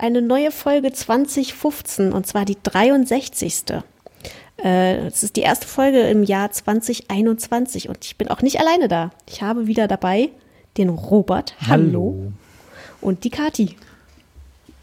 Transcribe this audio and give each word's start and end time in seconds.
eine 0.00 0.22
neue 0.22 0.50
Folge 0.50 0.92
2015 0.92 2.12
und 2.12 2.26
zwar 2.26 2.44
die 2.44 2.56
63. 2.62 3.64
Äh, 4.62 5.06
Es 5.06 5.22
ist 5.22 5.36
die 5.36 5.42
erste 5.42 5.66
Folge 5.66 6.00
im 6.00 6.22
Jahr 6.22 6.50
2021 6.50 7.88
und 7.88 8.04
ich 8.04 8.16
bin 8.16 8.28
auch 8.28 8.42
nicht 8.42 8.60
alleine 8.60 8.88
da. 8.88 9.10
Ich 9.28 9.42
habe 9.42 9.66
wieder 9.66 9.88
dabei 9.88 10.30
den 10.76 10.88
Robert. 10.88 11.54
Hallo. 11.66 12.32
Und 13.00 13.24
die 13.24 13.30
Kati. 13.30 13.76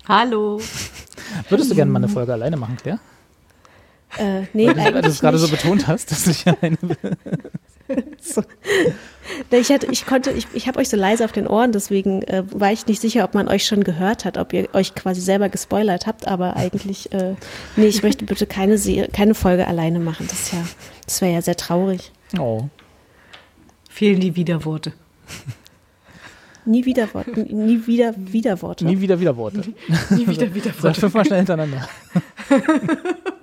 Hallo. 0.08 0.62
Würdest 1.50 1.72
du 1.72 1.76
gerne 1.76 1.92
mal 1.92 2.00
eine 2.00 2.10
Folge 2.10 2.34
alleine 2.34 2.58
machen, 2.58 2.78
Claire? 2.78 3.00
Äh, 4.18 4.44
nee, 4.54 4.68
Weil 4.68 4.74
du 4.76 4.82
eigentlich 4.82 5.06
es 5.08 5.20
gerade 5.20 5.38
so 5.38 5.50
betont 5.50 5.88
hast, 5.88 6.12
dass 6.12 6.28
ich 6.28 6.46
alleine 6.48 6.78
bin. 6.78 6.98
So. 8.20 8.44
Ich, 9.50 9.70
hatte, 9.70 9.88
ich 9.90 10.06
konnte, 10.06 10.32
ich, 10.32 10.46
ich 10.54 10.68
habe 10.68 10.80
euch 10.80 10.90
so 10.90 10.98
leise 10.98 11.24
auf 11.24 11.32
den 11.32 11.48
Ohren, 11.48 11.72
deswegen 11.72 12.22
äh, 12.24 12.44
war 12.52 12.74
ich 12.74 12.86
nicht 12.86 13.00
sicher, 13.00 13.24
ob 13.24 13.34
man 13.34 13.48
euch 13.48 13.66
schon 13.66 13.86
gehört 13.86 14.26
hat, 14.26 14.38
ob 14.38 14.52
ihr 14.52 14.68
euch 14.74 14.94
quasi 14.94 15.22
selber 15.22 15.48
gespoilert 15.48 16.06
habt, 16.06 16.28
aber 16.28 16.58
eigentlich, 16.58 17.14
äh, 17.14 17.36
nee, 17.78 17.86
ich 17.86 18.04
möchte 18.04 18.26
bitte 18.26 18.46
keine, 18.46 18.78
keine 19.14 19.36
Folge 19.36 19.68
alleine 19.68 20.00
machen. 20.00 20.28
Das, 20.28 20.52
ja, 20.52 20.60
das 21.06 21.22
wäre 21.22 21.34
ja 21.34 21.42
sehr 21.42 21.56
traurig. 21.56 22.12
Oh. 22.38 22.64
Fehlen 23.90 24.20
die 24.20 24.36
Widerworte. 24.36 24.92
Nie 26.66 26.84
wieder 26.84 27.14
Wort, 27.14 27.38
nie 27.38 27.88
wieder 27.88 28.14
Widerworte. 28.18 28.84
Nie 28.84 29.00
wieder 29.00 29.22
wieder 29.22 29.38
Worte. 29.38 29.62
Nie 30.10 30.28
wieder 30.28 30.48
Sag 30.48 30.56
Widerworte. 30.56 31.00
fünfmal 31.00 31.26
schnell 31.26 31.38
hintereinander. 31.38 31.88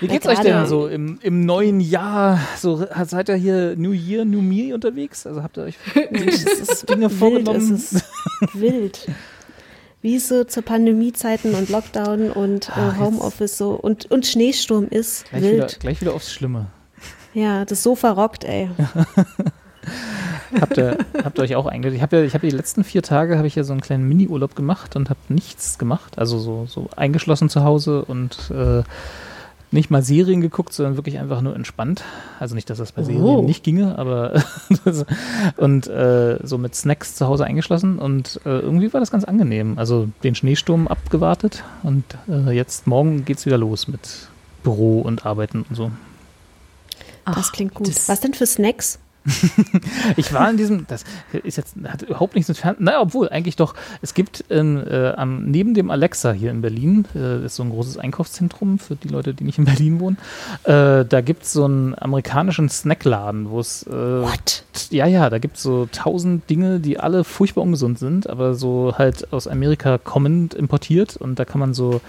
Wie 0.00 0.08
geht's 0.08 0.26
euch 0.26 0.38
denn 0.40 0.66
so 0.66 0.86
im, 0.88 1.18
im 1.22 1.44
neuen 1.46 1.80
Jahr? 1.80 2.38
So, 2.58 2.84
seid 3.04 3.28
ihr 3.28 3.36
hier 3.36 3.74
New 3.76 3.92
Year, 3.92 4.24
New 4.24 4.40
Me 4.42 4.74
unterwegs? 4.74 5.26
Also 5.26 5.42
habt 5.42 5.56
ihr 5.58 5.64
euch 5.64 5.76
es 6.12 6.82
Dinge 6.86 7.10
wild, 7.10 7.18
vorgenommen? 7.18 7.74
Es 7.74 7.92
ist 7.92 8.04
wild. 8.54 9.06
Wie 10.00 10.16
es 10.16 10.28
so 10.28 10.42
zur 10.44 10.64
Pandemiezeiten 10.64 11.54
und 11.54 11.68
Lockdown 11.68 12.30
und 12.32 12.68
äh, 12.68 12.72
Ach, 12.74 12.92
jetzt- 12.92 13.00
Homeoffice 13.00 13.56
so 13.58 13.70
und, 13.72 14.10
und 14.10 14.26
Schneesturm 14.26 14.88
ist 14.88 15.26
gleich 15.30 15.42
wieder, 15.42 15.52
wild. 15.52 15.80
gleich 15.80 16.00
wieder 16.00 16.14
aufs 16.14 16.32
Schlimme. 16.32 16.66
Ja, 17.34 17.64
das 17.64 17.82
Sofa 17.82 18.10
rockt, 18.10 18.44
ey. 18.44 18.68
Habt 20.60 20.76
ihr, 20.76 20.98
habt 21.24 21.38
ihr 21.38 21.42
euch 21.44 21.56
auch 21.56 21.64
eingeladen? 21.66 21.96
Ich 21.96 22.02
habe 22.02 22.18
ja, 22.18 22.22
ich 22.24 22.34
habe 22.34 22.46
die 22.46 22.54
letzten 22.54 22.84
vier 22.84 23.02
Tage 23.02 23.38
habe 23.38 23.46
ich 23.46 23.54
ja 23.54 23.64
so 23.64 23.72
einen 23.72 23.80
kleinen 23.80 24.06
Mini-Urlaub 24.06 24.54
gemacht 24.54 24.96
und 24.96 25.08
habe 25.08 25.18
nichts 25.28 25.78
gemacht. 25.78 26.18
Also 26.18 26.38
so, 26.38 26.66
so 26.66 26.88
eingeschlossen 26.94 27.48
zu 27.48 27.64
Hause 27.64 28.04
und 28.04 28.50
äh, 28.50 28.82
nicht 29.72 29.90
mal 29.90 30.02
Serien 30.02 30.40
geguckt, 30.40 30.72
sondern 30.72 30.96
wirklich 30.96 31.18
einfach 31.18 31.40
nur 31.40 31.56
entspannt. 31.56 32.04
Also 32.38 32.54
nicht, 32.54 32.68
dass 32.70 32.78
das 32.78 32.92
bei 32.92 33.02
Serien 33.02 33.22
Oh. 33.24 33.42
nicht 33.42 33.64
ginge, 33.64 33.98
aber 33.98 34.42
und 35.56 35.86
äh, 35.86 36.38
so 36.42 36.58
mit 36.58 36.74
Snacks 36.74 37.14
zu 37.14 37.26
Hause 37.26 37.44
eingeschlossen 37.44 37.98
und 37.98 38.40
äh, 38.44 38.50
irgendwie 38.58 38.92
war 38.92 39.00
das 39.00 39.10
ganz 39.10 39.24
angenehm. 39.24 39.78
Also 39.78 40.08
den 40.22 40.34
Schneesturm 40.34 40.88
abgewartet 40.88 41.64
und 41.82 42.04
äh, 42.28 42.50
jetzt 42.52 42.86
morgen 42.86 43.24
geht's 43.24 43.46
wieder 43.46 43.58
los 43.58 43.88
mit 43.88 44.28
Büro 44.62 45.00
und 45.00 45.24
Arbeiten 45.26 45.64
und 45.68 45.74
so. 45.74 45.90
Das 47.24 47.52
klingt 47.52 47.74
gut. 47.74 47.88
das- 47.88 48.08
Was 48.08 48.20
denn 48.20 48.34
für 48.34 48.46
Snacks? 48.46 48.98
Ich 50.16 50.32
war 50.32 50.50
in 50.50 50.56
diesem, 50.56 50.86
das 50.86 51.04
ist 51.44 51.56
jetzt, 51.56 51.76
hat 51.84 52.02
überhaupt 52.02 52.34
nichts 52.34 52.48
mit 52.48 52.58
Fernsehen, 52.58 52.84
naja, 52.84 53.00
obwohl, 53.00 53.28
eigentlich 53.28 53.56
doch, 53.56 53.74
es 54.00 54.14
gibt 54.14 54.44
ähm, 54.50 54.82
äh, 54.86 55.10
am, 55.10 55.44
neben 55.44 55.74
dem 55.74 55.90
Alexa 55.90 56.32
hier 56.32 56.50
in 56.50 56.60
Berlin, 56.60 57.06
äh, 57.14 57.44
ist 57.44 57.56
so 57.56 57.62
ein 57.62 57.70
großes 57.70 57.98
Einkaufszentrum 57.98 58.78
für 58.78 58.96
die 58.96 59.08
Leute, 59.08 59.34
die 59.34 59.44
nicht 59.44 59.58
in 59.58 59.64
Berlin 59.64 60.00
wohnen, 60.00 60.18
äh, 60.64 61.04
da 61.04 61.20
gibt 61.20 61.44
es 61.44 61.52
so 61.52 61.64
einen 61.64 61.94
amerikanischen 61.98 62.68
Snackladen, 62.68 63.50
wo 63.50 63.60
es, 63.60 63.86
äh, 63.86 63.90
What? 63.90 64.64
ja, 64.90 65.06
ja, 65.06 65.30
da 65.30 65.38
gibt 65.38 65.56
es 65.56 65.62
so 65.62 65.86
tausend 65.90 66.48
Dinge, 66.50 66.80
die 66.80 66.98
alle 66.98 67.24
furchtbar 67.24 67.62
ungesund 67.62 67.98
sind, 67.98 68.28
aber 68.28 68.54
so 68.54 68.94
halt 68.96 69.32
aus 69.32 69.46
Amerika 69.46 69.98
kommend 69.98 70.54
importiert 70.54 71.16
und 71.16 71.38
da 71.38 71.44
kann 71.44 71.60
man 71.60 71.74
so, 71.74 72.00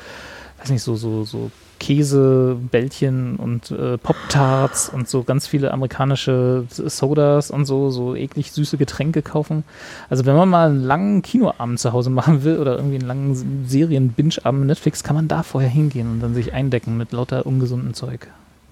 weiß 0.59 0.69
nicht, 0.69 0.84
so, 0.84 0.95
so, 0.95 1.24
so 1.24 1.51
Käse, 1.83 2.55
Bällchen 2.71 3.35
und 3.35 3.69
äh, 3.71 3.97
Pop-Tarts 3.97 4.88
und 4.88 5.09
so 5.09 5.23
ganz 5.23 5.47
viele 5.47 5.73
amerikanische 5.73 6.63
Sodas 6.69 7.51
und 7.51 7.66
so, 7.66 7.89
so 7.89 8.16
eklig 8.16 8.53
süße 8.53 8.77
Getränke 8.77 9.21
kaufen. 9.21 9.66
Also 10.09 10.25
wenn 10.25 10.38
man 10.38 10.47
mal 10.47 10.69
einen 10.69 10.81
langen 10.81 11.21
Kinoabend 11.23 11.81
zu 11.81 11.91
Hause 11.91 12.09
machen 12.09 12.45
will 12.45 12.57
oder 12.59 12.77
irgendwie 12.77 12.95
einen 12.95 13.07
langen 13.07 13.66
Serien-Binge-Abend 13.67 14.66
Netflix, 14.66 15.03
kann 15.03 15.17
man 15.17 15.27
da 15.27 15.44
vorher 15.44 15.69
hingehen 15.69 16.09
und 16.09 16.19
dann 16.21 16.33
sich 16.33 16.53
eindecken 16.53 16.95
mit 16.95 17.11
lauter 17.11 17.45
ungesunden 17.45 17.94
Zeug. 17.94 18.29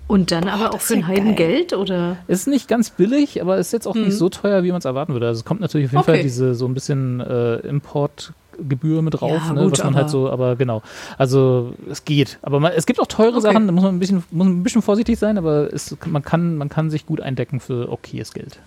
Und 0.07 0.31
dann 0.31 0.47
aber 0.47 0.73
auch 0.73 0.79
für 0.79 0.93
ein 0.93 1.07
Heidengeld 1.07 1.73
oder? 1.73 2.15
Ist 2.27 2.47
nicht 2.47 2.69
ganz 2.69 2.91
billig, 2.91 3.41
aber 3.41 3.57
ist 3.57 3.73
jetzt 3.73 3.87
auch 3.87 3.95
nicht 3.95 4.13
so 4.17 4.29
teuer, 4.29 4.63
wie 4.63 4.71
man 4.71 4.79
es 4.79 4.85
erwarten 4.85 5.11
würde. 5.11 5.27
Also 5.27 5.39
es 5.39 5.45
kommt 5.45 5.59
natürlich 5.59 5.87
auf 5.87 5.91
jeden 5.91 6.01
Okay. 6.03 6.13
Fall 6.13 6.23
diese 6.23 6.55
so 6.55 6.65
ein 6.65 6.73
bisschen 6.73 7.19
äh, 7.19 7.55
Importgebühr 8.61 9.01
mit 9.01 9.19
drauf, 9.19 9.31
Ja, 9.47 9.53
ne, 9.53 9.63
gut, 9.63 9.73
was 9.73 9.83
man 9.83 9.95
halt 9.95 10.09
so, 10.09 10.29
aber 10.29 10.55
genau. 10.55 10.81
Also 11.17 11.73
es 11.89 12.05
geht. 12.05 12.39
Aber 12.41 12.59
man, 12.59 12.71
es 12.75 12.85
gibt 12.85 12.99
auch 12.99 13.07
teure 13.07 13.31
Okay. 13.31 13.41
Sachen, 13.41 13.67
da 13.67 13.73
muss 13.73 13.83
man 13.83 13.95
ein 13.95 13.99
bisschen, 13.99 14.23
muss 14.31 14.47
man 14.47 14.59
ein 14.59 14.63
bisschen 14.63 14.81
vorsichtig 14.81 15.17
sein, 15.17 15.37
aber 15.37 15.73
es, 15.73 15.95
man, 16.05 16.21
kann, 16.21 16.57
man 16.57 16.69
kann 16.69 16.89
sich 16.89 17.05
gut 17.05 17.21
eindecken 17.21 17.59
für 17.59 17.91
okayes 17.91 18.33
Geld. 18.33 18.59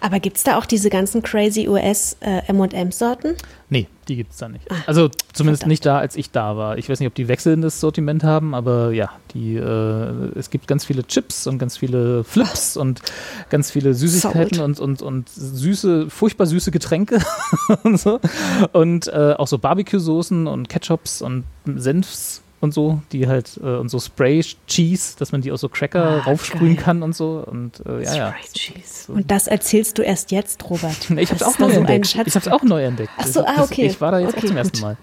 Aber 0.00 0.20
gibt's 0.20 0.42
da 0.44 0.58
auch 0.58 0.66
diese 0.66 0.90
ganzen 0.90 1.22
crazy 1.22 1.68
US 1.68 2.16
äh, 2.20 2.42
M&M-Sorten? 2.48 3.34
Nee, 3.68 3.86
die 4.08 4.16
gibt 4.16 4.32
es 4.32 4.38
da 4.38 4.48
nicht. 4.48 4.64
Also 4.86 5.08
zumindest 5.32 5.62
verdammt. 5.62 5.70
nicht 5.70 5.86
da, 5.86 5.98
als 5.98 6.16
ich 6.16 6.30
da 6.30 6.56
war. 6.56 6.76
Ich 6.78 6.88
weiß 6.88 6.98
nicht, 6.98 7.06
ob 7.06 7.14
die 7.14 7.28
wechselndes 7.28 7.80
Sortiment 7.80 8.24
haben, 8.24 8.54
aber 8.54 8.90
ja, 8.92 9.10
die, 9.32 9.56
äh, 9.56 10.38
es 10.38 10.50
gibt 10.50 10.66
ganz 10.66 10.84
viele 10.84 11.06
Chips 11.06 11.46
und 11.46 11.58
ganz 11.58 11.76
viele 11.76 12.24
Flips 12.24 12.76
und 12.76 13.00
ganz 13.48 13.70
viele 13.70 13.94
Süßigkeiten 13.94 14.58
Salt. 14.58 14.80
und, 14.80 14.80
und, 14.80 15.02
und 15.02 15.28
süße, 15.28 16.10
furchtbar 16.10 16.46
süße 16.46 16.70
Getränke 16.70 17.20
und 17.84 17.98
so. 17.98 18.20
Und 18.72 19.06
äh, 19.08 19.34
auch 19.38 19.46
so 19.46 19.58
Barbecue-Soßen 19.58 20.46
und 20.46 20.68
Ketchups 20.68 21.22
und 21.22 21.44
Senfs 21.64 22.42
und 22.60 22.74
so, 22.74 23.00
die 23.12 23.26
halt, 23.26 23.58
äh, 23.62 23.76
und 23.76 23.88
so 23.88 23.98
Spray-Cheese, 23.98 25.16
dass 25.18 25.32
man 25.32 25.40
die 25.40 25.50
aus 25.50 25.60
so 25.62 25.68
Cracker 25.70 26.04
Ah, 26.04 26.18
raufsprühen 26.20 26.76
geil. 26.76 26.84
kann 26.84 27.02
und 27.02 27.14
so. 27.16 27.42
Und 27.46 27.82
äh, 27.86 28.04
ja, 28.04 28.14
ja. 28.14 28.34
Cheese. 28.52 29.10
Und 29.12 29.30
das 29.30 29.46
erzählst 29.46 29.96
du 29.98 30.02
erst 30.02 30.30
jetzt, 30.30 30.68
Robert. 30.68 30.96
Ich 31.16 31.30
Das 31.30 31.40
habe 31.40 31.50
auch 31.54 31.58
neu 31.58 31.70
so 31.72 31.80
entdeckt. 31.80 32.06
Schatz. 32.08 32.26
Ich 32.26 32.34
habe 32.34 32.46
es 32.46 32.52
auch 32.52 32.62
neu 32.62 32.84
entdeckt. 32.84 33.10
Ach 33.16 33.26
so, 33.26 33.40
Das- 33.40 33.48
ah, 33.50 33.54
das- 33.56 33.70
okay. 33.70 33.86
Ich 33.86 34.00
war 34.00 34.12
da 34.12 34.18
jetzt 34.18 34.34
Okay, 34.36 34.40
auch 34.44 34.48
zum 34.48 34.56
ersten 34.58 34.72
gut. 34.76 34.82
Mal. 34.82 34.96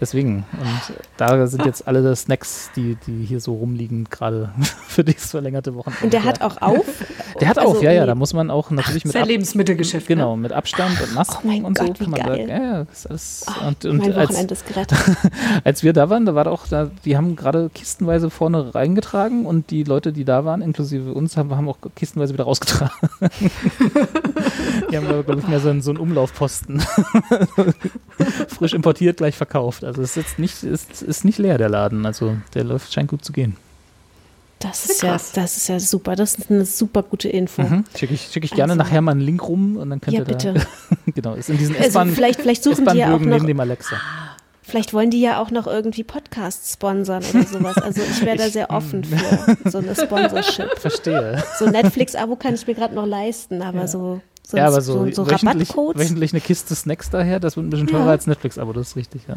Deswegen. 0.00 0.44
Und 0.52 0.96
da 1.16 1.46
sind 1.46 1.64
jetzt 1.64 1.86
alle 1.88 2.14
Snacks, 2.16 2.70
die, 2.76 2.96
die 3.06 3.24
hier 3.24 3.40
so 3.40 3.54
rumliegen, 3.54 4.04
gerade 4.10 4.52
für 4.88 5.02
dieses 5.04 5.30
verlängerte 5.30 5.74
Wochenende. 5.74 6.04
Und 6.04 6.12
der 6.12 6.24
hat 6.24 6.42
auch 6.42 6.60
auf? 6.60 6.84
Der 7.40 7.48
hat 7.48 7.58
also 7.58 7.76
auf, 7.78 7.82
ja, 7.82 7.92
ja. 7.92 8.06
Da 8.06 8.14
muss 8.14 8.32
man 8.34 8.50
auch 8.50 8.70
natürlich 8.70 9.04
mit 9.04 9.12
Sein 9.14 9.22
Ab 9.22 9.28
Lebensmittelgeschäft. 9.28 10.06
Genau, 10.06 10.36
Ne? 10.36 10.42
mit 10.42 10.52
Abstand 10.52 11.00
und 11.00 11.14
Masken 11.14 11.38
Oh 11.44 11.46
mein 11.48 11.64
und 11.64 11.78
so 11.78 11.84
Gott, 11.84 12.00
wie 12.00 12.04
kann 12.04 12.10
man 12.10 12.20
geil. 12.20 12.36
sagen. 12.46 12.48
Ja, 12.50 12.72
ja, 12.78 12.84
das 12.84 12.98
ist 12.98 13.06
alles. 13.10 13.46
Oh, 13.48 13.66
und 13.68 13.84
und 13.86 13.96
mein 13.98 14.12
als, 14.12 14.30
Wochenende 14.30 14.54
ist 14.54 14.66
gerettet. 14.66 14.98
als 15.64 15.82
wir 15.82 15.92
da 15.92 16.10
waren, 16.10 16.26
da 16.26 16.34
war 16.34 16.46
auch, 16.46 16.66
da, 16.66 16.89
die 17.04 17.16
haben 17.16 17.36
gerade 17.36 17.70
kistenweise 17.74 18.30
vorne 18.30 18.74
reingetragen 18.74 19.46
und 19.46 19.70
die 19.70 19.82
Leute, 19.84 20.12
die 20.12 20.24
da 20.24 20.44
waren, 20.44 20.62
inklusive 20.62 21.12
uns, 21.12 21.36
haben, 21.36 21.50
haben 21.56 21.68
auch 21.68 21.78
kistenweise 21.94 22.32
wieder 22.34 22.44
rausgetragen. 22.44 22.92
die 24.90 24.96
haben, 24.96 25.06
glaube 25.06 25.38
ich, 25.40 25.48
mehr 25.48 25.60
so 25.60 25.68
einen, 25.70 25.82
so 25.82 25.90
einen 25.90 25.98
Umlaufposten. 26.00 26.80
Frisch 28.48 28.72
importiert, 28.74 29.18
gleich 29.18 29.36
verkauft. 29.36 29.84
Also 29.84 30.02
es 30.02 30.10
ist 30.10 30.16
jetzt 30.16 30.38
nicht, 30.38 30.62
ist, 30.62 31.02
ist 31.02 31.24
nicht 31.24 31.38
leer, 31.38 31.58
der 31.58 31.68
Laden. 31.68 32.06
Also 32.06 32.36
der 32.54 32.64
läuft, 32.64 32.92
scheint 32.92 33.08
gut 33.10 33.24
zu 33.24 33.32
gehen. 33.32 33.56
Das 34.58 34.84
ist 34.84 35.02
ja, 35.02 35.12
das 35.12 35.56
ist 35.56 35.68
ja 35.68 35.80
super. 35.80 36.16
Das 36.16 36.34
ist 36.34 36.50
eine 36.50 36.66
super 36.66 37.02
gute 37.02 37.30
Info. 37.30 37.62
Mhm. 37.62 37.84
Schicke 37.96 38.12
ich, 38.12 38.28
schick 38.30 38.44
ich 38.44 38.50
gerne 38.50 38.74
Also- 38.74 38.82
nachher 38.82 39.00
mal 39.00 39.12
einen 39.12 39.22
Link 39.22 39.42
rum 39.48 39.78
und 39.78 39.88
dann 39.88 40.02
könnt 40.02 40.14
Ja, 40.14 40.20
ihr 40.20 40.26
da. 40.26 40.32
bitte. 40.52 40.66
genau, 41.14 41.34
ist 41.34 41.48
in 41.48 41.56
diesen 41.56 41.74
Also 41.76 41.88
S-Bahn. 41.88 42.10
vielleicht, 42.10 42.40
vielleicht 42.42 42.62
suchen 42.62 42.86
die 42.92 42.98
ja 42.98 43.14
auch 43.14 43.18
noch, 43.18 43.26
neben 43.26 43.46
dem 43.46 43.58
Alexa. 43.60 43.96
Vielleicht 44.70 44.92
wollen 44.94 45.10
die 45.10 45.20
ja 45.20 45.40
auch 45.42 45.50
noch 45.50 45.66
irgendwie 45.66 46.04
Podcasts 46.04 46.72
sponsern 46.74 47.22
oder 47.34 47.44
sowas. 47.44 47.76
Also 47.78 48.00
ich 48.02 48.24
wäre 48.24 48.36
da 48.36 48.48
sehr 48.48 48.70
offen 48.70 49.04
für 49.04 49.56
so 49.70 49.78
eine 49.78 49.94
Sponsorship. 49.94 50.78
Verstehe. 50.78 51.42
So 51.58 51.66
ein 51.66 51.72
Netflix-Abo 51.72 52.36
kann 52.36 52.54
ich 52.54 52.66
mir 52.66 52.74
gerade 52.74 52.94
noch 52.94 53.06
leisten, 53.06 53.62
aber 53.62 53.88
so, 53.88 54.20
so, 54.46 54.56
ja, 54.56 54.66
aber 54.68 54.80
so, 54.80 55.06
so, 55.06 55.24
so 55.24 55.30
wöchentlich, 55.30 55.76
wöchentlich 55.76 56.32
eine 56.32 56.40
Kiste 56.40 56.74
Snacks 56.74 57.10
daher, 57.10 57.40
das 57.40 57.56
wird 57.56 57.66
ein 57.66 57.70
bisschen 57.70 57.88
teurer 57.88 58.06
Ja. 58.06 58.10
als 58.12 58.26
Netflix-Abo, 58.26 58.72
das 58.72 58.88
ist 58.88 58.96
richtig, 58.96 59.22
ja. 59.28 59.36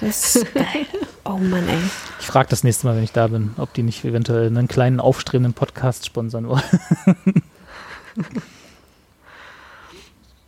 das 0.00 0.36
ist 0.36 0.54
geil. 0.54 0.86
Oh 1.24 1.38
Mann, 1.38 1.68
ey. 1.68 1.78
Ich 2.20 2.26
frage 2.26 2.48
das 2.48 2.62
nächste 2.62 2.86
Mal, 2.86 2.96
wenn 2.96 3.02
ich 3.04 3.12
da 3.12 3.26
bin, 3.26 3.52
ob 3.56 3.72
die 3.74 3.82
nicht 3.82 4.04
eventuell 4.04 4.46
einen 4.46 4.68
kleinen 4.68 5.00
aufstrebenden 5.00 5.54
Podcast 5.54 6.06
sponsern 6.06 6.48
wollen. 6.48 6.62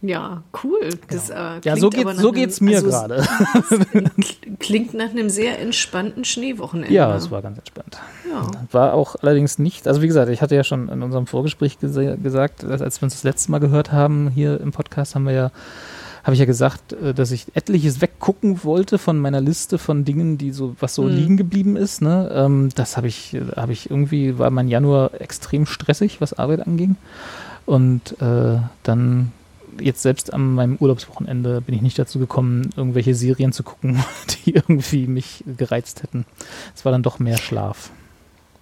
Ja, 0.00 0.44
cool. 0.62 0.90
Das, 1.10 1.28
äh, 1.28 1.34
Ja, 1.64 1.76
so, 1.76 1.90
geht, 1.90 2.02
so 2.16 2.28
einem- 2.28 2.32
geht's 2.34 2.60
mir 2.60 2.76
also 2.76 2.88
gerade. 2.88 3.26
Klingt 4.60 4.94
nach 4.94 5.10
einem 5.10 5.28
sehr 5.28 5.58
entspannten 5.58 6.24
Schneewochenende. 6.24 6.92
Ja, 6.94 7.14
es 7.16 7.30
war 7.30 7.42
ganz 7.42 7.58
entspannt. 7.58 7.98
Ja. 8.30 8.46
War 8.70 8.94
auch 8.94 9.16
allerdings 9.22 9.58
nicht, 9.58 9.88
also 9.88 10.00
wie 10.00 10.06
gesagt, 10.06 10.30
ich 10.30 10.40
hatte 10.40 10.54
ja 10.54 10.62
schon 10.64 10.88
in 10.88 11.02
unserem 11.02 11.26
Vorgespräch 11.26 11.78
gese- 11.82 12.16
gesagt, 12.16 12.64
als 12.64 13.00
wir 13.00 13.06
uns 13.06 13.14
das 13.14 13.24
letzte 13.24 13.50
Mal 13.50 13.58
gehört 13.58 13.90
haben, 13.90 14.28
hier 14.28 14.60
im 14.60 14.70
Podcast 14.70 15.14
haben 15.16 15.24
wir 15.26 15.32
ja, 15.32 15.50
habe 16.22 16.34
ich 16.34 16.38
ja 16.40 16.46
gesagt, 16.46 16.92
äh, 16.92 17.12
dass 17.12 17.32
ich 17.32 17.46
etliches 17.54 18.00
weggucken 18.00 18.62
wollte 18.62 18.98
von 18.98 19.18
meiner 19.18 19.40
Liste 19.40 19.78
von 19.78 20.04
Dingen, 20.04 20.38
die 20.38 20.52
so, 20.52 20.76
was 20.78 20.94
so 20.94 21.02
Mhm. 21.02 21.08
liegen 21.10 21.36
geblieben 21.36 21.76
ist. 21.76 22.02
Ne? 22.02 22.30
Ähm, 22.32 22.68
das 22.76 22.96
habe 22.96 23.08
ich, 23.08 23.36
habe 23.56 23.72
ich 23.72 23.90
irgendwie, 23.90 24.38
war 24.38 24.50
mein 24.50 24.68
Januar 24.68 25.20
extrem 25.20 25.66
stressig, 25.66 26.20
was 26.20 26.34
Arbeit 26.38 26.64
anging. 26.66 26.94
Und 27.66 28.20
äh, 28.22 28.58
dann 28.84 29.32
jetzt 29.80 30.02
selbst 30.02 30.32
an 30.32 30.54
meinem 30.54 30.76
Urlaubswochenende 30.76 31.60
bin 31.60 31.74
ich 31.74 31.82
nicht 31.82 31.98
dazu 31.98 32.18
gekommen, 32.18 32.70
irgendwelche 32.76 33.14
Serien 33.14 33.52
zu 33.52 33.62
gucken, 33.62 34.02
die 34.44 34.54
irgendwie 34.54 35.06
mich 35.06 35.44
gereizt 35.56 36.02
hätten. 36.02 36.24
Es 36.74 36.84
war 36.84 36.92
dann 36.92 37.02
doch 37.02 37.18
mehr 37.18 37.38
Schlaf. 37.38 37.90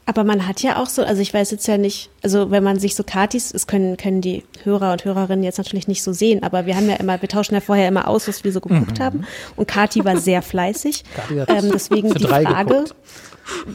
Aber 0.08 0.22
man 0.22 0.46
hat 0.46 0.62
ja 0.62 0.80
auch 0.80 0.86
so, 0.86 1.02
also 1.02 1.20
ich 1.20 1.34
weiß 1.34 1.50
jetzt 1.50 1.66
ja 1.66 1.78
nicht, 1.78 2.10
also 2.22 2.52
wenn 2.52 2.62
man 2.62 2.78
sich 2.78 2.94
so 2.94 3.02
Katis, 3.02 3.50
das 3.50 3.66
können, 3.66 3.96
können 3.96 4.20
die 4.20 4.44
Hörer 4.62 4.92
und 4.92 5.04
Hörerinnen 5.04 5.42
jetzt 5.42 5.58
natürlich 5.58 5.88
nicht 5.88 6.04
so 6.04 6.12
sehen, 6.12 6.44
aber 6.44 6.64
wir 6.64 6.76
haben 6.76 6.88
ja 6.88 6.94
immer, 6.94 7.20
wir 7.20 7.28
tauschen 7.28 7.54
ja 7.54 7.60
vorher 7.60 7.88
immer 7.88 8.06
aus, 8.06 8.28
was 8.28 8.44
wir 8.44 8.52
so 8.52 8.60
geguckt 8.60 9.00
haben. 9.00 9.26
Und 9.56 9.66
Kati 9.66 10.04
war 10.04 10.16
sehr 10.16 10.42
fleißig. 10.42 11.02
Mhm. 11.28 11.44
Ähm, 11.48 11.70
deswegen 11.72 12.14
die 12.14 12.22
drei 12.22 12.44
Frage, 12.44 12.84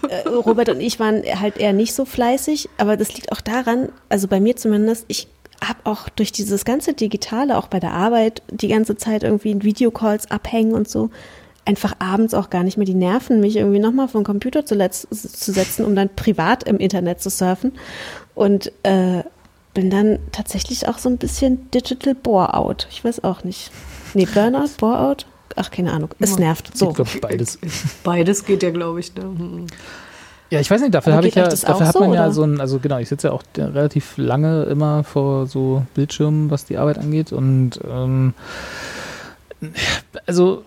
äh, 0.08 0.30
Robert 0.30 0.70
und 0.70 0.80
ich 0.80 1.02
waren 1.02 1.22
halt 1.40 1.58
eher 1.58 1.74
nicht 1.74 1.94
so 1.94 2.06
fleißig, 2.06 2.70
aber 2.78 2.96
das 2.96 3.14
liegt 3.14 3.34
auch 3.34 3.42
daran, 3.42 3.90
also 4.08 4.30
bei 4.30 4.40
mir 4.40 4.56
zumindest, 4.56 5.06
ich 5.10 5.28
habe 5.64 5.80
auch 5.84 6.10
durch 6.10 6.32
dieses 6.32 6.66
ganze 6.66 6.94
Digitale, 6.94 7.58
auch 7.58 7.68
bei 7.68 7.80
der 7.80 7.94
Arbeit, 7.94 8.42
die 8.50 8.68
ganze 8.68 8.98
Zeit 8.98 9.24
irgendwie 9.24 9.52
in 9.52 9.64
Videocalls 9.64 10.30
abhängen 10.32 10.74
und 10.74 10.90
so, 10.90 11.10
einfach 11.66 11.96
abends 12.00 12.34
auch 12.34 12.50
gar 12.50 12.64
nicht 12.64 12.78
mehr 12.78 12.86
die 12.86 12.96
Nerven, 12.96 13.40
mich 13.40 13.56
irgendwie 13.56 13.80
nochmal 13.80 14.08
den 14.08 14.24
Computer 14.24 14.66
zu, 14.66 14.76
zu 14.90 15.52
setzen, 15.52 15.86
um 15.86 15.96
dann 15.96 16.10
privat 16.16 16.64
im 16.64 16.78
Internet 16.78 17.22
zu 17.22 17.30
surfen. 17.30 17.74
Und 18.34 18.72
äh, 18.84 19.24
bin 19.74 19.90
dann 19.90 20.20
tatsächlich 20.32 20.88
auch 20.88 20.98
so 20.98 21.10
ein 21.10 21.18
bisschen 21.18 21.70
Digital 21.72 22.16
Bore-out. 22.16 22.88
Ich 22.90 23.04
weiß 23.04 23.24
auch 23.24 23.44
nicht. 23.44 23.72
Nee, 24.14 24.28
Burnout, 24.34 24.70
Bore-out? 24.80 25.26
Ach, 25.56 25.70
keine 25.70 25.92
Ahnung. 25.92 26.10
Es 26.20 26.38
nervt. 26.38 26.76
So. 26.76 26.90
Ich 26.90 26.96
glaube 26.96 27.12
beides. 27.22 27.60
Beides 28.04 28.46
geht 28.46 28.64
ja, 28.64 28.72
glaube 28.72 29.00
ich. 29.00 29.14
Ne? 29.16 29.68
Ja, 30.52 30.60
ich 30.60 30.70
weiß 30.70 30.82
nicht, 30.82 30.94
dafür 30.94 31.14
habe 31.14 31.28
ich 31.28 31.36
ja, 31.36 31.48
dafür 31.48 31.88
hat 31.88 31.94
so, 31.94 32.00
man 32.02 32.14
ja 32.14 32.26
oder? 32.26 32.34
so 32.34 32.44
ein, 32.44 32.60
also 32.60 32.78
genau, 32.80 32.98
ich 32.98 33.08
sitze 33.10 33.30
ja 33.30 33.34
auch 33.34 33.42
der- 33.56 33.74
relativ 33.74 34.18
lange 34.18 34.64
immer 34.64 35.04
vor 35.06 35.48
so 35.48 35.86
Bildschirmen, 35.96 36.52
was 36.52 36.66
die 36.66 36.78
Arbeit 36.78 37.00
angeht 37.00 37.32
und 37.32 37.80
ähm, 37.90 38.34
also 40.26 40.64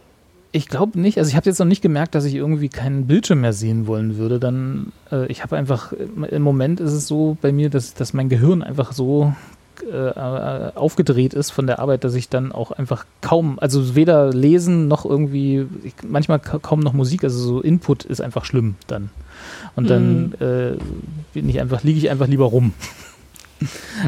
ich 0.52 0.68
glaube 0.68 0.98
nicht, 1.00 1.18
also 1.18 1.28
ich 1.28 1.36
habe 1.36 1.50
jetzt 1.50 1.58
noch 1.58 1.66
nicht 1.66 1.82
gemerkt, 1.82 2.14
dass 2.14 2.24
ich 2.24 2.34
irgendwie 2.34 2.68
keinen 2.68 3.06
Bildschirm 3.06 3.40
mehr 3.40 3.52
sehen 3.52 3.86
wollen 3.88 4.16
würde. 4.18 4.38
Dann, 4.38 4.92
äh, 5.10 5.26
ich 5.26 5.42
habe 5.42 5.56
einfach, 5.56 5.92
im 5.92 6.42
Moment 6.42 6.78
ist 6.78 6.92
es 6.92 7.08
so 7.08 7.36
bei 7.42 7.50
mir, 7.50 7.70
dass, 7.70 7.94
dass 7.94 8.12
mein 8.14 8.28
Gehirn 8.28 8.62
einfach 8.62 8.92
so 8.92 9.34
äh, 9.82 9.96
äh, 10.10 10.72
aufgedreht 10.76 11.34
ist 11.34 11.50
von 11.50 11.66
der 11.66 11.80
Arbeit, 11.80 12.04
dass 12.04 12.14
ich 12.14 12.28
dann 12.28 12.52
auch 12.52 12.70
einfach 12.70 13.04
kaum, 13.20 13.58
also 13.58 13.96
weder 13.96 14.30
lesen 14.32 14.86
noch 14.86 15.04
irgendwie, 15.04 15.66
ich, 15.82 15.94
manchmal 16.08 16.38
ka 16.38 16.58
kaum 16.60 16.78
noch 16.80 16.92
Musik, 16.92 17.24
also 17.24 17.38
so 17.40 17.60
Input 17.60 18.04
ist 18.04 18.20
einfach 18.20 18.44
schlimm 18.44 18.76
dann. 18.86 19.10
Und 19.76 19.90
dann 19.90 20.34
äh, 20.40 20.76
bin 21.32 21.48
ich 21.48 21.60
einfach, 21.60 21.82
liege 21.82 21.98
ich 21.98 22.10
einfach 22.10 22.26
lieber 22.26 22.46
rum. 22.46 22.72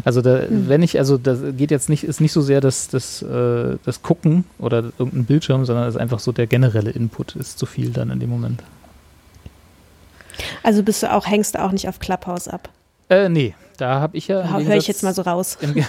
Also 0.04 0.20
da, 0.20 0.42
wenn 0.50 0.82
ich, 0.82 0.98
also 0.98 1.16
das 1.16 1.38
geht 1.56 1.70
jetzt 1.70 1.88
nicht, 1.88 2.04
ist 2.04 2.20
nicht 2.20 2.32
so 2.32 2.42
sehr 2.42 2.60
das, 2.60 2.88
das, 2.88 3.22
äh, 3.22 3.76
das 3.84 4.02
Gucken 4.02 4.44
oder 4.58 4.92
irgendein 4.98 5.24
Bildschirm, 5.24 5.64
sondern 5.64 5.88
es 5.88 5.94
ist 5.94 6.00
einfach 6.00 6.18
so 6.18 6.32
der 6.32 6.46
generelle 6.46 6.90
Input 6.90 7.36
ist 7.36 7.58
zu 7.58 7.64
viel 7.64 7.90
dann 7.90 8.10
in 8.10 8.20
dem 8.20 8.28
Moment. 8.28 8.62
Also 10.62 10.82
bist 10.82 11.02
du 11.02 11.12
auch, 11.12 11.26
hängst 11.26 11.54
du 11.54 11.62
auch 11.62 11.72
nicht 11.72 11.88
auf 11.88 12.00
Clubhouse 12.00 12.48
ab. 12.48 12.68
Äh, 13.08 13.28
nee, 13.28 13.54
da 13.76 14.00
habe 14.00 14.16
ich 14.16 14.28
ja. 14.28 14.58
Höre 14.58 14.76
ich 14.76 14.88
jetzt 14.88 15.02
mal 15.02 15.14
so 15.14 15.22
raus. 15.22 15.58
Im, 15.60 15.74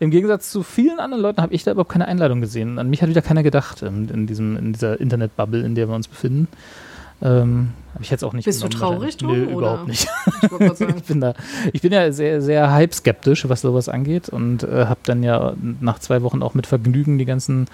Im 0.00 0.10
Gegensatz 0.10 0.50
zu 0.50 0.62
vielen 0.62 1.00
anderen 1.00 1.22
Leuten 1.22 1.40
habe 1.40 1.54
ich 1.54 1.64
da 1.64 1.72
überhaupt 1.72 1.90
keine 1.90 2.06
Einladung 2.06 2.40
gesehen. 2.40 2.78
An 2.78 2.90
mich 2.90 3.02
hat 3.02 3.08
wieder 3.08 3.22
keiner 3.22 3.42
gedacht 3.42 3.82
ähm, 3.82 4.08
in, 4.12 4.26
diesem, 4.26 4.56
in 4.56 4.72
dieser 4.74 5.00
Internetbubble, 5.00 5.62
in 5.64 5.74
der 5.74 5.88
wir 5.88 5.94
uns 5.94 6.08
befinden. 6.08 6.48
Ähm, 7.20 7.70
habe 7.94 8.04
ich 8.04 8.10
jetzt 8.10 8.22
auch 8.22 8.32
nicht 8.32 8.44
Bist 8.44 8.62
du 8.62 8.68
genommen, 8.68 8.80
traurig 8.80 9.14
wahrscheinlich. 9.14 9.16
drum, 9.16 9.50
Nö, 9.50 9.56
oder? 9.56 9.66
überhaupt 9.66 9.88
nicht. 9.88 10.08
Ich 10.42 10.50
wollte 10.52 10.64
gerade 10.66 10.76
sagen. 10.76 10.94
ich 10.98 11.02
bin 11.04 11.20
da, 11.20 11.34
ich 11.72 11.82
bin 11.82 11.92
ja 11.92 12.12
sehr, 12.12 12.40
sehr 12.40 12.70
hype-skeptisch, 12.70 13.48
was 13.48 13.60
sowas 13.62 13.88
angeht 13.88 14.28
und 14.28 14.62
äh, 14.62 14.86
habe 14.86 15.00
dann 15.04 15.24
ja 15.24 15.54
nach 15.80 15.98
zwei 15.98 16.22
Wochen 16.22 16.42
auch 16.42 16.54
mit 16.54 16.68
Vergnügen 16.68 17.18
die 17.18 17.24
ganzen 17.24 17.66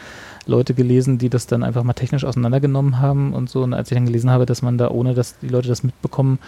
Leute 0.46 0.72
gelesen, 0.72 1.18
die 1.18 1.28
das 1.28 1.46
dann 1.46 1.62
einfach 1.62 1.82
mal 1.82 1.92
technisch 1.92 2.24
auseinandergenommen 2.24 3.00
haben 3.00 3.34
und 3.34 3.50
so. 3.50 3.62
Und 3.62 3.74
als 3.74 3.90
ich 3.90 3.96
dann 3.96 4.06
gelesen 4.06 4.30
habe, 4.30 4.46
dass 4.46 4.62
man 4.62 4.78
da, 4.78 4.90
ohne 4.90 5.12
dass 5.12 5.38
die 5.40 5.48
Leute 5.48 5.68
das 5.68 5.82
mitbekommen, 5.82 6.38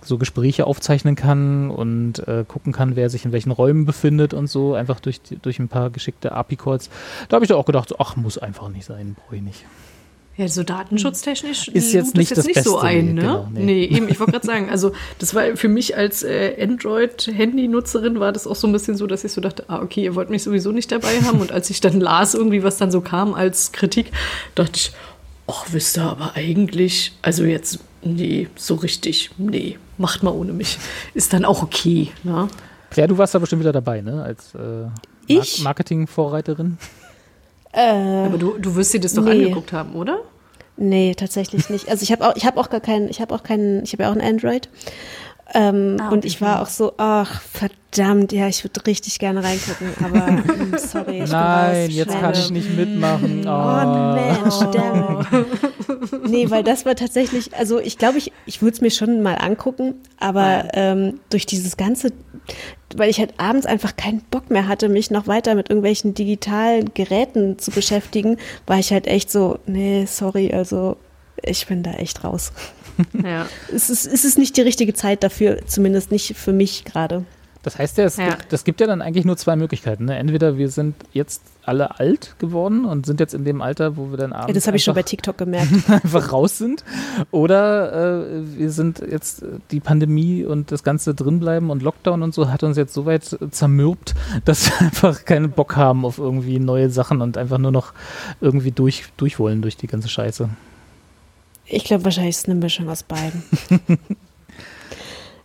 so 0.00 0.18
Gespräche 0.18 0.66
aufzeichnen 0.66 1.16
kann 1.16 1.70
und 1.70 2.26
äh, 2.28 2.44
gucken 2.46 2.72
kann, 2.72 2.94
wer 2.94 3.10
sich 3.10 3.24
in 3.24 3.32
welchen 3.32 3.50
Räumen 3.50 3.84
befindet 3.84 4.32
und 4.32 4.48
so, 4.48 4.74
einfach 4.74 5.00
durch, 5.00 5.20
durch 5.42 5.58
ein 5.58 5.68
paar 5.68 5.90
geschickte 5.90 6.32
API-Calls, 6.32 6.88
da 7.28 7.36
habe 7.36 7.44
ich 7.44 7.48
da 7.48 7.56
auch 7.56 7.66
gedacht, 7.66 7.88
so, 7.88 7.96
ach, 7.98 8.14
muss 8.14 8.38
einfach 8.38 8.68
nicht 8.68 8.84
sein, 8.84 9.16
brauche 9.18 9.36
ich 9.36 9.42
nicht. 9.42 9.64
Ja, 10.36 10.48
so 10.48 10.64
datenschutztechnisch 10.64 11.68
Ist 11.68 11.86
lud 11.86 11.94
jetzt 11.94 12.16
nicht 12.16 12.36
das 12.36 12.44
nicht 12.44 12.64
so 12.64 12.78
ein, 12.78 13.06
nee, 13.06 13.12
ne? 13.12 13.20
genau, 13.20 13.48
nee. 13.52 13.64
nee. 13.64 13.84
eben, 13.84 14.08
ich 14.08 14.18
wollte 14.18 14.32
gerade 14.32 14.46
sagen, 14.46 14.68
also 14.68 14.90
das 15.20 15.32
war 15.34 15.56
für 15.56 15.68
mich 15.68 15.96
als 15.96 16.24
äh, 16.24 16.56
Android-Handy-Nutzerin 16.60 18.18
war 18.18 18.32
das 18.32 18.48
auch 18.48 18.56
so 18.56 18.66
ein 18.66 18.72
bisschen 18.72 18.96
so, 18.96 19.06
dass 19.06 19.22
ich 19.22 19.32
so 19.32 19.40
dachte, 19.40 19.64
ah, 19.68 19.80
okay, 19.80 20.02
ihr 20.02 20.16
wollt 20.16 20.30
mich 20.30 20.42
sowieso 20.42 20.72
nicht 20.72 20.90
dabei 20.90 21.20
haben. 21.20 21.40
Und 21.40 21.52
als 21.52 21.70
ich 21.70 21.80
dann 21.80 22.00
las, 22.00 22.34
irgendwie, 22.34 22.64
was 22.64 22.78
dann 22.78 22.90
so 22.90 23.00
kam 23.00 23.32
als 23.32 23.70
Kritik, 23.70 24.10
dachte 24.56 24.72
ich, 24.74 24.92
ach, 25.46 25.66
wisst 25.70 25.98
ihr, 25.98 26.02
aber 26.02 26.32
eigentlich, 26.34 27.12
also 27.22 27.44
jetzt, 27.44 27.78
nee, 28.02 28.48
so 28.56 28.74
richtig, 28.74 29.30
nee, 29.38 29.78
macht 29.98 30.24
mal 30.24 30.32
ohne 30.32 30.52
mich. 30.52 30.78
Ist 31.14 31.32
dann 31.32 31.44
auch 31.44 31.62
okay, 31.62 32.10
ne? 32.24 32.48
Ja, 32.96 33.06
du 33.06 33.18
warst 33.18 33.34
da 33.34 33.38
bestimmt 33.38 33.60
wieder 33.60 33.72
dabei, 33.72 34.00
ne? 34.00 34.22
Als 34.22 34.54
äh, 34.54 34.58
Mar 34.58 34.92
Ich? 35.28 35.62
Marketing-Vorreiterin. 37.74 38.26
Aber 38.26 38.38
du, 38.38 38.58
du 38.58 38.76
wirst 38.76 38.94
dir 38.94 39.00
das 39.00 39.14
doch 39.14 39.24
Nee. 39.24 39.30
angeguckt 39.32 39.72
haben, 39.72 39.94
oder? 39.94 40.18
Nee, 40.76 41.14
tatsächlich 41.14 41.70
nicht. 41.70 41.88
Also 41.88 42.02
ich 42.02 42.10
habe 42.10 42.26
auch, 42.28 42.34
ich 42.36 42.44
habe 42.46 42.58
auch 42.60 42.68
gar 42.68 42.80
keinen, 42.80 43.08
ich 43.08 43.20
habe 43.20 43.32
auch 43.34 43.42
keinen, 43.44 43.84
ich 43.84 43.92
habe 43.92 44.02
ja 44.04 44.10
auch 44.10 44.14
ein 44.16 44.20
Android. 44.20 44.68
Ähm, 45.52 45.98
Ah, 46.00 46.08
und 46.08 46.24
ich 46.24 46.40
war 46.40 46.62
auch 46.62 46.68
so, 46.68 46.94
ach 46.96 47.42
verdammt, 47.42 48.32
ja, 48.32 48.48
ich 48.48 48.64
würde 48.64 48.86
richtig 48.86 49.18
gerne 49.18 49.44
reingucken, 49.44 49.88
aber 50.02 50.30
mm, 50.32 50.74
sorry, 50.78 51.22
ich 51.22 51.30
Nein, 51.30 51.90
jetzt 51.90 52.18
kann 52.18 52.32
ich 52.32 52.50
nicht 52.50 52.74
mitmachen. 52.74 53.46
Oh 53.46 54.14
Mensch, 54.14 54.58
damn. 54.72 55.26
Nee, 56.26 56.50
weil 56.50 56.62
das 56.64 56.86
war 56.86 56.94
tatsächlich, 56.96 57.54
also 57.54 57.78
ich 57.78 57.98
glaube, 57.98 58.18
ich, 58.18 58.32
ich 58.46 58.62
würde 58.62 58.74
es 58.74 58.80
mir 58.80 58.90
schon 58.90 59.20
mal 59.22 59.34
angucken, 59.34 59.94
aber 60.18 60.68
ähm, 60.72 61.20
durch 61.28 61.44
dieses 61.46 61.76
ganze, 61.76 62.12
weil 62.96 63.10
ich 63.10 63.18
halt 63.18 63.34
abends 63.38 63.66
einfach 63.66 63.96
keinen 63.96 64.20
Bock 64.30 64.50
mehr 64.50 64.66
hatte, 64.66 64.88
mich 64.88 65.10
noch 65.10 65.26
weiter 65.26 65.54
mit 65.54 65.68
irgendwelchen 65.68 66.14
digitalen 66.14 66.92
Geräten 66.94 67.58
zu 67.58 67.70
beschäftigen, 67.70 68.38
war 68.66 68.78
ich 68.78 68.92
halt 68.92 69.06
echt 69.06 69.30
so, 69.30 69.58
nee, 69.66 70.06
sorry, 70.06 70.52
also 70.52 70.96
ich 71.42 71.66
bin 71.66 71.82
da 71.82 71.92
echt 71.92 72.24
raus. 72.24 72.52
Ja. 73.24 73.46
Es 73.74 73.90
ist, 73.90 74.06
es 74.06 74.24
ist 74.24 74.38
nicht 74.38 74.56
die 74.56 74.62
richtige 74.62 74.94
Zeit 74.94 75.22
dafür, 75.22 75.66
zumindest 75.66 76.10
nicht 76.10 76.36
für 76.36 76.52
mich 76.52 76.84
gerade. 76.84 77.24
Das 77.64 77.78
heißt 77.78 77.96
ja, 77.96 78.04
es 78.04 78.18
Ja. 78.18 78.28
Gibt, 78.28 78.52
das 78.52 78.64
gibt 78.64 78.80
ja 78.80 78.86
dann 78.86 79.00
eigentlich 79.00 79.24
nur 79.24 79.36
zwei 79.38 79.56
Möglichkeiten. 79.56 80.04
Ne? 80.04 80.16
Entweder 80.18 80.58
wir 80.58 80.68
sind 80.68 80.94
jetzt 81.12 81.42
alle 81.64 81.98
alt 81.98 82.36
geworden 82.38 82.84
und 82.84 83.06
sind 83.06 83.20
jetzt 83.20 83.32
in 83.32 83.44
dem 83.46 83.62
Alter, 83.62 83.96
wo 83.96 84.10
wir 84.10 84.18
dann 84.18 84.34
abends 84.34 84.52
das 84.52 84.66
habe 84.66 84.76
ich 84.76 84.84
schon 84.84 84.92
bei 84.92 85.00
einfach, 85.00 85.08
TikTok 85.08 85.38
gemerkt. 85.38 85.72
einfach 85.88 86.30
raus 86.30 86.58
sind. 86.58 86.84
Oder 87.30 88.26
äh, 88.26 88.58
wir 88.58 88.70
sind 88.70 89.00
jetzt 89.00 89.42
äh, 89.42 89.46
die 89.70 89.80
Pandemie 89.80 90.44
und 90.44 90.72
das 90.72 90.82
Ganze 90.82 91.14
drinbleiben 91.14 91.70
und 91.70 91.82
Lockdown 91.82 92.22
und 92.22 92.34
so 92.34 92.50
hat 92.50 92.62
uns 92.62 92.76
jetzt 92.76 92.92
so 92.92 93.06
weit 93.06 93.32
äh, 93.32 93.50
zermürbt, 93.50 94.14
dass 94.44 94.68
wir 94.68 94.86
einfach 94.86 95.24
keinen 95.24 95.50
Bock 95.50 95.74
haben 95.74 96.04
auf 96.04 96.18
irgendwie 96.18 96.58
neue 96.58 96.90
Sachen 96.90 97.22
und 97.22 97.38
einfach 97.38 97.58
nur 97.58 97.72
noch 97.72 97.94
irgendwie 98.42 98.72
durch, 98.72 99.04
durch 99.16 99.38
wollen 99.38 99.62
durch 99.62 99.78
die 99.78 99.86
ganze 99.86 100.08
Scheiße. 100.08 100.50
Ich 101.66 101.84
glaube, 101.84 102.04
wahrscheinlich 102.04 102.36
ist 102.36 102.42
es 102.42 102.44
eine 102.46 102.54
Mischung 102.56 102.88
aus 102.88 103.02
beiden. 103.02 103.42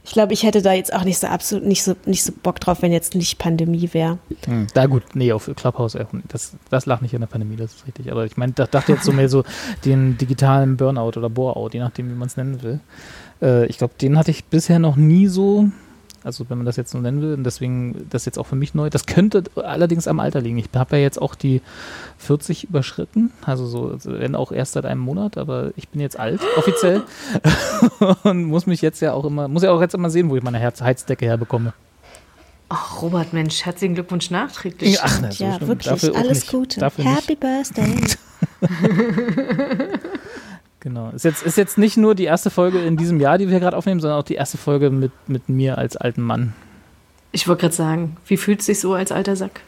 ich 0.03 0.11
glaube, 0.11 0.33
ich 0.33 0.43
hätte 0.43 0.61
da 0.61 0.73
jetzt 0.73 0.93
auch 0.93 1.03
nicht 1.03 1.17
so 1.17 1.27
absolut 1.27 1.65
nicht 1.65 1.83
so 1.83 1.95
nicht 2.05 2.23
so 2.23 2.33
Bock 2.43 2.59
drauf, 2.59 2.81
wenn 2.81 2.91
jetzt 2.91 3.15
nicht 3.15 3.37
Pandemie 3.37 3.89
wäre. 3.93 4.17
Hm. 4.45 4.67
Da 4.73 4.85
gut, 4.87 5.03
nee, 5.13 5.31
auf 5.31 5.49
Clubhouse, 5.55 5.93
nicht. 5.93 6.09
das, 6.27 6.53
das 6.69 6.85
lag 6.85 7.01
nicht 7.01 7.13
in 7.13 7.21
der 7.21 7.27
Pandemie, 7.27 7.55
das 7.55 7.75
ist 7.75 7.87
richtig. 7.87 8.11
Aber 8.11 8.25
ich 8.25 8.35
meine, 8.35 8.53
da 8.53 8.65
dachte 8.65 8.93
jetzt 8.93 9.05
so 9.05 9.11
mehr 9.11 9.29
so 9.29 9.43
den 9.85 10.17
digitalen 10.17 10.77
Burnout 10.77 11.17
oder 11.17 11.29
Bore-out, 11.29 11.73
je 11.73 11.79
nachdem, 11.79 12.09
wie 12.09 12.15
man 12.15 12.27
es 12.27 12.37
nennen 12.37 12.61
will. 12.63 12.79
Äh, 13.41 13.67
ich 13.67 13.77
glaube, 13.77 13.93
den 14.01 14.17
hatte 14.17 14.31
ich 14.31 14.45
bisher 14.45 14.79
noch 14.79 14.95
nie 14.95 15.27
so, 15.27 15.69
also 16.23 16.49
wenn 16.49 16.57
man 16.57 16.65
das 16.65 16.75
jetzt 16.75 16.91
so 16.91 16.97
nennen 16.97 17.21
will, 17.21 17.33
und 17.33 17.43
deswegen 17.43 18.07
das 18.09 18.25
jetzt 18.25 18.37
auch 18.37 18.45
für 18.45 18.55
mich 18.55 18.73
neu. 18.73 18.89
Das 18.89 19.05
könnte 19.05 19.43
allerdings 19.55 20.07
am 20.07 20.19
Alter 20.19 20.41
liegen. 20.41 20.57
Ich 20.57 20.69
habe 20.75 20.97
ja 20.97 21.03
jetzt 21.03 21.21
auch 21.21 21.35
die 21.35 21.61
40 22.17 22.65
überschritten, 22.65 23.31
also 23.45 23.65
so, 23.65 23.97
wenn 24.03 24.35
auch 24.35 24.51
erst 24.51 24.73
seit 24.73 24.85
einem 24.85 25.01
Monat, 25.01 25.37
aber 25.37 25.71
ich 25.75 25.89
bin 25.89 26.01
jetzt 26.01 26.19
alt, 26.19 26.41
offiziell. 26.57 27.03
und 28.23 28.43
muss 28.45 28.65
mich 28.65 28.81
jetzt 28.81 29.01
ja 29.01 29.13
auch 29.13 29.25
immer, 29.25 29.47
muss 29.47 29.63
ja 29.63 29.71
auch 29.71 29.81
jetzt 29.81 29.95
immer 29.95 30.09
sehen, 30.09 30.29
wo 30.29 30.35
ich 30.35 30.43
meine 30.43 30.59
Herz 30.59 30.81
Heizdecke 30.81 31.25
herbekomme. 31.25 31.73
Ach, 32.69 33.01
Robert, 33.01 33.33
Mensch, 33.33 33.65
herzlichen 33.65 33.95
Glückwunsch 33.95 34.29
nachträglich. 34.29 34.99
Ach, 35.01 35.19
na, 35.21 35.31
so 35.31 35.43
ja, 35.43 35.55
schlimm. 35.55 35.67
wirklich, 35.67 36.15
alles 36.15 36.41
nicht. 36.41 36.51
Gute. 36.51 36.79
Dafür 36.79 37.05
Happy 37.05 37.29
nicht. 37.29 37.39
Birthday. 37.39 37.95
Genau. 40.89 41.11
Ist 41.11 41.23
jetzt, 41.23 41.43
ist 41.43 41.55
jetzt 41.55 41.77
nicht 41.77 41.97
nur 41.97 42.15
die 42.15 42.23
erste 42.23 42.49
Folge 42.49 42.79
in 42.79 42.97
diesem 42.97 43.19
Jahr, 43.19 43.37
die 43.37 43.47
wir 43.47 43.59
gerade 43.59 43.77
aufnehmen, 43.77 43.99
sondern 43.99 44.19
auch 44.19 44.23
die 44.23 44.33
erste 44.33 44.57
Folge 44.57 44.89
mit, 44.89 45.11
mit 45.27 45.47
mir 45.47 45.77
als 45.77 45.95
alten 45.95 46.23
Mann. 46.23 46.53
Ich 47.31 47.47
wollte 47.47 47.61
gerade 47.61 47.75
sagen, 47.75 48.17
wie 48.25 48.37
fühlt 48.37 48.61
es 48.61 48.65
sich 48.65 48.79
so 48.79 48.95
als 48.95 49.11
alter 49.11 49.35
Sack? 49.35 49.61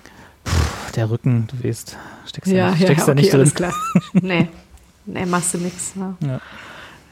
Puh, 0.43 0.51
der 0.95 1.11
Rücken, 1.11 1.47
du 1.51 1.63
weißt, 1.67 1.95
steckst 2.25 2.51
ja, 2.51 2.71
nicht, 2.71 2.81
steckst 2.81 3.01
ja, 3.01 3.05
da 3.05 3.13
nicht 3.13 3.31
drin. 3.31 3.39
alles 3.39 3.53
klar. 3.53 3.71
nee, 4.13 4.47
nee, 5.05 5.25
machst 5.27 5.53
du 5.53 5.59
nichts. 5.59 5.93
Ja. 5.95 6.15
Ja. 6.27 6.41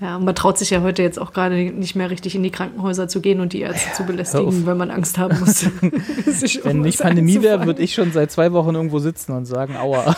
Ja, 0.01 0.18
man 0.18 0.34
traut 0.34 0.58
sich 0.58 0.70
ja 0.70 0.82
heute 0.82 1.04
jetzt 1.04 1.20
auch 1.20 1.34
gerade 1.34 1.56
nicht 1.56 1.96
mehr 1.96 2.10
richtig 2.10 2.34
in 2.34 2.42
die 2.42 2.51
Krankenhäuser 2.51 3.10
zu 3.10 3.22
gehen 3.22 3.42
und 3.42 3.51
die 3.54 3.62
Ärzte 3.62 3.92
zu 3.92 4.00
hör 4.00 4.08
belästigen, 4.08 4.66
weil 4.66 4.75
man 4.75 4.89
Angst 4.89 5.20
haben 5.20 5.38
muss. 5.39 5.66
Wenn 6.63 6.82
nicht 6.82 7.01
Pandemie 7.01 7.44
wäre, 7.44 7.66
würde 7.66 7.84
ich 7.84 7.94
schon 7.94 8.12
seit 8.12 8.32
zwei 8.32 8.54
Wochen 8.54 8.74
irgendwo 8.74 8.98
sitzen 9.00 9.34
und 9.34 9.46
sagen, 9.46 9.75
aua. 9.75 10.16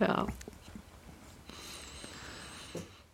Ja, 0.00 0.26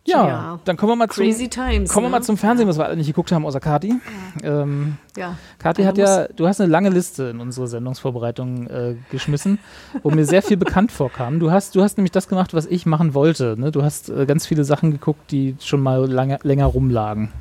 Ja, 0.05 0.27
Ja. 0.27 0.59
dann 0.65 0.75
kommen 0.75 0.91
wir 0.91 0.95
mal 0.97 1.09
zum, 1.09 1.23
crazy 1.23 1.47
times. 1.47 1.89
kommen 1.89 2.05
wir 2.05 2.09
ne? 2.09 2.17
mal 2.17 2.21
zum 2.23 2.35
Fernsehen, 2.37 2.67
was 2.67 2.77
wir 2.77 2.85
alle 2.85 2.97
nicht 2.97 3.07
geguckt 3.07 3.31
haben, 3.31 3.45
außer 3.45 3.61
Kati. 3.61 3.95
Ähm, 4.43 4.97
Ja. 5.15 5.37
Kathi 5.59 5.81
Einer 5.83 5.89
hat 5.89 5.97
ja, 5.97 6.27
du 6.27 6.45
hast 6.47 6.59
eine 6.59 6.69
lange 6.69 6.89
Liste 6.89 7.23
in 7.25 7.39
unsere 7.39 7.67
Sendungsvorbereitung 7.67 8.67
äh, 8.67 8.95
geschmissen, 9.11 9.59
wo 10.01 10.09
mir 10.09 10.25
sehr 10.25 10.41
viel 10.41 10.57
bekannt 10.57 10.91
vorkam. 10.91 11.39
Du 11.39 11.51
hast, 11.51 11.75
du 11.75 11.81
hast 11.83 11.97
nämlich 11.97 12.11
das 12.11 12.27
gemacht, 12.27 12.53
was 12.53 12.65
ich 12.65 12.85
machen 12.85 13.13
wollte. 13.13 13.55
Ne? 13.57 13.71
Du 13.71 13.83
hast 13.83 14.09
äh, 14.09 14.25
ganz 14.25 14.45
viele 14.45 14.65
Sachen 14.65 14.91
geguckt, 14.91 15.31
die 15.31 15.55
schon 15.61 15.79
mal 15.81 16.05
lange, 16.11 16.37
länger 16.43 16.65
rumlagen. 16.65 17.31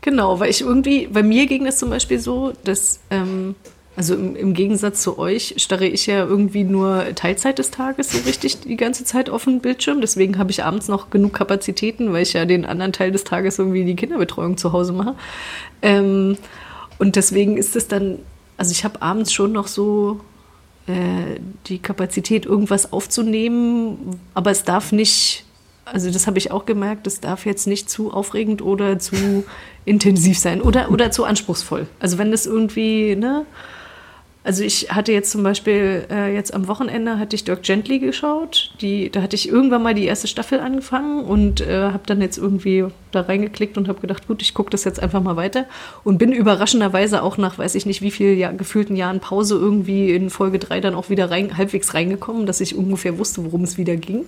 Genau, 0.00 0.38
weil 0.40 0.50
ich 0.50 0.60
irgendwie, 0.62 1.08
bei 1.08 1.22
mir 1.22 1.46
ging 1.46 1.66
es 1.66 1.78
zum 1.78 1.90
Beispiel 1.90 2.20
so, 2.20 2.52
dass, 2.64 3.00
ähm, 3.10 3.54
also 3.96 4.14
im, 4.14 4.36
im 4.36 4.52
Gegensatz 4.52 5.00
zu 5.00 5.18
euch, 5.18 5.54
starre 5.56 5.86
ich 5.86 6.06
ja 6.06 6.24
irgendwie 6.24 6.64
nur 6.64 7.06
Teilzeit 7.14 7.58
des 7.58 7.70
Tages 7.70 8.12
so 8.12 8.18
richtig 8.26 8.60
die 8.60 8.76
ganze 8.76 9.04
Zeit 9.04 9.30
auf 9.30 9.44
den 9.44 9.60
Bildschirm. 9.60 10.02
Deswegen 10.02 10.36
habe 10.36 10.50
ich 10.50 10.64
abends 10.64 10.88
noch 10.88 11.08
genug 11.08 11.32
Kapazitäten, 11.32 12.12
weil 12.12 12.22
ich 12.22 12.34
ja 12.34 12.44
den 12.44 12.66
anderen 12.66 12.92
Teil 12.92 13.10
des 13.10 13.24
Tages 13.24 13.58
irgendwie 13.58 13.84
die 13.84 13.96
Kinderbetreuung 13.96 14.58
zu 14.58 14.72
Hause 14.72 14.92
mache. 14.92 15.14
Ähm, 15.80 16.36
und 16.98 17.16
deswegen 17.16 17.56
ist 17.56 17.74
es 17.74 17.88
dann, 17.88 18.18
also 18.58 18.70
ich 18.72 18.84
habe 18.84 19.00
abends 19.00 19.32
schon 19.32 19.52
noch 19.52 19.66
so 19.66 20.20
äh, 20.86 21.40
die 21.66 21.78
Kapazität, 21.78 22.44
irgendwas 22.44 22.92
aufzunehmen, 22.92 24.20
aber 24.34 24.50
es 24.50 24.64
darf 24.64 24.92
nicht, 24.92 25.44
also 25.86 26.10
das 26.10 26.26
habe 26.26 26.36
ich 26.36 26.50
auch 26.50 26.66
gemerkt, 26.66 27.06
es 27.06 27.20
darf 27.20 27.46
jetzt 27.46 27.66
nicht 27.66 27.88
zu 27.88 28.12
aufregend 28.12 28.60
oder 28.60 28.98
zu 28.98 29.44
intensiv 29.86 30.38
sein 30.38 30.60
oder, 30.60 30.90
oder 30.90 31.10
zu 31.10 31.24
anspruchsvoll. 31.24 31.86
Also 31.98 32.18
wenn 32.18 32.30
das 32.30 32.44
irgendwie, 32.44 33.16
ne, 33.16 33.46
also 34.46 34.62
ich 34.62 34.94
hatte 34.94 35.10
jetzt 35.10 35.32
zum 35.32 35.42
Beispiel, 35.42 36.06
äh, 36.08 36.32
jetzt 36.32 36.54
am 36.54 36.68
Wochenende 36.68 37.18
hatte 37.18 37.34
ich 37.34 37.42
Dirk 37.42 37.64
Gently 37.64 37.98
geschaut. 37.98 38.72
Die, 38.80 39.10
da 39.10 39.20
hatte 39.20 39.34
ich 39.34 39.48
irgendwann 39.48 39.82
mal 39.82 39.92
die 39.92 40.04
erste 40.04 40.28
Staffel 40.28 40.60
angefangen 40.60 41.24
und 41.24 41.60
äh, 41.60 41.90
habe 41.90 42.04
dann 42.06 42.20
jetzt 42.20 42.38
irgendwie 42.38 42.84
da 43.16 43.22
reingeklickt 43.22 43.76
und 43.76 43.88
habe 43.88 44.00
gedacht, 44.00 44.28
gut, 44.28 44.42
ich 44.42 44.54
gucke 44.54 44.70
das 44.70 44.84
jetzt 44.84 45.02
einfach 45.02 45.20
mal 45.22 45.34
weiter. 45.36 45.64
Und 46.04 46.18
bin 46.18 46.30
überraschenderweise 46.32 47.22
auch 47.22 47.36
nach, 47.38 47.58
weiß 47.58 47.74
ich 47.74 47.86
nicht, 47.86 48.02
wie 48.02 48.10
viel 48.12 48.34
Jahr, 48.34 48.52
gefühlten 48.52 48.94
Jahren 48.94 49.18
Pause 49.20 49.56
irgendwie 49.56 50.12
in 50.12 50.30
Folge 50.30 50.58
3 50.58 50.80
dann 50.80 50.94
auch 50.94 51.10
wieder 51.10 51.30
rein, 51.30 51.56
halbwegs 51.56 51.94
reingekommen, 51.94 52.46
dass 52.46 52.60
ich 52.60 52.76
ungefähr 52.76 53.18
wusste, 53.18 53.44
worum 53.44 53.64
es 53.64 53.76
wieder 53.78 53.96
ging. 53.96 54.26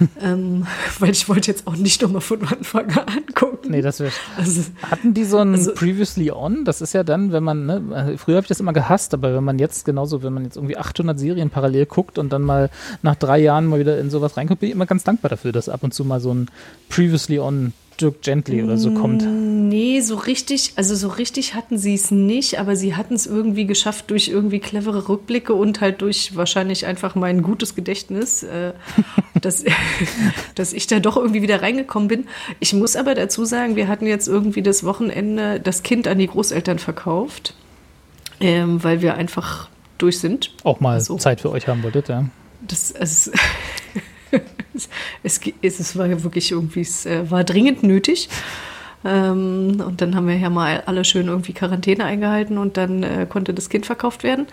ähm, 0.22 0.66
weil 1.00 1.10
ich 1.10 1.28
wollte 1.28 1.50
jetzt 1.50 1.66
auch 1.66 1.76
nicht 1.76 2.02
nochmal 2.02 2.20
von 2.20 2.46
Anfang 2.46 2.88
an 2.92 3.24
gucken. 3.34 3.70
Nee, 3.72 3.82
das 3.82 4.00
wäre. 4.00 4.12
Also, 4.36 4.62
Hatten 4.88 5.12
die 5.12 5.24
so 5.24 5.38
ein 5.38 5.54
Also- 5.54 5.74
Previously 5.74 6.30
On? 6.30 6.64
Das 6.64 6.80
ist 6.80 6.92
ja 6.92 7.02
dann, 7.02 7.32
wenn 7.32 7.42
man, 7.42 7.66
ne, 7.66 7.82
also 7.92 8.16
früher 8.16 8.36
habe 8.36 8.44
ich 8.44 8.48
das 8.48 8.60
immer 8.60 8.72
gehasst, 8.72 9.12
aber 9.12 9.34
wenn 9.34 9.44
man 9.44 9.58
jetzt 9.58 9.84
genauso, 9.84 10.22
wenn 10.22 10.32
man 10.32 10.44
jetzt 10.44 10.56
irgendwie 10.56 10.76
800 10.76 11.18
Serien 11.18 11.50
parallel 11.50 11.86
guckt 11.86 12.18
und 12.18 12.32
dann 12.32 12.42
mal 12.42 12.70
nach 13.02 13.16
drei 13.16 13.38
Jahren 13.38 13.66
mal 13.66 13.80
wieder 13.80 13.98
in 13.98 14.10
sowas 14.10 14.36
reinguckt, 14.36 14.60
bin 14.60 14.68
ich 14.68 14.74
immer 14.74 14.86
ganz 14.86 15.02
dankbar 15.04 15.30
dafür, 15.30 15.52
dass 15.52 15.68
ab 15.68 15.82
und 15.82 15.92
zu 15.92 16.04
mal 16.04 16.20
so 16.20 16.32
ein 16.32 16.48
Previously 16.88 17.38
On 17.40 17.72
Dirk 18.00 18.22
Gently 18.22 18.62
oder 18.62 18.76
so 18.76 18.92
kommt. 18.92 19.22
Nee, 19.22 20.00
so 20.00 20.16
richtig, 20.16 20.72
also 20.76 20.94
so 20.94 21.08
richtig 21.08 21.54
hatten 21.54 21.78
sie 21.78 21.94
es 21.94 22.10
nicht, 22.10 22.58
aber 22.58 22.76
sie 22.76 22.96
hatten 22.96 23.14
es 23.14 23.26
irgendwie 23.26 23.66
geschafft 23.66 24.10
durch 24.10 24.28
irgendwie 24.28 24.58
clevere 24.58 25.08
Rückblicke 25.08 25.54
und 25.54 25.80
halt 25.80 26.02
durch 26.02 26.36
wahrscheinlich 26.36 26.86
einfach 26.86 27.14
mein 27.14 27.42
gutes 27.42 27.74
Gedächtnis, 27.74 28.42
äh, 28.42 28.72
dass, 29.40 29.64
dass 30.54 30.72
ich 30.72 30.86
da 30.86 31.00
doch 31.00 31.16
irgendwie 31.16 31.42
wieder 31.42 31.62
reingekommen 31.62 32.08
bin. 32.08 32.26
Ich 32.60 32.72
muss 32.72 32.96
aber 32.96 33.14
dazu 33.14 33.44
sagen, 33.44 33.76
wir 33.76 33.88
hatten 33.88 34.06
jetzt 34.06 34.28
irgendwie 34.28 34.62
das 34.62 34.84
Wochenende 34.84 35.60
das 35.60 35.82
Kind 35.82 36.08
an 36.08 36.18
die 36.18 36.26
Großeltern 36.26 36.78
verkauft, 36.78 37.54
ähm, 38.40 38.82
weil 38.82 39.02
wir 39.02 39.14
einfach 39.14 39.68
durch 39.98 40.18
sind. 40.18 40.52
Auch 40.64 40.80
mal 40.80 41.00
So. 41.00 41.16
Zeit 41.16 41.40
für 41.40 41.50
euch 41.50 41.68
haben 41.68 41.82
wolltet, 41.82 42.08
ja. 42.08 42.24
Das, 42.66 42.90
es, 42.90 43.30
es, 45.22 45.40
es, 45.62 45.80
es, 45.80 45.96
war 45.96 46.06
ja 46.06 46.22
wirklich 46.22 46.52
irgendwie, 46.52 46.80
es 46.80 47.06
äh, 47.06 47.30
war 47.30 47.44
dringend 47.44 47.82
nötig. 47.82 48.28
Ähm, 49.04 49.82
und 49.84 50.00
dann 50.00 50.14
haben 50.14 50.28
wir 50.28 50.36
ja 50.36 50.50
mal 50.50 50.82
alle 50.86 51.04
schön 51.04 51.26
irgendwie 51.26 51.52
Quarantäne 51.52 52.04
eingehalten 52.04 52.58
und 52.58 52.76
dann 52.76 53.02
äh, 53.02 53.26
konnte 53.28 53.52
das 53.52 53.68
Kind 53.68 53.86
verkauft 53.86 54.22
werden. 54.22 54.46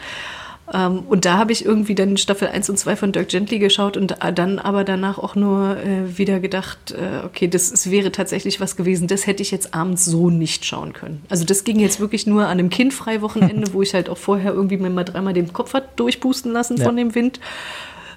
Ähm, 0.74 1.04
und 1.08 1.26
da 1.26 1.38
habe 1.38 1.52
ich 1.52 1.66
irgendwie 1.66 1.96
dann 1.96 2.18
Staffel 2.18 2.48
1 2.48 2.70
und 2.70 2.78
2 2.78 2.96
von 2.96 3.12
Dirk 3.12 3.30
Gently 3.30 3.60
geschaut 3.60 3.98
und 3.98 4.24
äh, 4.24 4.34
dann 4.34 4.60
aber 4.60 4.84
danach 4.84 5.18
auch 5.18 5.36
nur 5.36 5.78
äh, 5.78 6.18
wieder 6.18 6.40
gedacht, 6.40 6.92
äh, 6.92 7.26
okay, 7.26 7.48
das 7.48 7.72
es 7.72 7.90
wäre 7.90 8.12
tatsächlich 8.12 8.60
was 8.60 8.76
gewesen, 8.76 9.08
das 9.08 9.26
hätte 9.26 9.42
ich 9.42 9.52
jetzt 9.52 9.74
abends 9.74 10.06
so 10.06 10.30
nicht 10.30 10.66
schauen 10.66 10.94
können. 10.94 11.24
Also 11.30 11.46
das 11.46 11.64
ging 11.64 11.80
jetzt 11.80 12.00
wirklich 12.00 12.28
nur 12.28 12.44
an 12.44 12.60
einem 12.60 12.70
Kindfrei-Wochenende, 12.70 13.74
wo 13.74 13.82
ich 13.82 13.94
halt 13.94 14.10
auch 14.10 14.18
vorher 14.18 14.54
irgendwie 14.54 14.78
mir 14.78 14.90
mal 14.90 15.04
dreimal 15.04 15.34
den 15.34 15.54
Kopf 15.54 15.74
hat 15.74 16.00
durchpusten 16.00 16.52
lassen 16.52 16.78
Ja. 16.78 16.86
von 16.86 16.96
dem 16.96 17.16
Wind. 17.16 17.40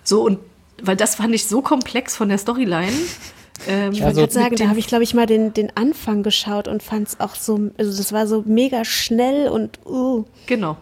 So 0.05 0.23
und 0.23 0.39
weil 0.83 0.97
das 0.97 1.15
fand 1.15 1.35
ich 1.35 1.47
so 1.47 1.63
komplex 1.63 2.17
von 2.17 2.29
der 2.29 2.39
Storyline. 2.39 2.93
Ähm, 3.69 3.93
Ich 3.93 4.01
wollte 4.03 4.15
so- 4.15 4.21
gerade 4.23 4.33
sagen, 4.33 4.57
da 4.57 4.69
habe 4.69 4.79
ich, 4.79 4.87
glaube 4.87 5.05
ich, 5.05 5.15
mal 5.15 5.27
den, 5.27 5.53
den 5.55 5.71
Anfang 5.77 6.23
geschaut 6.23 6.69
und 6.69 6.83
fand 6.83 7.09
es 7.09 7.21
auch 7.21 7.35
so, 7.35 7.71
also 7.79 7.97
das 7.97 8.13
war 8.13 8.27
so 8.27 8.43
mega 8.47 8.85
schnell 8.85 9.49
und 9.49 9.79
uh. 9.87 10.25
Genau. 10.47 10.77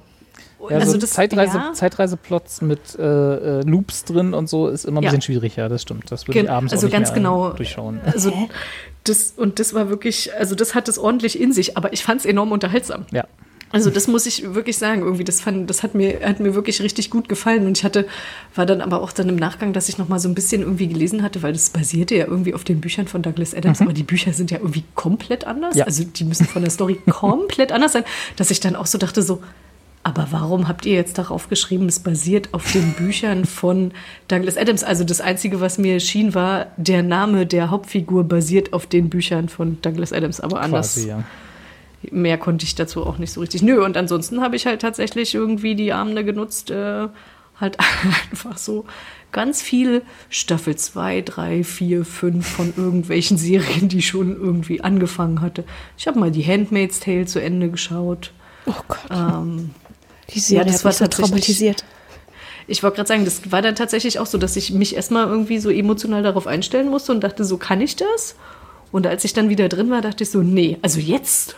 Ja, 0.69 0.77
also 0.77 0.93
so 0.93 0.99
das, 0.99 1.13
Zeitreise, 1.13 1.57
ja, 1.57 1.73
Zeitreiseplots 1.73 2.61
mit 2.61 2.81
äh, 2.99 3.03
äh, 3.03 3.63
Loops 3.63 4.05
drin 4.05 4.35
und 4.35 4.47
so 4.49 4.69
ist 4.69 4.85
immer 4.85 5.01
ein 5.01 5.05
Ja. 5.05 5.09
bisschen 5.11 5.23
schwierig, 5.23 5.57
ja, 5.57 5.69
das 5.71 5.81
stimmt. 5.83 6.11
Das 6.13 6.27
würde 6.29 6.35
Gen- 6.39 6.45
ich 6.47 6.51
abends 6.51 6.73
also 6.75 6.87
auch 6.87 6.91
nicht 6.91 6.93
ganz 6.99 7.09
mehr 7.09 7.15
genau. 7.17 7.51
durchschauen. 7.51 8.01
Also 8.05 8.31
das, 9.05 9.33
und 9.39 9.59
das 9.59 9.73
war 9.73 9.89
wirklich, 9.89 10.35
also 10.39 10.55
das 10.55 10.75
hat 10.75 10.89
es 10.89 10.99
ordentlich 10.99 11.41
in 11.41 11.53
sich, 11.55 11.79
aber 11.79 11.95
ich 11.95 12.03
fand 12.05 12.21
es 12.21 12.27
enorm 12.27 12.53
unterhaltsam. 12.53 13.07
Ja. 13.11 13.25
Also 13.73 13.89
das 13.91 14.09
muss 14.09 14.27
ich 14.27 14.55
wirklich 14.55 14.79
sagen, 14.79 15.03
irgendwie 15.03 15.23
das 15.23 15.41
fand, 15.41 15.71
das 15.71 15.83
hat 15.85 15.95
mir 15.95 16.21
hat 16.25 16.41
mir 16.41 16.55
wirklich 16.55 16.83
richtig 16.83 17.09
gut 17.09 17.29
gefallen 17.29 17.67
und 17.67 17.79
ich 17.79 17.85
hatte 17.85 18.07
war 18.55 18.67
dann 18.67 18.81
aber 18.81 19.01
auch 19.01 19.13
dann 19.13 19.29
im 19.29 19.37
Nachgang, 19.37 19.73
dass 19.73 19.89
ich 19.89 19.97
noch 19.97 20.09
mal 20.09 20.19
so 20.19 20.29
ein 20.29 20.35
bisschen 20.35 20.63
irgendwie 20.63 20.89
gelesen 20.89 21.23
hatte, 21.23 21.43
weil 21.43 21.53
das 21.53 21.71
basierte 21.71 22.17
ja 22.17 22.27
irgendwie 22.27 22.53
auf 22.55 22.65
den 22.65 22.81
Büchern 22.81 23.07
von 23.07 23.23
Douglas 23.23 23.55
Adams, 23.55 23.81
aber 23.81 23.93
die 23.93 24.03
Bücher 24.03 24.33
sind 24.33 24.51
ja 24.51 24.59
irgendwie 24.59 24.83
komplett 24.95 25.47
anders, 25.47 25.75
Mhm. 25.75 25.79
Ja. 25.79 25.85
also 25.87 26.03
die 26.05 26.25
müssen 26.25 26.47
von 26.47 26.63
der 26.63 26.71
Story 26.73 26.99
komplett 27.11 27.71
anders 27.71 27.93
sein, 27.93 28.05
dass 28.37 28.51
ich 28.51 28.59
dann 28.61 28.75
auch 28.75 28.87
so 28.87 28.99
dachte 28.99 29.23
so 29.23 29.41
aber 30.03 30.29
warum 30.31 30.67
habt 30.67 30.87
ihr 30.87 30.95
jetzt 30.95 31.19
darauf 31.19 31.51
geschrieben, 31.51 31.87
es 31.87 32.01
basiert 32.01 32.49
auf 32.55 32.73
den 32.73 32.95
Büchern 32.95 33.45
von 33.45 33.93
Douglas 34.29 34.57
Adams? 34.57 34.83
Also 34.83 35.05
das 35.05 35.21
Einzige, 35.21 35.61
was 35.61 35.77
mir 35.77 36.01
schien, 36.01 36.35
war, 36.35 36.69
der 36.79 37.03
Name 37.03 37.45
der 37.45 37.71
Hauptfigur 37.71 38.25
basiert 38.25 38.73
auf 38.73 38.87
den 38.87 39.11
Büchern 39.11 39.51
von 39.51 39.77
Douglas 39.83 40.15
Adams, 40.15 40.41
aber 40.41 40.63
anders 40.63 40.95
Quasi, 40.95 41.09
ja. 41.09 41.23
Mehr 42.11 42.39
konnte 42.39 42.65
ich 42.65 42.75
dazu 42.75 43.05
auch 43.05 43.19
nicht 43.19 43.33
so 43.33 43.41
richtig. 43.41 43.63
Nö, 43.63 43.85
und 43.85 43.97
ansonsten 43.97 44.41
habe 44.41 44.57
ich 44.57 44.67
halt 44.67 44.81
tatsächlich 44.81 45.35
irgendwie 45.35 45.75
die 45.75 45.93
Abende 45.93 46.25
genutzt, 46.25 46.71
äh, 46.71 47.09
halt 47.61 47.79
einfach 48.31 48.59
so 48.59 48.85
ganz 49.33 49.63
viel 49.63 50.03
Staffel 50.29 50.77
2, 50.77 51.23
3, 51.23 51.65
4, 51.65 52.05
5 52.05 52.47
von 52.47 52.73
irgendwelchen 52.77 53.37
Serien, 53.39 53.89
die 53.89 54.03
schon 54.03 54.35
irgendwie 54.35 54.81
angefangen 54.81 55.41
hatte. 55.41 55.65
Ich 55.97 56.07
habe 56.07 56.19
mal 56.19 56.31
die 56.31 56.45
Handmaid's 56.45 57.01
Tale 57.01 57.27
zu 57.27 57.41
Ende 57.41 57.71
geschaut. 57.71 58.33
Oh 58.67 58.73
Gott, 58.89 58.99
Ähm, 59.11 59.71
die 60.33 60.41
Serie 60.41 60.67
das 60.67 60.79
hat 60.79 60.85
war 60.85 60.93
so 60.93 61.07
traumatisiert. 61.07 61.85
ich 62.67 62.83
wollte 62.83 62.97
gerade 62.97 63.09
sagen, 63.09 63.25
das 63.25 63.51
war 63.53 63.63
dann 63.63 63.75
tatsächlich 63.75 64.19
auch 64.19 64.27
so, 64.27 64.39
dass 64.39 64.57
ich 64.57 64.73
mich 64.73 64.95
erstmal 64.95 65.27
irgendwie 65.27 65.59
so 65.59 65.71
emotional 65.71 66.23
darauf 66.23 66.47
einstellen 66.47 66.89
musste 66.89 67.13
und 67.13 67.21
dachte, 67.21 67.45
so 67.45 67.57
kann 67.57 67.81
ich 67.81 67.97
das? 67.97 68.37
Und 68.93 69.07
als 69.07 69.25
ich 69.25 69.33
dann 69.33 69.49
wieder 69.49 69.69
drin 69.69 69.91
war, 69.91 70.01
dachte 70.01 70.25
ich 70.25 70.31
so, 70.31 70.43
nee, 70.43 70.79
also 70.83 70.99
jetzt 70.99 71.57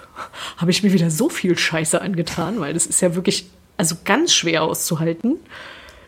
habe 0.59 0.71
ich 0.71 0.83
mir 0.83 0.93
wieder 0.93 1.11
so 1.11 1.29
viel 1.29 1.57
Scheiße 1.57 2.01
angetan, 2.01 2.61
weil 2.61 2.75
das 2.75 2.87
ist 2.87 3.01
ja 3.01 3.15
wirklich, 3.15 3.47
also 3.77 3.97
ganz 4.05 4.35
schwer 4.35 4.63
auszuhalten, 4.63 5.37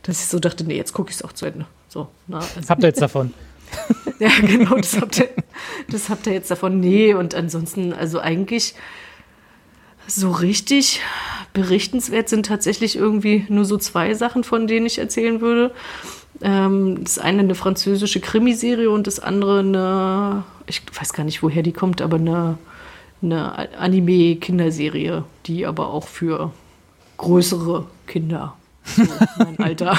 dass 0.03 0.21
ich 0.21 0.27
so 0.27 0.39
dachte, 0.39 0.65
nee, 0.65 0.77
jetzt 0.77 0.93
gucke 0.93 1.11
ich 1.11 1.17
es 1.17 1.23
auch 1.23 1.33
zu 1.33 1.47
Ende. 1.47 1.67
So, 1.89 2.09
na, 2.27 2.39
also, 2.39 2.69
Habt 2.69 2.83
ihr 2.83 2.89
jetzt 2.89 3.01
davon? 3.01 3.33
ja, 4.19 4.31
genau, 4.41 4.77
das 4.77 5.01
habt, 5.01 5.19
ihr, 5.19 5.29
das 5.89 6.09
habt 6.09 6.27
ihr 6.27 6.35
jetzt 6.35 6.51
davon. 6.51 6.81
Nee, 6.81 7.15
und 7.15 7.35
ansonsten, 7.35 7.93
also 7.93 8.21
eigentlich 8.21 8.75
so 10.07 10.31
richtig 10.31 11.01
berichtenswert 11.53 12.29
sind 12.29 12.47
tatsächlich 12.47 12.97
irgendwie 12.97 13.47
nur 13.49 13.65
so 13.65 13.79
zwei 13.79 14.15
Sachen, 14.15 14.45
von 14.45 14.67
denen 14.67 14.87
ich 14.87 14.99
erzählen 14.99 15.41
würde. 15.41 15.73
Ähm, 16.43 17.03
das 17.03 17.19
eine 17.19 17.41
eine 17.41 17.55
französische 17.55 18.21
Krimiserie 18.21 18.91
und 18.91 19.07
das 19.07 19.21
andere 19.21 19.61
eine, 19.61 20.45
ich 20.67 20.83
weiß 20.99 21.13
gar 21.13 21.25
nicht, 21.25 21.43
woher 21.43 21.63
die 21.63 21.73
kommt, 21.73 22.01
aber 22.03 22.17
eine 22.17 22.59
eine 23.23 23.79
Anime-Kinderserie, 23.79 25.25
die 25.47 25.65
aber 25.65 25.89
auch 25.89 26.07
für 26.09 26.53
größere 27.17 27.87
Kinder, 28.07 28.55
so 28.85 29.03
mein 29.39 29.59
Alter, 29.61 29.99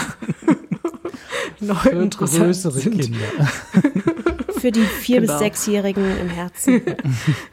noch 1.59 1.81
Für 1.81 1.89
interessant 1.89 2.43
größere 2.45 2.73
sind. 2.73 3.01
Kinder. 3.01 3.19
Für 4.59 4.71
die 4.71 4.81
vier- 4.83 5.21
bis 5.21 5.29
Genau. 5.29 5.39
sechsjährigen 5.39 6.17
im 6.19 6.29
Herzen. 6.29 6.81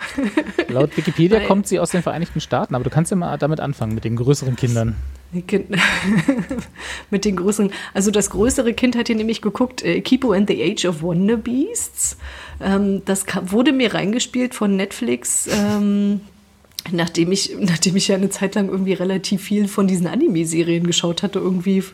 Laut 0.68 0.96
Wikipedia 0.96 1.38
Weil- 1.40 1.46
kommt 1.46 1.66
sie 1.68 1.78
aus 1.80 1.90
den 1.90 2.02
Vereinigten 2.02 2.40
Staaten, 2.40 2.74
aber 2.74 2.84
du 2.84 2.90
kannst 2.90 3.10
ja 3.10 3.16
mal 3.16 3.36
damit 3.38 3.60
anfangen, 3.60 3.94
mit 3.94 4.04
den 4.04 4.16
größeren 4.16 4.56
Kindern. 4.56 4.96
Kind- 5.46 5.66
mit 7.10 7.24
den 7.24 7.36
größeren. 7.36 7.70
Also 7.94 8.10
das 8.10 8.30
größere 8.30 8.74
Kind 8.74 8.96
hat 8.96 9.06
hier 9.08 9.16
nämlich 9.16 9.40
geguckt, 9.42 9.82
äh, 9.82 10.00
Kipo 10.02 10.32
and 10.32 10.48
the 10.48 10.62
Age 10.62 10.84
of 10.86 11.02
Wonder 11.02 11.36
Beasts. 11.36 12.16
Ähm, 12.64 13.02
das 13.04 13.26
ka- 13.26 13.42
wurde 13.50 13.72
mir 13.72 13.94
reingespielt 13.94 14.54
von 14.54 14.76
Netflix. 14.76 15.48
Ähm, 15.50 16.20
Nachdem 16.90 17.30
ich, 17.30 17.54
nachdem 17.60 17.94
ich 17.94 18.08
ja 18.08 18.16
eine 18.16 18.28
Zeit 18.28 18.56
lang 18.56 18.68
irgendwie 18.68 18.92
relativ 18.94 19.40
viel 19.42 19.68
von 19.68 19.86
diesen 19.86 20.08
Anime-Serien 20.08 20.84
geschaut 20.84 21.22
hatte, 21.22 21.38
irgendwie 21.38 21.84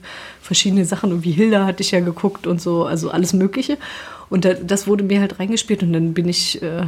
verschiedene 0.40 0.86
Sachen, 0.86 1.10
irgendwie 1.10 1.32
Hilda 1.32 1.66
hatte 1.66 1.82
ich 1.82 1.90
ja 1.90 2.00
geguckt 2.00 2.46
und 2.46 2.58
so, 2.58 2.84
also 2.86 3.10
alles 3.10 3.34
Mögliche. 3.34 3.76
Und 4.30 4.44
da, 4.44 4.54
das 4.54 4.86
wurde 4.86 5.04
mir 5.04 5.20
halt 5.20 5.38
reingespielt 5.38 5.82
und 5.82 5.92
dann 5.92 6.14
bin 6.14 6.28
ich, 6.28 6.62
äh, 6.62 6.84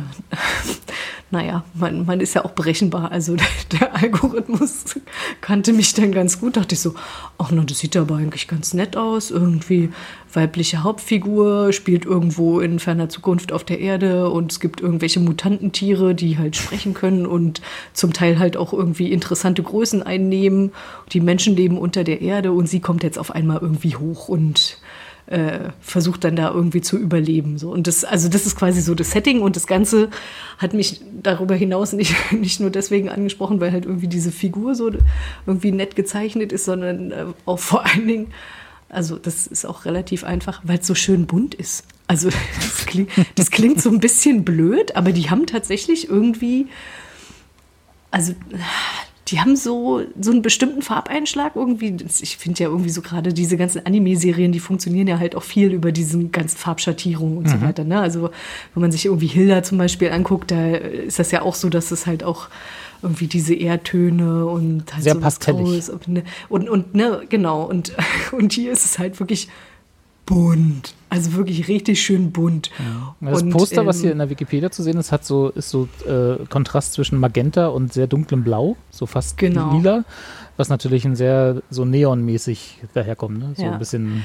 naja, 1.31 1.65
man, 1.75 2.05
man 2.05 2.21
ist 2.21 2.35
ja 2.35 2.45
auch 2.45 2.53
berechenbar. 2.53 3.11
Also 3.11 3.37
der, 3.71 3.81
der 3.81 3.97
Algorithmus 3.97 4.97
kannte 5.41 5.73
mich 5.73 5.95
dann 5.95 6.13
ganz 6.13 6.41
gut. 6.41 6.57
Dachte 6.57 6.75
ich 6.75 6.81
so, 6.81 6.95
ach 7.39 7.51
na, 7.53 7.63
das 7.63 7.79
sieht 7.79 7.97
aber 7.97 8.17
eigentlich 8.17 8.49
ganz 8.49 8.75
nett 8.75 8.97
aus. 8.97 9.31
Irgendwie 9.31 9.91
weibliche 10.33 10.83
Hauptfigur, 10.83 11.73
spielt 11.73 12.05
irgendwo 12.05 12.61
in 12.61 12.79
ferner 12.79 13.09
Zukunft 13.09 13.53
auf 13.53 13.65
der 13.65 13.81
Erde 13.81 14.31
und 14.31 14.53
es 14.53 14.61
gibt 14.61 14.81
irgendwelche 14.81 15.21
Mutantentiere, 15.21 16.15
die 16.15 16.39
halt 16.39 16.57
sprechen 16.57 16.95
können 16.95 17.27
und 17.27 17.61
zum 17.93 18.13
Teil 18.13 18.39
halt 18.39 18.57
auch 18.57 18.73
irgendwie 18.73 19.11
interessante 19.11 19.63
Größen 19.63 20.03
einnehmen. 20.03 20.73
Die 21.13 21.21
Menschen 21.21 21.57
leben 21.57 21.79
unter 21.79 22.05
der 22.05 22.21
Erde 22.21 22.53
und 22.53 22.69
sie 22.69 22.81
kommt 22.81 23.03
jetzt 23.03 23.19
auf 23.19 23.33
einmal 23.33 23.59
irgendwie 23.61 23.97
hoch 23.97 24.29
und 24.29 24.79
äh, 25.31 25.71
versucht 25.81 26.25
dann 26.25 26.35
da 26.35 26.51
irgendwie 26.51 26.81
zu 26.81 26.99
überleben. 26.99 27.57
So. 27.57 27.71
Und 27.71 27.87
das, 27.87 28.05
also 28.05 28.29
das 28.29 28.47
ist 28.47 28.57
quasi 28.57 28.81
so 28.81 28.97
das 28.97 29.13
Setting 29.13 29.41
und 29.43 29.55
das 29.55 29.69
Ganze 29.69 30.11
hat 30.59 30.75
mich 30.75 31.01
darüber 31.23 31.55
hinaus 31.55 31.93
nicht, 31.93 32.15
nicht 32.33 32.61
nur 32.61 32.71
deswegen 32.71 33.09
angesprochen, 33.09 33.61
weil 33.61 33.71
halt 33.73 33.87
irgendwie 33.87 34.09
diese 34.09 34.33
Figur 34.33 34.75
so 34.75 34.91
irgendwie 35.47 35.71
nett 35.71 35.95
gezeichnet 35.95 36.53
ist, 36.53 36.65
sondern 36.65 37.13
äh, 37.13 37.27
auch 37.47 37.61
vor 37.61 37.87
allen 37.87 38.09
Dingen, 38.09 38.27
also 38.89 39.17
das 39.17 39.47
ist 39.47 39.65
auch 39.65 39.85
relativ 39.85 40.25
einfach, 40.25 40.63
weil 40.65 40.81
es 40.81 40.87
so 40.87 40.97
schön 40.97 41.27
bunt 41.27 41.55
ist. 41.55 41.85
Also 42.09 42.29
das 42.57 42.87
klingt, 42.87 43.11
das 43.37 43.53
klingt 43.53 43.81
so 43.81 43.89
ein 43.91 44.01
bisschen 44.01 44.45
blöd, 44.45 44.97
aber 44.97 45.13
die 45.13 45.31
haben 45.31 45.47
tatsächlich 45.47 46.09
irgendwie, 46.09 46.67
also 48.11 48.35
die 49.31 49.41
haben 49.41 49.55
so, 49.55 50.03
so 50.21 50.31
einen 50.31 50.43
bestimmten 50.43 50.83
Farbeinschlag 50.83 51.55
irgendwie. 51.55 51.97
Ich 52.21 52.37
finde 52.37 52.63
ja 52.65 52.69
irgendwie 52.69 52.91
so 52.91 53.01
gerade 53.01 53.33
diese 53.33 53.57
ganzen 53.57 53.85
Anime-Serien, 53.87 54.51
die 54.51 54.61
funktionieren 54.61 55.07
ja 55.07 55.19
halt 55.19 55.37
auch 55.37 55.43
viel 55.43 55.73
über 55.73 55.93
diesen 55.93 56.33
ganzen 56.33 56.59
Farbschattierungen 56.59 57.39
und 57.39 57.49
so 57.49 57.61
weiter. 57.61 57.85
Ne? 57.85 58.01
Also 58.01 58.31
wenn 58.75 58.81
man 58.81 58.91
sich 58.91 59.07
irgendwie 59.07 59.29
Hilda 59.29 59.63
zum 59.63 59.79
Beispiel 59.79 60.11
anguckt, 60.11 60.51
da 60.51 60.75
ist 60.75 61.19
das 61.19 61.31
ja 61.31 61.43
auch 61.43 61.55
so, 61.55 61.69
dass 61.69 61.91
es 61.91 62.07
halt 62.07 62.25
auch 62.25 62.49
irgendwie 63.03 63.29
diese 63.29 63.55
Erdtöne 63.55 64.47
und 64.47 64.93
halt 64.93 65.05
Sehr 65.05 65.15
so 65.15 65.21
pastellig. 65.21 65.89
Und, 65.89 66.09
ne, 66.09 66.25
und, 66.49 66.69
und 66.69 66.95
ne, 66.95 67.23
genau. 67.29 67.63
Und, 67.63 67.93
und 68.33 68.53
hier 68.53 68.73
ist 68.73 68.85
es 68.85 68.99
halt 68.99 69.21
wirklich 69.21 69.49
bunt. 70.31 70.95
Also 71.11 71.33
wirklich 71.35 71.67
richtig 71.67 72.01
schön 72.01 72.31
bunt. 72.31 72.71
Das 73.21 73.43
und, 73.43 73.51
Poster, 73.51 73.85
was 73.85 73.97
ähm, 73.97 74.03
hier 74.03 74.13
in 74.13 74.19
der 74.19 74.31
Wikipedia 74.31 74.71
zu 74.71 74.83
sehen 74.85 74.97
ist, 74.97 75.11
hat 75.11 75.25
so, 75.25 75.49
ist 75.49 75.69
so 75.71 75.89
äh, 76.07 76.37
Kontrast 76.49 76.93
zwischen 76.93 77.19
Magenta 77.19 77.67
und 77.67 77.93
sehr 77.93 78.07
dunklem 78.07 78.45
Blau, 78.45 78.77
so 78.91 79.07
fast 79.07 79.37
Genau. 79.37 79.73
lila, 79.75 80.05
was 80.57 80.69
natürlich 80.69 81.05
ein 81.05 81.17
sehr 81.17 81.63
so 81.69 81.85
neonmäßig 81.85 82.79
daherkommt, 82.95 83.39
ne? 83.41 83.55
So 83.57 83.65
Ja. 83.65 83.73
ein 83.73 83.79
bisschen 83.81 84.25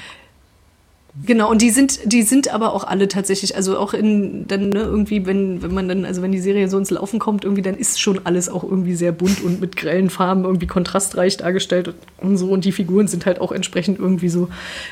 Genau, 1.24 1.50
und 1.50 1.62
die 1.62 1.70
sind, 1.70 2.00
die 2.12 2.24
sind 2.24 2.54
aber 2.54 2.74
auch 2.74 2.84
alle 2.84 3.08
tatsächlich, 3.08 3.56
also 3.56 3.78
auch 3.78 3.94
in, 3.94 4.48
dann 4.48 4.70
ne, 4.70 4.82
irgendwie, 4.82 5.26
wenn, 5.26 5.62
wenn 5.62 5.74
man 5.74 5.88
dann, 5.88 6.04
also 6.04 6.22
wenn 6.22 6.34
die 6.34 6.42
Serie 6.42 6.68
so 6.68 6.78
ins 6.78 6.92
Laufen 6.92 7.20
kommt, 7.20 7.46
irgendwie, 7.46 7.62
dann 7.62 7.78
ist 7.78 8.02
schon 8.02 8.26
alles 8.26 8.50
auch 8.50 8.66
irgendwie 8.66 8.96
sehr 8.96 9.14
bunt 9.14 9.42
und 9.42 9.62
mit 9.62 9.78
grellen 9.78 10.10
Farben 10.10 10.44
irgendwie 10.44 10.68
kontrastreich 10.68 11.38
dargestellt 11.38 11.88
und, 11.88 11.96
und 12.18 12.38
so. 12.38 12.50
Und 12.50 12.66
die 12.66 12.74
Figuren 12.74 13.08
sind 13.08 13.26
halt 13.26 13.40
auch 13.40 13.54
entsprechend 13.54 13.98
irgendwie 13.98 14.28
so 14.28 14.50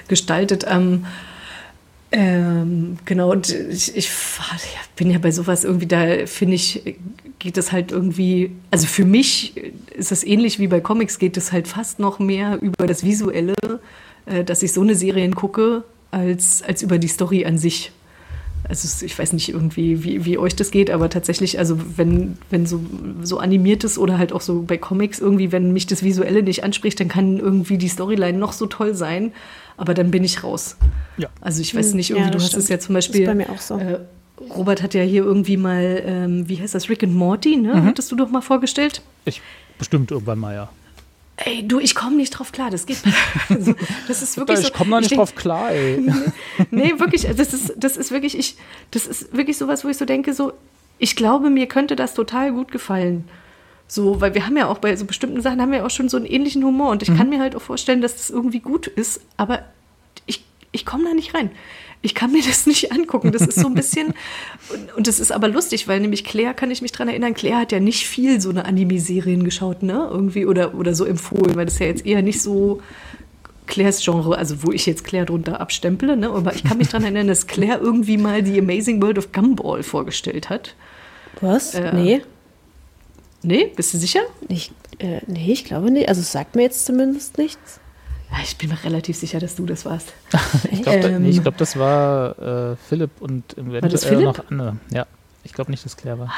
gestaltet. 0.07 0.65
Ähm, 0.69 1.05
ähm, 2.13 2.99
genau, 3.03 3.31
und 3.31 3.49
ich, 3.49 3.93
ich 3.97 4.09
bin 4.95 5.11
ja 5.11 5.17
bei 5.17 5.31
sowas 5.31 5.65
irgendwie, 5.65 5.87
da 5.87 6.25
finde 6.25 6.55
ich, 6.55 6.95
geht 7.39 7.57
es 7.57 7.73
halt 7.73 7.91
irgendwie, 7.91 8.51
also 8.71 8.87
für 8.87 9.03
mich 9.03 9.57
ist 9.93 10.11
das 10.11 10.23
ähnlich 10.23 10.57
wie 10.59 10.67
bei 10.67 10.79
Comics, 10.79 11.19
geht 11.19 11.35
es 11.35 11.51
halt 11.51 11.67
fast 11.67 11.99
noch 11.99 12.19
mehr 12.19 12.61
über 12.61 12.87
das 12.87 13.03
Visuelle, 13.03 13.55
äh, 14.25 14.45
dass 14.45 14.63
ich 14.63 14.71
so 14.71 14.81
eine 14.81 14.95
Serien 14.95 15.35
gucke, 15.35 15.83
als, 16.13 16.61
als 16.63 16.81
über 16.81 16.97
die 16.99 17.07
Story 17.07 17.45
an 17.45 17.57
sich. 17.57 17.91
Also 18.65 19.05
ich 19.05 19.19
weiß 19.19 19.33
nicht 19.33 19.49
irgendwie, 19.49 20.05
wie, 20.05 20.23
wie 20.23 20.37
euch 20.37 20.55
das 20.55 20.71
geht, 20.71 20.89
aber 20.89 21.09
tatsächlich, 21.09 21.59
also 21.59 21.77
wenn, 21.97 22.37
wenn 22.49 22.65
so, 22.65 22.79
so 23.21 23.39
animiertes 23.39 23.97
oder 23.97 24.17
halt 24.17 24.31
auch 24.31 24.39
so 24.39 24.61
bei 24.61 24.77
Comics 24.77 25.19
irgendwie, 25.19 25.51
wenn 25.51 25.73
mich 25.73 25.85
das 25.85 26.01
Visuelle 26.01 26.43
nicht 26.43 26.63
anspricht, 26.63 26.97
dann 27.01 27.09
kann 27.09 27.39
irgendwie 27.39 27.77
die 27.77 27.89
Storyline 27.89 28.37
noch 28.37 28.53
so 28.53 28.65
toll 28.65 28.95
sein, 28.95 29.33
aber 29.75 29.93
dann 29.93 30.11
bin 30.11 30.23
ich 30.23 30.45
raus. 30.45 30.77
Ja. 31.17 31.27
Also 31.41 31.61
ich 31.61 31.75
weiß 31.75 31.89
Hm, 31.89 31.97
nicht, 31.97 32.09
ja, 32.09 32.15
irgendwie, 32.15 32.31
du 32.31 32.37
das 32.37 32.43
hast 32.45 32.55
es 32.55 32.63
stimmt. 32.65 32.69
ja 32.69 32.79
zum 32.79 32.95
Das 32.95 33.05
ist 33.05 33.11
Beispiel. 33.11 33.25
bei 33.27 33.35
mir 33.35 33.49
auch 33.49 33.59
so. 33.59 33.77
Äh, 33.77 33.99
Robert 34.55 34.81
hat 34.81 34.93
ja 34.93 35.01
hier 35.03 35.23
irgendwie 35.23 35.57
mal, 35.57 36.01
ähm, 36.05 36.47
wie 36.47 36.61
heißt 36.61 36.73
das, 36.73 36.87
Rick 36.89 37.03
and 37.03 37.13
Morty, 37.15 37.57
ne? 37.57 37.73
Mhm. 37.75 37.83
Hattest 37.85 38.11
du 38.13 38.15
doch 38.15 38.29
mal 38.29 38.41
vorgestellt? 38.41 39.01
ich 39.25 39.41
bestimmt 39.77 40.09
irgendwann 40.11 40.39
mal, 40.39 40.53
ja. 40.55 40.69
Ey, 41.37 41.67
du, 41.67 41.79
ich 41.79 41.95
komme 41.95 42.15
nicht 42.15 42.31
drauf 42.31 42.51
klar, 42.51 42.69
das 42.69 42.85
geht. 42.85 42.97
Also, 43.49 43.73
das 44.07 44.21
ist 44.21 44.37
wirklich 44.37 44.59
so. 44.59 44.67
ich 44.67 44.73
komme 44.73 44.91
da 44.91 44.99
nicht 44.99 45.11
denk- 45.11 45.19
drauf 45.19 45.35
klar, 45.35 45.71
ey. 45.71 45.99
Nee, 46.71 46.93
wirklich, 46.99 47.27
also 47.27 47.37
das 47.43 47.53
ist, 47.53 47.73
das 47.75 47.97
ist 47.97 48.11
wirklich, 48.11 48.37
ich, 48.37 48.55
das 48.91 49.07
ist 49.07 49.35
wirklich 49.35 49.57
sowas, 49.57 49.83
wo 49.83 49.89
ich 49.89 49.97
so 49.97 50.05
denke, 50.05 50.33
so, 50.33 50.53
ich 50.99 51.15
glaube, 51.15 51.49
mir 51.49 51.67
könnte 51.67 51.95
das 51.95 52.13
total 52.13 52.51
gut 52.51 52.71
gefallen. 52.71 53.27
So, 53.87 54.21
weil 54.21 54.33
wir 54.33 54.45
haben 54.45 54.55
ja 54.57 54.67
auch 54.67 54.77
bei 54.77 54.95
so 54.95 55.05
bestimmten 55.05 55.41
Sachen 55.41 55.61
haben 55.61 55.71
wir 55.71 55.85
auch 55.85 55.89
schon 55.89 56.07
so 56.07 56.17
einen 56.17 56.25
ähnlichen 56.25 56.63
Humor 56.63 56.91
und 56.91 57.03
ich 57.03 57.15
kann 57.15 57.29
mir 57.29 57.39
halt 57.39 57.55
auch 57.55 57.61
vorstellen, 57.61 58.01
dass 58.01 58.15
das 58.15 58.29
irgendwie 58.29 58.59
gut 58.59 58.87
ist, 58.87 59.21
aber 59.35 59.63
ich, 60.25 60.43
ich 60.71 60.85
komme 60.85 61.03
da 61.03 61.13
nicht 61.13 61.33
rein. 61.35 61.51
Ich 62.03 62.13
kann 62.13 62.31
mir 62.31 62.43
das 62.43 62.67
nicht 62.67 62.91
angucken. 62.91 63.31
Das 63.31 63.41
ist 63.41 63.57
so 63.57 63.67
ein 63.67 63.73
bisschen, 63.75 64.13
und, 64.71 64.97
und 64.97 65.07
das 65.07 65.19
ist 65.19 65.31
aber 65.31 65.47
lustig, 65.47 65.87
weil 65.87 65.99
nämlich 65.99 66.23
Claire, 66.23 66.53
kann 66.53 66.69
ich 66.69 66.81
mich 66.81 66.91
dran 66.91 67.07
erinnern, 67.07 67.33
Claire 67.33 67.61
hat 67.61 67.71
ja 67.71 67.79
nicht 67.79 68.07
viel 68.07 68.39
so 68.39 68.49
eine 68.51 68.65
Anime-Serien 68.65 69.43
geschaut, 69.43 69.81
ne? 69.81 70.09
Irgendwie 70.11 70.45
oder, 70.45 70.75
oder 70.75 70.93
so 70.93 71.05
empfohlen, 71.05 71.55
weil 71.55 71.65
das 71.65 71.79
ja 71.79 71.87
jetzt 71.87 72.05
eher 72.05 72.21
nicht 72.21 72.41
so 72.41 72.81
Claires 73.65 74.03
Genre, 74.03 74.37
also 74.37 74.63
wo 74.63 74.71
ich 74.71 74.85
jetzt 74.85 75.03
Claire 75.03 75.25
drunter 75.25 75.61
abstemple, 75.61 76.17
ne? 76.17 76.29
Aber 76.29 76.53
ich 76.53 76.63
kann 76.63 76.77
mich 76.77 76.89
daran 76.89 77.03
erinnern, 77.03 77.27
dass 77.27 77.47
Claire 77.47 77.79
irgendwie 77.81 78.17
mal 78.17 78.43
die 78.43 78.59
Amazing 78.59 79.01
World 79.01 79.17
of 79.17 79.31
Gumball 79.31 79.81
vorgestellt 79.81 80.49
hat. 80.49 80.75
Was? 81.41 81.73
Äh, 81.73 81.93
nee. 81.93 82.21
Nee, 83.41 83.71
bist 83.75 83.93
du 83.93 83.97
sicher? 83.97 84.21
Ich, 84.47 84.71
äh, 84.99 85.19
nee, 85.27 85.51
ich 85.51 85.65
glaube 85.65 85.91
nicht. 85.91 86.09
Also 86.09 86.21
es 86.21 86.31
sagt 86.31 86.55
mir 86.55 86.63
jetzt 86.63 86.85
zumindest 86.85 87.37
nichts. 87.37 87.79
Ich 88.41 88.57
bin 88.57 88.69
mir 88.69 88.83
relativ 88.83 89.15
sicher, 89.17 89.39
dass 89.39 89.55
du 89.55 89.65
das 89.65 89.85
warst. 89.85 90.13
Ich 90.71 90.81
glaube, 90.81 90.99
nee, 91.09 91.15
Ähm. 91.15 91.25
ich 91.25 91.41
glaub, 91.41 91.57
das 91.57 91.77
war 91.77 92.71
äh, 92.71 92.75
Philipp 92.89 93.11
und 93.19 93.43
das 93.55 93.57
eventuell 94.05 94.23
noch 94.23 94.49
Anne. 94.49 94.77
Ja, 94.91 95.05
ich 95.43 95.53
glaube 95.53 95.71
nicht, 95.71 95.85
dass 95.85 95.95
Claire 95.97 96.17
war. 96.19 96.33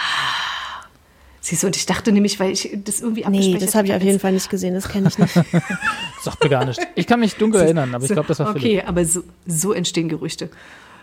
Siehst 1.41 1.61
du, 1.61 1.67
und 1.67 1.75
ich 1.77 1.85
dachte 1.85 2.11
nämlich, 2.11 2.39
weil 2.39 2.51
ich 2.51 2.71
das 2.83 3.01
irgendwie 3.01 3.21
Nee, 3.21 3.27
abgespeichert 3.27 3.61
das 3.61 3.75
habe 3.75 3.87
ich 3.87 3.93
auf 3.93 4.01
jeden 4.01 4.19
Fall 4.19 4.31
nicht 4.31 4.49
gesehen. 4.49 4.73
Das 4.73 4.89
kenne 4.89 5.09
ich 5.09 5.17
nicht. 5.19 5.33
Sagt 6.23 6.43
mir 6.43 6.49
gar 6.49 6.65
nicht. 6.65 6.79
Ich 6.95 7.05
kann 7.05 7.19
mich 7.19 7.35
dunkel 7.35 7.61
erinnern, 7.61 7.93
aber 7.93 8.03
ich 8.03 8.11
glaube, 8.11 8.27
das 8.27 8.39
war 8.39 8.49
Okay, 8.49 8.59
Philipp. 8.59 8.89
aber 8.89 9.05
so, 9.05 9.21
so 9.45 9.71
entstehen 9.71 10.09
Gerüchte. 10.09 10.49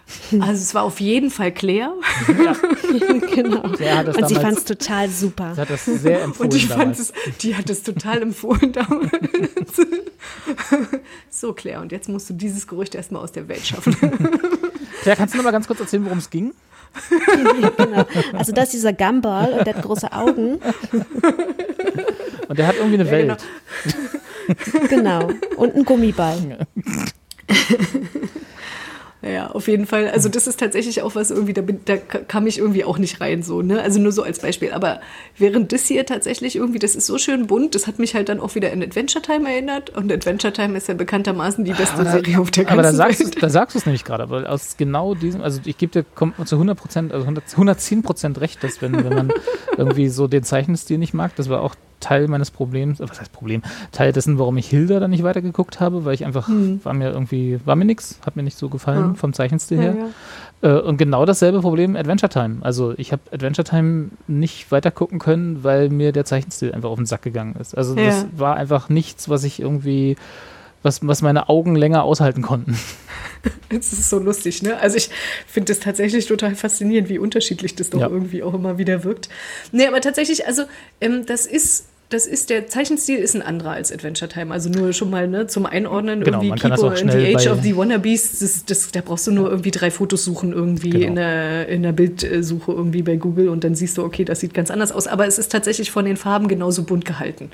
Also 0.41 0.53
es 0.53 0.75
war 0.75 0.83
auf 0.83 1.01
jeden 1.01 1.31
Fall 1.31 1.53
Claire. 1.53 1.95
genau. 3.35 3.63
Hat 3.63 4.09
das 4.09 4.17
Und 4.17 4.29
sie 4.29 4.35
fand 4.35 4.59
es 4.59 4.65
total 4.65 5.09
super. 5.09 5.53
der 5.55 5.63
hat 5.63 5.71
das 5.71 5.85
sehr 5.85 6.23
empfohlen 6.25 6.51
Und 6.51 6.57
ich 6.57 6.69
fand 6.69 6.99
es, 6.99 7.13
die 7.41 7.57
hat 7.57 7.71
es 7.71 7.83
total 7.83 8.23
empfohlen 8.23 8.73
damals. 8.73 9.13
So, 11.31 11.53
Claire, 11.53 11.81
und 11.81 11.93
jetzt 11.93 12.09
musst 12.09 12.29
du 12.31 12.35
dieses 12.35 12.67
Gerücht 12.67 12.95
erstmal 12.95 13.23
aus 13.23 13.33
der 13.33 13.49
Welt 13.49 13.67
schaffen. 13.67 13.97
Claire, 15.03 15.17
kannst 15.17 15.35
du 15.35 15.39
noch 15.39 15.45
mal 15.45 15.51
ganz 15.51 15.67
kurz 15.67 15.81
erzählen, 15.81 16.05
worum 16.05 16.19
es 16.19 16.31
ging? 16.31 16.53
genau. 17.79 18.05
Also 18.35 18.53
das 18.53 18.65
ist 18.67 18.75
dieser 18.75 18.93
Gumball 18.93 19.53
und 19.55 19.67
der 19.67 19.77
hat 19.77 19.83
große 19.83 20.13
Augen. 20.13 20.59
Und 22.49 22.59
der 22.59 22.67
hat 22.67 22.77
irgendwie 22.77 23.01
eine 23.01 23.05
Ja, 23.07 23.11
Welt. 23.11 23.45
Genau. 24.91 25.31
Und 25.57 25.75
ein 25.75 25.85
Gummiball. 25.85 26.67
Ja, 29.23 29.29
Naja, 29.29 29.51
auf 29.53 29.69
jeden 29.69 29.87
Fall. 29.87 30.09
Also 30.11 30.29
das 30.29 30.47
ist 30.47 30.59
tatsächlich 30.61 31.03
auch 31.03 31.15
was 31.15 31.31
irgendwie, 31.31 31.53
da, 31.53 31.63
bin, 31.63 31.81
da 31.85 31.97
kam 31.97 32.47
ich 32.47 32.59
irgendwie 32.59 32.85
auch 32.85 32.99
nicht 32.99 33.21
rein 33.21 33.43
so, 33.43 33.63
ne? 33.63 33.81
Also 33.81 34.01
nur 34.01 34.11
so 34.13 34.23
als 34.23 34.41
Beispiel. 34.41 34.73
Aber 34.73 35.01
während 35.39 35.73
das 35.73 35.87
hier 35.87 36.05
tatsächlich 36.07 36.57
irgendwie, 36.57 36.79
das 36.81 36.97
ist 36.97 37.07
so 37.07 37.19
schön 37.19 37.47
bunt, 37.47 37.75
das 37.75 37.87
hat 37.87 37.99
mich 37.99 38.15
halt 38.15 38.29
dann 38.29 38.41
auch 38.41 38.55
wieder 38.57 38.73
an 38.73 38.83
Adventure 38.83 39.23
Time 39.23 39.49
erinnert. 39.49 39.91
Und 39.91 40.13
Adventure 40.13 40.53
Time 40.53 40.77
ist 40.77 40.89
ja 40.89 40.95
bekanntermaßen 40.95 41.65
die 41.65 41.73
beste 41.73 42.05
Serie 42.05 42.41
auf 42.41 42.51
der 42.51 42.65
ganzen 42.65 42.79
Aber 42.79 42.83
da 42.83 42.93
sagst, 42.93 43.21
Welt. 43.21 43.43
da 43.43 43.49
sagst 43.49 43.75
du 43.75 43.79
es 43.79 43.87
nämlich 43.87 44.05
gerade, 44.05 44.29
weil 44.29 44.47
aus 44.47 44.77
genau 44.77 45.15
diesem, 45.15 45.41
also 45.41 45.61
ich 45.65 45.79
gebe 45.79 45.93
dir 45.93 46.05
kom- 46.17 46.33
zu 46.45 46.57
100 46.57 46.77
Prozent, 46.79 47.13
also 47.13 47.23
100, 47.25 47.45
110 47.53 48.03
Prozent 48.03 48.41
recht, 48.41 48.63
dass 48.65 48.83
wenn, 48.83 48.93
wenn 49.05 49.15
man 49.15 49.33
irgendwie 49.77 50.09
so 50.09 50.27
den 50.27 50.43
Zeichenstil 50.43 50.99
nicht 50.99 51.15
mag, 51.15 51.35
das 51.37 51.49
war 51.49 51.61
auch 51.63 51.75
Teil 52.03 52.29
meines 52.29 52.51
Problems, 52.51 53.01
äh, 53.01 53.09
was 53.09 53.19
heißt 53.21 53.33
Problem, 53.33 53.63
Teil 53.93 54.13
dessen, 54.13 54.39
warum 54.39 54.57
ich 54.59 54.69
Hilda 54.69 55.01
dann 55.01 55.11
nicht 55.11 55.23
weitergeguckt 55.23 55.81
habe, 55.81 56.05
weil 56.05 56.13
ich 56.15 56.27
einfach, 56.27 56.49
war 56.83 56.93
mir 56.93 57.11
irgendwie, 57.11 57.59
war 57.65 57.77
mir 57.77 57.87
nix, 57.87 58.19
hat 58.27 58.37
mir 58.37 58.43
nicht 58.43 58.59
so 58.59 58.69
gefallen 58.69 59.05
Hm. 59.11 59.17
vom 59.17 59.33
Zeichenstil 59.33 59.79
Ja, 59.79 59.83
her. 59.85 59.97
ja. 60.63 60.77
Äh, 60.79 60.81
und 60.83 60.97
genau 60.99 61.25
dasselbe 61.25 61.61
Problem 61.61 61.97
Adventure 61.97 62.29
Time. 62.31 62.59
Also 62.61 62.93
ich 62.99 63.13
habe 63.13 63.23
Adventure 63.33 63.65
Time 63.67 64.11
nicht 64.27 64.71
weiter 64.71 64.91
gucken 64.91 65.19
können, 65.19 65.65
weil 65.65 65.89
mir 65.89 66.13
der 66.13 66.25
Zeichenstil 66.25 66.73
einfach 66.73 66.91
auf 66.91 66.99
den 66.99 67.07
Sack 67.07 67.23
gegangen 67.23 67.57
ist. 67.61 67.77
Also 67.77 67.97
Ja. 67.97 68.05
das 68.07 68.27
war 68.37 68.57
einfach 68.57 68.89
nichts, 68.89 69.29
was 69.29 69.45
ich 69.45 69.61
irgendwie, 69.61 70.17
was, 70.83 71.07
was 71.07 71.23
meine 71.23 71.49
Augen 71.49 71.75
länger 71.77 72.03
aushalten 72.05 72.43
konnten. 72.43 72.77
Es 73.71 73.93
ist 73.93 74.09
so 74.11 74.19
lustig, 74.21 74.63
ne? 74.63 74.79
Also 74.79 74.97
ich 74.99 75.11
finde 75.49 75.73
das 75.73 75.81
tatsächlich 75.81 76.27
total 76.27 76.55
faszinierend, 76.55 77.09
wie 77.09 77.19
unterschiedlich 77.19 77.75
das 77.75 77.91
doch 77.91 78.01
Ja. 78.01 78.09
irgendwie 78.09 78.43
auch 78.43 78.55
immer 78.55 78.79
wieder 78.79 79.03
wirkt. 79.03 79.29
Nee, 79.73 79.87
aber 79.89 80.01
tatsächlich, 80.01 80.47
also 80.47 80.63
ähm, 81.01 81.27
das 81.27 81.47
ist, 81.47 81.87
das 82.13 82.27
ist, 82.27 82.51
der 82.51 82.67
Zeichenstil 82.67 83.19
ist 83.19 83.35
ein 83.35 83.43
anderer 83.43 83.71
als 83.71 83.93
Adventure 83.93 84.29
Time. 84.29 84.53
Also 84.53 84.69
nur 84.69 84.93
schon 84.93 85.11
mal 85.11 85.29
ne, 85.29 85.47
zum 85.47 85.67
Einordnen, 85.67 86.21
Genau, 86.21 86.39
irgendwie 86.39 86.49
man 86.51 86.59
kann 86.59 86.71
das 86.71 86.81
Kipo 86.81 86.95
in 86.95 87.11
the 87.11 87.35
Age 87.35 87.47
of 87.47 87.63
the 87.63 87.77
Wannabes, 87.77 88.39
das, 88.41 88.65
das, 88.65 88.91
da 88.93 89.01
brauchst 89.01 89.27
du 89.27 89.33
nur 89.33 89.51
irgendwie 89.51 89.71
drei 89.71 89.91
Fotos 89.91 90.25
suchen 90.25 90.53
irgendwie 90.53 90.91
Genau. 90.91 91.07
in, 91.07 91.15
der, 91.17 91.69
in 91.69 91.83
der 91.83 91.93
Bildsuche 91.93 92.73
irgendwie 92.73 93.03
bei 93.03 93.17
Google 93.17 93.49
und 93.49 93.65
dann 93.65 93.75
siehst 93.75 93.99
du, 93.99 94.05
okay, 94.05 94.25
das 94.25 94.41
sieht 94.41 94.55
ganz 94.55 94.71
anders 94.71 94.93
aus. 94.93 95.07
Aber 95.07 95.27
es 95.27 95.39
ist 95.39 95.51
tatsächlich 95.51 95.91
von 95.91 96.05
den 96.05 96.17
Farben 96.17 96.49
genauso 96.49 96.83
bunt 96.85 97.05
gehalten. 97.05 97.51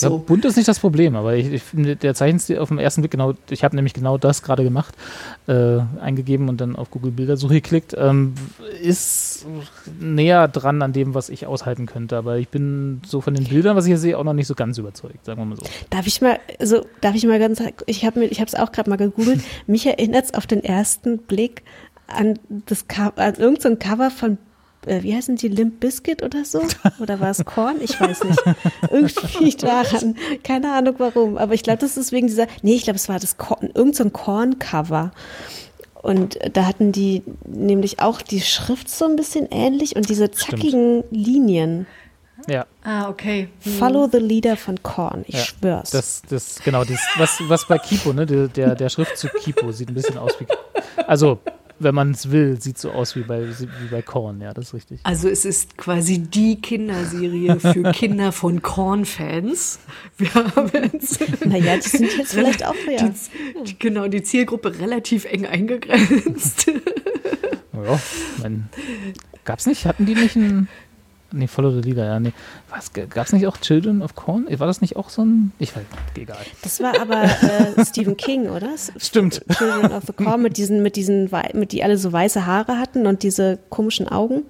Ja, 0.00 0.08
So. 0.08 0.18
bunt 0.18 0.44
ist 0.44 0.56
nicht 0.56 0.68
das 0.68 0.80
Problem, 0.80 1.16
aber 1.16 1.34
ich, 1.36 1.52
ich 1.52 1.62
finde, 1.62 1.96
der 1.96 2.14
Zeichenstil 2.14 2.58
auf 2.58 2.68
den 2.68 2.78
ersten 2.78 3.02
Blick 3.02 3.12
genau, 3.12 3.34
ich 3.50 3.64
habe 3.64 3.76
nämlich 3.76 3.94
genau 3.94 4.18
das 4.18 4.42
gerade 4.42 4.64
gemacht, 4.64 4.94
äh, 5.46 5.80
eingegeben 6.00 6.48
und 6.48 6.60
dann 6.60 6.76
auf 6.76 6.90
Google 6.90 7.12
Bildersuche 7.12 7.54
geklickt, 7.54 7.94
ähm, 7.96 8.34
ist 8.82 9.46
näher 10.00 10.48
dran 10.48 10.82
an 10.82 10.92
dem, 10.92 11.14
was 11.14 11.28
ich 11.28 11.46
aushalten 11.46 11.86
könnte. 11.86 12.16
Aber 12.16 12.38
ich 12.38 12.48
bin 12.48 13.02
so 13.06 13.20
von 13.20 13.34
den 13.34 13.44
Bildern, 13.44 13.76
was 13.76 13.84
ich 13.84 13.90
hier 13.90 13.98
sehe, 13.98 14.18
auch 14.18 14.24
noch 14.24 14.32
nicht 14.32 14.46
so 14.46 14.54
ganz 14.54 14.78
überzeugt, 14.78 15.24
sagen 15.24 15.40
wir 15.40 15.44
mal 15.44 15.56
so. 15.56 15.64
Darf 15.90 16.06
ich 16.06 16.20
mal, 16.20 16.38
also 16.58 16.84
darf 17.00 17.14
ich 17.14 17.24
mal 17.26 17.38
ganz, 17.38 17.62
ich 17.86 18.04
habe 18.04 18.20
mir, 18.20 18.26
ich 18.26 18.40
habe 18.40 18.48
es 18.48 18.54
auch 18.54 18.72
gerade 18.72 18.90
mal 18.90 18.96
gegoogelt. 18.96 19.42
Mich 19.66 19.86
erinnert 19.86 20.24
es 20.24 20.34
auf 20.34 20.46
den 20.46 20.62
ersten 20.64 21.18
Blick 21.18 21.62
an 22.06 22.38
das 22.66 22.84
an 22.90 23.34
irgendein 23.36 23.60
so 23.60 23.68
ein 23.68 23.78
Cover 23.78 24.10
von 24.10 24.38
äh, 24.86 25.02
wie 25.02 25.14
heißen 25.14 25.36
die 25.36 25.48
Limp 25.48 25.80
Biscuit 25.80 26.22
oder 26.22 26.44
so? 26.44 26.62
Oder 27.00 27.20
war 27.20 27.30
es 27.30 27.44
Korn? 27.44 27.76
Ich 27.80 28.00
weiß 28.00 28.24
nicht. 28.24 28.42
Irgendwie 28.90 29.56
daran. 29.56 30.16
Keine 30.42 30.72
Ahnung 30.72 30.94
warum. 30.98 31.38
Aber 31.38 31.54
ich 31.54 31.62
glaube, 31.62 31.78
das 31.78 31.96
ist 31.96 32.12
wegen 32.12 32.26
dieser. 32.26 32.46
Nee, 32.62 32.74
ich 32.74 32.84
glaube, 32.84 32.96
es 32.96 33.08
war 33.08 33.18
das 33.18 33.36
Korn, 33.36 33.70
irgend 33.74 33.96
so 33.96 34.04
ein 34.04 34.12
Korn-Cover. 34.12 35.12
Und 36.02 36.38
da 36.52 36.66
hatten 36.66 36.92
die 36.92 37.22
nämlich 37.46 38.00
auch 38.00 38.20
die 38.20 38.42
Schrift 38.42 38.90
so 38.90 39.06
ein 39.06 39.16
bisschen 39.16 39.48
ähnlich 39.50 39.96
und 39.96 40.08
diese 40.10 40.30
zackigen 40.30 41.02
Linien. 41.10 41.86
Ja, 42.46 42.66
Ah, 42.84 43.08
okay. 43.08 43.48
Follow 43.78 44.06
the 44.12 44.18
leader 44.18 44.56
von 44.58 44.82
Korn. 44.82 45.24
Ich 45.26 45.36
ja. 45.36 45.40
schwör's. 45.40 45.90
Das, 45.90 46.20
das, 46.28 46.60
genau, 46.62 46.84
das, 46.84 47.00
was, 47.16 47.38
was 47.48 47.66
bei 47.66 47.78
Kipo, 47.78 48.12
ne, 48.12 48.26
der, 48.26 48.48
der, 48.48 48.74
der 48.74 48.90
Schriftzug 48.90 49.32
Kipo 49.42 49.72
sieht 49.72 49.88
ein 49.88 49.94
bisschen 49.94 50.18
aus 50.18 50.38
wie. 50.38 50.46
Also, 51.06 51.38
wenn 51.84 51.94
man 51.94 52.10
es 52.10 52.30
will, 52.30 52.60
sieht 52.60 52.78
so 52.78 52.90
aus 52.90 53.14
wie 53.14 53.22
bei, 53.22 53.46
wie 53.48 53.88
bei 53.90 54.02
Korn, 54.02 54.40
ja, 54.40 54.52
das 54.52 54.68
ist 54.68 54.74
richtig. 54.74 55.00
Also 55.04 55.28
es 55.28 55.44
ist 55.44 55.76
quasi 55.76 56.18
die 56.18 56.60
Kinderserie 56.60 57.60
für 57.60 57.82
Kinder 57.92 58.32
von 58.32 58.62
Korn-Fans. 58.62 59.78
Wir 60.16 60.34
haben 60.34 60.70
jetzt 60.72 61.44
Naja, 61.44 61.76
die 61.76 61.88
sind 61.88 62.16
jetzt 62.16 62.32
vielleicht 62.34 62.66
auch 62.66 62.74
ja. 62.90 63.08
die, 63.08 63.64
die, 63.64 63.78
genau 63.78 64.08
die 64.08 64.22
Zielgruppe 64.22 64.78
relativ 64.78 65.24
eng 65.26 65.46
eingegrenzt. 65.46 66.70
Ja, 67.74 68.00
mein, 68.40 68.68
gab's 69.44 69.66
nicht, 69.66 69.84
hatten 69.84 70.06
die 70.06 70.14
nicht 70.14 70.36
ein. 70.36 70.68
Nee, 71.34 71.46
Follow 71.48 71.70
the 71.72 71.80
Leader, 71.80 72.04
ja, 72.06 72.20
nee. 72.20 72.32
Was, 72.70 72.92
gab's 72.92 73.32
nicht 73.32 73.46
auch 73.46 73.56
Children 73.58 74.02
of 74.02 74.14
Corn? 74.14 74.46
War 74.58 74.66
das 74.66 74.80
nicht 74.80 74.96
auch 74.96 75.10
so 75.10 75.22
ein. 75.24 75.52
Ich 75.58 75.74
weiß, 75.74 75.82
egal. 76.16 76.36
Das 76.62 76.80
war 76.80 76.98
aber 77.00 77.24
äh, 77.24 77.84
Stephen 77.86 78.16
King, 78.16 78.48
oder? 78.48 78.68
Stimmt. 78.98 79.42
Children 79.56 79.92
of 79.92 80.04
the 80.06 80.12
Corn 80.12 80.42
mit 80.42 80.56
diesen, 80.56 80.82
mit 80.82 80.96
diesen, 80.96 81.30
mit 81.54 81.72
die 81.72 81.82
alle 81.82 81.98
so 81.98 82.12
weiße 82.12 82.46
Haare 82.46 82.78
hatten 82.78 83.06
und 83.06 83.22
diese 83.22 83.58
komischen 83.68 84.08
Augen. 84.08 84.42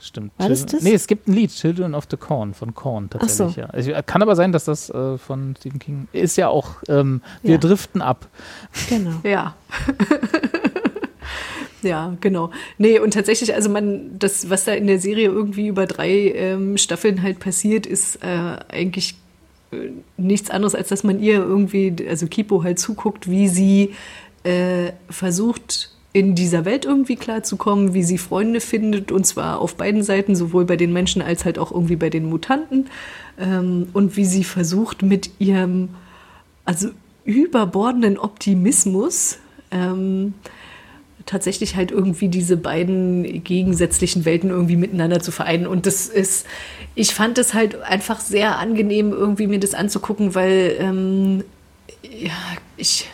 Stimmt. 0.00 0.32
War 0.36 0.50
das 0.50 0.66
das? 0.66 0.82
Nee, 0.82 0.92
es 0.92 1.06
gibt 1.06 1.28
ein 1.28 1.32
Lied, 1.32 1.50
Children 1.50 1.94
of 1.94 2.04
the 2.10 2.16
Corn, 2.18 2.52
von 2.52 2.74
Corn 2.74 3.08
tatsächlich, 3.08 3.54
so. 3.54 3.60
ja. 3.60 3.66
Also, 3.70 3.92
kann 4.04 4.20
aber 4.20 4.36
sein, 4.36 4.52
dass 4.52 4.64
das 4.64 4.90
äh, 4.90 5.16
von 5.16 5.54
Stephen 5.58 5.78
King 5.78 6.08
ist 6.12 6.36
ja 6.36 6.48
auch, 6.48 6.72
ähm, 6.88 7.22
wir 7.42 7.52
Ja. 7.52 7.58
driften 7.58 8.02
ab. 8.02 8.26
Genau. 8.90 9.12
Ja. 9.22 9.54
ja, 11.84 12.16
genau. 12.20 12.50
Nee, 12.78 12.98
und 12.98 13.12
tatsächlich, 13.14 13.54
also 13.54 13.70
man, 13.70 14.18
das, 14.18 14.50
was 14.50 14.64
da 14.64 14.72
in 14.72 14.86
der 14.86 14.98
Serie 14.98 15.26
irgendwie 15.26 15.68
über 15.68 15.86
drei 15.86 16.32
ähm, 16.34 16.76
Staffeln 16.76 17.22
halt 17.22 17.38
passiert, 17.38 17.86
ist 17.86 18.16
äh, 18.22 18.56
eigentlich 18.68 19.14
äh, 19.72 19.90
nichts 20.16 20.50
anderes, 20.50 20.74
als 20.74 20.88
dass 20.88 21.04
man 21.04 21.20
ihr 21.20 21.36
irgendwie, 21.36 21.94
also 22.08 22.26
Kipo 22.26 22.64
halt 22.64 22.78
zuguckt, 22.78 23.30
wie 23.30 23.48
sie 23.48 23.94
äh, 24.44 24.92
versucht, 25.08 25.90
in 26.14 26.36
dieser 26.36 26.64
Welt 26.64 26.84
irgendwie 26.84 27.16
klarzukommen, 27.16 27.92
wie 27.92 28.04
sie 28.04 28.18
Freunde 28.18 28.60
findet, 28.60 29.10
und 29.10 29.26
zwar 29.26 29.60
auf 29.60 29.74
beiden 29.74 30.04
Seiten, 30.04 30.36
sowohl 30.36 30.64
bei 30.64 30.76
den 30.76 30.92
Menschen 30.92 31.20
als 31.20 31.44
halt 31.44 31.58
auch 31.58 31.72
irgendwie 31.72 31.96
bei 31.96 32.08
den 32.08 32.26
Mutanten, 32.26 32.86
ähm, 33.36 33.88
und 33.92 34.16
wie 34.16 34.24
sie 34.24 34.44
versucht, 34.44 35.02
mit 35.02 35.30
ihrem, 35.40 35.88
also 36.64 36.90
überbordenden 37.24 38.16
Optimismus, 38.16 39.38
ähm, 39.72 40.34
tatsächlich 41.26 41.76
halt 41.76 41.90
irgendwie 41.90 42.28
diese 42.28 42.56
beiden 42.56 43.42
gegensätzlichen 43.44 44.24
Welten 44.24 44.50
irgendwie 44.50 44.76
miteinander 44.76 45.20
zu 45.20 45.32
vereinen. 45.32 45.66
Und 45.66 45.86
das 45.86 46.06
ist, 46.06 46.46
ich 46.94 47.14
fand 47.14 47.38
es 47.38 47.54
halt 47.54 47.80
einfach 47.82 48.20
sehr 48.20 48.58
angenehm, 48.58 49.12
irgendwie 49.12 49.46
mir 49.46 49.60
das 49.60 49.74
anzugucken, 49.74 50.34
weil 50.34 50.76
ähm, 50.78 51.44
ja, 52.02 52.32
ich 52.76 53.08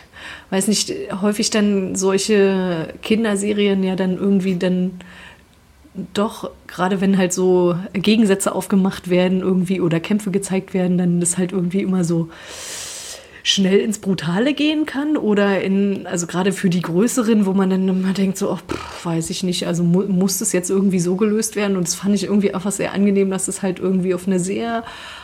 weiß 0.49 0.67
nicht, 0.67 0.93
häufig 1.21 1.49
dann 1.49 1.95
solche 1.95 2.93
Kinderserien 3.01 3.83
ja 3.83 3.95
dann 3.95 4.17
irgendwie 4.17 4.57
dann 4.57 4.99
doch, 6.13 6.51
gerade 6.67 7.01
wenn 7.01 7.17
halt 7.17 7.33
so 7.33 7.75
Gegensätze 7.93 8.53
aufgemacht 8.53 9.09
werden 9.09 9.41
irgendwie 9.41 9.81
oder 9.81 9.99
Kämpfe 9.99 10.31
gezeigt 10.31 10.73
werden, 10.73 10.97
dann 10.97 11.19
das 11.19 11.37
halt 11.37 11.51
irgendwie 11.51 11.81
immer 11.81 12.03
so 12.03 12.29
schnell 13.43 13.79
ins 13.79 13.99
Brutale 13.99 14.53
gehen 14.53 14.85
kann 14.85 15.17
oder 15.17 15.61
in, 15.61 16.05
also 16.05 16.27
gerade 16.27 16.51
für 16.51 16.69
die 16.69 16.81
Größeren, 16.81 17.45
wo 17.45 17.53
man 17.53 17.69
dann 17.69 17.87
immer 17.87 18.13
denkt, 18.13 18.37
so, 18.37 18.51
ach, 18.51 18.61
pff, 18.61 19.05
weiß 19.05 19.29
ich 19.29 19.43
nicht, 19.43 19.65
also 19.67 19.83
mu 19.83 20.03
muss 20.03 20.39
das 20.39 20.53
jetzt 20.53 20.69
irgendwie 20.69 20.99
so 20.99 21.15
gelöst 21.15 21.55
werden? 21.55 21.77
Und 21.77 21.87
das 21.87 21.95
fand 21.95 22.15
ich 22.15 22.25
irgendwie 22.25 22.53
einfach 22.53 22.71
sehr 22.71 22.93
angenehm, 22.93 23.31
dass 23.31 23.47
es 23.47 23.61
halt 23.61 23.79
irgendwie 23.79 24.13
auf 24.13 24.27
eine 24.27 24.39
sehr 24.39 24.83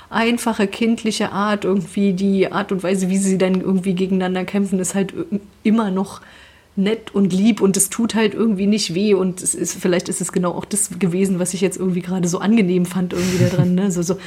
einfache, 0.10 0.68
kindliche 0.68 1.32
Art 1.32 1.66
irgendwie 1.66 2.14
die 2.14 2.52
Art 2.52 2.72
und 2.72 2.84
Weise, 2.84 3.10
wie 3.10 3.18
sie 3.18 3.38
dann 3.38 3.62
irgendwie 3.62 3.94
gegeneinander 3.94 4.46
kämpfen, 4.46 4.80
ist 4.80 4.96
halt 4.96 5.14
immer 5.64 5.92
noch 5.92 6.22
nett 6.78 7.14
und 7.14 7.34
lieb 7.34 7.60
und 7.60 7.76
es 7.76 7.90
tut 7.90 8.16
halt 8.16 8.34
irgendwie 8.34 8.68
nicht 8.68 8.94
weh. 8.94 9.14
Und 9.14 9.42
es 9.42 9.54
ist, 9.54 9.76
vielleicht 9.76 10.10
ist 10.10 10.22
es 10.22 10.32
genau 10.32 10.52
auch 10.52 10.66
das 10.66 11.00
gewesen, 11.00 11.40
was 11.40 11.54
ich 11.54 11.62
jetzt 11.62 11.78
irgendwie 11.78 12.02
gerade 12.02 12.28
so 12.28 12.40
angenehm 12.40 12.86
fand 12.86 13.14
irgendwie 13.14 13.44
da 13.44 13.50
dran, 13.50 13.76
ne, 13.76 13.92
so, 13.92 14.02
so, 14.02 14.18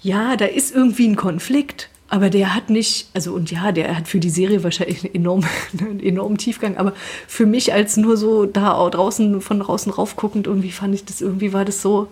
ja, 0.00 0.36
da 0.36 0.46
ist 0.46 0.74
irgendwie 0.74 1.06
ein 1.06 1.16
Konflikt, 1.16 1.88
aber 2.12 2.28
der 2.28 2.54
hat 2.54 2.68
nicht, 2.68 3.08
also 3.14 3.32
und 3.32 3.50
ja, 3.50 3.72
der 3.72 3.96
hat 3.96 4.06
für 4.06 4.20
die 4.20 4.28
Serie 4.28 4.62
wahrscheinlich 4.62 5.02
einen 5.02 5.14
enorm, 5.14 5.44
einen 5.80 5.98
enormen 5.98 6.36
Tiefgang, 6.36 6.76
aber 6.76 6.92
für 7.26 7.46
mich 7.46 7.72
als 7.72 7.96
nur 7.96 8.18
so 8.18 8.44
da 8.44 8.74
au- 8.74 8.90
draußen, 8.90 9.40
von 9.40 9.60
draußen 9.60 9.90
raufguckend, 9.90 10.46
irgendwie 10.46 10.72
fand 10.72 10.94
ich 10.94 11.06
das, 11.06 11.22
irgendwie 11.22 11.54
war 11.54 11.64
das 11.64 11.80
so 11.80 12.08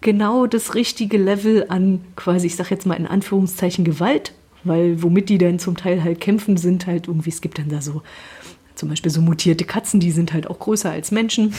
genau 0.00 0.46
das 0.46 0.76
richtige 0.76 1.18
Level 1.18 1.66
an 1.70 2.00
quasi, 2.14 2.46
ich 2.46 2.54
sag 2.54 2.70
jetzt 2.70 2.86
mal 2.86 2.94
in 2.94 3.08
Anführungszeichen 3.08 3.84
Gewalt, 3.84 4.32
weil 4.62 5.02
womit 5.02 5.28
die 5.28 5.38
dann 5.38 5.58
zum 5.58 5.76
Teil 5.76 6.04
halt 6.04 6.20
kämpfen, 6.20 6.56
sind 6.56 6.86
halt 6.86 7.08
irgendwie, 7.08 7.30
es 7.30 7.40
gibt 7.40 7.58
dann 7.58 7.68
da 7.68 7.80
so 7.82 8.02
zum 8.76 8.90
Beispiel 8.90 9.10
so 9.10 9.22
mutierte 9.22 9.64
Katzen, 9.64 9.98
die 9.98 10.12
sind 10.12 10.32
halt 10.32 10.48
auch 10.48 10.60
größer 10.60 10.90
als 10.92 11.10
Menschen. 11.10 11.52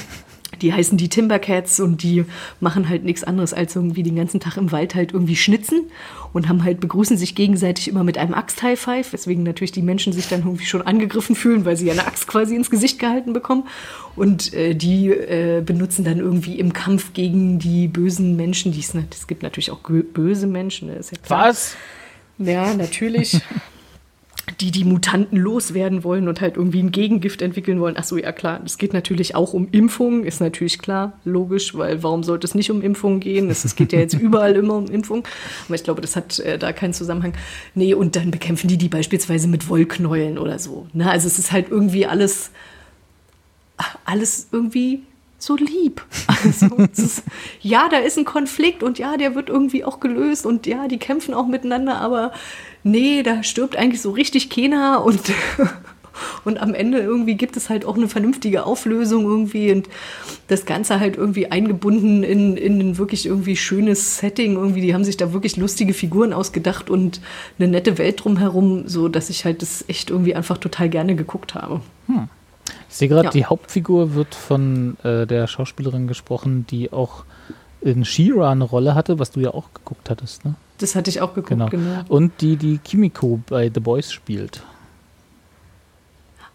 Die 0.61 0.73
heißen 0.73 0.97
die 0.97 1.09
Timbercats 1.09 1.79
und 1.79 2.03
die 2.03 2.25
machen 2.59 2.89
halt 2.89 3.03
nichts 3.03 3.23
anderes 3.23 3.53
als 3.53 3.75
irgendwie 3.75 4.03
den 4.03 4.15
ganzen 4.15 4.39
Tag 4.39 4.57
im 4.57 4.71
Wald 4.71 4.95
halt 4.95 5.13
irgendwie 5.13 5.35
schnitzen 5.35 5.89
und 6.33 6.49
haben 6.49 6.63
halt 6.63 6.79
begrüßen 6.79 7.17
sich 7.17 7.35
gegenseitig 7.35 7.87
immer 7.87 8.03
mit 8.03 8.17
einem 8.17 8.33
Axt-High 8.33 8.79
Five, 8.79 9.13
weswegen 9.13 9.43
natürlich 9.43 9.71
die 9.71 9.81
Menschen 9.81 10.13
sich 10.13 10.27
dann 10.27 10.41
irgendwie 10.41 10.65
schon 10.65 10.81
angegriffen 10.81 11.35
fühlen, 11.35 11.65
weil 11.65 11.77
sie 11.77 11.87
ja 11.87 11.93
eine 11.93 12.05
Axt 12.05 12.27
quasi 12.27 12.55
ins 12.55 12.69
Gesicht 12.69 12.99
gehalten 12.99 13.33
bekommen. 13.33 13.63
Und 14.15 14.53
äh, 14.53 14.73
die 14.73 15.09
äh, 15.09 15.61
benutzen 15.65 16.03
dann 16.03 16.19
irgendwie 16.19 16.59
im 16.59 16.73
Kampf 16.73 17.13
gegen 17.13 17.59
die 17.59 17.87
bösen 17.87 18.35
Menschen, 18.35 18.71
die 18.71 18.79
es, 18.79 18.93
es 19.11 19.27
gibt 19.27 19.43
natürlich 19.43 19.71
auch 19.71 19.79
böse 19.81 20.47
Menschen, 20.47 20.89
ne, 20.89 20.95
ist 20.95 21.11
ja. 21.11 21.17
Was? 21.27 21.75
Ja, 22.37 22.73
natürlich. 22.73 23.39
die 24.59 24.71
die 24.71 24.85
Mutanten 24.85 25.37
loswerden 25.37 26.03
wollen 26.03 26.27
und 26.27 26.41
halt 26.41 26.55
irgendwie 26.55 26.81
ein 26.81 26.91
Gegengift 26.91 27.41
entwickeln 27.41 27.79
wollen. 27.79 27.95
Ach 27.97 28.03
so, 28.03 28.17
ja 28.17 28.31
klar, 28.31 28.61
es 28.65 28.77
geht 28.77 28.93
natürlich 28.93 29.35
auch 29.35 29.53
um 29.53 29.67
Impfungen, 29.71 30.23
ist 30.23 30.39
natürlich 30.39 30.79
klar, 30.79 31.19
logisch, 31.25 31.75
weil 31.75 32.01
warum 32.01 32.23
sollte 32.23 32.47
es 32.47 32.55
nicht 32.55 32.71
um 32.71 32.81
Impfungen 32.81 33.19
gehen? 33.19 33.49
Es, 33.49 33.65
es 33.65 33.75
geht 33.75 33.91
ja 33.91 33.99
jetzt 33.99 34.13
überall 34.19 34.55
immer 34.55 34.75
um 34.75 34.87
Impfungen, 34.87 35.23
aber 35.67 35.75
ich 35.75 35.83
glaube, 35.83 36.01
das 36.01 36.15
hat 36.15 36.39
äh, 36.39 36.57
da 36.57 36.71
keinen 36.71 36.93
Zusammenhang. 36.93 37.33
Nee, 37.75 37.93
und 37.93 38.15
dann 38.15 38.31
bekämpfen 38.31 38.67
die 38.67 38.77
die 38.77 38.89
beispielsweise 38.89 39.47
mit 39.47 39.69
Wollknäueln 39.69 40.37
oder 40.37 40.59
so. 40.59 40.87
Ne? 40.93 41.09
Also 41.09 41.27
es 41.27 41.37
ist 41.37 41.51
halt 41.51 41.69
irgendwie 41.69 42.05
alles, 42.05 42.51
alles 44.05 44.47
irgendwie 44.51 45.01
so 45.37 45.55
lieb. 45.55 46.03
Also, 46.43 46.67
ist, 46.93 47.23
ja, 47.61 47.89
da 47.89 47.97
ist 47.97 48.17
ein 48.17 48.23
Konflikt 48.23 48.83
und 48.83 48.99
ja, 48.99 49.17
der 49.17 49.33
wird 49.33 49.49
irgendwie 49.49 49.83
auch 49.83 49.99
gelöst 49.99 50.45
und 50.45 50.67
ja, 50.67 50.87
die 50.87 50.99
kämpfen 50.99 51.33
auch 51.33 51.47
miteinander, 51.47 51.99
aber 51.99 52.31
nee, 52.83 53.23
da 53.23 53.41
stirbt 53.41 53.75
eigentlich 53.75 54.03
so 54.03 54.11
richtig 54.11 54.51
keiner 54.51 55.03
und, 55.03 55.19
und 56.45 56.61
am 56.61 56.75
Ende 56.75 56.99
irgendwie 56.99 57.33
gibt 57.33 57.57
es 57.57 57.69
halt 57.69 57.85
auch 57.85 57.95
eine 57.95 58.07
vernünftige 58.07 58.65
Auflösung 58.65 59.23
irgendwie 59.23 59.71
und 59.71 59.89
das 60.47 60.65
Ganze 60.67 60.99
halt 60.99 61.17
irgendwie 61.17 61.47
eingebunden 61.51 62.21
in, 62.21 62.55
in 62.55 62.79
ein 62.79 62.97
wirklich 62.99 63.25
irgendwie 63.25 63.55
schönes 63.55 64.19
Setting 64.19 64.53
irgendwie. 64.53 64.81
Die 64.81 64.93
haben 64.93 65.03
sich 65.03 65.17
da 65.17 65.33
wirklich 65.33 65.57
lustige 65.57 65.95
Figuren 65.95 66.33
ausgedacht 66.33 66.91
und 66.91 67.19
eine 67.57 67.67
nette 67.67 67.97
Welt 67.97 68.23
drumherum, 68.23 68.87
so 68.87 69.07
dass 69.07 69.31
ich 69.31 69.43
halt 69.43 69.63
das 69.63 69.83
echt 69.87 70.11
irgendwie 70.11 70.35
einfach 70.35 70.59
total 70.59 70.87
gerne 70.87 71.15
geguckt 71.15 71.55
habe. 71.55 71.81
Hm. 72.05 72.29
Ich 72.97 72.99
sehe 72.99 73.09
gerade, 73.09 73.25
Ja. 73.25 73.29
die 73.29 73.45
Hauptfigur 73.45 74.15
wird 74.15 74.33
von 74.33 74.97
äh, 75.03 75.27
der 75.27 75.45
Schauspielerin 75.45 76.07
gesprochen, 76.07 76.65
die 76.65 76.91
auch 76.91 77.25
in 77.79 78.03
She-Ra 78.03 78.49
eine 78.53 78.63
Rolle 78.63 78.95
hatte, 78.95 79.19
was 79.19 79.29
du 79.29 79.39
ja 79.39 79.51
auch 79.53 79.71
geguckt 79.75 80.09
hattest, 80.09 80.45
ne? 80.45 80.55
Das 80.79 80.95
hatte 80.95 81.11
ich 81.11 81.21
auch 81.21 81.35
geguckt, 81.35 81.49
Genau. 81.49 81.67
genau. 81.67 82.03
Und 82.07 82.41
die, 82.41 82.55
die 82.55 82.79
Kimiko 82.79 83.39
bei 83.47 83.69
The 83.71 83.81
Boys 83.81 84.11
spielt. 84.11 84.63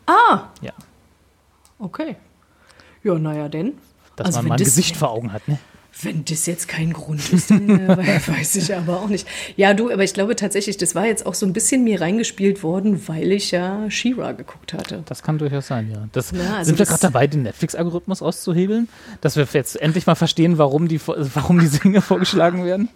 Ah, 0.07 0.48
Ja. 0.61 0.72
okay. 1.78 2.16
Ja, 3.05 3.14
naja, 3.14 3.48
denn. 3.48 3.74
Dass 4.16 4.26
Also 4.26 4.38
man 4.40 4.48
mal 4.48 4.55
ein 4.57 4.59
Gesicht 4.59 4.96
vor 4.96 5.11
Augen 5.11 5.33
hat, 5.33 5.46
ne? 5.46 5.61
Wenn 6.00 6.24
das 6.24 6.46
jetzt 6.46 6.68
kein 6.68 6.92
Grund 6.92 7.33
ist, 7.33 7.50
dann 7.50 7.68
äh, 7.68 7.96
weiß 8.26 8.57
ich 8.57 8.74
aber 8.74 9.00
auch 9.00 9.09
nicht. 9.09 9.26
Ja, 9.57 9.74
du, 9.74 9.92
aber 9.92 10.02
ich 10.02 10.14
glaube 10.14 10.37
tatsächlich, 10.37 10.78
das 10.78 10.94
war 10.94 11.05
jetzt 11.05 11.26
auch 11.26 11.35
so 11.35 11.44
ein 11.44 11.52
bisschen 11.52 11.85
mir 11.85 12.00
reingespielt 12.00 12.62
worden, 12.62 13.07
weil 13.09 13.31
ich 13.31 13.50
ja 13.50 13.90
She-Ra 13.90 14.33
geguckt 14.33 14.72
hatte. 14.72 15.02
Das 15.07 15.22
kann 15.22 15.38
durchaus 15.38 15.66
sein, 15.66 15.90
ja. 15.90 16.09
Das, 16.12 16.31
Ja, 16.31 16.57
also 16.57 16.68
sind 16.70 16.78
wir 16.78 16.87
gerade 16.87 17.02
dabei, 17.02 17.26
den 17.26 17.42
Netflix-Algorithmus 17.42 18.22
auszuhebeln? 18.22 18.88
Dass 19.20 19.37
wir 19.37 19.46
jetzt 19.52 19.81
endlich 19.81 20.07
mal 20.07 20.14
verstehen, 20.14 20.57
warum, 20.59 20.88
die, 20.88 21.00
warum 21.07 21.61
diese 21.61 21.81
Dinge 21.81 22.00
vorgeschlagen 22.00 22.64
werden? 22.64 22.88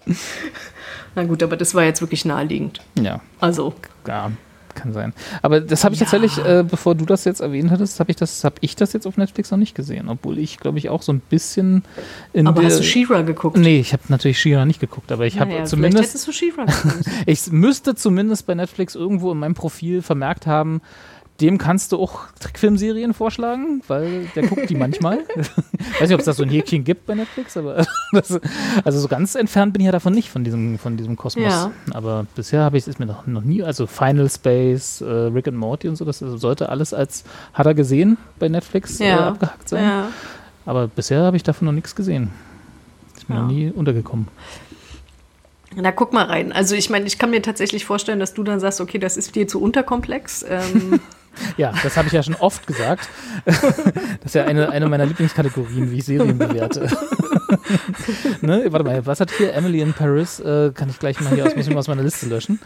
Na 1.14 1.24
gut, 1.24 1.42
aber 1.42 1.56
das 1.56 1.74
war 1.74 1.84
jetzt 1.84 2.00
wirklich 2.00 2.24
naheliegend. 2.24 2.80
Ja, 2.98 3.20
Also, 3.40 3.74
ja 4.06 4.30
kann 4.76 4.92
sein. 4.92 5.12
Aber 5.42 5.60
das 5.60 5.82
habe 5.84 5.94
ich 5.94 6.00
Ja. 6.00 6.06
tatsächlich, 6.06 6.38
äh, 6.44 6.62
bevor 6.68 6.94
du 6.94 7.04
das 7.04 7.24
jetzt 7.24 7.40
erwähnt 7.40 7.70
hattest, 7.72 7.98
habe 7.98 8.10
ich, 8.10 8.16
das- 8.16 8.44
hab 8.44 8.58
ich 8.60 8.76
das 8.76 8.92
jetzt 8.92 9.06
auf 9.06 9.16
Netflix 9.16 9.50
noch 9.50 9.58
nicht 9.58 9.74
gesehen. 9.74 10.08
Obwohl 10.08 10.38
ich, 10.38 10.58
glaube 10.58 10.78
ich, 10.78 10.88
auch 10.88 11.02
so 11.02 11.12
ein 11.12 11.20
bisschen 11.20 11.82
in 12.32 12.46
aber 12.46 12.60
der... 12.60 12.70
hast 12.70 12.78
du 12.78 12.84
She-Ra 12.84 13.22
geguckt? 13.22 13.56
Nee, 13.56 13.80
ich 13.80 13.92
habe 13.92 14.04
natürlich 14.08 14.38
She-Ra 14.38 14.64
nicht 14.64 14.78
geguckt, 14.80 15.10
aber 15.10 15.26
ich 15.26 15.40
habe 15.40 15.50
Naja, 15.50 15.64
zumindest... 15.64 16.10
Hättest 16.10 16.28
du 16.28 16.32
geguckt. 16.32 16.66
Ich 17.26 17.50
müsste 17.50 17.94
zumindest 17.94 18.46
bei 18.46 18.54
Netflix 18.54 18.94
irgendwo 18.94 19.32
in 19.32 19.38
meinem 19.38 19.54
Profil 19.54 20.02
vermerkt 20.02 20.46
haben, 20.46 20.80
dem 21.40 21.58
kannst 21.58 21.92
du 21.92 21.98
auch 21.98 22.20
Trickfilmserien 22.40 23.12
vorschlagen, 23.14 23.82
weil 23.88 24.26
der 24.34 24.46
guckt 24.46 24.70
die 24.70 24.74
manchmal. 24.74 25.18
Weiß 25.98 26.08
nicht, 26.08 26.14
ob 26.14 26.20
es 26.20 26.24
da 26.26 26.32
so 26.32 26.42
ein 26.42 26.48
Häkchen 26.48 26.84
gibt 26.84 27.06
bei 27.06 27.14
Netflix, 27.14 27.56
aber 27.56 27.86
das, 28.12 28.40
also 28.84 28.98
so 29.00 29.08
ganz 29.08 29.34
entfernt 29.34 29.72
bin 29.72 29.80
ich 29.80 29.86
ja 29.86 29.92
davon 29.92 30.14
nicht, 30.14 30.30
von 30.30 30.44
diesem, 30.44 30.78
von 30.78 30.96
diesem 30.96 31.16
Kosmos. 31.16 31.44
Ja. 31.52 31.70
Aber 31.92 32.26
bisher 32.34 32.62
habe 32.62 32.78
ich 32.78 32.86
es 32.86 32.98
mir 32.98 33.06
noch, 33.06 33.26
noch 33.26 33.42
nie, 33.42 33.62
also 33.62 33.86
Final 33.86 34.30
Space, 34.30 35.00
äh, 35.00 35.04
Rick 35.04 35.48
and 35.48 35.56
Morty 35.58 35.88
und 35.88 35.96
so, 35.96 36.04
das 36.04 36.18
sollte 36.20 36.68
alles 36.68 36.94
als 36.94 37.24
hat 37.52 37.66
er 37.66 37.74
gesehen 37.74 38.16
bei 38.38 38.48
Netflix 38.48 39.00
äh, 39.00 39.08
Ja. 39.08 39.28
abgehackt 39.28 39.68
sein. 39.68 39.84
ja. 39.84 40.08
Aber 40.64 40.88
bisher 40.88 41.20
habe 41.22 41.36
ich 41.36 41.42
davon 41.44 41.66
noch 41.66 41.72
nichts 41.72 41.94
gesehen. 41.94 42.30
Ist 43.16 43.28
mir 43.28 43.36
noch 43.36 43.46
nie 43.46 43.70
untergekommen. 43.70 44.26
Na, 45.74 45.92
guck 45.92 46.12
mal 46.12 46.24
rein. 46.24 46.52
Also 46.52 46.74
ich 46.74 46.88
meine, 46.90 47.06
ich 47.06 47.18
kann 47.18 47.30
mir 47.30 47.42
tatsächlich 47.42 47.84
vorstellen, 47.84 48.18
dass 48.18 48.32
du 48.34 48.42
dann 48.42 48.60
sagst, 48.60 48.80
okay, 48.80 48.98
das 48.98 49.16
ist 49.16 49.34
dir 49.36 49.46
zu 49.46 49.60
unterkomplex. 49.60 50.44
Ähm, 50.48 51.00
Ja, 51.56 51.72
das 51.82 51.96
habe 51.96 52.08
ich 52.08 52.12
ja 52.12 52.22
schon 52.22 52.36
oft 52.36 52.66
gesagt. 52.66 53.08
Das 53.46 54.26
ist 54.26 54.34
ja 54.34 54.44
eine, 54.44 54.70
eine 54.70 54.88
meiner 54.88 55.06
Lieblingskategorien, 55.06 55.90
wie 55.90 55.98
ich 55.98 56.04
Serien 56.04 56.36
bewerte. 56.36 56.88
ne? 58.40 58.66
Warte 58.70 58.84
mal, 58.84 59.06
was 59.06 59.20
hat 59.20 59.30
hier 59.30 59.54
Emily 59.54 59.80
in 59.80 59.92
Paris? 59.92 60.40
Äh, 60.40 60.72
kann 60.74 60.88
ich 60.88 60.98
gleich 60.98 61.20
mal 61.20 61.32
hier 61.32 61.46
aus, 61.46 61.54
muss 61.54 61.66
ich 61.66 61.72
mal 61.72 61.78
aus 61.78 61.88
meiner 61.88 62.02
Liste 62.02 62.26
löschen. 62.26 62.58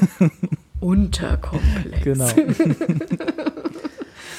unterkomplex. 0.80 2.02
Genau. 2.02 2.28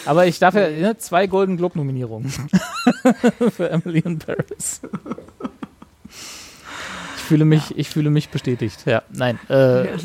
Aber 0.06 0.26
ich 0.26 0.40
darf 0.40 0.56
ja 0.56 0.70
ne, 0.70 0.98
zwei 0.98 1.28
Golden 1.28 1.58
Globe 1.58 1.78
Nominierungen 1.78 2.30
für 3.52 3.70
Emily 3.70 4.00
in 4.00 4.20
Paris. 4.20 4.82
Ich 7.32 7.38
fühle 7.38 7.46
mich, 7.46 7.78
ich 7.78 7.90
fühle 7.90 8.10
mich 8.10 8.28
bestätigt. 8.28 8.80
Ja, 8.86 9.04
nein. 9.10 9.40
Äh, 9.50 9.86
Ja, 9.86 9.96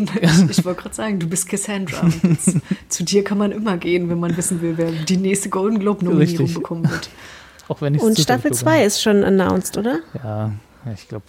ich 0.49 0.65
wollte 0.65 0.83
gerade 0.83 0.95
sagen, 0.95 1.19
du 1.19 1.27
bist 1.29 1.49
Cassandra. 1.49 2.07
Jetzt, 2.23 2.59
zu 2.89 3.03
dir 3.03 3.25
kann 3.25 3.37
man 3.37 3.51
immer 3.51 3.79
gehen, 3.79 4.09
wenn 4.09 4.21
man 4.21 4.37
wissen 4.37 4.63
will, 4.63 4.75
wer 4.77 4.93
die 4.93 5.17
nächste 5.17 5.49
Golden 5.49 5.81
Globe-Nominierung 5.81 6.37
Richtig. 6.47 6.55
bekommen 6.55 6.89
wird. 6.89 7.11
auch 7.69 7.81
wenn 7.81 7.97
ich 7.97 8.03
Und 8.03 8.17
Staffel 8.17 8.53
2 8.53 8.85
ist 8.85 9.03
schon 9.03 9.25
announced, 9.25 9.77
oder? 9.77 9.99
Ja, 10.23 10.53
ja, 10.85 10.93
ich 10.95 11.09
glaube, 11.09 11.25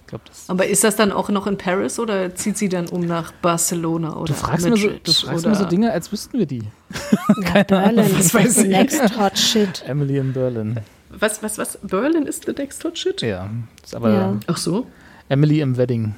ich 0.00 0.06
glaub, 0.06 0.24
das. 0.24 0.44
Aber 0.48 0.66
ist 0.66 0.84
das 0.84 0.96
dann 0.96 1.12
auch 1.12 1.28
noch 1.28 1.46
in 1.46 1.58
Paris 1.58 1.98
oder 1.98 2.34
zieht 2.34 2.56
sie 2.56 2.70
dann 2.70 2.88
um 2.88 3.02
nach 3.02 3.30
Barcelona 3.32 4.16
oder 4.16 4.32
Du 4.32 4.32
fragst, 4.32 4.64
mir 4.66 4.74
so, 4.74 4.86
Madrid 4.86 5.06
du 5.06 5.12
fragst 5.12 5.40
oder 5.44 5.50
mir 5.50 5.56
so 5.56 5.64
Dinge, 5.66 5.92
als 5.92 6.10
wüssten 6.10 6.38
wir 6.38 6.46
die. 6.46 6.62
Ja, 7.54 7.62
Berlin 7.68 8.06
ist 8.18 8.34
ich. 8.34 8.68
next 8.68 9.18
hot 9.18 9.38
shit. 9.38 9.84
Emily 9.86 10.16
in 10.16 10.32
Berlin. 10.32 10.78
Was, 11.10 11.42
was, 11.42 11.58
was? 11.58 11.78
Berlin 11.82 12.22
ist 12.22 12.46
the 12.46 12.52
next 12.52 12.82
hot 12.84 12.96
shit? 12.96 13.20
Ja, 13.20 13.50
ist 13.84 13.94
aber 13.94 14.10
Ja. 14.14 14.36
Ach 14.46 14.56
so? 14.56 14.86
Emily 15.28 15.60
im 15.60 15.76
Wedding. 15.76 16.14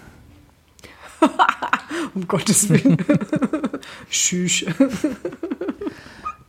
Um 2.15 2.29
Gottes 2.29 2.69
Willen. 2.69 2.97
Tschüss. 4.11 4.65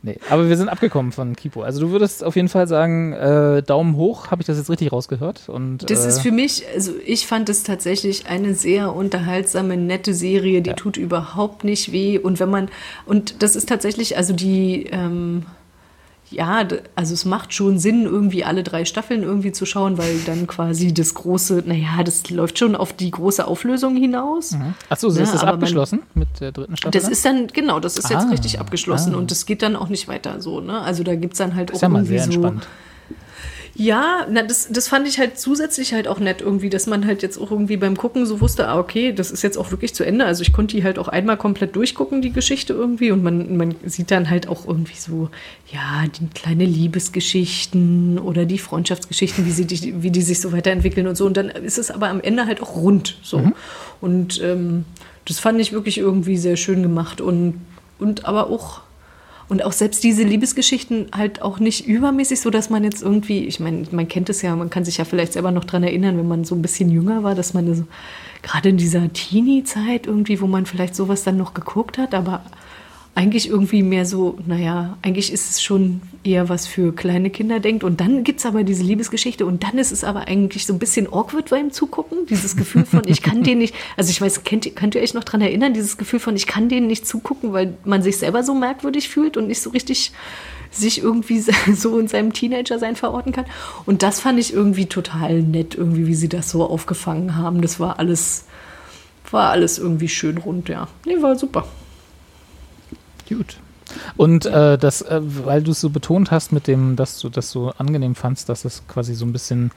Nee, 0.02 0.18
aber 0.30 0.48
wir 0.48 0.56
sind 0.56 0.68
abgekommen 0.68 1.10
von 1.10 1.34
Kipo. 1.34 1.62
Also 1.62 1.80
du 1.80 1.90
würdest 1.90 2.22
auf 2.22 2.36
jeden 2.36 2.48
Fall 2.48 2.68
sagen, 2.68 3.12
äh, 3.12 3.62
Daumen 3.64 3.96
hoch, 3.96 4.30
habe 4.30 4.40
ich 4.42 4.46
das 4.46 4.58
jetzt 4.58 4.70
richtig 4.70 4.92
rausgehört? 4.92 5.48
Und, 5.48 5.90
Das 5.90 6.04
äh, 6.04 6.08
ist 6.08 6.20
für 6.20 6.30
mich, 6.30 6.64
also 6.72 6.92
ich 7.04 7.26
fand 7.26 7.48
es 7.48 7.64
tatsächlich 7.64 8.28
eine 8.28 8.54
sehr 8.54 8.94
unterhaltsame, 8.94 9.76
nette 9.76 10.14
Serie, 10.14 10.62
die 10.62 10.70
Ja. 10.70 10.76
tut 10.76 10.96
überhaupt 10.96 11.64
nicht 11.64 11.90
weh. 11.90 12.18
Und 12.18 12.38
wenn 12.38 12.50
man, 12.50 12.68
und 13.04 13.42
das 13.42 13.56
ist 13.56 13.68
tatsächlich, 13.68 14.16
also 14.16 14.32
die, 14.32 14.84
ähm, 14.92 15.46
ja, 16.30 16.66
also 16.96 17.14
es 17.14 17.24
macht 17.24 17.54
schon 17.54 17.78
Sinn, 17.78 18.04
irgendwie 18.04 18.44
alle 18.44 18.62
drei 18.64 18.84
Staffeln 18.84 19.22
irgendwie 19.22 19.52
zu 19.52 19.64
schauen, 19.64 19.96
weil 19.96 20.18
dann 20.26 20.46
quasi 20.46 20.92
das 20.92 21.14
große, 21.14 21.62
naja, 21.66 22.02
das 22.04 22.28
läuft 22.30 22.58
schon 22.58 22.74
auf 22.74 22.92
die 22.92 23.10
große 23.10 23.46
Auflösung 23.46 23.96
hinaus. 23.96 24.56
Achso, 24.88 25.08
ist 25.08 25.16
Ja, 25.18 25.22
das 25.22 25.34
aber 25.36 25.44
man- 25.46 25.54
abgeschlossen 25.54 26.02
mit 26.14 26.28
der 26.40 26.52
dritten 26.52 26.76
Staffel? 26.76 27.00
Das 27.00 27.08
ist 27.08 27.24
dann, 27.24 27.46
genau, 27.48 27.78
das 27.80 27.96
ist 27.96 28.10
jetzt 28.10 28.26
Ah, 28.26 28.30
richtig 28.30 28.58
abgeschlossen 28.60 29.14
ah. 29.14 29.18
und 29.18 29.30
das 29.30 29.46
geht 29.46 29.62
dann 29.62 29.76
auch 29.76 29.88
nicht 29.88 30.08
weiter 30.08 30.40
so, 30.40 30.60
ne? 30.60 30.80
Also 30.80 31.04
da 31.04 31.14
gibt's 31.14 31.38
dann 31.38 31.54
halt 31.54 31.70
ist 31.70 31.76
auch 31.78 31.82
ja 31.82 31.88
mal 31.88 31.98
irgendwie 32.00 32.18
sehr 32.18 32.26
so. 32.26 32.32
entspannt. 32.32 32.66
Ja, 33.78 34.26
na, 34.30 34.42
das, 34.42 34.68
das 34.70 34.88
fand 34.88 35.06
ich 35.06 35.18
halt 35.18 35.38
zusätzlich 35.38 35.92
halt 35.92 36.08
auch 36.08 36.18
nett 36.18 36.40
irgendwie, 36.40 36.70
dass 36.70 36.86
man 36.86 37.06
halt 37.06 37.20
jetzt 37.20 37.36
auch 37.36 37.50
irgendwie 37.50 37.76
beim 37.76 37.94
Gucken 37.94 38.24
so 38.24 38.40
wusste, 38.40 38.68
ah, 38.68 38.78
okay, 38.78 39.12
das 39.12 39.30
ist 39.30 39.42
jetzt 39.42 39.58
auch 39.58 39.70
wirklich 39.70 39.94
zu 39.94 40.02
Ende. 40.02 40.24
Also 40.24 40.40
ich 40.40 40.54
konnte 40.54 40.76
die 40.76 40.82
halt 40.82 40.98
auch 40.98 41.08
einmal 41.08 41.36
komplett 41.36 41.76
durchgucken, 41.76 42.22
die 42.22 42.32
Geschichte 42.32 42.72
irgendwie. 42.72 43.10
Und 43.10 43.22
man, 43.22 43.58
man 43.58 43.74
sieht 43.84 44.10
dann 44.10 44.30
halt 44.30 44.48
auch 44.48 44.66
irgendwie 44.66 44.96
so, 44.96 45.28
ja, 45.70 46.04
die 46.08 46.26
kleine 46.28 46.64
Liebesgeschichten 46.64 48.18
oder 48.18 48.46
die 48.46 48.58
Freundschaftsgeschichten, 48.58 49.44
wie, 49.44 49.50
sie 49.50 49.66
die, 49.66 50.02
wie 50.02 50.10
die 50.10 50.22
sich 50.22 50.40
so 50.40 50.52
weiterentwickeln 50.52 51.06
und 51.06 51.16
so. 51.16 51.26
Und 51.26 51.36
dann 51.36 51.50
ist 51.50 51.76
es 51.76 51.90
aber 51.90 52.08
am 52.08 52.22
Ende 52.22 52.46
halt 52.46 52.62
auch 52.62 52.76
rund 52.76 53.18
so. 53.22 53.52
Und 54.00 54.40
ähm, 54.42 54.86
das 55.26 55.38
fand 55.38 55.60
ich 55.60 55.74
wirklich 55.74 55.98
irgendwie 55.98 56.38
sehr 56.38 56.56
schön 56.56 56.82
gemacht 56.82 57.20
und, 57.20 57.60
und 57.98 58.24
aber 58.24 58.48
auch 58.48 58.80
und 59.48 59.64
auch 59.64 59.72
selbst 59.72 60.02
diese 60.02 60.24
Liebesgeschichten 60.24 61.06
halt 61.16 61.40
auch 61.42 61.60
nicht 61.60 61.86
übermäßig, 61.86 62.40
so 62.40 62.50
dass 62.50 62.68
man 62.68 62.82
jetzt 62.82 63.02
irgendwie, 63.02 63.44
ich 63.44 63.60
meine, 63.60 63.84
man 63.92 64.08
kennt 64.08 64.28
es 64.28 64.42
ja, 64.42 64.54
man 64.56 64.70
kann 64.70 64.84
sich 64.84 64.96
ja 64.96 65.04
vielleicht 65.04 65.34
selber 65.34 65.52
noch 65.52 65.64
dran 65.64 65.84
erinnern, 65.84 66.18
wenn 66.18 66.26
man 66.26 66.44
so 66.44 66.54
ein 66.54 66.62
bisschen 66.62 66.90
jünger 66.90 67.22
war, 67.22 67.34
dass 67.34 67.54
man 67.54 67.72
so, 67.74 67.84
gerade 68.42 68.68
in 68.68 68.76
dieser 68.76 69.12
Teenie-Zeit 69.12 70.06
irgendwie, 70.06 70.40
wo 70.40 70.46
man 70.46 70.66
vielleicht 70.66 70.94
sowas 70.94 71.22
dann 71.22 71.36
noch 71.36 71.54
geguckt 71.54 71.98
hat, 71.98 72.14
aber 72.14 72.42
eigentlich 73.16 73.48
irgendwie 73.48 73.82
mehr 73.82 74.04
so, 74.04 74.36
naja, 74.46 74.98
eigentlich 75.00 75.32
ist 75.32 75.48
es 75.48 75.62
schon 75.62 76.02
eher 76.22 76.50
was 76.50 76.66
für 76.66 76.94
kleine 76.94 77.30
Kinder 77.30 77.60
denkt. 77.60 77.82
Und 77.82 77.98
dann 77.98 78.24
gibt 78.24 78.40
es 78.40 78.46
aber 78.46 78.62
diese 78.62 78.84
Liebesgeschichte 78.84 79.46
und 79.46 79.62
dann 79.62 79.78
ist 79.78 79.90
es 79.90 80.04
aber 80.04 80.28
eigentlich 80.28 80.66
so 80.66 80.74
ein 80.74 80.78
bisschen 80.78 81.10
awkward 81.10 81.48
beim 81.48 81.72
Zugucken. 81.72 82.26
Dieses 82.26 82.56
Gefühl 82.56 82.84
von, 82.84 83.00
ich 83.06 83.22
kann 83.22 83.42
den 83.42 83.56
nicht, 83.56 83.74
also 83.96 84.10
ich 84.10 84.20
weiß, 84.20 84.44
kennt, 84.44 84.76
könnt 84.76 84.94
ihr 84.94 85.00
euch 85.00 85.14
noch 85.14 85.24
dran 85.24 85.40
erinnern, 85.40 85.72
dieses 85.72 85.96
Gefühl 85.96 86.20
von, 86.20 86.36
ich 86.36 86.46
kann 86.46 86.68
denen 86.68 86.88
nicht 86.88 87.06
zugucken, 87.06 87.54
weil 87.54 87.78
man 87.86 88.02
sich 88.02 88.18
selber 88.18 88.42
so 88.42 88.54
merkwürdig 88.54 89.08
fühlt 89.08 89.38
und 89.38 89.46
nicht 89.46 89.62
so 89.62 89.70
richtig 89.70 90.12
sich 90.70 91.02
irgendwie 91.02 91.40
so 91.74 91.98
in 91.98 92.08
seinem 92.08 92.34
Teenager-Sein 92.34 92.96
verorten 92.96 93.32
kann. 93.32 93.46
Und 93.86 94.02
das 94.02 94.20
fand 94.20 94.38
ich 94.38 94.52
irgendwie 94.52 94.86
total 94.86 95.40
nett, 95.40 95.74
irgendwie, 95.74 96.06
wie 96.06 96.14
sie 96.14 96.28
das 96.28 96.50
so 96.50 96.68
aufgefangen 96.68 97.34
haben. 97.34 97.62
Das 97.62 97.80
war 97.80 97.98
alles, 97.98 98.44
war 99.30 99.52
alles 99.52 99.78
irgendwie 99.78 100.10
schön 100.10 100.36
rund, 100.36 100.68
ja. 100.68 100.88
Nee, 101.06 101.22
war 101.22 101.34
super. 101.34 101.66
Gut. 103.28 103.56
Und 104.16 104.46
äh, 104.46 104.76
das, 104.78 105.02
äh, 105.02 105.20
weil 105.22 105.62
du 105.62 105.70
es 105.70 105.80
so 105.80 105.90
betont 105.90 106.30
hast 106.30 106.52
mit 106.52 106.66
dem, 106.66 106.96
dass 106.96 107.20
du 107.20 107.28
das 107.28 107.50
so 107.50 107.72
angenehm 107.78 108.14
fandst, 108.14 108.48
dass 108.48 108.64
es 108.64 108.82
quasi 108.88 109.14
so 109.14 109.24
ein 109.24 109.32
bisschen, 109.32 109.70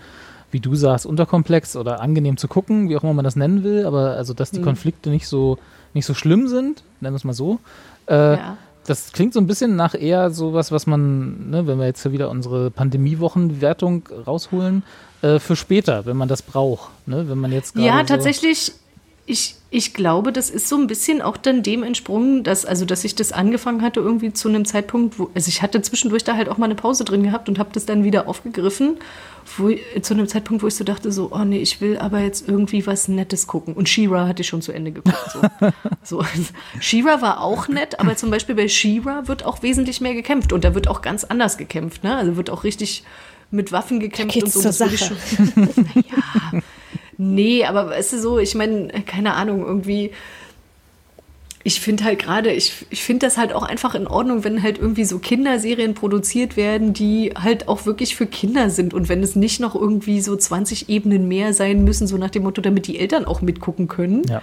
wie 0.51 0.59
du 0.59 0.75
sagst, 0.75 1.05
unterkomplex 1.05 1.75
oder 1.75 2.01
angenehm 2.01 2.37
zu 2.37 2.47
gucken, 2.47 2.89
wie 2.89 2.97
auch 2.97 3.03
immer 3.03 3.13
man 3.13 3.25
das 3.25 3.35
nennen 3.35 3.63
will, 3.63 3.85
aber 3.85 4.11
also 4.11 4.33
dass 4.33 4.49
die 4.51 4.59
Mhm. 4.59 4.63
Konflikte 4.65 5.09
nicht 5.09 5.27
so 5.27 5.57
nicht 5.93 6.05
so 6.05 6.13
schlimm 6.13 6.47
sind, 6.47 6.83
nennen 7.01 7.13
wir 7.13 7.17
es 7.17 7.23
mal 7.23 7.33
so. 7.33 7.59
Äh, 8.07 8.33
Ja. 8.35 8.57
Das 8.85 9.11
klingt 9.11 9.33
so 9.33 9.39
ein 9.39 9.45
bisschen 9.45 9.75
nach 9.75 9.93
eher 9.93 10.31
sowas, 10.31 10.71
was 10.71 10.87
man, 10.87 11.51
ne, 11.51 11.67
wenn 11.67 11.77
wir 11.77 11.85
jetzt 11.85 12.01
hier 12.01 12.11
wieder 12.11 12.29
unsere 12.31 12.71
Pandemiewochenwertung 12.71 14.07
rausholen, 14.25 14.83
äh, 15.21 15.37
für 15.39 15.55
später, 15.55 16.05
wenn 16.07 16.17
man 16.17 16.27
das 16.27 16.41
braucht. 16.41 16.89
Ne? 17.05 17.29
Wenn 17.29 17.37
man 17.37 17.51
jetzt 17.51 17.75
Ja, 17.75 17.99
so 17.99 18.05
tatsächlich. 18.05 18.71
Ich, 19.31 19.55
ich 19.69 19.93
glaube, 19.93 20.33
das 20.33 20.49
ist 20.49 20.67
so 20.67 20.75
ein 20.75 20.87
bisschen 20.87 21.21
auch 21.21 21.37
dann 21.37 21.61
dem 21.61 21.83
entsprungen, 21.83 22.43
dass, 22.43 22.65
also, 22.65 22.83
dass 22.83 23.03
ich 23.03 23.13
das 23.13 23.31
angefangen 23.31 23.83
hatte, 23.83 23.99
irgendwie 23.99 24.33
zu 24.33 24.49
einem 24.49 24.65
Zeitpunkt, 24.65 25.19
wo, 25.19 25.29
also 25.35 25.49
ich 25.49 25.61
hatte 25.61 25.83
zwischendurch 25.83 26.23
da 26.23 26.35
halt 26.35 26.49
auch 26.49 26.57
mal 26.57 26.65
eine 26.65 26.73
Pause 26.73 27.05
drin 27.05 27.21
gehabt 27.21 27.47
und 27.47 27.59
habe 27.59 27.69
das 27.71 27.85
dann 27.85 28.03
wieder 28.03 28.27
aufgegriffen, 28.27 28.97
wo, 29.57 29.69
zu 30.01 30.15
einem 30.15 30.27
Zeitpunkt, 30.27 30.63
wo 30.63 30.67
ich 30.67 30.73
so 30.73 30.83
dachte, 30.83 31.11
so, 31.11 31.29
oh 31.31 31.43
nee, 31.43 31.59
ich 31.59 31.79
will 31.79 31.99
aber 31.99 32.21
jetzt 32.21 32.47
irgendwie 32.47 32.87
was 32.87 33.07
Nettes 33.07 33.45
gucken. 33.45 33.75
Und 33.75 33.87
She-Ra 33.87 34.27
hatte 34.27 34.41
ich 34.41 34.47
schon 34.47 34.63
zu 34.63 34.71
Ende 34.71 34.91
geguckt. 34.91 35.31
So. 35.31 35.69
so. 36.21 36.25
She-Ra 36.79 37.21
war 37.21 37.41
auch 37.41 37.67
nett, 37.67 37.99
aber 37.99 38.15
zum 38.15 38.31
Beispiel 38.31 38.55
bei 38.55 38.67
She-Ra 38.67 39.27
wird 39.27 39.45
auch 39.45 39.61
wesentlich 39.61 40.01
mehr 40.01 40.15
gekämpft 40.15 40.53
und 40.53 40.63
da 40.63 40.73
wird 40.73 40.87
auch 40.87 41.03
ganz 41.03 41.23
anders 41.23 41.57
gekämpft, 41.57 42.03
ne? 42.03 42.15
Also 42.15 42.35
wird 42.35 42.49
auch 42.49 42.63
richtig 42.63 43.03
mit 43.51 43.71
Waffen 43.71 43.99
gekämpft 43.99 44.33
geht's 44.33 44.55
und 44.55 44.63
so. 44.63 44.71
zur 44.71 44.71
Das 44.71 44.79
würde 44.79 44.95
ich 44.95 45.01
Sache. 45.01 45.15
schon, 45.15 45.85
naja, 45.95 46.63
Nee, 47.21 47.65
aber 47.65 47.89
weißt 47.89 48.13
du 48.13 48.21
so, 48.21 48.39
ich 48.39 48.55
meine, 48.55 48.87
keine 49.05 49.33
Ahnung, 49.33 49.65
irgendwie. 49.65 50.11
Ich 51.65 51.81
finde 51.81 52.05
halt 52.05 52.19
gerade, 52.19 52.53
ich, 52.53 52.85
ich 52.89 53.03
finde 53.03 53.25
das 53.25 53.37
halt 53.37 53.51
auch 53.51 53.63
einfach 53.63 53.93
in 53.93 54.07
Ordnung, 54.07 54.45
wenn 54.45 54.63
halt 54.63 54.77
irgendwie 54.77 55.03
so 55.03 55.19
Kinderserien 55.19 55.93
produziert 55.93 56.55
werden, 56.55 56.93
die 56.93 57.33
halt 57.35 57.67
auch 57.67 57.85
wirklich 57.85 58.15
für 58.15 58.25
Kinder 58.25 58.69
sind. 58.69 58.93
Und 58.93 59.09
wenn 59.09 59.21
es 59.21 59.35
nicht 59.35 59.59
noch 59.59 59.75
irgendwie 59.75 60.21
so 60.21 60.37
20 60.37 60.87
Ebenen 60.87 61.27
mehr 61.27 61.53
sein 61.53 61.83
müssen, 61.83 62.07
so 62.07 62.17
nach 62.17 62.29
dem 62.29 62.43
Motto, 62.43 62.61
damit 62.61 62.87
die 62.87 62.97
Eltern 62.97 63.25
auch 63.25 63.41
mitgucken 63.41 63.89
können. 63.89 64.23
Ja. 64.29 64.41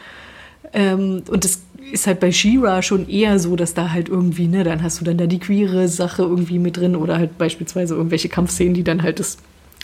Ähm, 0.74 1.22
und 1.30 1.44
das 1.44 1.62
ist 1.90 2.06
halt 2.06 2.20
bei 2.20 2.30
She-Ra 2.30 2.82
schon 2.82 3.08
eher 3.08 3.38
so, 3.38 3.56
dass 3.56 3.72
da 3.72 3.92
halt 3.92 4.10
irgendwie, 4.10 4.48
ne, 4.48 4.64
dann 4.64 4.82
hast 4.82 5.00
du 5.00 5.04
dann 5.06 5.16
da 5.16 5.26
die 5.26 5.38
queere 5.38 5.88
Sache 5.88 6.22
irgendwie 6.22 6.58
mit 6.58 6.76
drin 6.76 6.94
oder 6.94 7.16
halt 7.16 7.38
beispielsweise 7.38 7.94
irgendwelche 7.94 8.28
Kampfszenen, 8.28 8.74
die 8.74 8.84
dann 8.84 9.02
halt 9.02 9.18
das 9.18 9.38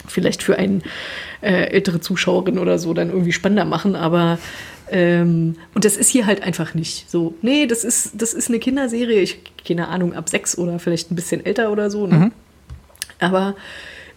vielleicht 0.07 0.43
für 0.43 0.57
eine 0.57 0.81
äh, 1.41 1.71
ältere 1.71 1.99
Zuschauerin 2.01 2.59
oder 2.59 2.77
so 2.79 2.93
dann 2.93 3.09
irgendwie 3.09 3.31
spannender 3.31 3.65
machen, 3.65 3.95
aber 3.95 4.39
ähm, 4.89 5.55
und 5.73 5.85
das 5.85 5.97
ist 5.97 6.09
hier 6.09 6.25
halt 6.25 6.43
einfach 6.43 6.73
nicht 6.73 7.09
so. 7.09 7.33
Nee, 7.41 7.65
das 7.67 7.83
ist, 7.83 8.11
das 8.15 8.33
ist 8.33 8.49
eine 8.49 8.59
Kinderserie, 8.59 9.21
ich 9.21 9.39
keine 9.65 9.87
Ahnung, 9.87 10.13
ab 10.13 10.29
sechs 10.29 10.57
oder 10.57 10.77
vielleicht 10.79 11.11
ein 11.11 11.15
bisschen 11.15 11.45
älter 11.45 11.71
oder 11.71 11.89
so, 11.89 12.05
ne? 12.05 12.31
Aber 13.19 13.55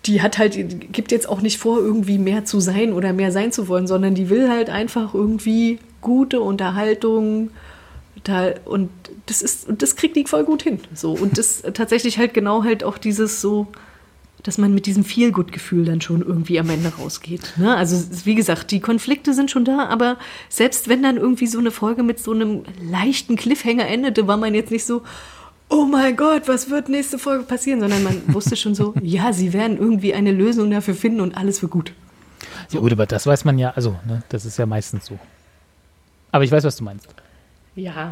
die 0.07 0.23
hat 0.23 0.39
halt, 0.39 0.93
gibt 0.93 1.13
jetzt 1.13 1.29
auch 1.29 1.41
nicht 1.41 1.59
vor, 1.59 1.79
irgendwie 1.79 2.19
mehr 2.19 2.45
zu 2.45 2.61
sein 2.61 2.93
oder 2.93 3.13
mehr 3.13 3.33
sein 3.33 3.53
zu 3.53 3.69
wollen, 3.69 3.87
sondern 3.87 4.15
die 4.15 4.31
will 4.31 4.49
halt 4.49 4.71
einfach 4.71 5.15
irgendwie 5.15 5.79
gute 6.01 6.41
Unterhaltung. 6.41 7.51
Da, 8.25 8.55
und 8.65 8.91
das 9.27 9.43
ist, 9.43 9.69
und 9.69 9.83
das 9.83 9.97
kriegt 9.97 10.17
die 10.17 10.25
voll 10.25 10.45
gut 10.45 10.63
hin. 10.63 10.81
So. 10.95 11.13
Und 11.13 11.39
das 11.39 11.63
tatsächlich 11.75 12.19
halt 12.19 12.35
genau 12.35 12.65
halt 12.65 12.85
auch 12.85 12.99
dieses 12.99 13.41
so, 13.41 13.67
dass 14.43 14.59
man 14.59 14.75
mit 14.75 14.87
diesem 14.87 15.05
Feel-Good-Gefühl 15.05 15.85
dann 15.85 16.01
schon 16.01 16.23
irgendwie 16.23 16.61
am 16.61 16.71
Ende 16.71 16.93
rausgeht. 16.97 17.55
Ne? 17.57 17.75
Also, 17.75 17.97
wie 18.25 18.35
gesagt, 18.35 18.71
die 18.71 18.81
Konflikte 18.81 19.35
sind 19.35 19.51
schon 19.51 19.65
da, 19.65 19.87
aber 19.87 20.19
selbst 20.49 20.89
wenn 20.89 21.03
dann 21.03 21.17
irgendwie 21.17 21.47
so 21.47 21.59
eine 21.59 21.71
Folge 21.71 22.03
mit 22.03 22.19
so 22.19 22.33
einem 22.33 22.63
leichten 22.81 23.37
Cliffhanger 23.37 23.87
endete, 23.87 24.27
war 24.27 24.37
man 24.37 24.55
jetzt 24.55 24.71
nicht 24.71 24.85
so, 24.85 25.03
oh 25.69 25.85
mein 25.85 26.17
Gott, 26.17 26.49
was 26.49 26.71
wird 26.71 26.89
nächste 26.89 27.19
Folge 27.19 27.45
passieren, 27.45 27.81
sondern 27.81 28.03
man 28.03 28.23
wusste 28.35 28.57
schon 28.57 28.75
so, 28.75 28.95
ja, 29.03 29.33
sie 29.33 29.53
werden 29.53 29.79
irgendwie 29.79 30.15
eine 30.15 30.33
Lösung 30.33 30.71
dafür 30.71 30.95
finden 30.95 31.21
und 31.21 31.37
alles 31.37 31.63
wird 31.63 31.73
gut. 31.73 31.93
Ja, 32.71 32.81
gut, 32.81 32.93
aber 32.93 33.07
das 33.07 33.27
weiß 33.27 33.45
man 33.45 33.59
ja, 33.59 33.71
also, 33.71 33.97
ne, 34.07 34.23
das 34.29 34.45
ist 34.45 34.59
ja 34.59 34.67
meistens 34.67 35.07
so. 35.07 35.19
Aber 36.33 36.45
ich 36.45 36.51
weiß, 36.51 36.65
was 36.65 36.77
du 36.77 36.85
meinst. 36.85 37.09
Ja. 37.75 38.11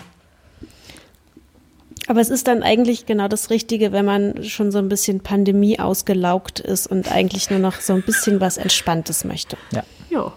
Aber 2.07 2.21
es 2.21 2.29
ist 2.29 2.47
dann 2.49 2.62
eigentlich 2.62 3.07
genau 3.07 3.29
das 3.29 3.49
Richtige, 3.51 3.90
wenn 3.93 4.05
man 4.05 4.45
schon 4.45 4.71
so 4.71 4.79
ein 4.79 4.88
bisschen 4.88 5.21
Pandemie 5.21 5.79
ausgelaugt 5.79 6.61
ist 6.61 6.87
und 6.87 7.11
eigentlich 7.11 7.49
nur 7.51 7.59
noch 7.61 7.81
so 7.81 7.95
ein 7.95 8.03
bisschen 8.03 8.40
was 8.40 8.57
Entspanntes 8.59 9.25
möchte. 9.25 9.57
Ja. 9.73 9.83
Ja. 10.11 10.33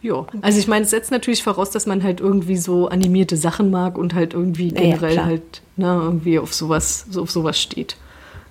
Ja, 0.00 0.26
also 0.42 0.58
ich 0.60 0.68
meine, 0.68 0.84
es 0.84 0.90
setzt 0.90 1.10
natürlich 1.10 1.42
voraus, 1.42 1.70
dass 1.70 1.86
man 1.86 2.02
halt 2.04 2.20
irgendwie 2.20 2.56
so 2.56 2.88
animierte 2.88 3.36
Sachen 3.36 3.70
mag 3.70 3.98
und 3.98 4.14
halt 4.14 4.32
irgendwie 4.34 4.68
Ja, 4.68 4.74
ja, 4.74 4.80
generell 4.82 5.12
klar. 5.14 5.26
halt 5.26 5.62
ne, 5.76 5.86
irgendwie 6.02 6.38
auf 6.38 6.54
sowas, 6.54 7.06
so 7.10 7.22
auf 7.22 7.30
sowas 7.30 7.60
steht. 7.60 7.96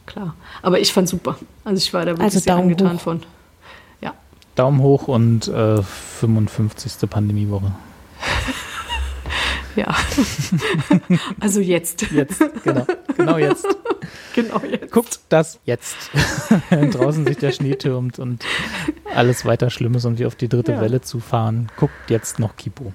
Klar. 0.08 0.36
Aber 0.62 0.80
ich 0.80 0.92
fand 0.92 1.08
super. 1.08 1.38
Also 1.64 1.78
ich 1.78 1.94
war 1.94 2.02
da 2.06 2.12
wirklich 2.12 2.24
Also 2.24 2.40
sehr 2.40 2.54
Daumen 2.56 2.72
angetan 2.72 2.96
hoch. 2.98 3.02
von. 3.02 3.24
Ja. 4.02 4.14
Daumen 4.56 4.82
hoch 4.82 5.08
und 5.08 5.48
äh, 5.48 5.82
55. 5.84 7.10
Pandemiewoche. 7.10 7.72
Ja. 9.78 9.96
also 11.40 11.62
jetzt. 11.62 12.02
Jetzt, 12.12 12.44
genau. 12.64 12.86
Genau 13.16 13.38
jetzt. 13.38 13.66
Genau 14.36 14.62
jetzt. 14.70 14.92
Guckt 14.92 15.20
das 15.30 15.60
jetzt. 15.66 15.96
Wenn 16.70 16.92
draußen 16.92 17.26
sich 17.26 17.38
der 17.38 17.52
Schnee 17.52 17.76
türmt 17.76 18.20
und 18.20 18.46
alles 19.16 19.46
weiter 19.46 19.72
schlimm 19.72 19.96
ist 19.96 20.06
und 20.06 20.20
wir 20.20 20.28
auf 20.28 20.36
die 20.36 20.48
dritte 20.48 20.74
Ja. 20.74 20.82
Welle 20.82 21.02
zu 21.02 21.20
fahren. 21.20 21.70
Guckt 21.76 22.10
jetzt 22.10 22.38
noch 22.38 22.56
Kipo. 22.56 22.94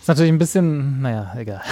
Ist 0.00 0.08
natürlich 0.08 0.32
ein 0.32 0.38
bisschen, 0.38 1.00
naja, 1.00 1.32
egal. 1.36 1.62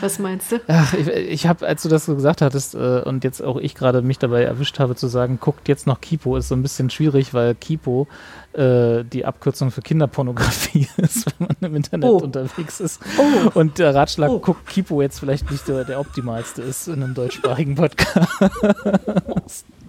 Was 0.00 0.18
meinst 0.18 0.52
du? 0.52 0.56
Ach, 0.68 0.94
ich, 0.94 1.08
ich 1.08 1.46
habe, 1.46 1.66
als 1.66 1.82
du 1.82 1.88
das 1.88 2.06
so 2.06 2.14
gesagt 2.14 2.40
hattest 2.42 2.74
äh, 2.74 3.02
und 3.04 3.24
jetzt 3.24 3.42
auch 3.42 3.56
ich 3.56 3.74
gerade 3.74 4.02
mich 4.02 4.18
dabei 4.18 4.42
erwischt 4.44 4.78
habe 4.78 4.94
zu 4.96 5.08
sagen, 5.08 5.38
guckt 5.40 5.68
jetzt 5.68 5.86
noch 5.86 6.00
Kipo, 6.00 6.36
ist 6.36 6.48
so 6.48 6.54
ein 6.54 6.62
bisschen 6.62 6.90
schwierig, 6.90 7.34
weil 7.34 7.54
Kipo 7.54 8.08
äh, 8.52 9.04
die 9.04 9.24
Abkürzung 9.26 9.70
für 9.70 9.82
Kinderpornografie 9.82 10.88
ist, 10.96 11.26
wenn 11.38 11.48
man 11.48 11.56
im 11.60 11.76
Internet 11.76 12.08
Oh. 12.10 12.16
unterwegs 12.18 12.80
ist. 12.80 13.00
Oh. 13.18 13.50
Und 13.58 13.78
der 13.78 13.94
Ratschlag, 13.94 14.30
Oh. 14.30 14.38
guckt 14.38 14.66
Kipo 14.66 15.02
jetzt 15.02 15.20
vielleicht 15.20 15.50
nicht 15.50 15.66
der, 15.68 15.84
der 15.84 16.00
optimalste 16.00 16.62
ist 16.62 16.88
in 16.88 17.02
einem 17.02 17.14
deutschsprachigen 17.14 17.74
Podcast. 17.74 18.28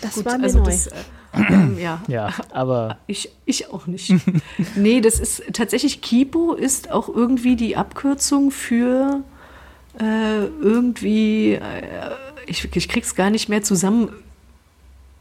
Das 0.00 0.24
war 0.24 0.38
mir 0.38 0.44
also 0.44 0.58
neu. 0.58 0.64
Das, 0.64 0.86
äh, 0.88 0.94
ähm, 1.34 1.78
ja. 1.78 2.02
Ja, 2.08 2.32
aber 2.50 2.98
Ich, 3.06 3.30
ich 3.44 3.70
auch 3.70 3.86
nicht. 3.86 4.14
nee, 4.76 5.00
das 5.00 5.20
ist 5.20 5.42
tatsächlich 5.52 6.00
Kipo 6.00 6.54
ist 6.54 6.90
auch 6.90 7.08
irgendwie 7.08 7.56
die 7.56 7.76
Abkürzung 7.76 8.50
für 8.50 9.22
äh, 10.00 10.44
irgendwie, 10.44 11.54
äh, 11.54 11.60
ich, 12.46 12.68
ich 12.74 12.88
krieg's 12.88 13.14
gar 13.14 13.30
nicht 13.30 13.48
mehr 13.48 13.62
zusammen, 13.62 14.10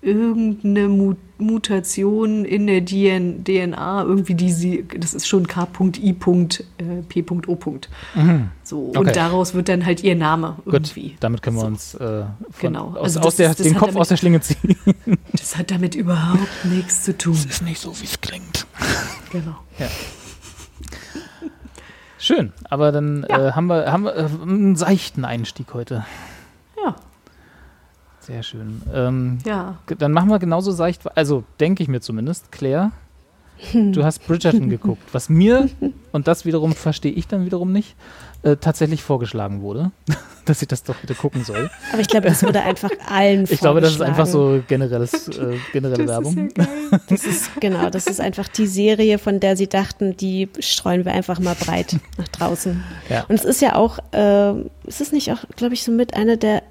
irgendeine 0.07 0.87
Mu 0.87 1.13
Mutation 1.39 2.45
in 2.45 2.65
der 2.65 2.81
DN 2.81 3.43
DNA, 3.43 4.01
irgendwie 4.05 4.33
die 4.33 4.51
sie, 4.51 4.85
das 4.99 5.13
ist 5.13 5.27
schon 5.27 5.45
K.I. 5.45 6.09
Äh, 6.09 6.13
P.O. 7.07 7.41
So, 8.63 8.87
Okay. 8.89 8.97
und 8.97 9.15
daraus 9.15 9.53
wird 9.53 9.69
dann 9.69 9.85
halt 9.85 10.03
ihr 10.03 10.15
Name 10.15 10.55
gut, 10.65 10.73
irgendwie. 10.73 11.15
damit 11.19 11.43
können 11.43 11.57
wir 11.57 11.61
So. 11.61 11.67
uns 11.67 11.93
äh, 11.93 12.23
Genau, 12.59 12.87
aus, 12.95 13.03
also 13.03 13.19
aus 13.19 13.25
das 13.25 13.35
der, 13.35 13.49
ist- 13.51 13.59
das 13.59 13.67
den 13.67 13.75
Kopf 13.75 13.89
damit- 13.89 14.01
aus 14.01 14.07
der 14.07 14.17
Schlinge 14.17 14.41
ziehen. 14.41 14.75
Das 15.31 15.55
hat 15.57 15.69
damit 15.69 15.93
überhaupt 15.93 16.65
nichts 16.65 17.03
zu 17.03 17.15
tun. 17.15 17.33
ist 17.47 17.61
nicht 17.61 17.79
so, 17.79 17.93
wie 18.01 18.05
es 18.05 18.19
klingt. 18.19 18.65
Genau. 19.31 19.57
Schön, 22.17 22.51
aber 22.69 22.91
dann 22.91 23.25
Ja. 23.29 23.49
äh, 23.49 23.51
haben 23.51 23.67
wir, 23.67 23.91
haben 23.91 24.05
wir 24.05 24.15
äh, 24.15 24.27
einen 24.41 24.75
seichten 24.75 25.23
Einstieg 25.23 25.73
heute. 25.75 26.03
Ja, 26.83 26.95
Sehr 28.27 28.43
schön. 28.43 28.81
Ähm, 28.93 29.37
ja. 29.45 29.77
Dann 29.99 30.11
machen 30.11 30.29
wir 30.29 30.37
genauso 30.37 30.71
seicht, 30.71 31.01
also 31.15 31.45
denke 31.61 31.81
ich 31.81 31.87
mir 31.87 32.01
zumindest, 32.01 32.51
Claire, 32.51 32.91
du 33.73 34.03
hast 34.03 34.27
Bridgerton 34.27 34.69
geguckt, 34.69 35.01
was 35.13 35.29
mir, 35.29 35.69
und 36.11 36.27
das 36.27 36.43
wiederum 36.43 36.73
verstehe 36.73 37.13
ich 37.13 37.29
dann 37.29 37.45
wiederum 37.45 37.71
nicht, 37.71 37.95
äh, 38.43 38.57
tatsächlich 38.57 39.01
vorgeschlagen 39.01 39.61
wurde, 39.61 39.91
dass 40.45 40.61
ich 40.61 40.67
das 40.67 40.83
doch 40.83 40.95
bitte 40.95 41.15
gucken 41.15 41.45
soll. 41.45 41.71
Aber 41.93 42.01
ich 42.01 42.09
glaube, 42.09 42.27
das 42.27 42.43
wurde 42.43 42.61
einfach 42.63 42.89
allen 43.09 43.45
Ich 43.49 43.61
glaube, 43.61 43.79
das 43.79 43.91
ist 43.91 44.01
einfach 44.01 44.27
vorgeschlagen. 44.27 44.59
so 44.59 44.67
generelles, 44.67 45.27
äh, 45.29 45.55
generelle 45.71 46.05
Werbung. 46.05 46.49
Das 47.07 47.25
ist, 47.25 47.61
genau, 47.61 47.89
das 47.89 48.07
ist 48.07 48.19
einfach 48.19 48.49
die 48.49 48.67
Serie, 48.67 49.19
von 49.19 49.39
der 49.39 49.55
sie 49.55 49.67
dachten, 49.67 50.17
die 50.17 50.49
streuen 50.59 51.05
wir 51.05 51.13
einfach 51.13 51.39
mal 51.39 51.55
breit 51.55 51.95
nach 52.17 52.27
draußen. 52.27 52.83
Ja. 53.09 53.23
Und 53.29 53.35
es 53.35 53.45
ist 53.45 53.61
ja 53.61 53.75
auch, 53.75 53.99
äh, 54.11 54.51
es 54.85 54.99
ist 54.99 55.13
nicht 55.13 55.31
auch, 55.31 55.45
glaube 55.55 55.75
ich, 55.75 55.85
so 55.85 55.93
mit 55.93 56.13
einer 56.13 56.35
der 56.35 56.61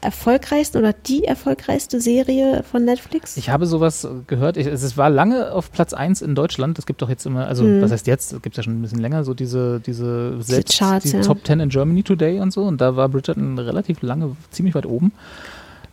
erfolgreichsten 0.00 0.78
oder 0.78 0.92
die 0.92 1.24
erfolgreichste 1.24 2.00
Serie 2.00 2.62
von 2.70 2.84
Netflix? 2.84 3.36
Ich 3.36 3.50
habe 3.50 3.66
sowas 3.66 4.06
gehört. 4.26 4.56
Ich, 4.56 4.66
es 4.66 4.96
war 4.96 5.10
lange 5.10 5.52
auf 5.52 5.72
Platz 5.72 5.92
1 5.92 6.22
in 6.22 6.34
Deutschland. 6.34 6.78
Es 6.78 6.86
gibt 6.86 7.02
doch 7.02 7.08
jetzt 7.08 7.26
immer, 7.26 7.46
also 7.46 7.64
Mhm. 7.64 7.82
was 7.82 7.90
heißt 7.90 8.06
jetzt? 8.06 8.32
Es 8.32 8.42
gibt 8.42 8.56
ja 8.56 8.62
schon 8.62 8.78
ein 8.78 8.82
bisschen 8.82 9.00
länger 9.00 9.24
so 9.24 9.34
diese, 9.34 9.80
diese, 9.80 10.40
selbst, 10.42 10.78
Charts, 10.78 11.10
die 11.10 11.16
ja. 11.16 11.22
Top 11.22 11.44
10 11.44 11.60
in 11.60 11.68
Germany 11.68 12.02
Today 12.02 12.40
und 12.40 12.52
so. 12.52 12.62
Und 12.62 12.80
da 12.80 12.96
war 12.96 13.08
Bridgerton 13.08 13.58
relativ 13.58 14.02
lange 14.02 14.36
ziemlich 14.50 14.74
weit 14.74 14.86
oben. 14.86 15.12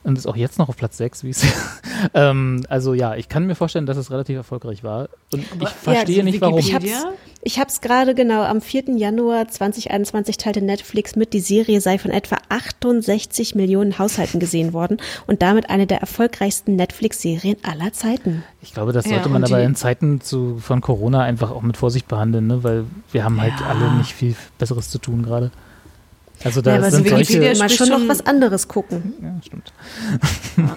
Und 0.03 0.17
ist 0.17 0.27
auch 0.27 0.35
jetzt 0.35 0.57
noch 0.59 0.69
auf 0.69 0.77
Platz 0.77 0.97
6, 0.97 1.23
wie 1.23 1.29
es. 1.31 1.43
ähm, 2.13 2.63
also 2.69 2.93
ja, 2.93 3.15
ich 3.15 3.27
kann 3.29 3.45
mir 3.45 3.55
vorstellen, 3.55 3.85
dass 3.85 3.97
es 3.97 4.11
relativ 4.11 4.37
erfolgreich 4.37 4.83
war. 4.83 5.09
Und 5.33 5.43
ich 5.61 5.69
verstehe 5.69 6.17
Ja, 6.17 6.23
nicht, 6.23 6.41
warum. 6.41 6.59
Ich 6.59 6.73
hab's, 6.73 7.05
ich 7.41 7.59
hab's 7.59 7.81
gerade 7.81 8.15
genau, 8.15 8.43
am 8.43 8.61
4. 8.61 8.95
Januar 8.97 9.47
2021 9.47 10.37
teilte 10.37 10.61
Netflix 10.61 11.15
mit, 11.15 11.33
die 11.33 11.39
Serie 11.41 11.81
sei 11.81 11.97
von 11.97 12.11
etwa 12.11 12.37
68 12.49 13.55
Millionen 13.55 13.99
Haushalten 13.99 14.39
gesehen 14.39 14.73
worden 14.73 14.97
und 15.27 15.41
damit 15.41 15.69
eine 15.69 15.85
der 15.87 15.99
erfolgreichsten 15.99 16.75
Netflix-Serien 16.75 17.57
aller 17.63 17.91
Zeiten. 17.93 18.43
Ich 18.61 18.73
glaube, 18.73 18.93
das 18.93 19.05
Ja, 19.05 19.11
sollte 19.15 19.29
man 19.29 19.43
und 19.43 19.51
aber 19.51 19.61
in 19.63 19.75
Zeiten 19.75 20.21
zu, 20.21 20.57
von 20.59 20.81
Corona 20.81 21.21
einfach 21.23 21.51
auch 21.51 21.61
mit 21.61 21.77
Vorsicht 21.77 22.07
behandeln, 22.07 22.47
ne? 22.47 22.63
weil 22.63 22.85
wir 23.11 23.23
haben 23.23 23.39
halt 23.41 23.53
Ja. 23.59 23.67
alle 23.67 23.93
nicht 23.95 24.13
viel 24.13 24.35
Besseres 24.57 24.89
zu 24.89 24.97
tun 24.99 25.23
gerade. 25.23 25.51
Also 26.43 26.61
da 26.61 26.71
ja, 26.71 26.77
aber 26.77 26.91
sind 26.91 27.03
so 27.05 27.09
solche... 27.15 27.29
Wikipedia 27.33 27.57
mal 27.59 27.69
spricht 27.69 27.77
schon 27.77 27.89
noch 28.01 28.07
was 28.09 28.25
anderes 28.25 28.67
gucken. 28.67 29.13
Ja, 29.21 29.35
stimmt. 29.45 29.73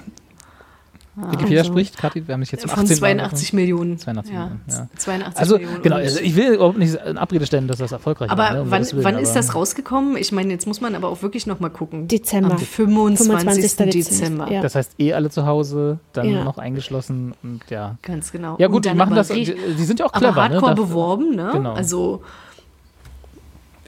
Wikipedia 1.14 1.58
also- 1.60 1.72
spricht, 1.72 1.98
Kathi, 1.98 2.26
wir 2.26 2.32
haben 2.32 2.40
dich 2.40 2.52
jetzt 2.52 2.64
um 2.64 2.70
Von 2.70 2.84
18 2.84 2.94
Mal 3.00 3.00
82 3.18 3.52
Millionen. 3.52 3.98
82 3.98 4.32
ja. 4.32 4.40
Millionen, 4.40 4.60
ja. 4.66 4.88
82 4.96 5.38
Also, 5.40 5.58
Millionen. 5.58 5.82
genau, 5.82 5.96
also 5.96 6.20
ich 6.20 6.36
will 6.36 6.54
überhaupt 6.54 6.78
nicht 6.78 6.94
in 6.94 7.18
Abrede 7.18 7.44
stellen, 7.44 7.68
dass 7.68 7.76
das 7.76 7.92
erfolgreich 7.92 8.30
aber 8.30 8.42
war. 8.42 8.52
Ne? 8.54 8.62
um 8.62 8.70
wann, 8.70 8.90
Willen, 8.90 9.04
wann 9.04 9.18
ist 9.18 9.30
aber- 9.32 9.38
das 9.40 9.54
rausgekommen? 9.54 10.16
Ich 10.16 10.32
meine, 10.32 10.50
jetzt 10.50 10.66
muss 10.66 10.80
man 10.80 10.94
aber 10.94 11.08
auch 11.08 11.20
wirklich 11.20 11.46
noch 11.46 11.60
mal 11.60 11.68
gucken. 11.68 12.08
Dezember. 12.08 12.52
Am 12.52 12.58
25. 12.58 13.36
25. 13.36 13.90
Dezember. 14.06 14.50
Ja. 14.50 14.62
Das 14.62 14.74
heißt, 14.74 14.92
eh 14.98 15.12
alle 15.12 15.28
zu 15.28 15.44
Hause, 15.44 15.98
dann 16.14 16.30
Ja. 16.30 16.44
noch 16.44 16.56
eingeschlossen 16.56 17.34
und 17.42 17.60
ja. 17.68 17.98
Ganz 18.00 18.32
genau. 18.32 18.56
Ja 18.58 18.68
gut, 18.68 18.86
die 18.86 18.94
machen 18.94 19.08
aber 19.12 19.16
das, 19.16 19.28
die, 19.28 19.44
die 19.54 19.84
sind 19.84 20.00
ja 20.00 20.06
auch 20.06 20.14
aber 20.14 20.32
clever. 20.32 20.48
ne? 20.48 20.54
hardcore 20.54 20.74
Da- 20.74 20.82
beworben, 20.82 21.34
ne? 21.36 21.50
Genau. 21.52 21.74
Also 21.74 22.22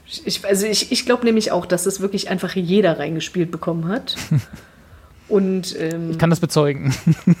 ich, 0.07 0.45
also 0.45 0.65
ich, 0.65 0.91
ich 0.91 1.05
glaube 1.05 1.25
nämlich 1.25 1.51
auch, 1.51 1.65
dass 1.65 1.83
das 1.83 1.99
wirklich 1.99 2.29
einfach 2.29 2.55
jeder 2.55 2.99
reingespielt 2.99 3.51
bekommen 3.51 3.87
hat. 3.87 4.15
Und 5.27 5.75
ähm, 5.79 6.11
Ich 6.11 6.19
kann 6.19 6.29
das 6.29 6.39
bezeugen. 6.39 6.93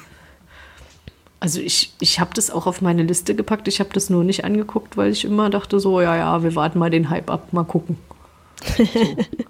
also 1.39 1.59
ich, 1.59 1.93
ich 1.99 2.19
habe 2.19 2.31
das 2.33 2.49
auch 2.49 2.65
auf 2.65 2.81
meine 2.81 3.03
Liste 3.03 3.35
gepackt. 3.35 3.67
Ich 3.67 3.79
habe 3.79 3.91
das 3.93 4.09
nur 4.09 4.23
nicht 4.23 4.43
angeguckt, 4.43 4.97
weil 4.97 5.11
ich 5.11 5.25
immer 5.25 5.49
dachte 5.51 5.79
so, 5.79 6.01
ja, 6.01 6.15
ja, 6.15 6.43
wir 6.43 6.55
warten 6.55 6.79
mal 6.79 6.89
den 6.89 7.09
Hype 7.09 7.29
ab, 7.29 7.53
mal 7.53 7.63
gucken. 7.63 7.97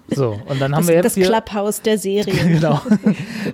So, 0.08 0.38
und 0.48 0.60
dann 0.60 0.74
haben 0.74 0.82
Das, 0.82 0.88
wir 0.88 0.94
jetzt 0.96 1.04
das 1.04 1.14
hier... 1.14 1.26
Clubhouse 1.26 1.82
der 1.82 1.98
Serie. 1.98 2.34
Genau. 2.56 2.80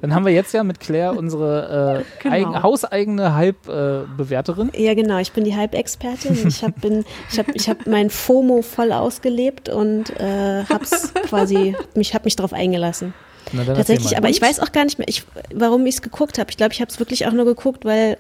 Dann 0.01 0.15
haben 0.15 0.25
wir 0.27 0.33
jetzt 0.33 0.53
ja 0.55 0.63
mit 0.63 0.81
Claire 0.81 1.17
unsere 1.17 2.05
äh, 2.05 2.23
Genau. 2.23 2.35
eigen, 2.35 2.63
hauseigene 2.63 3.35
Halbbewerterin. 3.35 4.71
Ja, 4.77 4.95
genau. 4.95 5.19
Ich 5.19 5.33
bin 5.33 5.45
die 5.45 5.57
Halbexpertin. 5.57 6.47
Ich 6.49 6.63
habe 6.63 7.05
ich 7.31 7.39
hab, 7.39 7.49
ich 7.55 7.69
hab 7.69 7.87
mein 7.87 8.11
FOMO 8.11 8.63
voll 8.63 8.93
ausgelebt 8.93 9.69
und 9.69 10.11
äh, 10.21 10.65
hab's 10.65 11.13
quasi, 11.29 11.75
mich, 11.95 12.15
hab 12.15 12.25
mich 12.25 12.37
drauf 12.37 12.53
eingelassen. 12.53 13.15
Na, 13.53 13.65
Tatsächlich, 13.65 14.17
aber 14.17 14.29
ich 14.29 14.41
weiß 14.41 14.61
auch 14.61 14.71
gar 14.73 14.85
nicht 14.85 14.99
mehr, 14.99 15.09
ich, 15.09 15.25
warum 15.53 15.85
ich 15.87 15.97
es 15.97 16.03
geguckt 16.03 16.39
habe. 16.39 16.51
Ich 16.51 16.57
glaube, 16.57 16.73
ich 16.73 16.81
habe 16.81 16.91
es 16.91 16.99
wirklich 17.01 17.27
auch 17.27 17.33
nur 17.33 17.45
geguckt, 17.45 17.85
weil 17.85 18.17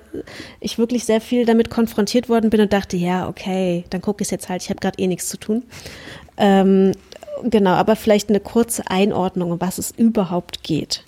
ich 0.60 0.78
wirklich 0.78 1.04
sehr 1.04 1.20
viel 1.20 1.46
damit 1.46 1.70
konfrontiert 1.70 2.28
worden 2.28 2.50
bin 2.50 2.60
und 2.60 2.72
dachte, 2.72 2.96
ja, 2.96 3.28
okay, 3.28 3.84
dann 3.90 4.00
gucke 4.02 4.22
ich 4.22 4.26
es 4.26 4.30
jetzt 4.30 4.48
halt. 4.48 4.62
Ich 4.62 4.68
habe 4.68 4.80
gerade 4.80 4.98
eh 4.98 5.06
nichts 5.06 5.28
zu 5.28 5.36
tun. 5.38 5.62
Ähm, 6.36 6.92
genau, 7.44 7.72
aber 7.72 7.96
vielleicht 7.96 8.28
eine 8.28 8.40
kurze 8.40 8.84
Einordnung, 8.88 9.52
um 9.52 9.60
was 9.60 9.78
es 9.78 9.90
überhaupt 9.90 10.62
geht. 10.62 11.04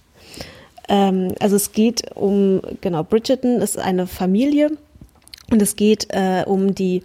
Ähm, 0.89 1.35
also 1.41 1.57
es 1.57 1.73
geht 1.73 2.15
um, 2.15 2.61
genau, 2.81 3.03
Bridgerton 3.03 3.61
ist 3.61 3.79
eine 3.79 4.07
Familie 4.07 4.71
und 5.51 5.63
es 5.63 5.77
geht 5.77 6.09
äh, 6.11 6.45
um 6.47 6.75
die, 6.75 7.03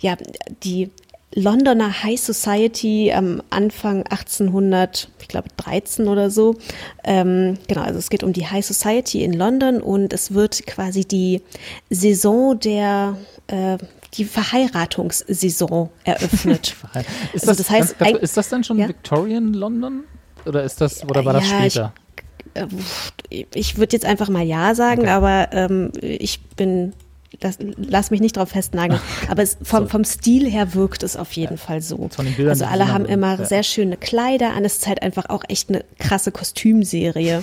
ja, 0.00 0.16
die 0.62 0.90
Londoner 1.34 2.02
High 2.02 2.20
Society 2.20 3.10
am 3.12 3.42
Anfang 3.48 4.04
1800, 4.04 5.08
ich 5.20 5.28
glaube 5.28 5.48
13 5.56 6.08
oder 6.08 6.30
so. 6.30 6.56
Ähm, 7.04 7.56
genau, 7.68 7.82
also 7.82 7.98
es 7.98 8.10
geht 8.10 8.22
um 8.22 8.34
die 8.34 8.46
High 8.46 8.64
Society 8.64 9.24
in 9.24 9.32
London 9.32 9.80
und 9.80 10.12
es 10.12 10.34
wird 10.34 10.66
quasi 10.66 11.06
die 11.06 11.40
Saison 11.88 12.58
der 12.58 13.16
äh, 13.46 13.78
die 14.14 14.24
Verheiratungssaison 14.24 15.90
eröffnet. 16.04 16.76
Ist 17.32 17.42
Also 17.42 17.46
das, 17.46 17.56
das 17.58 17.70
heißt, 17.70 17.98
ganz, 17.98 18.18
ist 18.18 18.36
das 18.36 18.48
dann 18.48 18.62
schon 18.64 18.78
Ja? 18.78 18.88
Victorian 18.88 19.54
London? 19.54 20.04
Oder 20.44 20.64
ist 20.64 20.80
das, 20.80 21.04
oder 21.04 21.24
war 21.24 21.32
das 21.34 21.48
Ja, 21.50 21.64
ich- 21.64 21.72
später? 21.74 21.92
Äh, 22.54 22.66
ich 23.54 23.78
würde 23.78 23.94
jetzt 23.96 24.04
einfach 24.04 24.28
mal 24.28 24.42
ja 24.44 24.74
sagen, 24.74 25.02
Okay. 25.02 25.10
aber 25.10 25.48
ähm, 25.52 25.92
ich 26.02 26.42
bin, 26.56 26.92
das, 27.40 27.56
lass 27.76 28.10
mich 28.10 28.20
nicht 28.20 28.36
drauf 28.36 28.50
festnageln. 28.50 29.00
Aber 29.28 29.42
es, 29.42 29.56
vom, 29.62 29.88
vom 29.88 30.04
Stil 30.04 30.50
her 30.50 30.74
wirkt 30.74 31.02
es 31.02 31.16
auf 31.16 31.32
jeden 31.32 31.56
Fall 31.56 31.80
so. 31.80 32.10
Also 32.46 32.64
alle 32.66 32.88
haben 32.88 33.06
immer 33.06 33.38
ja. 33.38 33.44
sehr 33.46 33.62
schöne 33.62 33.96
Kleider 33.96 34.52
an. 34.52 34.64
Es 34.66 34.76
ist 34.78 34.86
halt 34.86 35.00
einfach 35.00 35.30
auch 35.30 35.42
echt 35.48 35.70
eine 35.70 35.82
krasse 35.98 36.30
Kostümserie. 36.30 37.42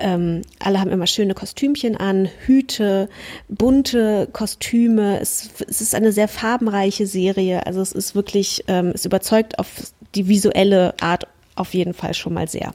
Ähm, 0.00 0.42
alle 0.58 0.80
haben 0.80 0.90
immer 0.90 1.06
schöne 1.06 1.34
Kostümchen 1.34 1.96
an, 1.96 2.28
Hüte, 2.46 3.08
bunte 3.48 4.28
Kostüme. 4.32 5.20
Es, 5.20 5.50
es 5.68 5.80
ist 5.80 5.94
eine 5.94 6.12
sehr 6.12 6.28
farbenreiche 6.28 7.06
Serie. 7.06 7.66
Also 7.66 7.80
es 7.80 7.92
ist 7.92 8.14
wirklich, 8.14 8.64
ähm, 8.66 8.92
es 8.94 9.04
überzeugt 9.04 9.58
auf 9.58 9.68
die 10.14 10.28
visuelle 10.28 10.94
Art 11.00 11.26
auf 11.54 11.74
jeden 11.74 11.94
Fall 11.94 12.14
schon 12.14 12.34
mal 12.34 12.48
sehr. 12.48 12.74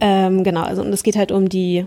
Ähm, 0.00 0.44
genau, 0.44 0.62
also 0.62 0.82
und 0.82 0.92
es 0.92 1.02
geht 1.02 1.16
halt 1.16 1.32
um 1.32 1.48
die 1.48 1.86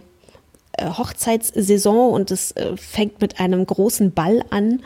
äh, 0.74 0.90
Hochzeitssaison 0.90 2.12
und 2.12 2.32
es 2.32 2.52
äh, 2.52 2.76
fängt 2.76 3.22
mit 3.22 3.40
einem 3.40 3.66
großen 3.66 4.14
Ball 4.14 4.44
an, 4.50 4.82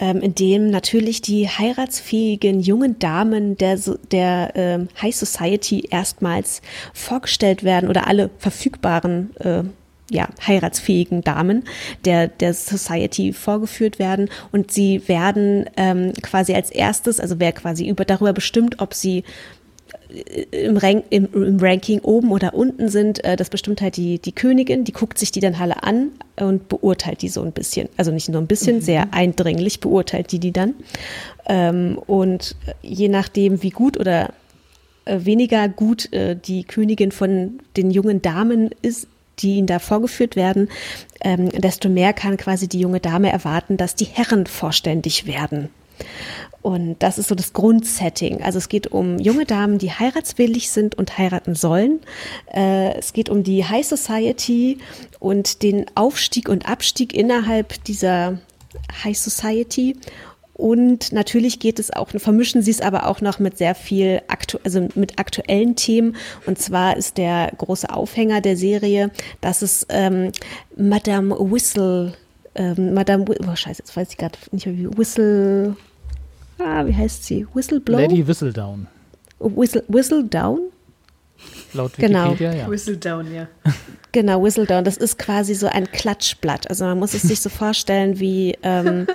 in 0.00 0.34
dem 0.34 0.70
natürlich 0.70 1.22
die 1.22 1.48
heiratsfähigen 1.48 2.60
jungen 2.60 2.98
Damen 2.98 3.56
der, 3.56 3.78
der 4.10 4.52
ähm, 4.54 4.88
High 5.00 5.14
Society 5.14 5.86
erstmals 5.90 6.62
vorgestellt 6.94 7.64
werden 7.64 7.88
oder 7.88 8.06
alle 8.06 8.30
verfügbaren 8.38 9.36
äh, 9.40 9.62
ja, 10.10 10.28
heiratsfähigen 10.46 11.22
Damen 11.22 11.64
der, 12.04 12.28
der 12.28 12.52
Society 12.52 13.32
vorgeführt 13.32 13.98
werden. 13.98 14.28
Und 14.52 14.72
sie 14.72 15.06
werden 15.08 15.66
ähm, 15.76 16.12
quasi 16.20 16.54
als 16.54 16.70
erstes, 16.70 17.20
also 17.20 17.38
wer 17.38 17.52
quasi 17.52 17.88
über, 17.88 18.04
darüber 18.04 18.32
bestimmt, 18.32 18.80
ob 18.80 18.92
sie 18.92 19.24
im, 20.50 20.76
Rank, 20.76 21.04
im, 21.10 21.28
im 21.32 21.58
Ranking 21.58 22.00
oben 22.00 22.30
oder 22.30 22.54
unten 22.54 22.88
sind, 22.88 23.22
äh, 23.24 23.36
das 23.36 23.50
bestimmt 23.50 23.80
halt 23.80 23.96
die, 23.96 24.18
die 24.18 24.32
Königin, 24.32 24.84
die 24.84 24.92
guckt 24.92 25.18
sich 25.18 25.30
die 25.30 25.40
dann 25.40 25.54
alle 25.54 25.82
an 25.82 26.12
und 26.36 26.68
beurteilt 26.68 27.22
die 27.22 27.28
so 27.28 27.42
ein 27.42 27.52
bisschen. 27.52 27.88
Also 27.96 28.10
nicht 28.10 28.28
nur 28.28 28.40
ein 28.40 28.46
bisschen, 28.46 28.80
sehr 28.80 29.12
eindringlich 29.12 29.80
beurteilt 29.80 30.32
die 30.32 30.38
die 30.38 30.52
dann. 30.52 30.74
Ähm, 31.46 31.98
und 32.06 32.56
je 32.82 33.08
nachdem, 33.08 33.62
wie 33.62 33.70
gut 33.70 33.98
oder 33.98 34.32
äh, 35.04 35.24
weniger 35.24 35.68
gut 35.68 36.12
äh, 36.12 36.36
die 36.36 36.64
Königin 36.64 37.12
von 37.12 37.60
den 37.76 37.90
jungen 37.90 38.22
Damen 38.22 38.70
ist, 38.82 39.06
die 39.38 39.56
ihnen 39.56 39.66
da 39.66 39.78
vorgeführt 39.78 40.36
werden, 40.36 40.68
ähm, 41.22 41.48
desto 41.50 41.88
mehr 41.88 42.12
kann 42.12 42.36
quasi 42.36 42.68
die 42.68 42.80
junge 42.80 43.00
Dame 43.00 43.32
erwarten, 43.32 43.76
dass 43.76 43.94
die 43.94 44.04
Herren 44.04 44.46
vorständig 44.46 45.26
werden. 45.26 45.70
Und 46.62 46.96
das 46.98 47.18
ist 47.18 47.28
so 47.28 47.34
das 47.34 47.52
Grundsetting. 47.52 48.42
Also 48.42 48.58
es 48.58 48.68
geht 48.68 48.88
um 48.88 49.18
junge 49.18 49.46
Damen, 49.46 49.78
die 49.78 49.92
heiratswillig 49.92 50.70
sind 50.70 50.94
und 50.96 51.16
heiraten 51.16 51.54
sollen. 51.54 52.00
Äh, 52.52 52.98
es 52.98 53.12
geht 53.12 53.30
um 53.30 53.42
die 53.42 53.64
High 53.64 53.86
Society 53.86 54.78
und 55.18 55.62
den 55.62 55.86
Aufstieg 55.94 56.48
und 56.48 56.68
Abstieg 56.68 57.14
innerhalb 57.14 57.82
dieser 57.84 58.38
High 59.02 59.16
Society. 59.16 59.96
Und 60.52 61.12
natürlich 61.12 61.58
geht 61.58 61.78
es 61.78 61.90
auch, 61.90 62.10
vermischen 62.10 62.60
sie 62.60 62.70
es 62.70 62.82
aber 62.82 63.06
auch 63.06 63.22
noch 63.22 63.38
mit 63.38 63.56
sehr 63.56 63.74
viel, 63.74 64.20
aktu 64.28 64.58
also 64.62 64.88
mit 64.94 65.18
aktuellen 65.18 65.74
Themen. 65.74 66.16
Und 66.44 66.58
zwar 66.58 66.98
ist 66.98 67.16
der 67.16 67.50
große 67.56 67.88
Aufhänger 67.88 68.42
der 68.42 68.58
Serie, 68.58 69.10
dass 69.40 69.62
es 69.62 69.86
ähm, 69.88 70.32
Madame 70.76 71.34
Whistle, 71.38 72.12
ähm, 72.54 72.92
Madame, 72.92 73.24
oh 73.24 73.56
scheiße, 73.56 73.78
jetzt 73.78 73.96
weiß 73.96 74.10
ich 74.10 74.18
gerade 74.18 74.38
nicht 74.52 74.66
mehr 74.66 74.76
wie, 74.76 74.98
Whistle, 74.98 75.76
ah, 76.60 76.86
wie 76.86 76.94
heißt 76.94 77.24
sie? 77.24 77.46
Whistleblow? 77.54 77.98
Lady 77.98 78.26
Whistledown. 78.26 78.86
Whistle, 79.38 79.84
Whistledown? 79.88 80.70
Laut 81.72 81.92
Genau. 81.96 82.32
Wikipedia, 82.32 82.54
ja. 82.54 82.70
Whistledown, 82.70 83.32
ja. 83.32 83.48
Genau, 84.12 84.42
Whistledown. 84.42 84.82
Das 84.82 84.96
ist 84.96 85.18
quasi 85.18 85.54
so 85.54 85.68
ein 85.68 85.90
Klatschblatt. 85.90 86.68
Also 86.68 86.84
man 86.84 86.98
muss 86.98 87.14
es 87.14 87.22
sich 87.22 87.40
so 87.40 87.48
vorstellen 87.48 88.18
wie 88.18 88.58
ähm, 88.64 89.06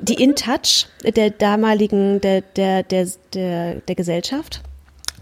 die 0.00 0.20
InTouch 0.20 0.86
der 1.04 1.30
damaligen, 1.30 2.20
der, 2.20 2.40
der, 2.40 2.82
der, 2.82 3.06
der, 3.34 3.76
der 3.76 3.94
Gesellschaft. 3.94 4.60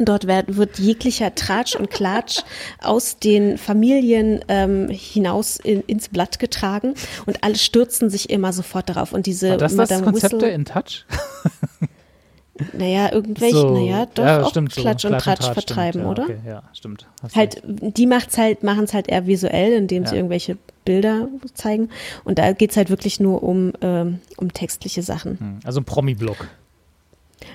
Dort 0.04 0.26
wird, 0.26 0.56
wird 0.56 0.78
jeglicher 0.78 1.34
Tratsch 1.34 1.74
und 1.76 1.90
Klatsch 1.90 2.40
aus 2.82 3.18
den 3.18 3.58
Familien 3.58 4.44
ähm, 4.48 4.88
hinaus 4.88 5.56
in, 5.56 5.82
ins 5.82 6.08
Blatt 6.08 6.38
getragen 6.38 6.94
und 7.26 7.42
alle 7.44 7.56
stürzen 7.56 8.10
sich 8.10 8.30
immer 8.30 8.52
sofort 8.52 8.88
darauf. 8.88 9.12
Und 9.12 9.26
diese 9.26 9.50
War 9.50 9.56
das 9.58 9.72
das 9.74 9.90
Madame 9.90 10.04
Konzept 10.04 10.32
Whistle, 10.34 10.38
der 10.48 10.54
In 10.54 10.64
Touch? 10.64 11.04
naja, 12.72 13.12
irgendwelche, 13.12 13.56
So, 13.56 13.70
naja, 13.70 14.06
doch 14.14 14.24
ja, 14.24 14.42
auch 14.42 14.50
stimmt, 14.50 14.72
so. 14.72 14.80
Klatsch 14.82 15.04
und 15.04 15.18
Tratsch 15.18 15.42
stimmt, 15.42 15.54
vertreiben, 15.54 16.02
ja, 16.02 16.08
oder? 16.10 16.22
Okay, 16.24 16.38
ja, 16.46 16.62
stimmt. 16.72 17.06
Halt, 17.34 17.62
die 17.64 18.06
macht's 18.06 18.36
halt, 18.38 18.62
machen 18.62 18.84
es 18.84 18.92
halt 18.94 19.08
eher 19.08 19.26
visuell, 19.26 19.72
indem 19.72 20.04
sie 20.04 20.12
Ja. 20.12 20.16
irgendwelche 20.18 20.56
Bilder 20.84 21.28
zeigen. 21.54 21.88
Und 22.24 22.38
da 22.38 22.52
geht's 22.52 22.76
halt 22.76 22.90
wirklich 22.90 23.20
nur 23.20 23.42
um, 23.42 23.72
ähm, 23.80 24.20
um 24.36 24.52
textliche 24.52 25.02
Sachen. 25.02 25.38
Hm, 25.38 25.60
Also 25.64 25.80
ein 25.80 25.84
Promi-Block. 25.84 26.48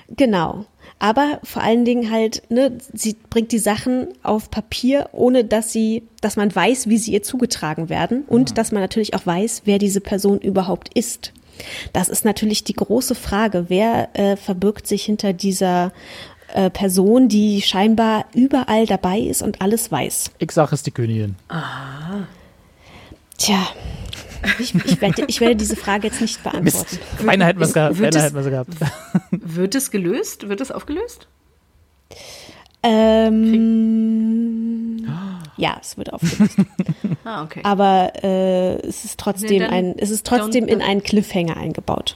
Genau. 0.08 0.64
Aber 0.98 1.40
vor 1.44 1.62
allen 1.62 1.84
Dingen 1.84 2.10
halt, 2.10 2.42
ne, 2.50 2.78
sie 2.92 3.16
bringt 3.28 3.52
die 3.52 3.58
Sachen 3.58 4.08
auf 4.22 4.50
Papier, 4.50 5.10
ohne 5.12 5.44
dass 5.44 5.72
sie, 5.72 6.04
dass 6.20 6.36
man 6.36 6.54
weiß, 6.54 6.88
wie 6.88 6.96
sie 6.98 7.12
ihr 7.12 7.22
zugetragen 7.22 7.88
werden 7.88 8.24
und 8.26 8.56
dass 8.56 8.72
man 8.72 8.80
natürlich 8.80 9.14
auch 9.14 9.26
weiß, 9.26 9.62
wer 9.66 9.78
diese 9.78 10.00
Person 10.00 10.40
überhaupt 10.40 10.90
ist. 10.94 11.32
Das 11.92 12.08
ist 12.08 12.24
natürlich 12.24 12.64
die 12.64 12.74
große 12.74 13.14
Frage, 13.14 13.66
wer 13.68 14.08
äh, 14.14 14.36
verbirgt 14.36 14.86
sich 14.86 15.04
hinter 15.04 15.32
dieser 15.32 15.92
äh, 16.54 16.70
Person, 16.70 17.28
die 17.28 17.62
scheinbar 17.62 18.26
überall 18.34 18.86
dabei 18.86 19.18
ist 19.18 19.42
und 19.42 19.60
alles 19.60 19.90
weiß. 19.90 20.30
Ich 20.38 20.52
sage 20.52 20.74
es 20.74 20.82
die 20.82 20.90
Königin. 20.90 21.36
Tja, 23.38 23.66
ich, 24.58 24.74
ich, 24.74 25.00
werde, 25.00 25.24
ich 25.26 25.40
werde 25.40 25.56
diese 25.56 25.76
Frage 25.76 26.08
jetzt 26.08 26.20
nicht 26.20 26.42
beantworten. 26.42 26.64
Mist. 26.64 26.98
Beinahe 27.24 27.48
hätten 27.48 27.60
wir 27.60 27.66
es 27.66 27.72
gehabt. 27.72 27.98
Wird 27.98 28.14
es 28.14 28.32
gehabt. 28.32 28.74
Wird 29.30 29.74
es 29.74 29.90
gelöst? 29.90 30.48
Wird 30.48 30.60
es 30.60 30.70
aufgelöst? 30.70 31.28
Ähm, 32.82 34.55
ja, 35.56 35.76
es 35.80 35.96
wird 35.96 36.12
aufgelöst. 36.12 36.56
Ah, 37.24 37.42
okay. 37.42 37.60
Aber 37.64 38.12
äh, 38.22 38.76
es 38.86 39.04
ist 39.04 39.18
trotzdem 39.18 39.58
dann 39.58 39.70
ein, 39.70 39.94
es 39.98 40.10
ist 40.10 40.24
trotzdem 40.24 40.66
in 40.68 40.80
einen 40.80 41.02
Cliffhanger 41.02 41.56
eingebaut. 41.56 42.14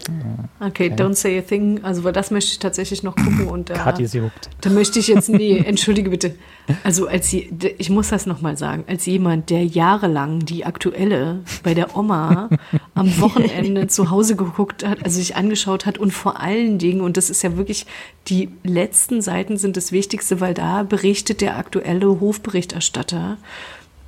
Okay, 0.61 0.93
don't 0.95 1.15
say 1.15 1.37
a 1.37 1.43
thing. 1.43 1.81
Also, 1.83 2.05
weil 2.05 2.13
das 2.13 2.31
möchte 2.31 2.53
ich 2.53 2.61
tatsächlich 2.61 3.03
noch 3.03 3.17
gucken. 3.17 3.49
Und 3.49 3.71
da, 3.71 3.75
Kathi 3.75 4.05
ist 4.05 4.13
gehuckt. 4.13 4.51
da 4.61 4.71
möchte 4.71 5.01
ich 5.01 5.09
jetzt, 5.09 5.29
nee, 5.29 5.59
entschuldige 5.67 6.11
bitte. 6.11 6.37
Also, 6.85 7.09
als 7.09 7.29
sie, 7.29 7.51
ich 7.79 7.91
muss 7.91 8.11
das 8.11 8.27
nochmal 8.27 8.57
sagen, 8.57 8.85
als 8.87 9.05
jemand, 9.07 9.51
der 9.51 9.65
jahrelang 9.65 10.45
die 10.45 10.65
aktuelle 10.65 11.41
bei 11.65 11.75
der 11.75 11.97
Oma 11.97 12.49
am 12.95 13.21
Wochenende 13.21 13.89
zu 13.89 14.11
Hause 14.11 14.37
geguckt 14.37 14.87
hat, 14.87 15.05
also 15.05 15.19
sich 15.19 15.35
angeschaut 15.35 15.87
hat 15.87 15.99
und 15.99 16.13
vor 16.13 16.41
allen 16.41 16.79
Dingen, 16.79 17.01
und 17.01 17.17
das 17.17 17.31
ist 17.31 17.43
ja 17.43 17.57
wirklich, 17.57 17.87
die 18.29 18.49
letzten 18.63 19.23
Seiten 19.23 19.57
sind 19.57 19.77
das 19.77 19.91
Wichtigste, 19.91 20.41
weil 20.41 20.55
da 20.55 20.85
berichtet 20.85 21.41
der 21.41 21.57
aktuelle 21.57 22.21
Hofberichterstatter 22.21 23.30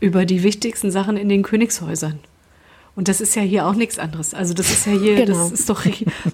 über 0.01 0.25
die 0.27 0.43
wichtigsten 0.43 0.91
Sachen 0.91 1.17
in 1.17 1.29
den 1.29 1.43
Königshäusern. 1.43 2.19
Und 2.95 3.09
das 3.09 3.23
ist 3.23 3.35
ja 3.37 3.41
hier 3.41 3.67
auch 3.67 3.73
nichts 3.73 3.99
anderes. 3.99 4.35
Also 4.35 4.53
das 4.53 4.71
ist 4.71 4.85
ja 4.85 4.93
hier, 4.93 5.15
Genau. 5.15 5.33
das 5.45 5.51
ist 5.51 5.71
doch 5.71 5.83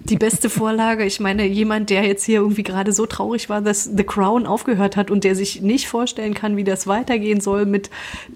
die 0.04 0.16
beste 0.16 0.50
Vorlage. 0.50 1.04
Ich 1.04 1.20
meine, 1.20 1.46
jemand, 1.46 1.88
der 1.88 2.02
jetzt 2.04 2.24
hier 2.24 2.40
irgendwie 2.40 2.64
gerade 2.64 2.92
so 2.92 3.06
traurig 3.06 3.48
war, 3.48 3.60
dass 3.60 3.84
The 3.84 4.02
Crown 4.02 4.44
aufgehört 4.44 4.96
hat 4.96 5.12
und 5.12 5.22
der 5.22 5.36
sich 5.36 5.62
nicht 5.62 5.86
vorstellen 5.86 6.34
kann, 6.34 6.56
wie 6.56 6.64
das 6.64 6.88
weitergehen 6.88 7.40
soll 7.40 7.64
mit 7.64 7.90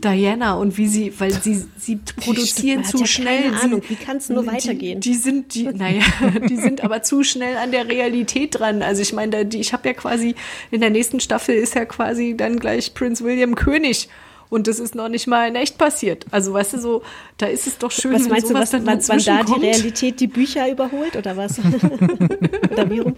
Diana 0.05 0.55
und 0.55 0.78
wie 0.78 0.86
sie, 0.86 1.12
weil 1.18 1.32
sie, 1.32 1.64
sie 1.76 1.96
produzieren 1.96 2.84
zu 2.84 2.98
ja 2.98 3.07
schnell. 3.07 3.42
keine 3.50 3.61
Ahnung, 3.61 3.82
wie 3.88 3.96
kann's 3.96 4.28
nur 4.28 4.46
weitergehen? 4.46 5.00
Die, 5.00 5.11
die 5.11 5.16
sind, 5.16 5.55
die, 5.57 5.64
naja, 5.64 6.05
die 6.48 6.57
sind 6.59 6.84
aber 6.84 7.03
zu 7.03 7.24
schnell 7.24 7.57
an 7.57 7.72
der 7.72 7.88
Realität 7.88 8.57
dran. 8.57 8.82
Also 8.82 9.03
ich 9.03 9.12
meine, 9.12 9.46
die, 9.46 9.59
ich 9.59 9.72
habe 9.72 9.88
ja 9.88 9.94
quasi, 9.94 10.36
in 10.70 10.80
der 10.80 10.90
nächsten 10.90 11.18
Staffel 11.18 11.57
ist 11.57 11.74
ja 11.74 11.86
quasi 11.86 12.36
dann 12.36 12.61
gleich 12.61 12.94
Prinz 12.94 13.20
William 13.22 13.57
König. 13.57 14.09
Und 14.53 14.66
das 14.66 14.78
ist 14.78 14.94
noch 14.94 15.09
nicht 15.09 15.26
mal 15.26 15.48
in 15.48 15.55
echt 15.55 15.78
passiert. 15.78 16.26
Also, 16.30 16.53
weißt 16.53 16.74
du, 16.74 16.78
so, 16.78 17.03
da 17.38 17.46
ist 17.46 17.66
es 17.66 17.78
doch 17.78 17.90
schön, 17.90 18.12
Was 18.12 18.24
wenn 18.24 18.32
meinst 18.32 18.44
du, 18.44 18.48
sowas 18.48 18.61
was, 18.64 18.70
dann 18.72 18.84
wann, 18.86 19.09
wann 19.09 19.18
da 19.24 19.42
die. 19.42 19.61
Realität 19.64 20.20
die 20.20 20.26
Bücher 20.26 20.68
überholt 20.70 21.16
oder 21.16 21.34
was? 21.38 21.59
oder 22.70 22.90
wie 22.90 22.98
rum? 22.98 23.16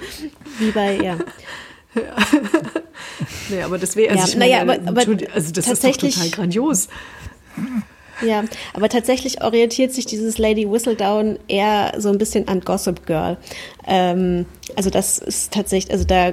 Wie 0.61 0.71
bei, 0.71 0.97
ja. 1.03 1.19
Nee, 3.51 3.63
aber 3.63 3.79
das 3.79 3.97
wäre, 3.97 4.17
also 4.17 4.33
Ja, 4.33 4.39
naja, 4.39 4.61
aber- 4.63 4.79
aber 4.87 5.01
also 5.35 5.53
das 5.53 5.67
ist 5.67 5.83
doch 5.85 5.97
total 5.97 6.31
grandios. 6.31 6.89
Ja, 8.23 8.45
aber 8.73 8.89
tatsächlich 8.89 9.43
orientiert 9.43 9.93
sich 9.93 10.07
dieses 10.07 10.39
Lady 10.39 10.71
Whistledown 10.71 11.39
eher 11.49 11.95
so 11.99 12.11
ein 12.11 12.19
bisschen 12.19 12.49
an 12.49 12.61
Gossip 12.61 13.07
Girl. 13.07 13.37
Ähm, 13.87 14.47
also 14.77 14.91
das 14.91 15.19
ist 15.19 15.53
tatsächlich, 15.53 15.93
also 15.93 16.05
da 16.05 16.33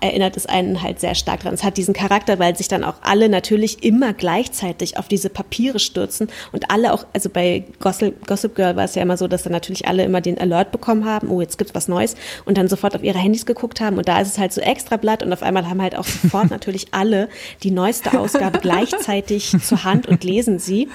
erinnert 0.00 0.36
es 0.36 0.46
einen 0.46 0.82
halt 0.82 1.00
sehr 1.00 1.14
stark 1.14 1.40
dran. 1.40 1.54
Es 1.54 1.62
hat 1.62 1.76
diesen 1.76 1.94
Charakter, 1.94 2.38
weil 2.38 2.56
sich 2.56 2.68
dann 2.68 2.84
auch 2.84 2.96
alle 3.02 3.28
natürlich 3.28 3.84
immer 3.84 4.12
gleichzeitig 4.12 4.98
auf 4.98 5.08
diese 5.08 5.30
Papiere 5.30 5.78
stürzen 5.78 6.28
und 6.52 6.70
alle 6.70 6.92
auch, 6.92 7.06
also 7.12 7.30
bei 7.30 7.64
Gossip, 7.78 8.26
Gossip 8.26 8.54
Girl 8.56 8.76
war 8.76 8.84
es 8.84 8.94
ja 8.94 9.02
immer 9.02 9.16
so, 9.16 9.28
dass 9.28 9.44
dann 9.44 9.52
natürlich 9.52 9.86
alle 9.86 10.04
immer 10.04 10.20
den 10.20 10.38
Alert 10.38 10.72
bekommen 10.72 11.04
haben, 11.04 11.28
oh, 11.28 11.40
jetzt 11.40 11.56
gibt's 11.58 11.74
was 11.74 11.88
Neues 11.88 12.16
und 12.44 12.58
dann 12.58 12.68
sofort 12.68 12.96
auf 12.96 13.02
ihre 13.02 13.18
Handys 13.18 13.46
geguckt 13.46 13.80
haben 13.80 13.96
und 13.96 14.08
da 14.08 14.20
ist 14.20 14.28
es 14.28 14.38
halt 14.38 14.52
so 14.52 14.60
extra 14.60 14.96
Blatt 14.96 15.22
und 15.22 15.32
auf 15.32 15.42
einmal 15.42 15.68
haben 15.68 15.80
halt 15.80 15.96
auch 15.96 16.04
sofort 16.04 16.50
natürlich 16.50 16.88
alle 16.92 17.28
die 17.62 17.70
neueste 17.70 18.18
Ausgabe 18.18 18.58
gleichzeitig 18.58 19.52
zur 19.62 19.84
Hand 19.84 20.06
und 20.08 20.24
lesen 20.24 20.58
sie. 20.58 20.85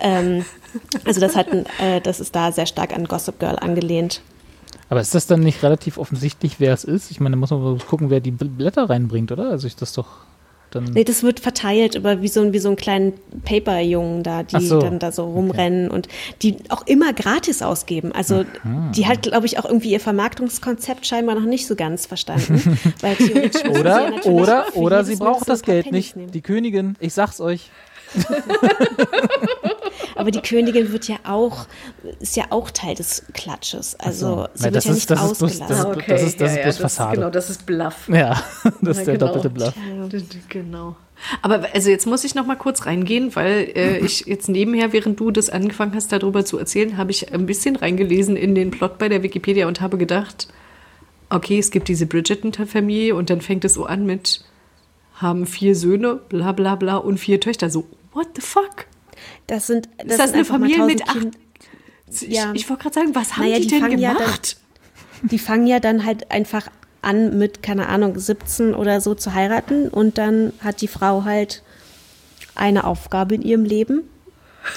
Ähm, 0.00 0.44
also 1.04 1.20
das 1.20 1.36
hat, 1.36 1.48
äh, 1.52 2.00
das 2.02 2.20
ist 2.20 2.34
da 2.34 2.52
sehr 2.52 2.66
stark 2.66 2.92
an 2.94 3.04
Gossip 3.06 3.38
Girl 3.38 3.58
angelehnt. 3.58 4.20
Aber 4.90 5.00
ist 5.00 5.14
das 5.14 5.26
dann 5.26 5.40
nicht 5.40 5.62
relativ 5.62 5.98
offensichtlich, 5.98 6.56
wer 6.60 6.72
es 6.74 6.84
ist? 6.84 7.10
Ich 7.10 7.20
meine, 7.20 7.36
da 7.36 7.40
muss 7.40 7.50
man 7.50 7.62
mal 7.62 7.78
gucken, 7.78 8.10
wer 8.10 8.20
die 8.20 8.32
Bl- 8.32 8.48
Blätter 8.50 8.88
reinbringt, 8.90 9.32
oder? 9.32 9.50
Also 9.50 9.66
ich 9.66 9.76
das 9.76 9.92
doch 9.94 10.08
dann. 10.70 10.84
Nee, 10.84 11.04
das 11.04 11.22
wird 11.22 11.40
verteilt 11.40 11.94
über 11.94 12.20
wie 12.20 12.28
so, 12.28 12.40
ein- 12.42 12.52
wie 12.52 12.58
so 12.58 12.68
einen 12.68 12.76
kleinen 12.76 13.14
Paperjungen 13.44 14.22
da, 14.24 14.42
die 14.42 14.64
so, 14.66 14.80
dann 14.80 14.98
da 14.98 15.10
so 15.12 15.24
rumrennen 15.24 15.90
und 15.90 16.08
die 16.42 16.56
auch 16.68 16.86
immer 16.86 17.12
gratis 17.12 17.62
ausgeben. 17.62 18.12
Also 18.12 18.44
die 18.94 19.06
hat, 19.06 19.22
glaube 19.22 19.46
ich, 19.46 19.58
auch 19.58 19.64
irgendwie 19.64 19.92
ihr 19.92 20.00
Vermarktungskonzept 20.00 21.06
scheinbar 21.06 21.34
noch 21.36 21.46
nicht 21.46 21.66
so 21.66 21.76
ganz 21.76 22.06
verstanden. 22.06 22.78
Oder, 23.78 24.10
oder, 24.26 24.64
oder 24.74 25.04
sie 25.04 25.16
braucht 25.16 25.48
das 25.48 25.62
Geld 25.62 25.84
Pennies 25.84 25.94
nicht. 26.06 26.16
nehmen. 26.16 26.32
Die 26.32 26.40
Königin, 26.42 26.96
ich 27.00 27.14
sag's 27.14 27.40
euch. 27.40 27.70
Aber 30.16 30.30
die 30.30 30.40
Königin 30.40 30.92
wird 30.92 31.08
ja 31.08 31.16
auch, 31.24 31.66
ist 32.20 32.36
ja 32.36 32.44
auch 32.50 32.70
Teil 32.70 32.94
des 32.94 33.24
Klatsches. 33.32 33.96
Also 33.98 34.46
sie 34.54 34.64
Weil 34.64 34.74
wird 34.74 34.76
das 34.76 34.84
ja 34.84 34.90
ist- 34.92 34.96
nicht 34.96 35.10
das 35.10 35.32
ist 35.32 35.42
bloß- 35.42 35.44
ausgelassen. 35.44 36.02
das 36.06 36.22
ist- 36.22 36.22
das 36.22 36.22
ist- 36.22 36.40
das 36.40 36.52
ist 36.52 36.62
bloß 36.64 36.76
Fassade. 36.78 37.16
genau, 37.16 37.30
das 37.30 37.50
ist 37.50 37.66
Bluff. 37.66 38.08
Ja, 38.08 38.42
das 38.80 38.98
ist 38.98 39.06
Ja, 39.06 39.14
der 39.14 39.14
genau. 39.14 39.26
doppelte 39.26 39.50
Bluff. 39.50 39.74
Genau. 40.48 40.96
Aber 41.42 41.62
also 41.72 41.90
jetzt 41.90 42.06
muss 42.06 42.24
ich 42.24 42.34
noch 42.34 42.46
mal 42.46 42.56
kurz 42.56 42.86
reingehen, 42.86 43.34
weil 43.34 43.70
äh, 43.74 43.98
ich 44.04 44.20
jetzt 44.26 44.48
nebenher, 44.48 44.92
während 44.92 45.18
du 45.18 45.30
das 45.30 45.50
angefangen 45.50 45.94
hast, 45.94 46.12
darüber 46.12 46.44
zu 46.44 46.58
erzählen, 46.58 46.96
habe 46.96 47.10
ich 47.10 47.32
ein 47.32 47.46
bisschen 47.46 47.76
reingelesen 47.76 48.36
in 48.36 48.54
den 48.54 48.70
Plot 48.70 48.98
bei 48.98 49.08
der 49.08 49.22
Wikipedia 49.22 49.66
und 49.66 49.80
habe 49.80 49.98
gedacht, 49.98 50.48
okay, 51.30 51.58
es 51.58 51.70
gibt 51.70 51.88
diese 51.88 52.06
Bridgerton-Familie 52.06 53.14
und 53.14 53.30
dann 53.30 53.40
fängt 53.40 53.64
es 53.64 53.74
so 53.74 53.84
an 53.86 54.06
mit 54.06 54.44
haben 55.14 55.46
vier 55.46 55.76
Söhne, 55.76 56.16
bla 56.28 56.50
bla 56.52 56.74
bla 56.74 56.96
und 56.96 57.18
vier 57.18 57.40
Töchter. 57.40 57.70
So, 57.70 57.86
what 58.14 58.28
the 58.36 58.40
fuck? 58.42 58.86
Das 59.46 59.66
sind, 59.66 59.88
das 59.98 60.06
Ist 60.12 60.18
das 60.18 60.32
eine 60.32 60.44
Familie 60.44 60.84
mit 60.84 61.02
acht? 61.08 61.12
Kind- 61.18 61.38
Ich, 62.10 62.22
Ja. 62.22 62.52
ich 62.54 62.68
wollte 62.70 62.82
gerade 62.84 62.94
sagen, 62.94 63.14
was 63.14 63.36
haben 63.36 63.44
Naja, 63.44 63.56
die, 63.56 63.62
die 63.62 63.68
denn 63.68 63.80
fangen 63.80 63.98
ja 63.98 64.14
dann- 64.14 64.22
gemacht? 64.24 64.56
Die 65.22 65.38
fangen 65.38 65.66
ja 65.66 65.80
dann 65.80 66.04
halt 66.04 66.30
einfach 66.30 66.68
an 67.02 67.38
mit, 67.38 67.62
keine 67.62 67.88
Ahnung, 67.88 68.18
17 68.18 68.74
oder 68.74 69.00
so 69.00 69.14
zu 69.14 69.34
heiraten 69.34 69.88
und 69.88 70.18
dann 70.18 70.52
hat 70.60 70.80
die 70.80 70.88
Frau 70.88 71.24
halt 71.24 71.62
eine 72.54 72.84
Aufgabe 72.84 73.34
in 73.34 73.42
ihrem 73.42 73.64
Leben, 73.64 74.02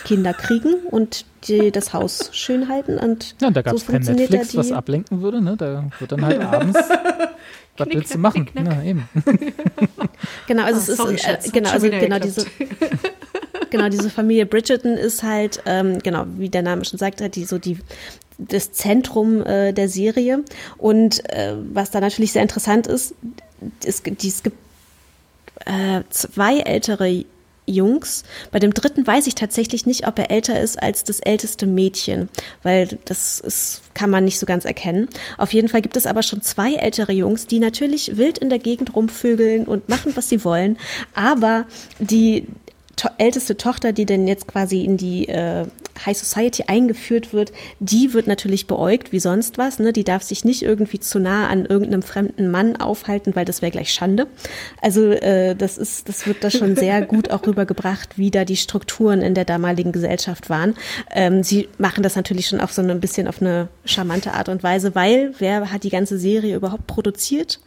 Kinder 0.06 0.34
kriegen 0.34 0.74
und 0.92 1.26
die, 1.48 1.72
das 1.72 1.94
Haus 1.94 2.30
schön 2.34 2.68
halten 2.70 2.98
und 2.98 3.36
Ja, 3.42 3.50
da 3.52 3.62
gab 3.62 3.72
so 3.72 3.78
es 3.78 3.86
kein 3.86 3.96
funktioniert 4.04 4.30
Netflix, 4.32 4.54
da 4.54 4.60
was 4.60 4.72
ablenken 4.72 5.22
würde. 5.22 5.42
Ne? 5.42 5.56
Da 5.58 5.86
wird 6.00 6.12
dann 6.12 6.26
halt 6.26 6.42
abends. 6.42 6.78
was 7.78 7.88
willst 7.90 8.14
du 8.14 8.18
machen? 8.20 8.50
Ja, 8.56 8.82
eben. 8.84 9.08
Genau, 10.48 10.64
also 10.64 10.80
Ah, 10.80 10.84
es 10.84 10.90
ist 10.90 10.98
sorry, 10.98 11.14
äh, 11.16 11.18
Schatz, 11.18 11.46
hat 11.48 11.54
genau, 11.54 11.70
also 11.70 11.90
genau 11.90 12.20
diese 12.20 12.46
genau 13.70 13.90
diese 13.90 14.10
Familie 14.10 14.46
Bridgerton 14.46 14.94
ist 14.98 15.24
halt 15.24 15.62
ähm, 15.66 16.00
genau 16.00 16.26
wie 16.38 16.50
der 16.50 16.62
Name 16.64 16.86
schon 16.86 16.98
sagt, 16.98 17.22
halt 17.22 17.36
die 17.36 17.44
so 17.46 17.58
die 17.60 17.78
das 18.40 18.72
Zentrum 18.72 19.44
äh, 19.46 19.74
der 19.74 19.90
Serie 19.90 20.44
und 20.78 21.28
äh, 21.32 21.56
was 21.74 21.92
da 21.92 22.00
natürlich 22.00 22.32
sehr 22.32 22.42
interessant 22.42 22.88
ist, 22.88 23.14
es, 23.86 24.04
gibt- 24.04 24.24
die, 24.24 24.28
es 24.30 24.44
gibt 24.44 24.58
äh, 25.66 26.02
zwei 26.10 26.60
ältere 26.60 27.26
Jungs. 27.68 28.24
Bei 28.52 28.60
dem 28.60 28.74
dritten 28.74 29.06
weiß 29.06 29.28
ich 29.28 29.36
tatsächlich 29.36 29.86
nicht, 29.86 30.08
ob 30.08 30.18
er 30.18 30.32
älter 30.32 30.60
ist 30.60 30.82
als 30.82 31.04
das 31.04 31.20
älteste 31.20 31.68
Mädchen, 31.68 32.30
weil 32.64 32.98
das 33.06 33.40
ist, 33.40 33.82
kann 33.94 34.10
man 34.10 34.24
nicht 34.26 34.40
so 34.40 34.46
ganz 34.46 34.66
erkennen. 34.66 35.08
Auf 35.38 35.54
jeden 35.54 35.68
Fall 35.68 35.82
gibt 35.82 35.98
es 35.98 36.08
aber 36.08 36.24
schon 36.24 36.42
zwei 36.42 36.74
ältere 36.76 37.12
Jungs, 37.12 37.46
die 37.48 37.60
natürlich 37.60 38.18
wild 38.18 38.38
in 38.38 38.50
der 38.50 38.60
Gegend 38.60 38.96
rumvögeln 38.96 39.66
und 39.66 39.90
machen, 39.90 40.16
was 40.16 40.30
sie 40.30 40.44
wollen, 40.44 40.78
aber 41.14 41.66
die 42.00 42.48
to 42.98 43.10
älteste 43.20 43.58
Tochter, 43.58 43.94
die 43.94 44.06
denn 44.06 44.28
jetzt 44.28 44.48
quasi 44.48 44.84
in 44.84 44.98
die 44.98 45.30
äh, 45.30 45.66
High 46.06 46.18
Society 46.18 46.66
eingeführt 46.68 47.32
wird, 47.32 47.52
die 47.80 48.14
wird 48.14 48.28
natürlich 48.28 48.68
beäugt 48.68 49.12
wie 49.12 49.20
sonst 49.20 49.58
was. 49.58 49.80
Ne? 49.80 49.94
Die 49.94 50.04
darf 50.04 50.24
sich 50.24 50.44
nicht 50.44 50.64
irgendwie 50.64 51.00
zu 51.00 51.20
nah 51.20 51.48
an 51.48 51.66
irgendeinem 51.66 52.02
fremden 52.02 52.50
Mann 52.50 52.76
aufhalten, 52.76 53.36
weil 53.36 53.46
das 53.46 53.62
wäre 53.62 53.72
gleich 53.72 53.94
Schande. 53.94 54.28
Also 54.82 55.12
äh, 55.12 55.56
das 55.56 55.78
ist, 55.78 56.10
das 56.10 56.28
wird 56.28 56.44
da 56.44 56.50
schon 56.50 56.76
sehr 56.76 57.02
gut 57.06 57.30
auch 57.32 57.46
rübergebracht, 57.46 58.18
wie 58.18 58.32
da 58.32 58.46
die 58.46 58.58
Strukturen 58.58 59.22
in 59.22 59.36
der 59.36 59.46
damaligen 59.46 59.92
Gesellschaft 59.92 60.50
waren. 60.50 60.76
Ähm, 61.12 61.44
sie 61.44 61.70
machen 61.78 62.04
das 62.04 62.16
natürlich 62.16 62.48
schon 62.48 62.60
auf 62.60 62.74
so 62.74 62.82
ein 62.82 63.00
bisschen 63.00 63.28
auf 63.28 63.42
eine 63.42 63.68
charmante 63.86 64.34
Art 64.34 64.50
und 64.50 64.64
Weise, 64.64 64.96
weil 64.96 65.34
wer 65.38 65.72
hat 65.72 65.84
die 65.84 65.90
ganze 65.90 66.18
Serie 66.18 66.56
überhaupt 66.56 66.88
produziert? 66.88 67.60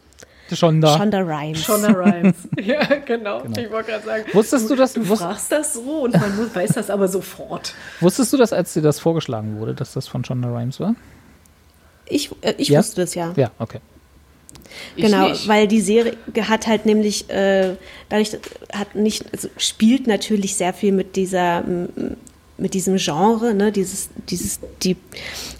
Schon 0.55 0.81
da. 0.81 0.97
Shonda 0.97 1.19
Rhimes. 1.19 1.63
Shonda 1.63 1.89
Rhimes. 1.89 2.35
ja, 2.61 2.83
genau. 3.05 3.43
Ich 3.57 3.71
wollte 3.71 3.91
gerade 3.91 4.05
sagen. 4.05 4.23
Wusstest 4.33 4.69
du 4.69 4.75
das? 4.75 4.93
Du 4.93 5.03
fragst 5.03 5.51
das 5.51 5.73
so 5.73 6.03
und 6.03 6.13
man 6.19 6.35
muss, 6.35 6.53
weiß 6.53 6.71
das 6.73 6.89
aber 6.89 7.07
sofort. 7.07 7.73
wusstest 7.99 8.31
du 8.33 8.37
das, 8.37 8.53
als 8.53 8.73
dir 8.73 8.81
das 8.81 8.99
vorgeschlagen 8.99 9.59
wurde, 9.59 9.73
dass 9.73 9.93
das 9.93 10.07
von 10.07 10.23
Shonda 10.25 10.49
Rhimes 10.55 10.79
war? 10.79 10.95
Ich, 12.05 12.31
äh, 12.41 12.53
ich 12.57 12.69
Ja? 12.69 12.79
wusste 12.79 13.01
das 13.01 13.15
ja. 13.15 13.33
Ja, 13.35 13.51
okay. 13.59 13.79
Ich 14.95 15.03
genau, 15.05 15.29
nicht. 15.29 15.47
weil 15.47 15.67
die 15.67 15.81
Serie 15.81 16.15
hat 16.47 16.67
halt 16.67 16.85
nämlich, 16.85 17.29
äh, 17.29 17.75
dadurch 18.09 18.31
hat 18.73 18.95
nicht, 18.95 19.25
also 19.33 19.49
spielt 19.57 20.07
natürlich 20.07 20.55
sehr 20.55 20.73
viel 20.73 20.91
mit 20.93 21.15
dieser, 21.15 21.63
mit 22.61 22.75
diesem 22.75 22.97
Genre, 22.97 23.53
ne, 23.53 23.71
dieses, 23.71 24.09
dieses, 24.29 24.59
die, 24.83 24.95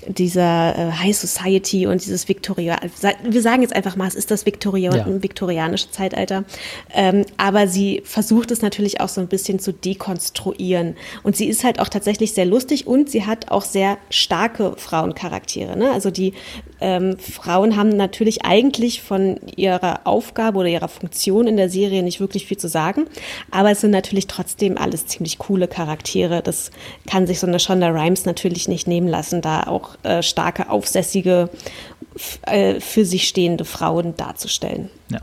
dieser 0.08 0.78
äh, 0.78 0.92
High 0.92 1.18
Society 1.18 1.88
und 1.88 2.04
dieses 2.06 2.30
Viktoria, 2.30 2.78
wir 3.24 3.42
sagen 3.42 3.64
jetzt 3.64 3.76
einfach 3.76 3.96
mal, 3.96 4.08
es 4.08 4.16
ist 4.16 4.32
das 4.32 4.46
Viktoria 4.46 4.96
Ja. 4.96 5.06
viktorianische 5.08 5.90
Zeitalter, 5.92 6.44
ähm, 6.94 7.26
aber 7.38 7.68
sie 7.68 8.02
versucht 8.06 8.52
es 8.52 8.62
natürlich 8.62 9.02
auch 9.02 9.10
so 9.10 9.20
ein 9.20 9.28
bisschen 9.28 9.60
zu 9.60 9.74
dekonstruieren 9.74 10.96
und 11.24 11.36
sie 11.36 11.48
ist 11.48 11.64
halt 11.64 11.80
auch 11.80 11.90
tatsächlich 11.90 12.34
sehr 12.34 12.46
lustig 12.46 12.88
und 12.88 13.10
sie 13.10 13.26
hat 13.26 13.52
auch 13.52 13.64
sehr 13.64 13.98
starke 14.10 14.74
Frauencharaktere, 14.78 15.76
ne? 15.78 15.92
also 15.92 16.12
die 16.12 16.34
ähm, 16.80 17.18
Frauen 17.20 17.76
haben 17.76 17.90
natürlich 17.90 18.44
eigentlich 18.44 19.02
von 19.02 19.40
ihrer 19.56 20.02
Aufgabe 20.06 20.60
oder 20.60 20.68
ihrer 20.70 20.88
Funktion 20.88 21.48
in 21.48 21.58
der 21.58 21.70
Serie 21.70 22.04
nicht 22.04 22.20
wirklich 22.20 22.46
viel 22.46 22.58
zu 22.58 22.68
sagen, 22.68 23.06
aber 23.50 23.72
es 23.72 23.82
sind 23.82 23.92
natürlich 23.92 24.28
trotzdem 24.28 24.78
alles 24.78 25.08
ziemlich 25.08 25.38
coole 25.38 25.68
Charaktere. 25.68 26.42
Das 26.42 26.72
kann 27.08 27.28
sich 27.28 27.40
so 27.40 27.48
eine 27.48 27.60
Shonda 27.60 27.90
Rhimes 27.90 28.26
natürlich 28.26 28.68
nicht 28.68 28.88
nehmen 28.88 29.08
lassen, 29.08 29.42
da 29.42 29.64
auch 29.64 29.96
äh, 30.04 30.22
starke, 30.24 30.70
aufsässige, 30.70 31.50
äh, 32.44 32.80
für 32.80 33.06
sich 33.06 33.28
stehende 33.28 33.66
Frauen 33.66 34.16
darzustellen. 34.18 34.90
Ja. 35.10 35.20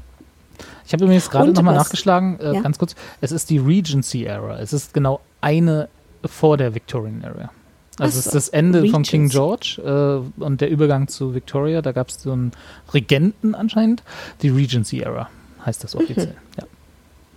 Ich 0.87 0.93
habe 0.93 1.05
übrigens 1.05 1.29
gerade 1.29 1.53
nochmal 1.53 1.75
nachgeschlagen, 1.75 2.41
äh, 2.41 2.55
Ja? 2.55 2.61
ganz 2.62 2.79
kurz. 2.79 2.95
Es 3.21 3.31
ist 3.31 3.51
die 3.51 3.59
Regency-Era. 3.59 4.59
Es 4.59 4.73
ist 4.73 4.95
genau 4.95 5.21
eine 5.41 5.89
vor 6.25 6.57
der 6.57 6.75
Victorian 6.75 7.23
Era. 7.23 7.51
Also 7.99 8.19
es 8.19 8.27
ist 8.27 8.35
das 8.35 8.49
Ende 8.49 8.89
von 8.89 9.03
King 9.03 9.29
Regency. 9.29 9.37
George 9.37 10.23
äh, 10.39 10.43
und 10.43 10.61
der 10.61 10.71
Übergang 10.71 11.09
zu 11.09 11.35
Victoria. 11.35 11.83
Da 11.83 11.93
gab 11.93 12.09
es 12.09 12.23
so 12.23 12.33
einen 12.33 12.53
Regenten 12.95 13.55
anscheinend. 13.55 14.03
Die 14.43 14.49
Regency-Era 14.49 15.29
heißt 15.66 15.83
das 15.85 15.97
offiziell. 15.97 16.37
Ja. 16.59 16.64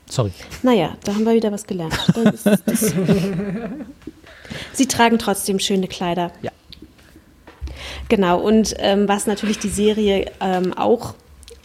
Sorry. 0.07 0.31
Naja, 0.61 0.95
da 1.03 1.13
haben 1.13 1.25
wir 1.25 1.33
wieder 1.33 1.51
was 1.51 1.65
gelernt. 1.65 1.97
Sie 4.73 4.87
tragen 4.87 5.19
trotzdem 5.19 5.59
schöne 5.59 5.87
Kleider. 5.87 6.31
Ja. 6.41 6.51
Genau, 8.09 8.39
und 8.39 8.75
ähm, 8.79 9.07
was 9.07 9.27
natürlich 9.27 9.59
die 9.59 9.69
Serie 9.69 10.31
ähm, 10.41 10.73
auch 10.73 11.15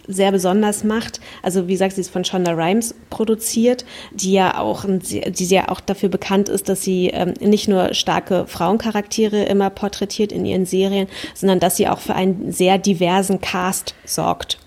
sehr 0.08 0.30
besonders 0.32 0.84
macht, 0.84 1.20
also 1.42 1.66
wie 1.66 1.72
gesagt, 1.72 1.94
sie 1.94 2.00
ist 2.00 2.10
von 2.10 2.24
Shonda 2.24 2.52
Rhimes 2.52 2.94
produziert, 3.10 3.84
die 4.12 4.32
ja 4.32 4.58
auch, 4.58 4.84
die 4.86 5.46
ja 5.46 5.68
auch 5.68 5.80
dafür 5.80 6.08
bekannt 6.08 6.48
ist, 6.48 6.68
dass 6.68 6.82
sie 6.82 7.08
ähm, 7.08 7.34
nicht 7.40 7.68
nur 7.68 7.92
starke 7.94 8.46
Frauencharaktere 8.46 9.44
immer 9.44 9.70
porträtiert 9.70 10.32
in 10.32 10.46
ihren 10.46 10.66
Serien, 10.66 11.08
sondern 11.34 11.60
dass 11.60 11.76
sie 11.76 11.88
auch 11.88 11.98
für 11.98 12.14
einen 12.14 12.52
sehr 12.52 12.78
diversen 12.78 13.40
Cast 13.40 13.94
sorgt. 14.04 14.58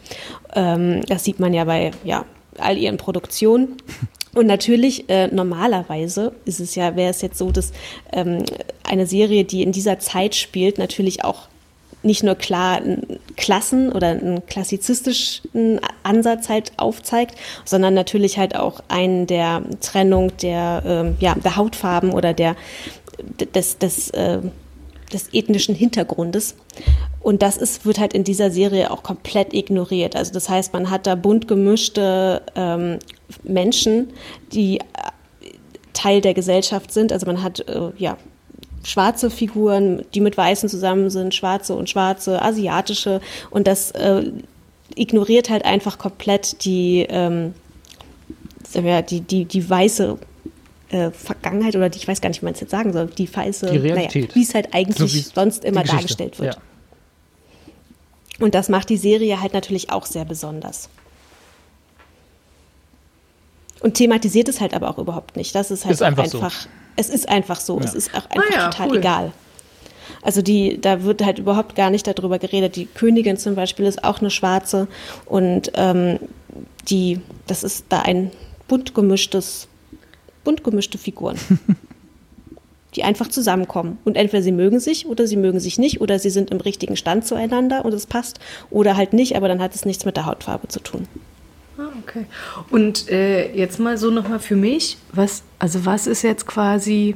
Ähm, 0.54 1.06
das 1.08 1.24
sieht 1.24 1.40
man 1.40 1.54
ja 1.54 1.64
bei 1.64 1.92
ja, 2.04 2.26
all 2.62 2.78
ihren 2.78 2.98
Produktionen. 2.98 3.78
Und 4.36 4.46
natürlich, 4.46 5.10
äh, 5.10 5.28
normalerweise 5.28 6.34
ist 6.46 6.60
es 6.60 6.76
ja, 6.76 6.96
wäre 6.96 7.10
es 7.10 7.22
jetzt 7.22 7.38
so, 7.38 7.52
dass 7.52 7.72
ähm, 8.14 8.44
eine 8.84 9.08
Serie, 9.08 9.44
die 9.44 9.64
in 9.64 9.72
dieser 9.72 10.00
Zeit 10.00 10.36
spielt, 10.36 10.78
natürlich 10.78 11.24
auch 11.24 11.48
nicht 12.04 12.24
nur 12.24 12.36
klar 12.36 12.82
Klassen- 13.36 13.92
oder 13.92 14.10
einen 14.10 14.46
klassizistischen 14.46 15.82
Ansatz 16.04 16.48
halt 16.48 16.72
aufzeigt, 16.78 17.36
sondern 17.66 17.94
natürlich 17.94 18.38
halt 18.38 18.56
auch 18.56 18.82
einen 18.88 19.28
der 19.28 19.64
Trennung 19.82 20.36
der, 20.38 20.84
ähm, 20.86 21.18
ja, 21.20 21.36
der 21.36 21.58
Hautfarben 21.58 22.12
oder 22.14 22.34
der, 22.34 22.56
des, 23.54 23.80
des, 23.80 24.12
äh, 24.12 24.40
des 25.12 25.30
ethnischen 25.34 25.76
Hintergrundes. 25.76 26.56
Und 27.22 27.42
das 27.42 27.58
ist, 27.58 27.86
wird 27.86 28.00
halt 28.00 28.14
in 28.14 28.24
dieser 28.24 28.50
Serie 28.50 28.92
auch 28.92 29.04
komplett 29.04 29.54
ignoriert. 29.54 30.16
Also 30.16 30.32
das 30.32 30.50
heißt, 30.50 30.74
man 30.74 30.90
hat 30.90 31.06
da 31.06 31.16
bunt 31.16 31.48
gemischte 31.48 32.42
ähm, 32.56 33.00
Menschen, 33.44 34.12
die 34.54 34.80
äh, 34.80 34.84
Teil 35.94 36.22
der 36.22 36.34
Gesellschaft 36.34 36.94
sind. 36.94 37.12
Also 37.12 37.26
man 37.26 37.44
hat 37.44 37.60
äh, 37.68 37.92
ja 37.98 38.18
schwarze 38.84 39.30
Figuren, 39.30 40.04
die 40.14 40.22
mit 40.22 40.38
Weißen 40.38 40.70
zusammen 40.70 41.10
sind, 41.10 41.36
schwarze 41.36 41.76
und 41.76 41.90
schwarze, 41.90 42.42
asiatische. 42.42 43.20
Und 43.50 43.68
das 43.68 43.92
äh, 43.92 44.32
ignoriert 44.96 45.50
halt 45.50 45.66
einfach 45.66 45.98
komplett 45.98 46.64
die, 46.64 47.06
ähm, 47.10 47.54
wir, 48.72 49.02
die, 49.02 49.22
die, 49.22 49.44
die 49.46 49.70
weiße 49.70 50.18
äh, 50.90 51.12
Vergangenheit 51.12 51.76
oder 51.76 51.90
die, 51.90 51.98
ich 51.98 52.08
weiß 52.08 52.22
gar 52.22 52.30
nicht, 52.30 52.42
wie 52.42 52.46
man 52.46 52.54
es 52.54 52.62
jetzt 52.62 52.72
sagen 52.72 52.94
soll, 52.94 53.08
die 53.08 53.34
weiße, 53.34 53.66
naja, 53.66 54.10
wie 54.14 54.42
es 54.42 54.56
halt 54.56 54.74
eigentlich 54.74 55.12
So 55.12 55.32
sonst 55.36 55.66
immer 55.66 55.84
dargestellt 55.84 56.40
wird. 56.40 56.56
Ja. 56.56 56.62
Und 58.40 58.56
das 58.56 58.70
macht 58.70 58.90
die 58.90 58.98
Serie 58.98 59.42
halt 59.42 59.54
natürlich 59.54 59.92
auch 59.92 60.06
sehr 60.06 60.26
besonders. 60.26 60.90
Und 63.82 63.94
thematisiert 63.96 64.50
es 64.50 64.60
halt 64.60 64.74
aber 64.74 64.90
auch 64.90 64.98
überhaupt 64.98 65.36
nicht. 65.38 65.56
Das 65.56 65.72
ist 65.72 65.86
halt 65.86 65.94
Ist 65.94 66.02
auch 66.02 66.08
einfach 66.08 66.24
einfach, 66.26 66.52
so. 66.52 66.68
es 66.96 67.10
ist 67.10 67.30
einfach 67.30 67.60
so. 67.60 67.80
Es 67.80 67.94
ist 67.94 68.10
auch 68.14 68.30
einfach 68.30 68.44
Ah 68.50 68.54
ja, 68.54 68.70
total 68.70 68.90
cool. 68.90 68.98
egal. 68.98 69.32
Also 70.22 70.42
die, 70.42 70.80
da 70.82 71.04
wird 71.04 71.24
halt 71.24 71.40
überhaupt 71.40 71.76
gar 71.76 71.90
nicht 71.90 72.06
darüber 72.06 72.40
geredet. 72.40 72.76
Die 72.76 72.88
Königin 72.88 73.38
zum 73.38 73.56
Beispiel 73.56 73.86
ist 73.86 74.04
auch 74.04 74.20
eine 74.20 74.30
Schwarze 74.30 74.88
und 75.26 75.72
ähm, 75.76 76.20
die, 76.90 77.22
das 77.48 77.64
ist 77.64 77.86
da 77.90 78.02
ein 78.02 78.32
bunt 78.68 78.94
gemischtes, 78.94 79.68
bunt 80.44 80.64
gemischte 80.64 80.98
Figuren, 80.98 81.38
die 82.96 83.04
einfach 83.04 83.28
zusammenkommen. 83.28 83.98
Und 84.04 84.18
entweder 84.18 84.44
sie 84.44 84.52
mögen 84.52 84.80
sich 84.80 85.06
oder 85.06 85.28
sie 85.28 85.38
mögen 85.38 85.60
sich 85.60 85.78
nicht 85.78 86.02
oder 86.02 86.20
sie 86.20 86.30
sind 86.30 86.52
im 86.52 86.60
richtigen 86.60 86.96
Stand 86.96 87.26
zueinander 87.26 87.86
und 87.86 87.94
es 87.94 88.08
passt 88.08 88.40
oder 88.70 88.98
halt 88.98 89.14
nicht, 89.14 89.36
aber 89.36 89.48
dann 89.48 89.62
hat 89.62 89.76
es 89.76 89.86
nichts 89.86 90.06
mit 90.06 90.18
der 90.18 90.26
Hautfarbe 90.26 90.68
zu 90.68 90.80
tun. 90.80 91.08
Ah, 91.78 91.90
okay. 92.04 92.26
Und 92.72 93.10
äh, 93.10 93.54
jetzt 93.56 93.80
mal 93.80 93.98
so 93.98 94.12
nochmal 94.12 94.40
für 94.40 94.56
mich, 94.56 94.98
was, 95.14 95.44
also 95.60 95.86
was 95.86 96.08
ist 96.08 96.24
jetzt 96.24 96.46
quasi. 96.46 97.16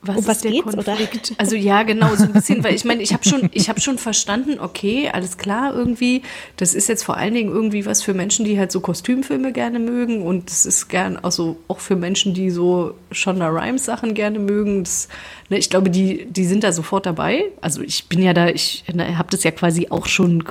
Was 0.00 0.16
Um 0.16 0.26
was 0.26 0.36
ist 0.36 0.44
der 0.44 0.50
geht's, 0.52 0.66
oder? 0.66 0.84
Konflikt? 0.84 1.34
Also 1.38 1.56
ja, 1.56 1.82
genau, 1.82 2.14
so 2.14 2.24
ein 2.24 2.32
bisschen, 2.32 2.62
weil 2.62 2.74
ich 2.74 2.84
meine, 2.84 3.02
ich 3.02 3.12
habe 3.12 3.28
schon, 3.28 3.50
ich 3.52 3.68
habe 3.68 3.80
schon 3.80 3.98
verstanden, 3.98 4.60
okay, 4.60 5.10
alles 5.12 5.38
klar, 5.38 5.74
irgendwie, 5.74 6.22
das 6.56 6.74
ist 6.74 6.88
jetzt 6.88 7.02
vor 7.02 7.16
allen 7.16 7.34
Dingen 7.34 7.50
irgendwie 7.50 7.84
was 7.84 8.02
für 8.02 8.14
Menschen, 8.14 8.44
die 8.44 8.58
halt 8.58 8.70
so 8.70 8.80
Kostümfilme 8.80 9.52
gerne 9.52 9.80
mögen 9.80 10.22
und 10.22 10.50
es 10.50 10.66
ist 10.66 10.88
gern 10.88 11.16
also 11.16 11.58
auch 11.66 11.80
für 11.80 11.96
Menschen, 11.96 12.32
die 12.32 12.50
so 12.50 12.94
Shonda 13.10 13.48
Rhimes 13.48 13.84
Sachen 13.84 14.14
gerne 14.14 14.38
mögen. 14.38 14.84
Das, 14.84 15.08
ne, 15.48 15.58
ich 15.58 15.68
glaube, 15.68 15.90
die, 15.90 16.26
die 16.26 16.44
sind 16.44 16.62
da 16.62 16.72
sofort 16.72 17.06
dabei. 17.06 17.46
Also 17.60 17.82
ich 17.82 18.08
bin 18.08 18.22
ja 18.22 18.32
da, 18.32 18.48
ich 18.48 18.84
ne, 18.92 19.18
habe 19.18 19.30
das 19.30 19.42
ja 19.42 19.50
quasi 19.50 19.88
auch 19.90 20.06
schon 20.06 20.44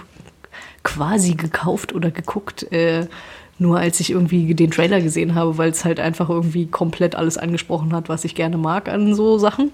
quasi 0.84 1.36
gekauft 1.36 1.94
oder 1.94 2.12
geguckt, 2.12 2.72
äh, 2.72 3.08
nur 3.60 3.80
als 3.80 4.00
ich 4.00 4.12
irgendwie 4.12 4.54
den 4.54 4.72
Trailer 4.72 5.02
gesehen 5.02 5.36
habe, 5.36 5.58
weil 5.58 5.72
es 5.72 5.84
halt 5.86 6.00
einfach 6.00 6.30
irgendwie 6.30 6.68
komplett 6.68 7.16
alles 7.16 7.38
angesprochen 7.38 7.94
hat, 7.94 8.10
was 8.10 8.24
ich 8.26 8.36
gerne 8.36 8.58
mag 8.58 8.88
an 8.90 9.16
so 9.16 9.38
Sachen. 9.38 9.72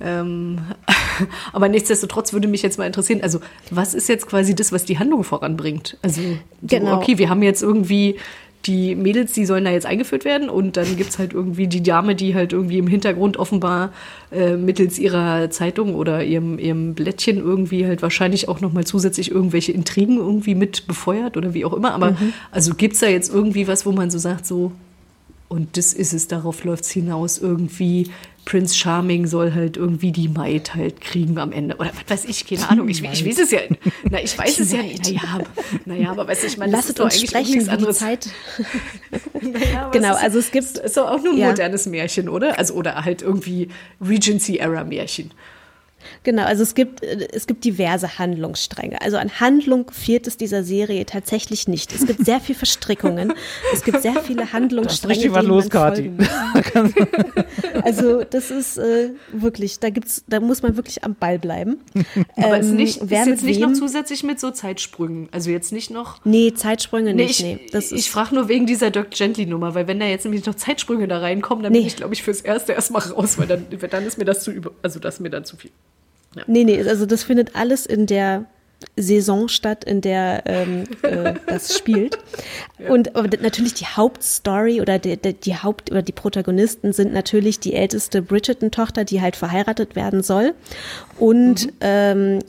Ähm, 0.00 0.58
aber 1.52 1.68
nichtsdestotrotz 1.68 2.32
würde 2.32 2.48
mich 2.48 2.62
jetzt 2.62 2.78
mal 2.78 2.86
interessieren, 2.86 3.20
also 3.22 3.40
was 3.70 3.94
ist 3.94 4.08
jetzt 4.08 4.26
quasi 4.26 4.54
das, 4.54 4.72
was 4.72 4.84
die 4.84 4.98
Handlung 4.98 5.24
voranbringt? 5.24 5.98
Also, 6.02 6.22
so, 6.22 6.28
Genau. 6.62 6.96
okay, 6.96 7.18
wir 7.18 7.28
haben 7.28 7.42
jetzt 7.42 7.62
irgendwie 7.62 8.16
die 8.66 8.94
Mädels, 8.94 9.32
die 9.32 9.46
sollen 9.46 9.64
da 9.64 9.70
jetzt 9.70 9.86
eingeführt 9.86 10.24
werden 10.24 10.50
und 10.50 10.76
dann 10.76 10.96
gibt 10.96 11.10
es 11.10 11.18
halt 11.18 11.32
irgendwie 11.32 11.66
die 11.66 11.82
Dame, 11.82 12.14
die 12.14 12.34
halt 12.34 12.52
irgendwie 12.52 12.78
im 12.78 12.86
Hintergrund 12.86 13.38
offenbar 13.38 13.92
äh, 14.30 14.56
mittels 14.56 14.98
ihrer 14.98 15.50
Zeitung 15.50 15.94
oder 15.94 16.22
ihrem, 16.22 16.58
ihrem 16.58 16.94
Blättchen 16.94 17.38
irgendwie 17.38 17.86
halt 17.86 18.02
wahrscheinlich 18.02 18.48
auch 18.48 18.60
nochmal 18.60 18.84
zusätzlich 18.84 19.30
irgendwelche 19.30 19.72
Intrigen 19.72 20.18
irgendwie 20.18 20.54
mit 20.54 20.86
befeuert 20.86 21.36
oder 21.36 21.54
wie 21.54 21.64
auch 21.64 21.72
immer. 21.72 21.92
Aber 21.92 22.16
also 22.50 22.74
gibt 22.74 22.94
es 22.94 23.00
da 23.00 23.06
jetzt 23.06 23.32
irgendwie 23.32 23.66
was, 23.66 23.86
wo 23.86 23.92
man 23.92 24.10
so 24.10 24.18
sagt, 24.18 24.46
so, 24.46 24.72
und 25.50 25.76
das 25.76 25.92
ist 25.92 26.14
es, 26.14 26.26
darauf 26.28 26.64
läuft 26.64 26.84
es 26.84 26.90
hinaus. 26.92 27.36
Irgendwie 27.36 28.08
Prince 28.46 28.74
Charming 28.74 29.26
soll 29.26 29.52
halt 29.52 29.76
irgendwie 29.76 30.12
die 30.12 30.28
Maid 30.28 30.74
halt 30.74 31.00
kriegen 31.02 31.36
am 31.38 31.52
Ende. 31.52 31.76
Oder 31.76 31.90
was 32.08 32.24
weiß 32.24 32.24
ich, 32.30 32.46
keine 32.46 32.66
Ahnung. 32.70 32.88
Ich, 32.88 33.02
ich 33.02 33.26
weiß 33.26 33.38
es 33.38 33.50
ja. 33.50 33.58
Na, 34.10 34.22
ich 34.22 34.36
weiß 34.38 34.60
es 34.60 34.72
ja. 34.72 34.78
Naja, 34.82 35.20
aber, 35.34 35.44
naja, 35.84 36.10
aber 36.12 36.26
weißt 36.26 36.44
du, 36.44 36.46
ich 36.46 36.56
meine, 36.56 36.72
das 36.72 36.78
Lasst 36.78 36.88
ist 36.90 36.98
doch 37.00 37.04
uns 37.04 37.14
eigentlich 37.16 37.30
sprechen, 37.30 37.50
nichts 37.52 37.64
die 37.66 37.70
anderes. 37.70 37.98
Zeit. 37.98 38.28
Naja, 39.42 39.88
Genau, 39.90 40.14
also 40.14 40.38
es 40.38 40.50
gibt- 40.50 40.78
ist 40.78 40.96
doch 40.96 41.10
auch 41.10 41.22
nur 41.22 41.32
ein 41.32 41.38
ja. 41.38 41.48
modernes 41.48 41.86
Märchen, 41.86 42.28
oder? 42.28 42.58
Also, 42.58 42.74
oder 42.74 43.04
halt 43.04 43.22
irgendwie 43.22 43.68
Regency-Era-Märchen. 44.06 45.30
Genau, 46.22 46.44
also 46.44 46.62
es 46.62 46.74
gibt, 46.74 47.02
äh, 47.02 47.28
es 47.32 47.46
gibt 47.46 47.64
diverse 47.64 48.18
Handlungsstränge. 48.18 49.00
Also 49.02 49.16
an 49.16 49.30
Handlung 49.40 49.90
fehlt 49.90 50.26
es 50.26 50.36
dieser 50.36 50.64
Serie 50.64 51.06
tatsächlich 51.06 51.68
nicht. 51.68 51.92
Es 51.94 52.06
gibt 52.06 52.24
sehr 52.24 52.40
viel 52.40 52.54
Verstrickungen. 52.54 53.32
Es 53.72 53.84
gibt 53.84 54.02
sehr 54.02 54.14
viele 54.22 54.52
Handlungsstränge. 54.52 55.14
richtig 55.14 55.32
was 55.32 55.40
denen 55.44 55.48
los, 55.54 55.68
Kathi. 55.70 56.10
Also 57.82 58.24
das 58.24 58.50
ist 58.50 58.78
äh, 58.78 59.10
wirklich, 59.32 59.78
da 59.80 59.90
gibt's, 59.90 60.24
da 60.28 60.40
muss 60.40 60.62
man 60.62 60.76
wirklich 60.76 61.04
am 61.04 61.14
Ball 61.14 61.38
bleiben. 61.38 61.78
Aber 62.36 62.58
ist, 62.58 62.70
Ähm, 62.70 62.76
nicht, 62.76 63.00
wer 63.04 63.22
ist 63.22 63.28
jetzt 63.28 63.44
nicht 63.44 63.60
noch 63.60 63.72
zusätzlich 63.72 64.22
mit 64.22 64.40
so 64.40 64.50
Zeitsprüngen. 64.50 65.28
Also 65.32 65.50
jetzt 65.50 65.72
nicht 65.72 65.90
noch. 65.90 66.24
Nee, 66.24 66.52
Zeitsprünge 66.54 67.14
Nee, 67.14 67.24
nicht. 67.24 67.40
ich, 67.40 67.44
Nee, 67.46 67.66
das 67.72 67.92
ich 67.92 67.98
ist, 68.00 68.08
frage 68.08 68.34
nur 68.34 68.48
wegen 68.48 68.66
dieser 68.66 68.90
Dirk 68.90 69.10
Gently-Nummer, 69.10 69.74
weil 69.74 69.86
wenn 69.86 69.98
da 70.00 70.06
jetzt 70.06 70.24
nämlich 70.24 70.44
noch 70.46 70.54
Zeitsprünge 70.54 71.08
da 71.08 71.18
reinkommen, 71.18 71.62
dann 71.62 71.72
Nee. 71.72 71.78
bin 71.78 71.86
ich, 71.86 71.96
glaube 71.96 72.14
ich, 72.14 72.22
fürs 72.22 72.40
Erste 72.40 72.72
erstmal 72.72 73.02
raus, 73.02 73.38
weil 73.38 73.46
dann, 73.46 73.66
dann 73.90 74.06
ist 74.06 74.18
mir 74.18 74.24
das 74.24 74.42
zu 74.44 74.50
über, 74.50 74.72
also 74.82 74.98
das 75.00 75.14
ist 75.14 75.20
mir 75.20 75.30
dann 75.30 75.44
zu 75.44 75.56
viel. 75.56 75.70
Nee, 76.46 76.64
nee, 76.64 76.82
also 76.82 77.06
das 77.06 77.22
findet 77.22 77.56
alles 77.56 77.86
in 77.86 78.06
der 78.06 78.46
Saison 78.96 79.48
statt, 79.48 79.84
in 79.84 80.00
der 80.00 80.42
ähm, 80.46 80.84
äh, 81.02 81.34
das 81.46 81.74
spielt. 81.78 82.18
Und 82.88 83.14
aber 83.14 83.28
natürlich 83.40 83.74
die 83.74 83.86
Hauptstory 83.86 84.80
oder 84.80 84.98
die, 84.98 85.16
die, 85.16 85.34
die 85.34 85.56
Haupt 85.56 85.90
oder 85.90 86.02
die 86.02 86.12
Protagonisten 86.12 86.92
sind 86.92 87.12
natürlich 87.12 87.60
die 87.60 87.74
älteste 87.74 88.22
Bridgerton-Tochter, 88.22 89.04
die 89.04 89.20
halt 89.20 89.36
verheiratet 89.36 89.96
werden 89.96 90.22
soll. 90.22 90.54
Und 91.18 91.72
ähm, 91.80 92.40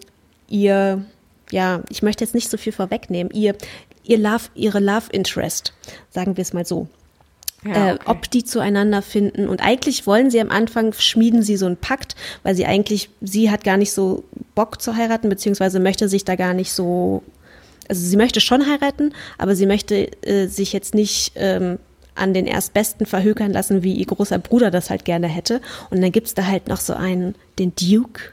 ihr, 0.48 1.04
ja, 1.52 1.82
ich 1.90 2.02
möchte 2.02 2.24
jetzt 2.24 2.34
nicht 2.34 2.50
so 2.50 2.58
viel 2.58 2.74
vorwegnehmen, 2.74 3.32
ihr, 3.34 3.56
ihr 4.04 4.18
Love, 4.18 4.50
ihre 4.56 4.80
Love 4.80 5.12
Interest, 5.12 5.74
sagen 6.10 6.38
wir 6.38 6.42
es 6.42 6.54
mal 6.54 6.66
so. 6.66 6.88
Ja, 7.64 7.90
äh, 7.90 7.94
okay. 7.94 8.04
ob 8.06 8.32
die 8.32 8.44
zueinander 8.44 9.02
finden. 9.02 9.48
Und 9.48 9.62
eigentlich 9.62 10.08
wollen 10.08 10.32
sie 10.32 10.42
am 10.42 10.50
Anfang, 10.50 10.94
schmieden 10.94 11.44
sie 11.44 11.58
so 11.58 11.68
einen 11.68 11.78
Pakt, 11.78 12.16
weil 12.44 12.56
sie 12.56 12.66
eigentlich, 12.66 13.10
sie 13.22 13.52
hat 13.52 13.64
gar 13.64 13.78
nicht 13.78 13.92
so 13.92 14.24
Bock 14.56 14.82
zu 14.82 14.96
heiraten, 14.96 15.30
beziehungsweise 15.30 15.80
möchte 15.80 16.10
sich 16.10 16.26
da 16.26 16.36
gar 16.36 16.54
nicht 16.54 16.72
so, 16.72 17.24
also 17.88 18.04
sie 18.04 18.18
möchte 18.18 18.42
schon 18.42 18.68
heiraten, 18.68 19.14
aber 19.38 19.56
sie 19.56 19.68
möchte 19.68 20.12
äh, 20.26 20.48
sich 20.48 20.74
jetzt 20.74 20.96
nicht 20.96 21.34
ähm, 21.36 21.78
an 22.16 22.34
den 22.34 22.48
Erstbesten 22.48 23.06
verhökern 23.06 23.54
lassen, 23.54 23.84
wie 23.84 23.94
ihr 23.94 24.06
großer 24.06 24.40
Bruder 24.40 24.72
das 24.72 24.90
halt 24.90 25.06
gerne 25.06 25.28
hätte. 25.28 25.62
Und 25.90 26.02
dann 26.02 26.12
gibt's 26.12 26.34
da 26.34 26.46
halt 26.46 26.68
noch 26.68 26.80
so 26.80 26.94
einen, 26.94 27.36
den 27.60 27.74
Duke, 27.76 28.32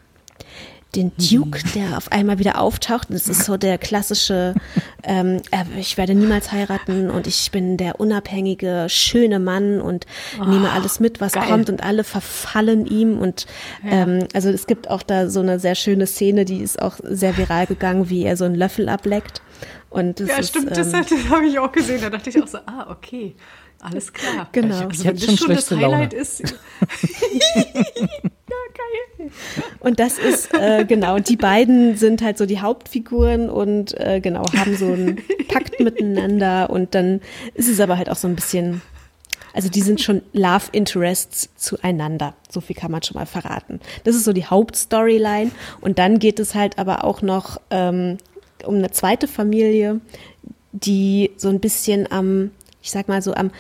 den 0.95 1.13
Duke, 1.19 1.61
der 1.75 1.99
auf 1.99 2.11
einmal 2.13 2.39
wieder 2.39 2.61
auftaucht. 2.61 3.09
Das 3.11 3.29
ist 3.29 3.45
so 3.45 3.57
der 3.59 3.77
klassische, 3.77 4.55
ähm, 5.03 5.43
äh, 5.51 5.65
ich 5.79 5.97
werde 5.99 6.15
niemals 6.15 6.51
heiraten 6.51 7.11
und 7.11 7.27
ich 7.27 7.51
bin 7.51 7.77
der 7.77 8.01
unabhängige, 8.01 8.87
schöne 8.89 9.39
Mann 9.39 9.81
und 9.83 10.07
nehme 10.47 10.71
alles 10.71 10.99
mit, 10.99 11.21
was 11.21 11.33
geil. 11.33 11.47
kommt 11.47 11.69
und 11.69 11.83
alle 11.83 12.05
verfallen 12.05 12.87
ihm. 12.87 13.19
Und 13.19 13.47
ähm, 13.85 14.27
also 14.33 14.49
es 14.49 14.67
gibt 14.67 14.89
auch 14.89 15.03
da 15.03 15.29
so 15.29 15.41
eine 15.41 15.61
sehr 15.61 15.75
schöne 15.75 16.07
Szene, 16.07 16.45
die 16.47 16.63
ist 16.63 16.81
auch 16.81 16.97
sehr 17.03 17.37
viral 17.37 17.67
gegangen, 17.67 18.09
wie 18.09 18.25
er 18.25 18.37
so 18.39 18.45
einen 18.45 18.55
Löffel 18.55 18.89
ableckt. 18.89 19.43
Und 19.91 20.21
das 20.21 20.29
Ja, 20.29 20.37
ist, 20.39 20.49
stimmt, 20.51 20.71
das, 20.71 20.93
ähm, 20.93 21.05
das 21.09 21.29
habe 21.31 21.47
ich 21.47 21.59
auch 21.59 21.73
gesehen. 21.73 22.01
Da 22.01 22.11
dachte 22.11 22.31
ich 22.31 22.43
auch 22.43 22.47
so, 22.49 22.59
ah, 22.67 22.87
okay, 22.91 23.37
alles 23.81 24.13
klar. 24.13 24.49
Genau. 24.53 24.75
Also, 24.87 24.91
Ich 24.91 25.05
wenn 25.05 25.17
hätte 25.17 25.27
das 25.27 25.27
schon 25.27 25.37
schon 25.39 25.55
das 25.55 25.67
schlechte 25.67 25.75
Laune. 25.77 25.97
Highlight 25.99 26.13
ist. 26.15 26.43
Und 29.81 30.01
das 30.01 30.19
ist, 30.19 30.55
äh, 30.55 30.85
genau, 30.85 31.19
die 31.19 31.37
beiden 31.37 31.97
sind 31.97 32.23
halt 32.23 32.39
so 32.39 32.47
die 32.47 32.61
Hauptfiguren 32.61 33.51
und 33.51 33.99
äh, 33.99 34.21
genau, 34.21 34.45
haben 34.57 34.77
so 34.77 34.87
einen 34.87 35.21
Pakt 35.49 35.81
miteinander 35.81 36.71
und 36.71 36.95
dann 36.95 37.21
ist 37.55 37.69
es 37.69 37.81
aber 37.81 37.99
halt 37.99 38.11
auch 38.11 38.17
so 38.17 38.29
ein 38.29 38.35
bisschen, 38.35 38.83
also 39.53 39.69
die 39.69 39.83
sind 39.83 40.01
schon 40.01 40.23
Love 40.33 40.67
Interests 40.73 41.51
zueinander. 41.57 42.35
So 42.49 42.61
viel 42.61 42.77
kann 42.77 42.91
man 42.91 43.03
schon 43.03 43.17
mal 43.17 43.27
verraten. 43.27 43.81
Das 44.05 44.15
ist 44.15 44.25
so 44.25 44.33
die 44.33 44.47
Hauptstoryline 44.47 45.51
und 45.81 45.99
dann 45.99 46.19
geht 46.19 46.39
es 46.39 46.55
halt 46.55 46.79
aber 46.79 47.05
auch 47.05 47.23
noch 47.23 47.61
ähm, 47.71 48.19
um 48.65 48.77
eine 48.77 48.91
zweite 48.91 49.29
Familie, 49.29 50.01
die 50.73 51.33
so 51.37 51.49
ein 51.49 51.61
bisschen 51.61 52.11
am, 52.11 52.51
ich 52.83 52.91
sag 52.91 53.09
mal 53.09 53.23
so 53.23 53.35
am, 53.35 53.51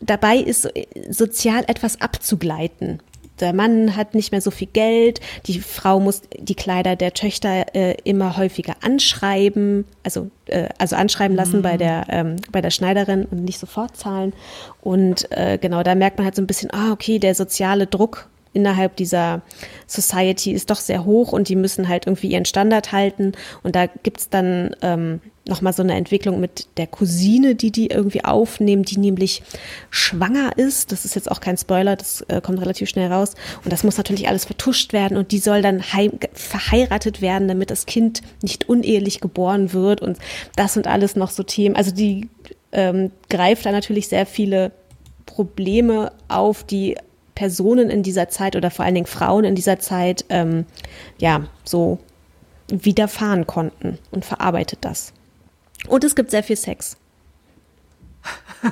dabei 0.00 0.38
ist, 0.38 0.62
so, 0.62 0.70
sozial 1.10 1.64
etwas 1.66 2.00
abzugleiten. 2.00 3.00
Der 3.40 3.52
Mann 3.52 3.96
hat 3.96 4.14
nicht 4.14 4.32
mehr 4.32 4.40
so 4.40 4.50
viel 4.50 4.68
Geld, 4.68 5.20
die 5.46 5.60
Frau 5.60 6.00
muss 6.00 6.22
die 6.38 6.54
Kleider 6.54 6.96
der 6.96 7.14
Töchter 7.14 7.74
äh, 7.74 7.96
immer 8.04 8.36
häufiger 8.36 8.74
anschreiben, 8.82 9.84
also, 10.02 10.30
äh, 10.46 10.68
also 10.78 10.96
anschreiben 10.96 11.36
lassen 11.36 11.62
bei 11.62 11.76
der, 11.76 12.06
ähm, 12.10 12.36
bei 12.52 12.60
der 12.60 12.70
Schneiderin 12.70 13.24
und 13.24 13.44
nicht 13.44 13.58
sofort 13.58 13.96
zahlen. 13.96 14.32
Und 14.82 15.30
äh, 15.32 15.58
genau, 15.58 15.82
da 15.82 15.94
merkt 15.94 16.18
man 16.18 16.26
halt 16.26 16.36
so 16.36 16.42
ein 16.42 16.46
bisschen, 16.46 16.70
ah, 16.72 16.92
okay, 16.92 17.18
der 17.18 17.34
soziale 17.34 17.86
Druck 17.86 18.28
innerhalb 18.52 18.96
dieser 18.96 19.42
Society 19.86 20.52
ist 20.52 20.70
doch 20.70 20.76
sehr 20.76 21.04
hoch 21.04 21.32
und 21.32 21.48
die 21.48 21.56
müssen 21.56 21.88
halt 21.88 22.06
irgendwie 22.06 22.28
ihren 22.28 22.44
Standard 22.44 22.92
halten. 22.92 23.32
Und 23.62 23.76
da 23.76 23.86
gibt's 23.86 24.30
dann 24.30 24.74
ähm, 24.80 25.20
nochmal 25.46 25.72
so 25.72 25.82
eine 25.82 25.94
Entwicklung 25.94 26.40
mit 26.40 26.68
der 26.78 26.86
Cousine, 26.86 27.54
die 27.54 27.70
die 27.70 27.88
irgendwie 27.88 28.24
aufnehmen, 28.24 28.82
die 28.82 28.98
nämlich 28.98 29.42
schwanger 29.90 30.56
ist. 30.56 30.90
Das 30.90 31.04
ist 31.04 31.14
jetzt 31.14 31.30
auch 31.30 31.40
kein 31.40 31.58
Spoiler, 31.58 31.96
das 31.96 32.22
äh, 32.28 32.40
kommt 32.40 32.60
relativ 32.60 32.88
schnell 32.88 33.12
raus. 33.12 33.34
Und 33.62 33.72
das 33.72 33.84
muss 33.84 33.98
natürlich 33.98 34.28
alles 34.28 34.46
vertuscht 34.46 34.92
werden 34.92 35.16
und 35.16 35.32
die 35.32 35.38
soll 35.38 35.60
dann 35.60 35.82
verheiratet 36.32 37.20
werden, 37.20 37.48
damit 37.48 37.70
das 37.70 37.86
Kind 37.86 38.22
nicht 38.40 38.68
unehelich 38.68 39.20
geboren 39.20 39.72
wird. 39.72 40.00
Und 40.00 40.18
das 40.56 40.72
sind 40.74 40.86
alles 40.86 41.14
noch 41.14 41.30
so 41.30 41.42
Themen. 41.42 41.76
Also 41.76 41.92
die 41.92 42.28
ähm, 42.72 43.10
greift 43.28 43.66
da 43.66 43.72
natürlich 43.72 44.08
sehr 44.08 44.26
viele 44.26 44.72
Probleme 45.26 46.12
auf, 46.28 46.64
die 46.64 46.96
Personen 47.34 47.90
in 47.90 48.02
dieser 48.02 48.28
Zeit 48.28 48.56
oder 48.56 48.70
vor 48.70 48.84
allen 48.84 48.94
Dingen 48.94 49.06
Frauen 49.06 49.44
in 49.44 49.54
dieser 49.54 49.78
Zeit 49.78 50.24
ähm, 50.28 50.66
ja 51.18 51.46
so 51.64 51.98
widerfahren 52.68 53.46
konnten 53.46 53.98
und 54.10 54.24
verarbeitet 54.24 54.78
das. 54.82 55.12
Und 55.88 56.04
es 56.04 56.14
gibt 56.14 56.30
sehr 56.30 56.42
viel 56.42 56.56
Sex. 56.56 56.96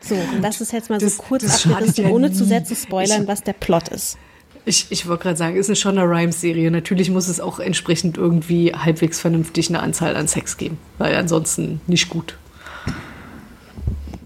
so, 0.00 0.14
und 0.14 0.42
das 0.42 0.60
ist 0.60 0.72
jetzt 0.72 0.90
mal 0.90 0.98
Das- 0.98 1.16
so 1.16 1.22
kurz 1.22 1.66
abgerissen, 1.66 2.04
ja 2.04 2.10
ohne 2.10 2.28
nie. 2.30 2.34
zu 2.34 2.44
sehr 2.44 2.64
zu 2.64 2.74
spoilern, 2.74 3.26
was 3.26 3.42
der 3.42 3.52
Plot 3.54 3.88
ist. 3.88 4.16
Ich, 4.64 4.86
ich 4.90 5.08
wollte 5.08 5.24
gerade 5.24 5.36
sagen, 5.36 5.56
ist 5.56 5.68
eine 5.68 5.74
Shonda 5.74 6.02
Rhimes-Serie. 6.04 6.70
Natürlich 6.70 7.10
muss 7.10 7.26
es 7.26 7.40
auch 7.40 7.58
entsprechend 7.58 8.16
irgendwie 8.16 8.72
halbwegs 8.72 9.18
vernünftig 9.18 9.68
eine 9.70 9.80
Anzahl 9.80 10.14
an 10.14 10.28
Sex 10.28 10.56
geben, 10.56 10.78
weil 10.98 11.16
ansonsten 11.16 11.80
nicht 11.88 12.08
gut. 12.08 12.38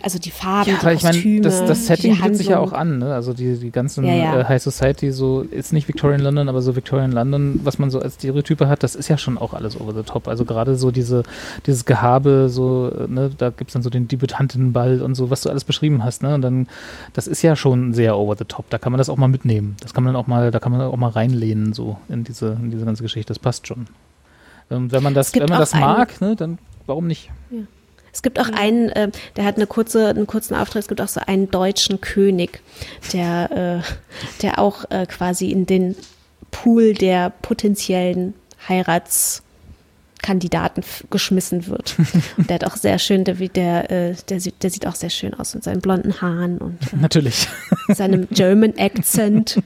Also 0.03 0.18
die 0.18 0.30
Farben, 0.30 0.70
die 0.70 0.84
Weil 0.84 0.96
ich 0.96 1.03
meine, 1.03 1.40
das, 1.40 1.64
das 1.64 1.86
Setting 1.86 2.14
die 2.14 2.20
bietet 2.20 2.36
sich 2.36 2.48
ja 2.48 2.59
auch 2.59 2.72
an, 2.72 2.98
ne? 2.98 3.14
Also 3.14 3.32
die, 3.32 3.57
die 3.57 3.70
ganzen 3.70 4.05
Ja, 4.05 4.14
ja. 4.14 4.40
Äh, 4.40 4.44
High 4.44 4.62
Society, 4.62 5.12
so 5.12 5.42
ist 5.42 5.72
nicht 5.72 5.88
Victorian 5.88 6.20
London, 6.20 6.48
aber 6.48 6.62
so 6.62 6.74
Victorian 6.74 7.12
London, 7.12 7.61
was 7.62 7.78
man 7.78 7.90
so 7.90 8.00
als 8.00 8.14
Stereotype 8.14 8.68
hat, 8.68 8.82
das 8.82 8.94
ist 8.94 9.09
ja 9.09 9.18
schon 9.18 9.38
auch 9.38 9.55
alles 9.55 9.80
over 9.80 9.94
the 9.94 10.03
top. 10.03 10.26
Also 10.26 10.44
gerade 10.44 10.76
so 10.76 10.90
diese, 10.90 11.22
dieses 11.66 11.84
Gehabe, 11.84 12.48
so, 12.48 12.90
äh, 12.90 13.07
ne, 13.09 13.30
da 13.36 13.50
gibt's 13.50 13.74
dann 13.74 13.82
so 13.82 13.90
den 13.90 14.09
Debütantinnenball 14.09 15.00
und 15.03 15.14
so, 15.14 15.30
was 15.30 15.42
du 15.42 15.50
alles 15.50 15.64
beschrieben 15.64 16.03
hast, 16.03 16.22
ne? 16.22 16.34
Und 16.34 16.42
dann, 16.42 16.66
das 17.12 17.26
ist 17.26 17.42
ja 17.42 17.55
schon 17.55 17.94
sehr 17.94 18.16
over 18.16 18.36
the 18.36 18.44
top. 18.44 18.68
Da 18.70 18.78
kann 18.78 18.92
man 18.92 18.98
das 18.98 19.09
auch 19.09 19.16
mal 19.16 19.28
mitnehmen. 19.28 19.76
Das 19.80 19.94
kann 19.94 20.05
man 20.05 20.14
dann 20.14 20.22
auch 20.22 20.26
mal, 20.26 20.50
da 20.50 20.59
kann 20.59 20.72
man 20.72 20.80
auch 20.80 20.96
mal 20.96 21.11
reinlehnen, 21.11 21.72
so 21.72 21.98
in 22.09 22.24
diese, 22.24 22.57
in 22.61 22.70
diese 22.70 22.84
ganze 22.84 23.03
Geschichte. 23.03 23.28
Das 23.32 23.38
passt 23.38 23.66
schon. 23.66 23.86
Und 24.70 24.92
wenn 24.92 25.03
man 25.03 25.14
das, 25.14 25.32
gibt 25.32 25.44
wenn 25.44 25.50
man 25.50 25.61
das 25.61 25.74
mag, 25.74 26.20
ne, 26.20 26.34
dann 26.36 26.59
warum 26.86 27.07
nicht? 27.07 27.30
Es 28.12 28.22
gibt 28.22 28.38
auch 28.38 28.50
einen, 28.50 28.90
äh, 28.90 29.10
der 29.36 29.44
hat 29.44 29.56
eine 29.56 29.66
kurze, 29.66 30.08
einen 30.08 30.26
kurzen 30.26 30.54
Auftritt. 30.54 30.82
Es 30.82 30.88
gibt 30.88 31.00
auch 31.00 31.08
so 31.08 31.20
einen 31.26 31.50
deutschen 31.50 32.00
König, 32.00 32.60
der, 33.12 33.50
äh, 33.50 33.80
der 34.42 34.58
auch 34.58 34.84
äh, 34.90 35.06
quasi 35.06 35.50
in 35.50 35.66
den 35.66 35.96
Pool 36.50 36.92
der 36.92 37.30
potenziellen 37.30 38.34
Heiratskandidaten 38.68 40.84
geschmissen 41.10 41.66
wird. 41.66 41.96
Und 42.36 42.50
der 42.50 42.56
hat 42.56 42.64
auch 42.64 42.76
sehr 42.76 42.98
schön, 42.98 43.24
der, 43.24 43.34
der, 43.34 43.90
äh, 43.90 44.14
der, 44.28 44.40
sieht, 44.40 44.62
der 44.62 44.70
sieht 44.70 44.86
auch 44.86 44.94
sehr 44.94 45.10
schön 45.10 45.34
aus 45.34 45.54
mit 45.54 45.64
seinen 45.64 45.80
blonden 45.80 46.20
Haaren 46.20 46.58
und 46.58 46.78
Natürlich. 47.00 47.48
äh, 47.88 47.94
seinem 47.94 48.28
German 48.30 48.74
Accent. 48.78 49.62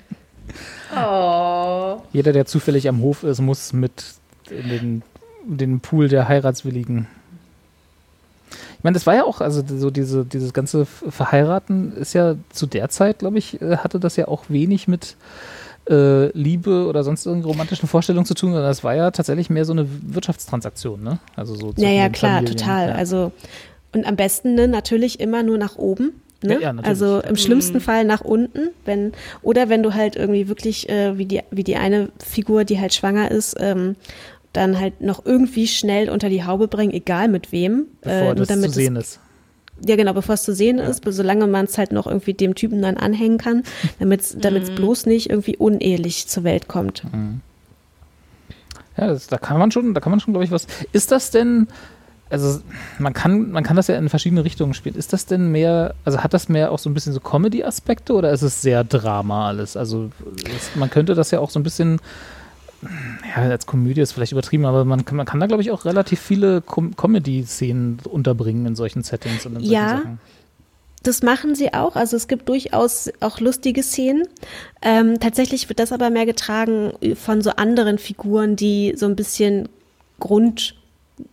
Jeder, 2.13 2.33
der 2.33 2.47
zufällig 2.47 2.89
am 2.89 3.01
Hof 3.01 3.25
ist, 3.25 3.41
muss 3.41 3.73
mit 3.73 4.05
in 4.51 4.69
den, 4.69 5.03
in 5.49 5.59
den 5.59 5.81
Pool 5.81 6.09
der 6.09 6.29
Heiratswilligen. 6.29 7.09
Ich 8.87 8.89
meine, 8.89 8.95
das 8.95 9.07
war 9.09 9.17
ja 9.17 9.25
auch, 9.25 9.41
also 9.41 9.65
so 9.67 9.91
diese, 9.91 10.25
dieses 10.25 10.53
ganze 10.53 10.87
Verheiraten 10.87 11.97
ist 11.97 12.13
ja 12.13 12.37
zu 12.51 12.67
der 12.67 12.89
Zeit, 12.89 13.19
glaube 13.19 13.37
ich, 13.37 13.61
äh, 13.61 13.79
hatte 13.79 13.99
das 13.99 14.15
ja 14.15 14.29
auch 14.29 14.45
wenig 14.49 14.87
mit 14.87 15.17
äh, 15.91 16.29
Liebe 16.39 16.87
oder 16.87 17.03
sonst 17.03 17.27
irgendeinen 17.27 17.51
romantischen 17.51 17.89
Vorstellungen 17.89 18.27
zu 18.27 18.35
tun, 18.35 18.53
sondern 18.53 18.71
das 18.71 18.85
war 18.85 18.95
ja 18.95 19.11
tatsächlich 19.11 19.51
mehr 19.51 19.65
so 19.65 19.73
eine 19.73 19.89
Wirtschaftstransaktion, 20.03 21.03
ne? 21.03 21.19
Also 21.35 21.57
so 21.57 21.73
zwischen 21.73 21.85
Ja, 21.85 21.91
ja, 21.91 22.09
klar, 22.11 22.37
Familien, 22.37 22.57
total. 22.59 22.89
Ja. 22.91 22.95
Also, 22.95 23.33
und 23.93 24.07
am 24.07 24.15
besten 24.15 24.55
ne, 24.55 24.69
natürlich 24.69 25.19
immer 25.19 25.43
nur 25.43 25.59
nach 25.59 25.75
oben. 25.75 26.23
Ne? 26.43 26.55
Ja, 26.55 26.61
ja, 26.61 26.73
natürlich, 26.73 26.89
also 26.89 27.21
im 27.23 27.37
schlimmsten 27.37 27.81
Fall 27.81 28.05
nach 28.05 28.21
unten, 28.21 28.71
wenn, 28.85 29.13
oder 29.43 29.69
wenn 29.69 29.83
du 29.83 29.95
halt 29.95 30.15
irgendwie 30.15 30.49
wirklich, 30.49 30.89
äh, 30.89 31.19
wie, 31.19 31.25
die, 31.25 31.41
wie 31.51 31.65
die 31.65 31.77
eine 31.77 32.11
Figur, 32.25 32.65
die 32.65 32.79
halt 32.79 32.95
schwanger 32.95 33.31
ist, 33.31 33.57
ähm, 33.59 33.97
dann 34.57 34.79
halt 34.81 35.01
noch 35.01 35.25
irgendwie 35.25 35.67
schnell 35.69 36.09
unter 36.11 36.29
die 36.29 36.45
Haube 36.45 36.69
bringen, 36.69 36.93
egal 36.93 37.29
mit 37.29 37.53
wem. 37.53 37.87
bevor 38.01 38.33
äh, 38.33 38.35
das 38.35 38.49
zu 38.49 38.71
sehen 38.71 38.97
es, 38.97 39.05
ist. 39.13 39.21
Ja, 39.87 39.97
genau, 39.97 40.15
bevor 40.15 40.35
es 40.37 40.43
zu 40.43 40.55
sehen 40.55 40.79
ist, 40.79 41.05
solange 41.07 41.47
man 41.47 41.67
es 41.67 41.77
halt 41.77 41.93
noch 41.93 42.07
irgendwie 42.07 42.33
dem 42.33 42.55
Typen 42.55 42.81
dann 42.81 42.97
anhängen 42.97 43.37
kann, 43.39 43.63
damit 43.99 44.23
es 44.23 44.35
Mhm. 44.35 44.75
bloß 44.75 45.07
nicht 45.07 45.29
irgendwie 45.31 45.57
unehelich 45.57 46.27
zur 46.29 46.45
Welt 46.45 46.67
kommt. 46.69 47.03
Ja, 48.97 49.09
das, 49.09 49.27
da 49.27 49.37
kann 49.37 49.59
man 49.59 49.71
schon, 49.71 49.93
da 49.93 50.01
kann 50.01 50.11
man 50.11 50.21
schon, 50.21 50.33
glaube 50.33 50.45
ich, 50.45 50.51
was. 50.51 50.67
Ist 50.93 51.13
das 51.13 51.31
denn, 51.31 51.69
also 52.31 52.61
man 52.99 53.13
kann, 53.13 53.51
man 53.51 53.63
kann 53.63 53.77
das 53.77 53.89
ja 53.89 53.97
in 53.97 54.09
verschiedene 54.09 54.43
Richtungen 54.45 54.73
spielen. 54.73 54.95
Ist 54.95 55.13
das 55.13 55.27
denn 55.27 55.53
mehr, 55.53 55.95
also 56.07 56.23
hat 56.23 56.33
das 56.33 56.49
mehr 56.49 56.73
auch 56.73 56.79
so 56.79 56.89
ein 56.89 56.95
bisschen 56.95 57.13
so 57.13 57.21
Comedy-Aspekte 57.21 58.15
oder 58.15 58.31
ist 58.33 58.41
es 58.43 58.63
sehr 58.63 58.83
Drama 58.85 59.49
alles? 59.49 59.77
Also 59.77 60.11
es, 60.57 60.75
man 60.75 60.89
könnte 60.89 61.15
das 61.15 61.31
ja 61.31 61.41
auch 61.41 61.51
so 61.51 61.61
ein 61.61 61.63
bisschen, 61.63 62.01
ja, 62.83 63.43
als 63.43 63.67
Komödie 63.67 64.01
ist 64.01 64.13
vielleicht 64.13 64.33
übertrieben, 64.33 64.65
aber 64.67 64.85
man 64.85 65.05
kann, 65.05 65.17
man 65.17 65.27
kann 65.27 65.41
da, 65.41 65.47
glaube 65.47 65.63
ich, 65.63 65.71
auch 65.71 65.85
relativ 65.85 66.21
viele 66.21 66.61
Com 66.61 66.95
Comedy-Szenen 66.97 68.01
unterbringen 68.09 68.67
in 68.67 68.77
solchen 68.77 69.03
Settings 69.03 69.47
und 69.47 69.55
in 69.57 69.61
solchen 69.61 69.73
Ja. 69.73 69.89
Sachen. 69.99 70.21
Das 71.03 71.23
machen 71.23 71.55
sie 71.55 71.73
auch. 71.73 71.95
Also 71.95 72.17
es 72.17 72.27
gibt 72.27 72.49
durchaus 72.49 73.11
auch 73.21 73.39
lustige 73.39 73.83
Szenen. 73.85 74.25
Ähm, 74.83 75.21
tatsächlich 75.21 75.69
wird 75.69 75.79
das 75.79 75.93
aber 75.93 76.11
mehr 76.11 76.27
getragen 76.27 76.93
von 77.15 77.43
so 77.43 77.51
anderen 77.51 77.99
Figuren, 77.99 78.57
die 78.57 78.95
so 78.97 79.07
ein 79.07 79.15
bisschen 79.15 79.69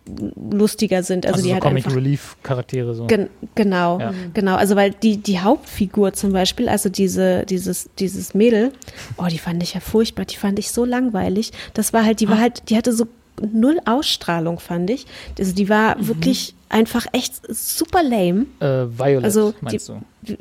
grundlustiger 0.06 1.04
sind. 1.04 1.26
Also, 1.26 1.36
Also, 1.36 1.44
die 1.44 1.50
so 1.50 1.54
halt 1.56 1.64
Comic 1.64 1.86
einfach. 1.86 1.98
Relief 1.98 2.38
Charaktere 2.44 2.94
so. 2.96 3.08
Gen 3.08 3.30
genau, 3.56 4.00
Ja. 4.00 4.14
genau. 4.34 4.56
Also 4.56 4.76
weil 4.76 4.92
die, 4.92 5.18
die 5.18 5.40
Hauptfigur 5.40 6.14
zum 6.14 6.32
Beispiel, 6.32 6.70
also 6.70 6.90
diese, 6.90 7.46
dieses, 7.46 7.90
dieses 8.00 8.34
Mädel, 8.34 8.72
oh, 9.18 9.26
die 9.30 9.40
fand 9.40 9.62
ich 9.64 9.74
ja 9.74 9.80
furchtbar, 9.80 10.26
die 10.26 10.38
fand 10.38 10.60
ich 10.60 10.72
so 10.72 10.86
langweilig. 10.86 11.52
Das 11.74 11.94
war 11.94 12.06
halt, 12.06 12.20
die 12.20 12.30
war 12.30 12.40
halt, 12.40 12.70
die 12.70 12.78
hatte 12.78 12.94
so 12.94 13.08
null 13.42 13.80
Ausstrahlung, 13.86 14.60
fand 14.60 14.90
ich. 14.90 15.06
Also 15.40 15.54
die 15.54 15.68
war 15.70 15.96
wirklich 16.06 16.56
einfach 16.70 17.06
echt 17.12 17.42
super 17.50 18.04
lame. 18.04 18.46
Äh, 18.60 18.88
Violet, 18.98 19.24
Also, 19.24 19.54
meinst 19.62 19.90
die- 19.90 19.94
du? 20.28 20.38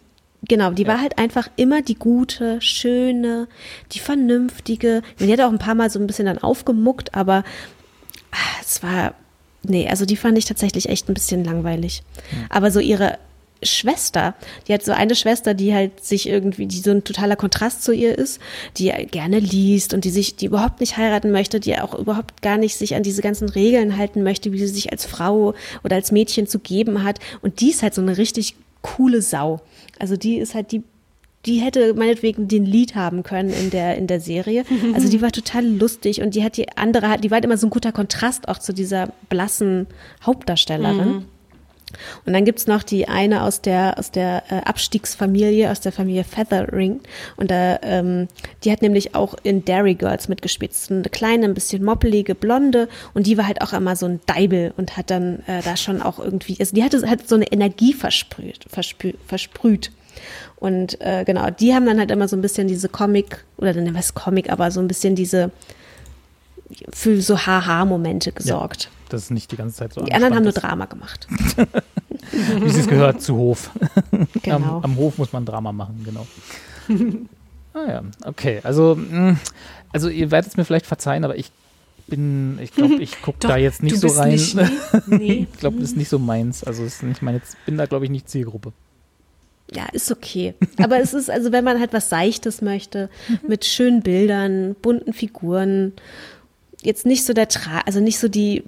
Genau, 0.49 0.73
die 0.73 0.89
war 0.89 1.01
halt 1.01 1.19
einfach 1.19 1.49
immer 1.55 1.83
die 1.83 1.95
gute, 1.95 2.61
schöne, 2.61 3.47
die 3.93 4.01
vernünftige. 4.01 5.03
Die 5.21 5.33
hat 5.33 5.41
auch 5.41 5.53
ein 5.53 5.61
paar 5.61 5.77
Mal 5.77 5.89
so 5.89 6.01
ein 6.01 6.09
bisschen 6.09 6.27
dann 6.27 6.39
aufgemuckt, 6.39 7.15
aber 7.15 7.45
ah, 8.33 8.61
es 8.61 8.83
war, 8.83 9.15
nee, 9.63 9.89
also 9.89 10.05
die 10.05 10.17
fand 10.17 10.39
ich 10.39 10.45
tatsächlich 10.45 10.89
echt 10.89 11.09
ein 11.09 11.15
bisschen 11.15 11.45
langweilig. 11.45 12.03
Aber 12.49 12.71
so 12.71 12.81
ihre 12.81 13.19
Schwester, 13.63 14.35
die 14.67 14.75
hat 14.75 14.85
so 14.85 14.93
eine 14.93 15.15
Schwester, 15.15 15.55
die 15.55 15.75
halt 15.75 16.05
sich 16.05 16.29
irgendwie, 16.29 16.67
die 16.67 16.79
so 16.79 16.91
ein 16.91 17.05
totaler 17.05 17.37
Kontrast 17.37 17.85
zu 17.85 17.93
ihr 17.93 18.19
ist, 18.19 18.41
die 18.77 18.91
gerne 19.11 19.39
liest 19.39 19.95
und 19.95 20.05
die 20.05 20.11
sich, 20.11 20.37
die 20.37 20.47
überhaupt 20.47 20.81
nicht 20.81 20.97
heiraten 20.97 21.31
möchte, 21.31 21.61
die 21.61 21.79
auch 21.79 21.95
überhaupt 21.95 22.43
gar 22.43 22.59
nicht 22.59 22.77
sich 22.77 22.95
an 22.95 23.03
diese 23.03 23.23
ganzen 23.23 23.49
Regeln 23.49 23.97
halten 23.97 24.23
möchte, 24.23 24.53
wie 24.53 24.59
sie 24.59 24.67
sich 24.67 24.91
als 24.91 25.07
Frau 25.07 25.55
oder 25.85 25.97
als 25.97 26.13
Mädchen 26.13 26.47
zu 26.47 26.59
geben 26.59 27.05
hat. 27.05 27.21
Und 27.41 27.61
die 27.61 27.71
ist 27.71 27.83
halt 27.83 27.95
so 27.95 28.03
eine 28.03 28.17
richtig 28.19 28.57
coole 28.83 29.23
Sau. 29.23 29.61
Also 29.99 30.17
die 30.17 30.39
ist 30.39 30.55
halt 30.55 30.73
die, 30.73 30.83
die 31.47 31.57
hätte 31.57 31.95
meinetwegen 31.95 32.49
den 32.49 32.65
Lied 32.65 32.95
haben 32.95 33.23
können 33.23 33.51
in 33.51 33.71
der, 33.71 33.97
in 33.97 34.07
der 34.07 34.21
Serie. 34.21 34.65
Also 34.95 35.09
die 35.09 35.23
war 35.23 35.33
total 35.33 35.65
lustig 35.65 36.21
und 36.21 36.35
die 36.35 36.45
hat 36.45 36.57
die 36.57 36.77
andere, 36.77 37.19
die 37.19 37.31
war 37.31 37.37
halt 37.37 37.45
immer 37.45 37.57
so 37.57 37.67
ein 37.67 37.71
guter 37.71 37.93
Kontrast 37.93 38.49
auch 38.49 38.59
zu 38.59 38.73
dieser 38.73 39.13
blassen 39.29 39.87
Hauptdarstellerin. 40.25 41.25
Und 42.25 42.33
dann 42.33 42.45
gibt's 42.45 42.67
noch 42.67 42.83
die 42.83 43.09
eine 43.09 43.43
aus 43.43 43.61
der, 43.61 43.99
aus 43.99 44.11
der 44.11 44.45
äh, 44.51 44.57
Abstiegsfamilie, 44.65 45.71
aus 45.71 45.81
der 45.81 45.93
Familie 45.93 46.25
Feathering. 46.25 47.01
Und 47.37 47.51
da, 47.51 47.79
ähm, 47.83 48.29
die 48.65 48.73
hat 48.73 48.83
nämlich 48.83 49.15
auch 49.15 49.35
in 49.43 49.65
Dairy 49.65 49.95
Girls 49.95 50.29
mitgespielt. 50.29 50.75
So 50.75 50.95
eine 50.95 51.05
kleine, 51.05 51.47
ein 51.47 51.55
bisschen 51.55 51.85
moppelige 51.85 52.35
Blonde. 52.35 52.89
Und 53.15 53.27
die 53.27 53.39
war 53.39 53.47
halt 53.47 53.63
auch 53.63 53.73
immer 53.73 53.97
so 53.97 54.07
ein 54.07 54.21
Deibel 54.27 54.73
und 54.77 54.97
hat 54.97 55.11
dann 55.11 55.41
äh, 55.47 55.63
da 55.63 55.77
schon 55.77 56.03
auch 56.03 56.19
irgendwie, 56.19 56.57
also 56.59 56.75
die 56.75 56.83
hatte 56.83 57.09
hat 57.09 57.29
so 57.29 57.35
eine 57.35 57.51
Energie 57.51 57.93
versprüht, 57.93 58.65
versprüht, 58.69 59.19
versprüht. 59.27 59.91
Und 60.63 61.01
äh, 61.01 61.25
genau, 61.25 61.51
die 61.51 61.75
haben 61.75 61.87
dann 61.87 61.99
halt 61.99 62.13
immer 62.13 62.29
so 62.29 62.37
ein 62.37 62.41
bisschen 62.41 62.69
diese 62.69 62.89
Comic, 62.89 63.45
oder 63.57 63.75
dann 63.75 63.93
was 63.97 64.15
Comic, 64.15 64.49
aber 64.49 64.71
so 64.71 64.79
ein 64.79 64.87
bisschen 64.87 65.17
diese 65.17 65.51
für 66.93 67.21
so 67.21 67.37
Haha-Momente 67.37 68.31
gesorgt. 68.31 68.89
Das 69.09 69.23
ist 69.23 69.31
nicht 69.33 69.51
die 69.51 69.57
ganze 69.57 69.79
Zeit 69.79 69.93
so 69.93 70.05
Die 70.05 70.13
anderen 70.13 70.37
haben 70.37 70.45
nur 70.45 70.53
Drama 70.53 70.85
gemacht. 70.85 71.27
Wie 72.31 72.67
es 72.67 72.87
gehört 72.87 73.21
zu 73.21 73.35
Hof. 73.37 73.73
Genau. 74.43 74.77
Am, 74.77 74.85
am 74.85 74.97
Hof 74.97 75.19
muss 75.19 75.33
man 75.33 75.45
Drama 75.45 75.73
machen, 75.73 76.05
genau. 76.05 76.27
ah 77.75 77.91
ja, 77.91 78.03
okay. 78.25 78.61
Also, 78.63 78.95
mh, 78.95 79.39
also 79.93 80.09
ihr 80.11 80.31
werdet 80.31 80.53
es 80.53 80.57
mir 80.57 80.65
vielleicht 80.65 80.87
verzeihen, 80.87 81.25
aber 81.25 81.37
ich 81.37 81.51
bin, 82.07 82.61
ich 82.61 82.73
glaube, 82.73 83.03
ich 83.03 83.21
gucke 83.21 83.39
da 83.41 83.57
jetzt 83.57 83.83
nicht 83.83 84.01
du 84.01 84.09
so 84.09 84.17
rein. 84.17 84.31
Nicht, 84.31 84.57
nee, 85.07 85.49
ich 85.51 85.59
glaube, 85.59 85.79
das 85.81 85.91
ist 85.91 85.97
nicht 85.97 86.09
so 86.09 86.21
meins. 86.21 86.63
Also 86.63 86.85
es 86.85 86.97
ist 86.97 87.03
nicht 87.03 87.21
meine, 87.21 87.41
bin 87.67 87.77
da, 87.79 87.87
glaube 87.87 88.05
ich, 88.05 88.13
nicht 88.13 88.29
Zielgruppe. 88.29 88.73
Ja, 89.75 89.87
ist 89.93 90.11
okay. 90.11 90.55
Aber 90.79 91.01
es 91.01 91.15
ist, 91.15 91.31
also 91.31 91.53
wenn 91.53 91.65
man 91.65 91.81
halt 91.81 91.93
was 91.93 92.09
Seichtes 92.09 92.63
möchte, 92.63 93.09
mit 93.47 93.65
schönen 93.65 94.03
Bildern, 94.03 94.75
bunten 94.75 95.13
Figuren, 95.13 95.93
jetzt 96.83 97.07
nicht 97.07 97.25
so 97.25 97.33
der 97.33 97.49
Tra 97.49 97.81
also 97.87 98.01
nicht 98.01 98.19
so 98.19 98.29
die, 98.29 98.65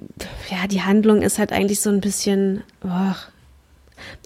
ja, 0.50 0.66
die 0.66 0.82
Handlung 0.82 1.22
ist 1.22 1.38
halt 1.38 1.52
eigentlich 1.52 1.80
so 1.80 1.90
ein 1.90 2.00
bisschen, 2.00 2.62
oh, 2.84 3.14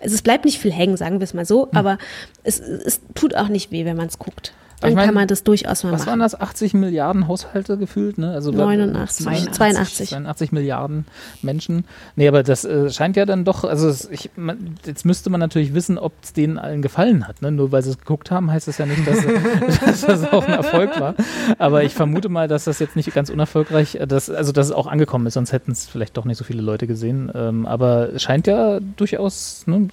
also 0.00 0.14
es 0.14 0.22
bleibt 0.22 0.44
nicht 0.44 0.58
viel 0.58 0.72
hängen, 0.72 0.96
sagen 0.96 1.20
wir 1.20 1.24
es 1.24 1.34
mal 1.34 1.46
so, 1.46 1.68
aber 1.72 1.98
es, 2.42 2.60
es 2.60 3.00
tut 3.14 3.34
auch 3.34 3.48
nicht 3.48 3.70
weh, 3.70 3.84
wenn 3.84 3.96
man 3.96 4.08
es 4.08 4.18
guckt. 4.18 4.52
Dann 4.80 4.90
Ich 4.90 4.96
mein, 4.96 5.06
kann 5.06 5.14
man 5.14 5.26
das 5.26 5.42
durchaus 5.42 5.82
mal 5.82 5.92
Was 5.92 6.06
waren 6.06 6.20
machen. 6.20 6.30
das? 6.30 6.40
80 6.40 6.74
Milliarden 6.74 7.26
Haushalte 7.26 7.76
gefühlt, 7.78 8.18
ne? 8.18 8.30
Also 8.32 8.52
89, 8.52 9.26
82. 9.52 10.08
82 10.10 10.52
Milliarden 10.52 11.04
Menschen. 11.42 11.84
Nee, 12.14 12.28
aber 12.28 12.42
das 12.42 12.64
äh, 12.64 12.88
scheint 12.90 13.16
ja 13.16 13.26
dann 13.26 13.44
doch, 13.44 13.64
also 13.64 13.92
ich, 14.10 14.30
man, 14.36 14.76
jetzt 14.86 15.04
müsste 15.04 15.30
man 15.30 15.40
natürlich 15.40 15.74
wissen, 15.74 15.98
ob 15.98 16.12
es 16.22 16.32
denen 16.32 16.58
allen 16.58 16.82
gefallen 16.82 17.26
hat. 17.26 17.42
Ne? 17.42 17.50
Nur 17.50 17.72
weil 17.72 17.82
sie 17.82 17.90
es 17.90 17.98
geguckt 17.98 18.30
haben, 18.30 18.50
heißt 18.50 18.68
das 18.68 18.78
ja 18.78 18.86
nicht, 18.86 19.06
dass, 19.06 19.18
dass 19.84 20.00
das 20.02 20.32
auch 20.32 20.46
ein 20.46 20.54
Erfolg 20.54 20.98
war. 21.00 21.14
Aber 21.58 21.82
ich 21.82 21.94
vermute 21.94 22.28
mal, 22.28 22.46
dass 22.46 22.64
das 22.64 22.78
jetzt 22.78 22.94
nicht 22.94 23.12
ganz 23.12 23.30
unerfolgreich, 23.30 23.96
äh, 23.96 24.06
dass, 24.06 24.30
also 24.30 24.52
dass 24.52 24.66
es 24.66 24.72
auch 24.72 24.86
angekommen 24.86 25.26
ist, 25.26 25.34
sonst 25.34 25.52
hätten 25.52 25.72
es 25.72 25.86
vielleicht 25.86 26.16
doch 26.16 26.24
nicht 26.24 26.36
so 26.38 26.44
viele 26.44 26.62
Leute 26.62 26.86
gesehen. 26.86 27.30
Ähm, 27.34 27.66
aber 27.66 28.14
es 28.14 28.22
scheint 28.22 28.46
ja 28.46 28.78
durchaus, 28.96 29.64
ne? 29.66 29.88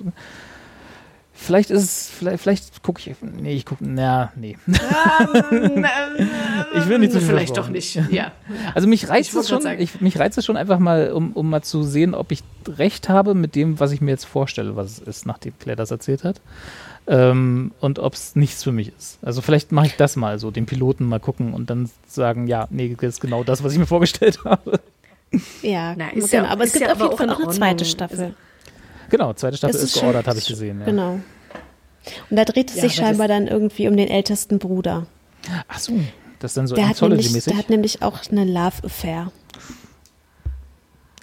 Vielleicht 1.37 1.69
ist 1.69 1.83
es, 1.83 2.09
vielleicht, 2.09 2.41
vielleicht 2.41 2.81
gucke 2.81 3.01
ich, 3.09 3.15
nee, 3.21 3.53
ich 3.53 3.65
gucke, 3.65 3.83
na, 3.85 4.31
nee. 4.37 4.57
ich 4.67 4.79
will 6.87 6.99
nicht 6.99 7.11
zu 7.11 7.19
viel 7.19 7.27
Vielleicht 7.27 7.57
doch 7.57 7.69
nicht. 7.69 7.95
Ja. 8.09 8.31
Also 8.73 8.87
mich 8.87 9.09
reizt 9.09 9.29
Ich 9.33 9.35
es 9.35 9.49
schon, 9.49 9.65
ich, 9.79 10.01
mich 10.01 10.17
reizt 10.17 10.37
es 10.37 10.45
schon 10.45 10.57
einfach 10.57 10.79
mal, 10.79 11.11
um, 11.11 11.33
um 11.33 11.49
mal 11.49 11.61
zu 11.61 11.83
sehen, 11.83 12.13
ob 12.15 12.31
ich 12.31 12.43
recht 12.67 13.09
habe 13.09 13.33
mit 13.33 13.55
dem, 13.55 13.79
was 13.79 13.91
ich 13.91 14.01
mir 14.01 14.11
jetzt 14.11 14.25
vorstelle, 14.25 14.75
was 14.75 14.91
es 14.93 14.99
ist, 14.99 15.25
nachdem 15.25 15.53
Claire 15.59 15.75
das 15.77 15.91
erzählt 15.91 16.23
hat. 16.23 16.41
Ähm, 17.07 17.71
und 17.81 17.99
ob 17.99 18.13
es 18.13 18.35
nichts 18.35 18.63
für 18.63 18.71
mich 18.71 18.91
ist. 18.97 19.19
Also 19.21 19.41
vielleicht 19.41 19.71
mache 19.71 19.87
ich 19.87 19.95
das 19.95 20.15
mal 20.15 20.39
so, 20.39 20.49
den 20.51 20.65
Piloten 20.65 21.05
mal 21.05 21.19
gucken 21.19 21.53
und 21.53 21.69
dann 21.69 21.89
sagen, 22.07 22.47
ja, 22.47 22.67
nee, 22.71 22.95
das 22.99 23.15
ist 23.15 23.21
genau 23.21 23.43
das, 23.43 23.63
was 23.63 23.73
ich 23.73 23.79
mir 23.79 23.85
vorgestellt 23.85 24.39
habe. 24.45 24.79
Ja, 25.61 25.93
Na, 25.97 26.09
ist 26.09 26.31
genau. 26.31 26.45
ja- 26.45 26.49
aber 26.49 26.63
es 26.63 26.73
gibt 26.73 26.85
ja 26.85 26.93
auf 26.93 26.99
jeden 26.99 27.11
auch 27.11 27.17
Fall 27.17 27.27
in 27.27 27.33
auch 27.33 27.39
eine 27.41 27.49
zweite. 27.49 27.85
Staffel. 27.85 28.33
Genau, 29.09 29.33
zweite 29.33 29.57
Staffel 29.57 29.73
Das 29.73 29.83
ist, 29.83 29.95
ist 29.95 30.01
geordert, 30.01 30.27
habe 30.27 30.37
ich 30.37 30.47
gesehen. 30.47 30.79
Ja. 30.79 30.85
Genau. 30.85 31.19
Und 32.29 32.37
da 32.37 32.45
dreht 32.45 32.69
es 32.69 32.75
Ja, 32.75 32.83
sich 32.83 32.95
scheinbar 32.95 33.27
dann 33.27 33.47
irgendwie 33.47 33.87
um 33.87 33.97
den 33.97 34.09
ältesten 34.09 34.59
Bruder. 34.59 35.07
Ach 35.67 35.79
so, 35.79 35.93
das 36.39 36.51
ist 36.51 36.57
dann 36.57 36.67
so 36.67 36.75
Der 36.75 36.89
hat, 36.89 37.01
nämlich, 37.01 37.43
der 37.45 37.57
hat 37.57 37.69
nämlich 37.69 38.01
auch 38.01 38.19
eine 38.29 38.45
Love 38.45 38.83
Affair. 38.83 39.31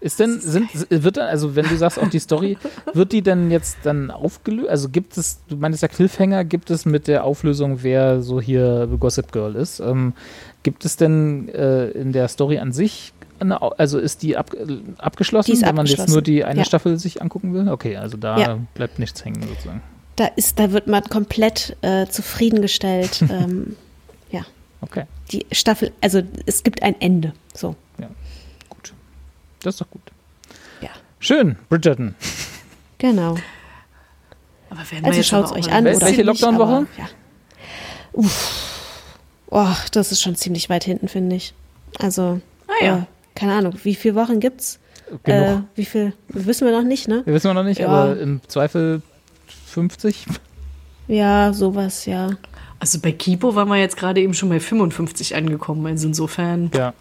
Ist 0.01 0.19
denn, 0.19 0.41
sind, 0.41 0.69
wird 0.91 1.17
dann, 1.17 1.29
also 1.29 1.55
wenn 1.55 1.65
du 1.69 1.77
sagst 1.77 2.01
auch 2.01 2.09
die 2.09 2.19
Story, 2.19 2.59
wird 2.93 3.13
die 3.13 3.23
denn 3.23 3.53
jetzt 3.53 3.79
dann 3.85 4.11
aufgelöst? 4.11 4.69
Also 4.69 4.89
gibt 4.89 5.17
es, 5.17 5.39
du 5.49 5.57
meinst 5.57 5.81
ja 5.81 5.87
Cliffhanger, 5.87 6.45
gibt 6.45 6.71
es 6.71 6.85
mit 6.85 7.07
der 7.07 7.23
Auflösung, 7.23 7.85
wer 7.85 8.21
so 8.21 8.41
hier 8.41 8.89
Gossip 8.99 9.31
Girl 9.31 9.55
ist? 9.55 9.79
Ähm, 9.79 10.15
gibt 10.65 10.85
es 10.85 10.97
denn 10.97 11.49
äh, 11.51 11.91
in 11.91 12.11
der 12.11 12.27
Story 12.27 12.59
an 12.59 12.73
sich, 12.73 13.13
eine, 13.43 13.61
also 13.79 13.99
ist 13.99 14.23
die 14.23 14.37
ab, 14.37 14.51
abgeschlossen, 14.99 15.51
Die 15.51 15.57
ist 15.59 15.67
wenn 15.67 15.75
man 15.75 15.87
jetzt 15.87 16.09
nur 16.09 16.23
die 16.23 16.45
eine 16.45 16.61
Ja. 16.61 16.65
Staffel 16.65 16.99
sich 16.99 17.21
angucken 17.23 17.53
will? 17.55 17.69
Okay, 17.69 17.97
also 17.97 18.17
da 18.17 18.39
Ja. 18.39 18.59
bleibt 18.75 18.99
nichts 18.99 19.25
hängen 19.25 19.43
sozusagen. 19.47 19.83
Da 20.17 20.27
ist, 20.27 20.59
da 20.59 20.73
wird 20.73 20.87
man 20.89 21.05
komplett 21.05 21.77
äh, 21.83 22.07
zufriedengestellt. 22.07 23.23
ähm, 23.31 23.77
ja, 24.31 24.43
Okay, 24.81 25.05
die 25.31 25.47
Staffel, 25.53 25.93
also 26.01 26.23
es 26.47 26.63
gibt 26.65 26.83
ein 26.83 27.01
Ende. 27.01 27.33
So, 27.55 27.77
gut. 28.69 28.93
Das 29.63 29.75
ist 29.75 29.81
doch 29.81 29.91
gut. 29.91 30.03
ja, 30.81 30.89
Schön, 31.21 31.57
Bridgerton. 31.69 32.15
genau. 32.99 33.37
Aber 34.71 34.81
wir 34.91 35.05
Also 35.05 35.23
schaut 35.23 35.45
es 35.47 35.53
euch 35.53 35.67
mal- 35.67 35.77
an. 35.77 35.87
Oder 35.87 36.01
welche 36.01 36.23
Lockdown-Woche? 36.23 36.87
Ja. 36.99 37.09
Uff. 38.13 38.69
Oh, 39.51 39.69
das 39.93 40.13
ist 40.13 40.23
schon 40.23 40.35
ziemlich 40.35 40.71
weit 40.71 40.85
hinten, 40.85 41.09
finde 41.09 41.37
ich. 41.37 41.53
Also, 41.99 42.41
Ah, 42.69 42.85
ja. 42.85 42.97
äh, 42.99 43.03
keine 43.35 43.55
Ahnung, 43.55 43.75
wie 43.83 43.95
viele 43.95 44.15
Wochen 44.15 44.41
gibt's? 44.41 44.79
Äh, 45.25 45.45
Genug. 45.47 45.65
wie 45.75 45.85
viel? 45.85 46.13
Wissen 46.29 46.67
wir 46.67 46.73
noch 46.73 46.87
nicht, 46.87 47.09
ne? 47.09 47.23
Wir 47.25 47.35
wissen 47.35 47.49
wir 47.51 47.55
noch 47.55 47.65
nicht, 47.65 47.81
Ja. 47.81 47.89
aber 47.89 48.19
im 48.19 48.41
Zweifel 48.49 49.03
50. 49.67 50.27
Ja, 51.09 51.53
sowas, 51.53 52.07
ja. 52.07 52.31
Also 52.79 52.99
bei 53.01 53.13
Kipo 53.13 53.55
waren 53.55 53.69
wir 53.69 53.77
jetzt 53.77 53.97
gerade 53.97 54.21
eben 54.21 54.35
schon 54.35 54.49
bei 54.49 54.59
55 54.61 55.35
angekommen. 55.37 55.87
Also 55.87 56.07
insofern, 56.09 56.71
Ja. 56.75 56.95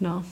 na. 0.00 0.24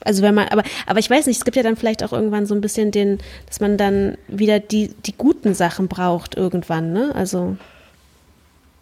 Also 0.00 0.22
wenn 0.22 0.34
man, 0.34 0.48
aber, 0.48 0.62
aber 0.86 0.98
ich 1.00 1.10
weiß 1.10 1.26
nicht, 1.26 1.38
es 1.38 1.44
gibt 1.44 1.56
ja 1.56 1.62
dann 1.64 1.76
vielleicht 1.76 2.04
auch 2.04 2.12
irgendwann 2.12 2.46
so 2.46 2.54
ein 2.54 2.60
bisschen 2.60 2.92
den, 2.92 3.18
dass 3.46 3.60
man 3.60 3.76
dann 3.76 4.16
wieder 4.28 4.60
die, 4.60 4.94
die 5.04 5.14
guten 5.16 5.52
Sachen 5.54 5.88
braucht 5.88 6.36
irgendwann, 6.36 6.92
ne? 6.92 7.12
Also 7.14 7.56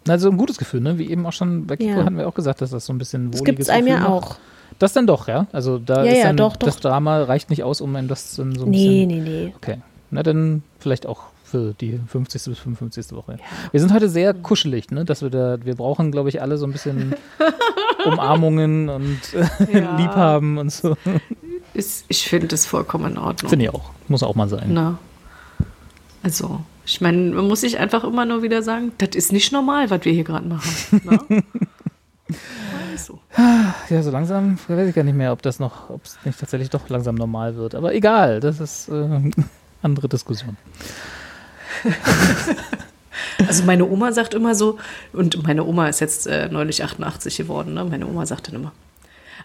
Also 0.07 0.29
ein 0.29 0.37
gutes 0.37 0.57
Gefühl, 0.57 0.81
ne? 0.81 0.99
Wie 0.99 1.09
eben 1.09 1.25
auch 1.25 1.33
schon 1.33 1.65
bei 1.65 1.77
Kiko 1.77 1.97
Ja. 1.99 2.05
hatten 2.05 2.17
wir 2.17 2.27
auch 2.27 2.35
gesagt, 2.35 2.61
dass 2.61 2.69
das 2.69 2.85
so 2.85 2.93
ein 2.93 2.99
bisschen 2.99 3.31
das 3.31 3.41
wohliges 3.41 3.45
gibt 3.57 3.59
es 3.61 3.69
einem 3.69 3.85
Gefühl 3.87 4.03
ja 4.03 4.09
macht. 4.09 4.23
auch. 4.23 4.35
Das 4.79 4.93
dann 4.93 5.07
doch, 5.07 5.27
ja? 5.27 5.47
Also 5.53 5.77
da 5.79 6.03
Ja, 6.03 6.11
ist 6.11 6.17
ja, 6.19 6.23
dann 6.27 6.37
doch, 6.37 6.55
das 6.57 6.75
doch. 6.75 6.81
Drama 6.89 7.23
reicht 7.23 7.49
nicht 7.49 7.63
aus, 7.63 7.79
um 7.81 7.95
einem 7.95 8.07
das 8.07 8.35
dann 8.35 8.55
so 8.55 8.65
ein 8.65 8.71
Nee, 8.71 9.05
bisschen. 9.05 9.23
nee, 9.23 9.29
nee. 9.45 9.53
Okay. 9.55 9.77
Na 10.11 10.21
dann 10.23 10.63
vielleicht 10.79 11.05
auch 11.07 11.23
für 11.43 11.73
die 11.79 11.99
50. 12.07 12.43
bis 12.45 12.59
55. 12.59 13.15
Woche. 13.15 13.37
Wir 13.71 13.79
sind 13.79 13.93
heute 13.93 14.09
sehr 14.09 14.33
kuschelig, 14.33 14.89
ne? 14.91 15.05
Dass 15.05 15.21
wir 15.21 15.29
da, 15.29 15.57
wir 15.63 15.75
brauchen, 15.75 16.11
glaube 16.11 16.29
ich, 16.29 16.41
alle 16.41 16.57
so 16.57 16.65
ein 16.65 16.71
bisschen 16.71 17.15
Umarmungen 18.05 18.89
und 18.89 19.19
Ja. 19.73 19.95
Liebhaben 19.97 20.57
und 20.57 20.71
so. 20.71 20.97
Ist, 21.73 22.05
ich 22.07 22.27
finde 22.27 22.47
das 22.47 22.65
vollkommen 22.65 23.11
in 23.13 23.17
Ordnung. 23.17 23.49
Finde 23.49 23.65
ich 23.65 23.73
auch. 23.73 23.91
Muss 24.07 24.23
auch 24.23 24.35
mal 24.35 24.47
sein. 24.49 24.69
Na. 24.69 24.97
Also, 26.23 26.61
ich 26.85 27.01
meine, 27.01 27.31
man 27.31 27.47
muss 27.47 27.61
sich 27.61 27.77
einfach 27.77 28.03
immer 28.03 28.25
nur 28.25 28.41
wieder 28.41 28.61
sagen, 28.63 28.91
das 28.97 29.09
ist 29.15 29.31
nicht 29.31 29.51
normal, 29.51 29.89
was 29.89 30.03
wir 30.05 30.11
hier 30.13 30.23
gerade 30.23 30.47
machen. 30.47 31.43
Also. 32.91 33.19
Ja, 33.89 34.01
so 34.01 34.09
langsam 34.09 34.57
weiß 34.67 34.89
ich 34.89 34.95
gar 34.95 35.03
nicht 35.03 35.15
mehr, 35.15 35.31
ob 35.31 35.41
das 35.41 35.59
noch, 35.59 35.89
ob 35.89 36.03
es 36.05 36.17
nicht 36.25 36.39
tatsächlich 36.39 36.69
doch 36.69 36.89
langsam 36.89 37.15
normal 37.15 37.55
wird. 37.55 37.75
Aber 37.75 37.93
egal, 37.93 38.39
das 38.39 38.59
ist 38.59 38.89
äh, 38.89 39.31
andere 39.83 40.09
Diskussion. 40.09 40.57
also 43.47 43.63
meine 43.63 43.85
Oma 43.85 44.11
sagt 44.11 44.33
immer 44.33 44.55
so, 44.55 44.79
und 45.13 45.43
meine 45.43 45.63
Oma 45.63 45.87
ist 45.87 45.99
jetzt 45.99 46.25
äh, 46.25 46.49
neulich 46.49 46.83
88 46.83 47.37
geworden, 47.37 47.73
ne? 47.73 47.85
meine 47.85 48.07
Oma 48.07 48.25
sagt 48.25 48.47
dann 48.47 48.55
immer, 48.55 48.71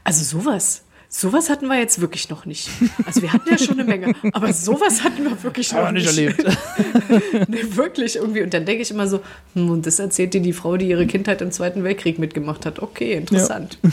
also 0.05 0.25
sowas, 0.25 0.85
sowas 1.11 1.51
hatten 1.51 1.67
wir 1.67 1.77
jetzt 1.79 2.01
wirklich 2.01 2.31
noch 2.31 2.47
nicht. 2.47 2.71
Also 3.05 3.21
wir 3.21 3.33
hatten 3.33 3.51
ja 3.51 3.59
schon 3.59 3.81
eine 3.81 3.85
Menge, 3.85 4.15
aber 4.33 4.53
sowas 4.53 5.03
hatten 5.03 5.25
wir 5.25 5.43
wirklich 5.43 5.73
noch 5.73 5.91
nicht 5.91 6.17
nicht. 6.17 6.39
erlebt. 6.39 6.45
nee, 7.49 7.65
wirklich 7.71 8.17
irgendwie. 8.17 8.43
Und 8.43 8.55
dann 8.55 8.65
denke 8.65 8.83
ich 8.83 8.91
immer 8.91 9.09
so, 9.09 9.21
hm, 9.55 9.71
und 9.71 9.87
das 9.87 9.99
erzählt 9.99 10.33
dir 10.33 10.41
die 10.41 10.53
Frau, 10.53 10.77
die 10.77 10.89
ihre 10.89 11.07
Kindheit 11.07 11.43
im 11.43 11.51
Zweiten 11.51 11.83
Weltkrieg 11.85 12.21
mitgemacht 12.21 12.65
hat. 12.65 12.79
Okay, 12.81 13.15
interessant. 13.15 13.79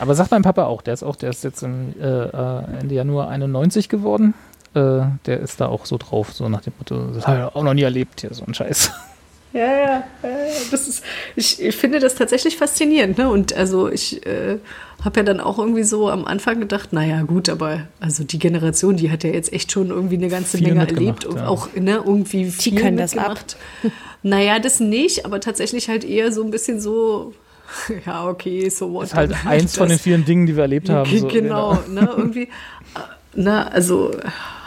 Aber 0.00 0.14
sagt 0.14 0.30
mein 0.32 0.42
Papa 0.42 0.64
auch, 0.64 0.82
der 0.82 0.94
ist 0.94 1.02
auch, 1.02 1.16
der 1.16 1.30
ist 1.30 1.44
jetzt 1.44 1.62
im 1.62 1.94
äh, 2.00 2.04
äh, 2.04 2.64
Ende 2.80 2.94
Januar 2.94 3.28
91 3.28 3.88
geworden. 3.88 4.34
Äh, 4.74 5.02
der 5.26 5.40
ist 5.40 5.60
da 5.60 5.66
auch 5.66 5.86
so 5.86 5.98
drauf, 5.98 6.32
so 6.32 6.48
nach 6.48 6.62
dem 6.62 6.72
Motto, 6.78 7.12
das 7.12 7.26
habe 7.26 7.38
ich 7.38 7.44
auch 7.56 7.62
noch 7.62 7.74
nie 7.74 7.82
erlebt, 7.82 8.22
hier 8.22 8.34
so 8.34 8.44
ein 8.44 8.54
Scheiß. 8.54 8.90
Ja, 9.54 9.60
ja, 9.60 10.04
ja, 10.22 10.28
ja, 10.28 10.54
das 10.72 10.88
ist, 10.88 11.04
ich, 11.36 11.62
ich 11.62 11.76
finde 11.76 12.00
das 12.00 12.16
tatsächlich 12.16 12.56
faszinierend, 12.56 13.18
ne? 13.18 13.30
Und 13.30 13.54
also 13.54 13.88
ich 13.88 14.26
äh, 14.26 14.58
habe 15.04 15.20
ja 15.20 15.22
dann 15.22 15.38
auch 15.38 15.60
irgendwie 15.60 15.84
so 15.84 16.10
am 16.10 16.24
Anfang 16.24 16.58
gedacht, 16.58 16.92
naja, 16.92 17.22
gut, 17.22 17.48
aber 17.48 17.86
also 18.00 18.24
die 18.24 18.40
Generation, 18.40 18.96
die 18.96 19.12
hat 19.12 19.22
ja 19.22 19.30
jetzt 19.30 19.52
echt 19.52 19.70
schon 19.70 19.90
irgendwie 19.90 20.16
eine 20.16 20.26
ganze 20.26 20.58
Viel 20.58 20.74
Menge 20.74 20.88
erlebt 20.88 21.24
und 21.24 21.36
ja. 21.36 21.46
auch 21.46 21.68
ne, 21.74 22.02
irgendwie 22.04 22.46
viel 22.46 22.74
können 22.74 22.96
das 22.96 23.16
ab. 23.16 23.38
Naja, 24.24 24.58
das 24.58 24.80
nicht, 24.80 25.24
aber 25.24 25.38
tatsächlich 25.38 25.88
halt 25.88 26.02
eher 26.02 26.32
so 26.32 26.42
ein 26.42 26.50
bisschen 26.50 26.80
so, 26.80 27.32
ja, 28.06 28.26
okay, 28.26 28.68
so 28.70 28.92
what. 28.92 29.02
Das 29.02 29.10
ist 29.10 29.16
halt 29.16 29.46
eins 29.46 29.76
von 29.76 29.88
den 29.88 30.00
vielen 30.00 30.24
Dingen, 30.24 30.46
die 30.46 30.56
wir 30.56 30.62
erlebt 30.62 30.88
haben. 30.88 31.16
So, 31.16 31.28
genau, 31.32 31.74
ne, 31.88 32.08
irgendwie, 32.16 32.44
äh, 32.44 32.48
na, 33.34 33.68
also, 33.68 34.10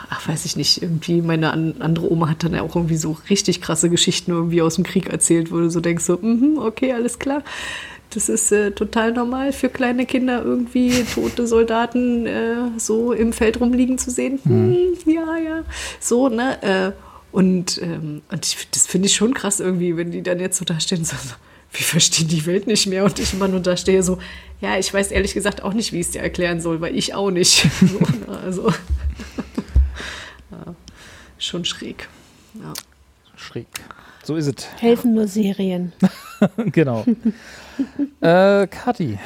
ach, 0.10 0.28
weiß 0.28 0.46
ich 0.46 0.56
nicht, 0.56 0.82
irgendwie, 0.82 1.22
meine 1.22 1.52
an, 1.52 1.76
andere 1.80 2.12
Oma 2.12 2.30
hat 2.30 2.44
dann 2.44 2.54
ja 2.54 2.62
auch 2.62 2.76
irgendwie 2.76 2.98
so 2.98 3.18
richtig 3.30 3.62
krasse 3.62 3.90
Geschichten 3.90 4.32
irgendwie 4.32 4.62
aus 4.62 4.76
dem 4.76 4.84
Krieg 4.84 5.10
erzählt, 5.10 5.52
wo 5.52 5.58
du 5.58 5.70
so 5.70 5.80
denkst, 5.80 6.06
so, 6.06 6.18
mhm, 6.22 6.58
okay, 6.60 6.94
alles 6.94 7.20
klar. 7.20 7.44
Das 8.12 8.30
ist 8.30 8.52
äh, 8.54 8.72
total 8.72 9.12
normal 9.12 9.52
für 9.52 9.68
kleine 9.68 10.06
Kinder, 10.06 10.42
irgendwie 10.42 11.04
tote 11.14 11.46
Soldaten 11.46 12.26
äh, 12.26 12.56
so 12.78 13.12
im 13.12 13.34
Feld 13.34 13.60
rumliegen 13.60 13.98
zu 13.98 14.12
sehen. 14.12 14.40
Hm, 14.44 14.78
ja, 15.06 15.38
ja. 15.38 15.64
So, 16.00 16.30
ne? 16.30 16.62
Äh, 16.64 16.92
und 17.34 17.82
ähm, 17.82 18.22
und 18.32 18.46
ich, 18.46 18.68
das 18.72 18.88
finde 18.88 19.08
ich 19.08 19.16
schon 19.16 19.34
krass 19.34 19.60
irgendwie, 19.60 19.98
wenn 19.98 20.12
die 20.12 20.24
dann 20.24 20.40
jetzt 20.40 20.58
so 20.58 20.64
da 20.64 20.80
stehen, 20.80 21.04
so, 21.04 21.18
so, 21.18 21.36
wir 21.72 21.86
verstehen 21.86 22.30
die 22.30 22.46
Welt 22.46 22.66
nicht 22.66 22.88
mehr. 22.88 23.04
Und 23.04 23.20
ich 23.20 23.34
immer 23.34 23.48
nur 23.48 23.60
da 23.60 23.76
stehe 23.76 24.02
so, 24.02 24.20
ja, 24.62 24.78
ich 24.78 24.94
weiß 24.94 25.12
ehrlich 25.12 25.34
gesagt 25.34 25.62
auch 25.62 25.74
nicht, 25.74 25.92
wie 25.92 26.00
ich 26.00 26.08
es 26.08 26.12
dir 26.12 26.22
erklären 26.22 26.62
soll, 26.62 26.82
weil 26.82 26.96
ich 26.96 27.14
auch 27.14 27.32
nicht. 27.32 27.68
So, 27.80 28.00
ne, 28.00 28.40
also, 28.44 28.74
schon 31.40 31.66
schräg. 31.66 32.08
Ja. 32.56 32.74
Schräg. 33.36 33.68
So 34.24 34.36
ist 34.36 34.48
es. 34.48 34.68
Helfen 34.80 35.14
nur 35.14 35.28
Serien. 35.28 35.94
genau. 36.72 37.06
äh, 38.22 38.68
Kathi, 38.68 39.18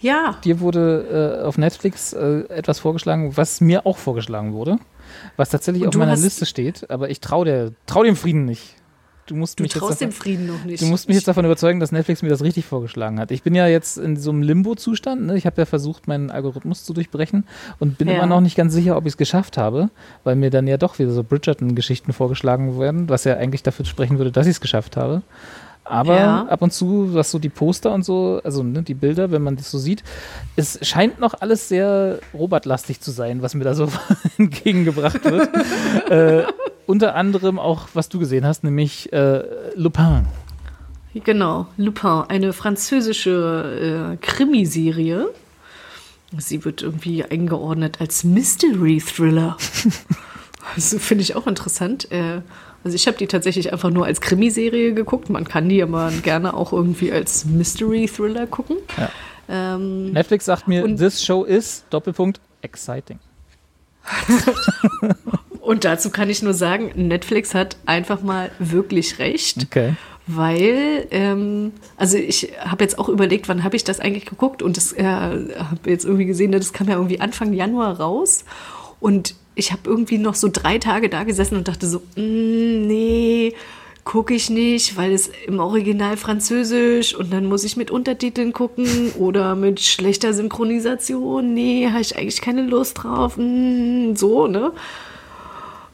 ja, 0.00 0.36
dir 0.44 0.60
wurde 0.60 1.40
äh, 1.42 1.44
auf 1.44 1.58
Netflix 1.58 2.12
äh, 2.12 2.44
etwas 2.48 2.78
vorgeschlagen, 2.78 3.36
was 3.36 3.60
mir 3.60 3.84
auch 3.84 3.98
vorgeschlagen 3.98 4.52
wurde, 4.52 4.78
was 5.36 5.50
tatsächlich 5.50 5.86
auf 5.86 5.94
meiner 5.94 6.16
Liste 6.16 6.46
steht, 6.46 6.88
aber 6.88 7.10
ich 7.10 7.20
traue 7.20 7.44
der, 7.44 7.72
trau 7.86 8.04
dem 8.04 8.14
Frieden 8.14 8.44
nicht. 8.44 8.76
Du 9.28 9.36
musst 9.36 9.58
du 9.58 9.62
mich 9.62 9.72
jetzt 9.72 9.80
traust 9.80 10.00
davon, 10.00 10.08
dem 10.08 10.12
Frieden 10.12 10.46
noch 10.46 10.64
nicht. 10.64 10.82
Du 10.82 10.86
musst 10.86 11.06
mich 11.06 11.14
jetzt 11.16 11.28
davon 11.28 11.44
überzeugen, 11.44 11.80
dass 11.80 11.92
Netflix 11.92 12.22
mir 12.22 12.30
das 12.30 12.42
richtig 12.42 12.64
vorgeschlagen 12.66 13.20
hat. 13.20 13.30
Ich 13.30 13.42
bin 13.42 13.54
ja 13.54 13.66
jetzt 13.66 13.98
in 13.98 14.16
so 14.16 14.30
einem 14.30 14.42
Limbo-Zustand. 14.42 15.26
Ne? 15.26 15.36
Ich 15.36 15.46
habe 15.46 15.60
ja 15.60 15.66
versucht, 15.66 16.08
meinen 16.08 16.30
Algorithmus 16.30 16.84
zu 16.84 16.92
durchbrechen 16.94 17.44
und 17.78 17.98
bin 17.98 18.08
Ja. 18.08 18.14
immer 18.16 18.26
noch 18.26 18.40
nicht 18.40 18.56
ganz 18.56 18.72
sicher, 18.72 18.96
ob 18.96 19.04
ich 19.06 19.12
es 19.12 19.16
geschafft 19.16 19.56
habe, 19.58 19.90
weil 20.24 20.34
mir 20.36 20.50
dann 20.50 20.66
ja 20.66 20.76
doch 20.78 20.98
wieder 20.98 21.10
so 21.12 21.22
Bridgerton-Geschichten 21.22 22.12
vorgeschlagen 22.12 22.78
werden, 22.80 23.08
was 23.08 23.24
ja 23.24 23.36
eigentlich 23.36 23.62
dafür 23.62 23.84
sprechen 23.84 24.18
würde, 24.18 24.32
dass 24.32 24.46
ich 24.46 24.52
es 24.52 24.60
geschafft 24.60 24.96
habe. 24.96 25.22
Aber 25.84 26.14
Ja. 26.16 26.42
ab 26.48 26.60
und 26.60 26.70
zu, 26.70 27.14
was 27.14 27.30
so 27.30 27.38
die 27.38 27.48
Poster 27.48 27.92
und 27.94 28.04
so, 28.04 28.42
also 28.44 28.62
ne, 28.62 28.82
die 28.82 28.92
Bilder, 28.92 29.30
wenn 29.30 29.40
man 29.42 29.56
das 29.56 29.70
so 29.70 29.78
sieht, 29.78 30.04
es 30.54 30.78
scheint 30.86 31.18
noch 31.18 31.32
alles 31.40 31.68
sehr 31.70 32.18
Robert-lastig 32.34 33.00
zu 33.00 33.10
sein, 33.10 33.40
was 33.40 33.54
mir 33.54 33.64
da 33.64 33.74
so 33.74 33.88
entgegengebracht 34.38 35.24
wird. 35.24 35.48
äh, 36.10 36.42
unter 36.88 37.14
anderem 37.14 37.58
auch, 37.58 37.88
was 37.92 38.08
du 38.08 38.18
gesehen 38.18 38.46
hast, 38.46 38.64
nämlich 38.64 39.12
äh, 39.12 39.42
Lupin. 39.74 40.26
Genau, 41.12 41.66
Lupin, 41.76 42.24
eine 42.28 42.52
französische 42.52 44.14
äh, 44.14 44.24
Krimiserie. 44.24 45.28
Sie 46.36 46.64
wird 46.64 46.82
irgendwie 46.82 47.24
eingeordnet 47.24 48.00
als 48.00 48.24
Mystery 48.24 49.00
Thriller. 49.00 49.56
Also 50.76 50.98
finde 50.98 51.22
ich 51.22 51.34
auch 51.34 51.46
interessant. 51.46 52.12
Äh, 52.12 52.42
also 52.84 52.94
ich 52.94 53.06
habe 53.06 53.16
die 53.16 53.26
tatsächlich 53.26 53.72
einfach 53.72 53.88
nur 53.88 54.04
als 54.04 54.20
Krimiserie 54.20 54.92
geguckt. 54.92 55.30
Man 55.30 55.48
kann 55.48 55.66
die 55.66 55.82
aber 55.82 56.12
gerne 56.22 56.52
auch 56.52 56.74
irgendwie 56.74 57.10
als 57.10 57.46
Mystery 57.46 58.06
Thriller 58.06 58.46
gucken. 58.46 58.76
Ja. 58.98 59.10
Ähm, 59.48 60.12
Netflix 60.12 60.44
sagt 60.44 60.68
mir, 60.68 60.84
this 60.94 61.24
show 61.24 61.44
is, 61.44 61.86
Doppelpunkt, 61.88 62.38
exciting. 62.60 63.18
und 65.68 65.84
dazu 65.84 66.08
kann 66.08 66.30
ich 66.30 66.42
nur 66.42 66.54
sagen, 66.54 66.92
Netflix 66.94 67.54
hat 67.54 67.76
einfach 67.84 68.22
mal 68.22 68.50
wirklich 68.58 69.18
recht. 69.18 69.66
Okay. 69.66 69.96
Weil, 70.26 71.06
ähm, 71.10 71.72
also 71.98 72.16
ich 72.16 72.54
habe 72.64 72.82
jetzt 72.82 72.98
auch 72.98 73.10
überlegt, 73.10 73.50
wann 73.50 73.64
habe 73.64 73.76
ich 73.76 73.84
das 73.84 74.00
eigentlich 74.00 74.24
geguckt 74.24 74.62
und 74.62 74.78
das 74.78 74.94
äh, 74.94 75.04
habe 75.04 75.80
jetzt 75.84 76.06
irgendwie 76.06 76.24
gesehen, 76.24 76.52
das 76.52 76.72
kam 76.72 76.88
ja 76.88 76.94
irgendwie 76.94 77.20
Anfang 77.20 77.52
Januar 77.52 78.00
raus 78.00 78.46
und 78.98 79.34
ich 79.56 79.70
habe 79.70 79.82
irgendwie 79.84 80.16
noch 80.16 80.36
so 80.36 80.48
drei 80.50 80.78
Tage 80.78 81.10
da 81.10 81.24
gesessen 81.24 81.56
und 81.58 81.68
dachte 81.68 81.86
so, 81.86 81.98
mm, 82.16 82.86
nee, 82.86 83.52
gucke 84.04 84.32
ich 84.32 84.48
nicht, 84.48 84.96
weil 84.96 85.12
es 85.12 85.30
im 85.46 85.60
Original 85.60 86.16
Französisch 86.16 87.14
und 87.14 87.30
dann 87.30 87.44
muss 87.44 87.62
ich 87.64 87.76
mit 87.76 87.90
Untertiteln 87.90 88.54
gucken 88.54 89.12
oder 89.18 89.54
mit 89.54 89.80
schlechter 89.80 90.32
Synchronisation. 90.32 91.52
Nee, 91.52 91.88
habe 91.90 92.00
ich 92.00 92.16
eigentlich 92.16 92.40
keine 92.40 92.62
Lust 92.62 93.02
drauf. 93.02 93.36
Mm, 93.36 94.14
so, 94.14 94.46
ne? 94.46 94.72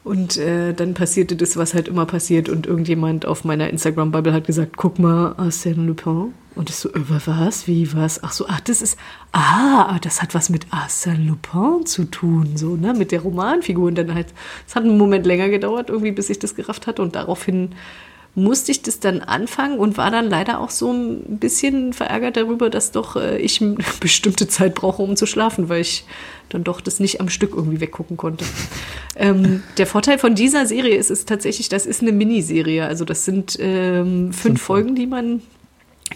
Und 0.05 0.37
äh, 0.37 0.73
dann 0.73 0.93
passierte 0.93 1.35
das, 1.35 1.57
was 1.57 1.73
halt 1.73 1.87
immer 1.87 2.05
passiert. 2.05 2.47
Und 2.47 2.67
irgendjemand 2.67 3.25
auf 3.25 3.43
meiner 3.43 3.71
Instagram-Bubble 3.71 4.33
hat 4.33 4.45
gesagt, 4.45 4.77
guck 4.77 4.99
mal, 4.99 5.31
Arsène 5.33 5.83
Lupin. 5.83 6.31
Und 6.53 6.69
ich 6.69 6.75
so, 6.75 6.89
äh, 6.93 7.01
was? 7.25 7.65
Wie, 7.65 7.91
was? 7.95 8.23
Ach 8.23 8.31
so, 8.31 8.45
ach, 8.47 8.59
das 8.59 8.83
ist, 8.83 8.99
ah, 9.31 9.97
das 9.99 10.21
hat 10.21 10.35
was 10.35 10.51
mit 10.51 10.67
Arsène 10.67 11.25
Lupin 11.25 11.87
zu 11.87 12.05
tun, 12.05 12.55
so, 12.55 12.75
ne, 12.75 12.93
mit 12.93 13.11
der 13.11 13.21
Romanfigur. 13.21 13.87
Und 13.87 13.95
dann 13.95 14.13
halt, 14.13 14.27
es 14.67 14.75
hat 14.75 14.83
einen 14.83 14.99
Moment 14.99 15.25
länger 15.25 15.49
gedauert, 15.49 15.89
irgendwie, 15.89 16.11
bis 16.11 16.29
ich 16.29 16.37
das 16.37 16.53
gerafft 16.53 16.85
hatte. 16.85 17.01
Und 17.01 17.15
daraufhin 17.15 17.71
musste 18.35 18.71
ich 18.71 18.81
das 18.81 18.99
dann 18.99 19.21
anfangen 19.21 19.79
und 19.79 19.97
war 19.97 20.11
dann 20.11 20.29
leider 20.29 20.59
auch 20.59 20.69
so 20.69 20.91
ein 20.91 21.39
bisschen 21.39 21.93
verärgert 21.93 22.35
darüber, 22.35 22.69
dass 22.69 22.91
doch 22.91 23.15
äh, 23.15 23.37
ich 23.39 23.61
eine 23.61 23.77
bestimmte 24.01 24.47
Zeit 24.47 24.75
brauche, 24.75 25.01
um 25.01 25.15
zu 25.15 25.25
schlafen, 25.25 25.69
weil 25.69 25.81
ich 25.81 26.05
dann 26.49 26.63
doch 26.63 26.81
das 26.81 26.99
nicht 26.99 27.21
am 27.21 27.29
Stück 27.29 27.53
irgendwie 27.55 27.79
weggucken 27.79 28.17
konnte. 28.17 28.45
ähm, 29.15 29.63
der 29.77 29.87
Vorteil 29.87 30.19
von 30.19 30.35
dieser 30.35 30.65
Serie 30.65 30.95
ist, 30.95 31.09
ist 31.09 31.27
tatsächlich, 31.27 31.69
das 31.69 31.85
ist 31.85 32.01
eine 32.01 32.11
Miniserie. 32.11 32.85
Also 32.85 33.05
das 33.05 33.25
sind 33.25 33.57
ähm, 33.59 34.25
fünf, 34.25 34.41
fünf 34.41 34.61
Folgen, 34.61 34.95
die 34.95 35.07
man 35.07 35.41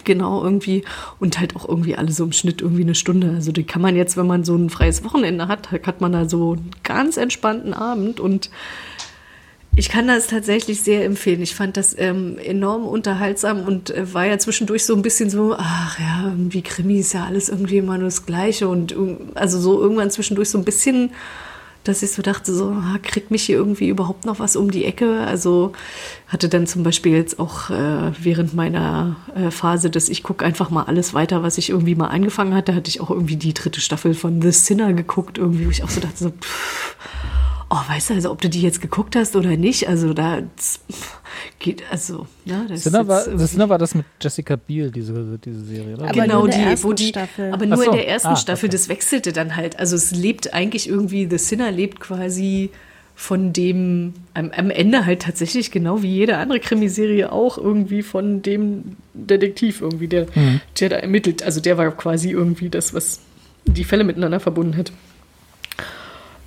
genau 0.04 0.42
irgendwie 0.42 0.84
und 1.18 1.40
halt 1.40 1.56
auch 1.56 1.68
irgendwie 1.68 1.96
alle 1.96 2.12
so 2.12 2.24
im 2.24 2.32
Schnitt 2.32 2.60
irgendwie 2.60 2.82
eine 2.82 2.94
Stunde. 2.94 3.32
Also 3.34 3.50
die 3.50 3.64
kann 3.64 3.82
man 3.82 3.96
jetzt, 3.96 4.16
wenn 4.16 4.26
man 4.26 4.44
so 4.44 4.54
ein 4.54 4.70
freies 4.70 5.04
Wochenende 5.04 5.48
hat, 5.48 5.72
hat 5.72 6.00
man 6.00 6.12
da 6.12 6.28
so 6.28 6.52
einen 6.52 6.70
ganz 6.84 7.16
entspannten 7.16 7.74
Abend 7.74 8.20
und 8.20 8.50
ich 9.76 9.88
kann 9.88 10.08
das 10.08 10.26
tatsächlich 10.26 10.82
sehr 10.82 11.04
empfehlen. 11.04 11.40
Ich 11.42 11.54
fand 11.54 11.76
das 11.76 11.96
ähm, 11.96 12.38
enorm 12.38 12.86
unterhaltsam 12.86 13.62
und 13.66 13.90
äh, 13.90 14.12
war 14.12 14.26
ja 14.26 14.38
zwischendurch 14.38 14.84
so 14.84 14.94
ein 14.94 15.02
bisschen 15.02 15.30
so, 15.30 15.54
ach 15.56 15.98
ja, 15.98 16.24
irgendwie 16.24 16.62
Krimi 16.62 16.98
ist 16.98 17.12
ja 17.12 17.24
alles 17.24 17.48
irgendwie 17.48 17.78
immer 17.78 17.96
nur 17.96 18.08
das 18.08 18.26
Gleiche 18.26 18.68
und 18.68 18.94
also 19.34 19.60
so 19.60 19.80
irgendwann 19.80 20.10
zwischendurch 20.10 20.50
so 20.50 20.58
ein 20.58 20.64
bisschen, 20.64 21.10
dass 21.84 22.02
ich 22.02 22.10
so 22.10 22.20
dachte, 22.20 22.52
so, 22.52 22.70
ah, 22.70 22.98
kriegt 23.00 23.30
mich 23.30 23.44
hier 23.44 23.56
irgendwie 23.56 23.88
überhaupt 23.88 24.26
noch 24.26 24.40
was 24.40 24.56
um 24.56 24.72
die 24.72 24.84
Ecke? 24.84 25.20
Also 25.20 25.72
hatte 26.26 26.48
dann 26.48 26.66
zum 26.66 26.82
Beispiel 26.82 27.12
jetzt 27.12 27.38
auch 27.38 27.70
äh, 27.70 28.12
während 28.20 28.54
meiner 28.54 29.16
äh, 29.36 29.52
Phase, 29.52 29.88
dass 29.88 30.08
ich 30.08 30.24
gucke 30.24 30.44
einfach 30.44 30.70
mal 30.70 30.82
alles 30.82 31.14
weiter, 31.14 31.44
was 31.44 31.58
ich 31.58 31.70
irgendwie 31.70 31.94
mal 31.94 32.08
angefangen 32.08 32.54
hatte, 32.54 32.74
hatte 32.74 32.88
ich 32.90 33.00
auch 33.00 33.10
irgendwie 33.10 33.36
die 33.36 33.54
dritte 33.54 33.80
Staffel 33.80 34.14
von 34.14 34.42
The 34.42 34.50
Sinner 34.50 34.92
geguckt, 34.92 35.38
irgendwie, 35.38 35.66
wo 35.66 35.70
ich 35.70 35.84
auch 35.84 35.90
so 35.90 36.00
dachte, 36.00 36.18
so, 36.18 36.30
pff, 36.30 36.96
oh, 37.70 37.88
weißt 37.88 38.10
du, 38.10 38.14
also 38.14 38.30
ob 38.32 38.40
du 38.40 38.48
die 38.50 38.60
jetzt 38.60 38.80
geguckt 38.80 39.14
hast 39.14 39.36
oder 39.36 39.56
nicht, 39.56 39.88
also 39.88 40.12
da 40.12 40.42
geht, 41.60 41.84
also, 41.90 42.26
ja, 42.44 42.64
das 42.68 42.82
Sinner 42.82 43.06
war, 43.06 43.24
das 43.24 43.52
Sinner 43.52 43.68
war 43.68 43.78
das 43.78 43.94
mit 43.94 44.04
Jessica 44.20 44.56
Biel, 44.56 44.90
diese, 44.90 45.38
diese 45.42 45.64
Serie, 45.64 45.94
oder? 45.94 46.10
Aber 46.10 46.12
genau, 46.12 46.46
die, 46.48 46.82
wo 46.82 46.92
die, 46.92 47.08
Staffel. 47.08 47.52
aber 47.52 47.66
nur 47.66 47.78
so. 47.78 47.84
in 47.84 47.92
der 47.92 48.08
ersten 48.08 48.28
ah, 48.28 48.36
Staffel, 48.36 48.66
okay. 48.66 48.76
das 48.76 48.88
wechselte 48.88 49.32
dann 49.32 49.54
halt, 49.54 49.78
also 49.78 49.94
es 49.94 50.10
lebt 50.10 50.52
eigentlich 50.52 50.88
irgendwie, 50.88 51.28
The 51.30 51.38
Sinner 51.38 51.70
lebt 51.70 52.00
quasi 52.00 52.70
von 53.14 53.52
dem, 53.52 54.14
am, 54.34 54.50
am 54.50 54.70
Ende 54.70 55.06
halt 55.06 55.22
tatsächlich 55.22 55.70
genau 55.70 56.02
wie 56.02 56.08
jede 56.12 56.38
andere 56.38 56.58
Krimiserie 56.58 57.30
auch 57.30 57.56
irgendwie 57.56 58.02
von 58.02 58.42
dem 58.42 58.96
Detektiv 59.14 59.80
irgendwie, 59.80 60.08
der, 60.08 60.26
mhm. 60.34 60.60
der 60.80 60.88
da 60.88 60.96
ermittelt, 60.96 61.44
also 61.44 61.60
der 61.60 61.78
war 61.78 61.88
quasi 61.92 62.30
irgendwie 62.30 62.68
das, 62.68 62.94
was 62.94 63.20
die 63.64 63.84
Fälle 63.84 64.02
miteinander 64.02 64.40
verbunden 64.40 64.76
hat. 64.76 64.90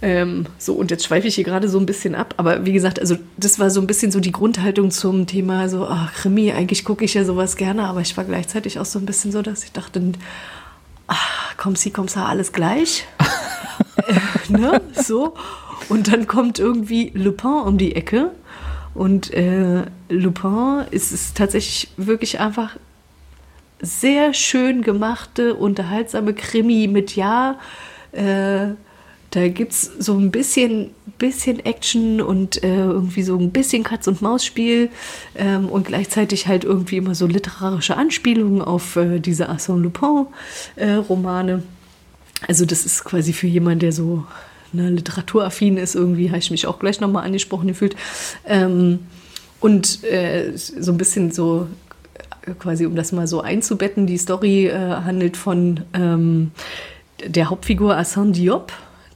Ähm, 0.04 0.48
so, 0.58 0.74
und 0.74 0.92
jetzt 0.92 1.06
schweife 1.06 1.30
ich 1.30 1.36
hier 1.36 1.46
gerade 1.46 1.70
so 1.70 1.80
ein 1.80 1.86
bisschen 1.86 2.14
ab. 2.14 2.34
Aber 2.36 2.66
wie 2.66 2.74
gesagt, 2.74 3.00
also 3.00 3.16
das 3.38 3.58
war 3.58 3.70
so 3.70 3.80
ein 3.80 3.88
bisschen 3.88 4.12
so 4.12 4.20
die 4.20 4.34
Grundhaltung 4.34 4.92
zum 4.92 5.28
Thema, 5.28 5.70
so, 5.70 5.88
ach, 5.88 6.14
Krimi, 6.14 6.52
eigentlich 6.52 6.84
gucke 6.84 7.06
ich 7.06 7.14
ja 7.14 7.24
sowas 7.24 7.56
gerne, 7.56 7.86
aber 7.86 8.02
ich 8.02 8.18
war 8.18 8.26
gleichzeitig 8.26 8.80
auch 8.80 8.86
so 8.86 9.00
ein 9.00 9.06
bisschen 9.06 9.32
so, 9.32 9.42
dass 9.42 9.64
ich 9.64 9.72
dachte, 9.72 10.02
ach, 11.08 11.56
komm 11.56 11.78
sie, 11.78 11.92
komm 11.92 12.10
sa, 12.10 12.26
alles 12.26 12.52
gleich. 12.52 13.06
äh, 14.06 14.52
ne? 14.52 14.82
So. 14.94 15.36
Und 15.88 16.12
dann 16.12 16.28
kommt 16.28 16.60
irgendwie 16.60 17.12
Lupin 17.14 17.52
um 17.52 17.78
die 17.78 17.96
Ecke. 17.96 18.32
Und 18.94 19.34
äh, 19.34 19.86
Lupin 20.10 20.84
ist 20.92 21.14
es 21.14 21.34
tatsächlich 21.34 21.94
wirklich 21.96 22.42
einfach 22.42 22.76
sehr 23.80 24.34
schön 24.34 24.82
gemachte, 24.82 25.56
unterhaltsame 25.56 26.34
Krimi 26.34 26.90
mit 26.90 27.16
ja, 27.16 27.58
äh, 28.12 28.72
da 29.34 29.48
gibt 29.48 29.72
es 29.72 29.90
so 29.98 30.16
ein 30.16 30.30
bisschen, 30.30 30.92
bisschen 31.18 31.66
Action 31.66 32.22
und 32.22 32.64
äh, 32.64 32.86
irgendwie 32.86 33.24
so 33.24 33.36
ein 33.36 33.50
bisschen 33.50 33.84
Katz-und-Maus-Spiel 33.84 34.90
ähm, 35.36 35.70
und 35.70 35.88
gleichzeitig 35.88 36.48
halt 36.48 36.64
irgendwie 36.64 36.98
immer 36.98 37.16
so 37.16 37.26
literarische 37.26 37.98
Anspielungen 37.98 38.62
auf 38.62 38.96
äh, 38.96 39.20
diese 39.20 39.50
Arsène 39.50 39.82
Lupin-Romane. 39.82 41.52
Äh, 41.52 42.46
also 42.48 42.66
das 42.66 42.86
ist 42.86 43.04
quasi 43.06 43.34
für 43.34 43.48
jemanden, 43.48 43.80
der 43.80 43.92
so 43.92 44.24
ne, 44.72 44.92
literaturaffin 44.92 45.78
ist, 45.78 45.96
irgendwie 45.96 46.30
habe 46.30 46.38
ich 46.38 46.52
mich 46.52 46.68
auch 46.68 46.78
gleich 46.78 47.00
nochmal 47.00 47.26
angesprochen 47.26 47.68
gefühlt. 47.68 47.96
Ähm, 48.46 49.00
und 49.60 50.04
äh, 50.04 50.52
so 50.56 50.92
ein 50.92 50.98
bisschen 50.98 51.32
so 51.32 51.68
quasi, 52.60 52.86
um 52.86 52.96
das 52.96 53.12
mal 53.12 53.26
so 53.26 53.42
einzubetten, 53.42 54.06
die 54.06 54.18
Story 54.20 54.68
äh, 54.68 54.78
handelt 54.78 55.38
von 55.38 55.82
ähm, 55.96 56.52
der 57.26 57.50
Hauptfigur 57.50 57.98
Arsène 57.98 58.34
Diop, 58.34 58.72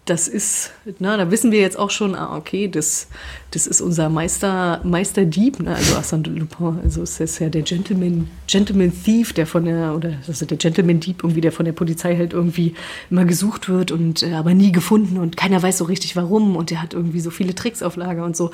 das 0.09 0.27
ist, 0.29 0.71
na, 0.99 1.17
da 1.17 1.29
wissen 1.31 1.51
wir 1.51 1.59
jetzt 1.59 1.77
auch 1.77 1.89
schon, 1.89 2.15
ah, 2.15 2.37
okay, 2.37 2.67
das, 2.69 3.07
das 3.51 3.67
ist 3.67 3.81
unser 3.81 4.09
Meister, 4.09 4.79
Meisterdieb, 4.83 5.59
ne? 5.59 5.75
also 5.75 5.95
Arsène 5.95 6.27
Lupin, 6.29 6.79
also 6.83 7.03
ist 7.03 7.39
ja 7.39 7.49
der 7.49 7.63
Gentleman, 7.63 8.29
Gentleman 8.47 8.91
Thief, 9.03 9.33
der 9.33 9.45
von 9.45 9.65
der, 9.65 9.93
oder 9.95 10.13
also 10.25 10.45
der 10.45 10.57
Gentleman 10.57 11.01
Dieb 11.01 11.23
irgendwie, 11.23 11.41
der 11.41 11.51
von 11.51 11.65
der 11.65 11.73
Polizei 11.73 12.15
halt 12.15 12.33
irgendwie 12.33 12.73
immer 13.09 13.25
gesucht 13.25 13.67
wird 13.67 13.91
und 13.91 14.23
äh, 14.23 14.33
aber 14.33 14.53
nie 14.53 14.71
gefunden 14.71 15.17
und 15.17 15.35
keiner 15.35 15.61
weiß 15.61 15.79
so 15.79 15.85
richtig 15.85 16.15
warum 16.15 16.55
und 16.55 16.71
der 16.71 16.81
hat 16.81 16.93
irgendwie 16.93 17.19
so 17.19 17.29
viele 17.29 17.53
Tricks 17.53 17.83
auf 17.83 17.97
Lager 17.97 18.23
und 18.23 18.37
so. 18.37 18.51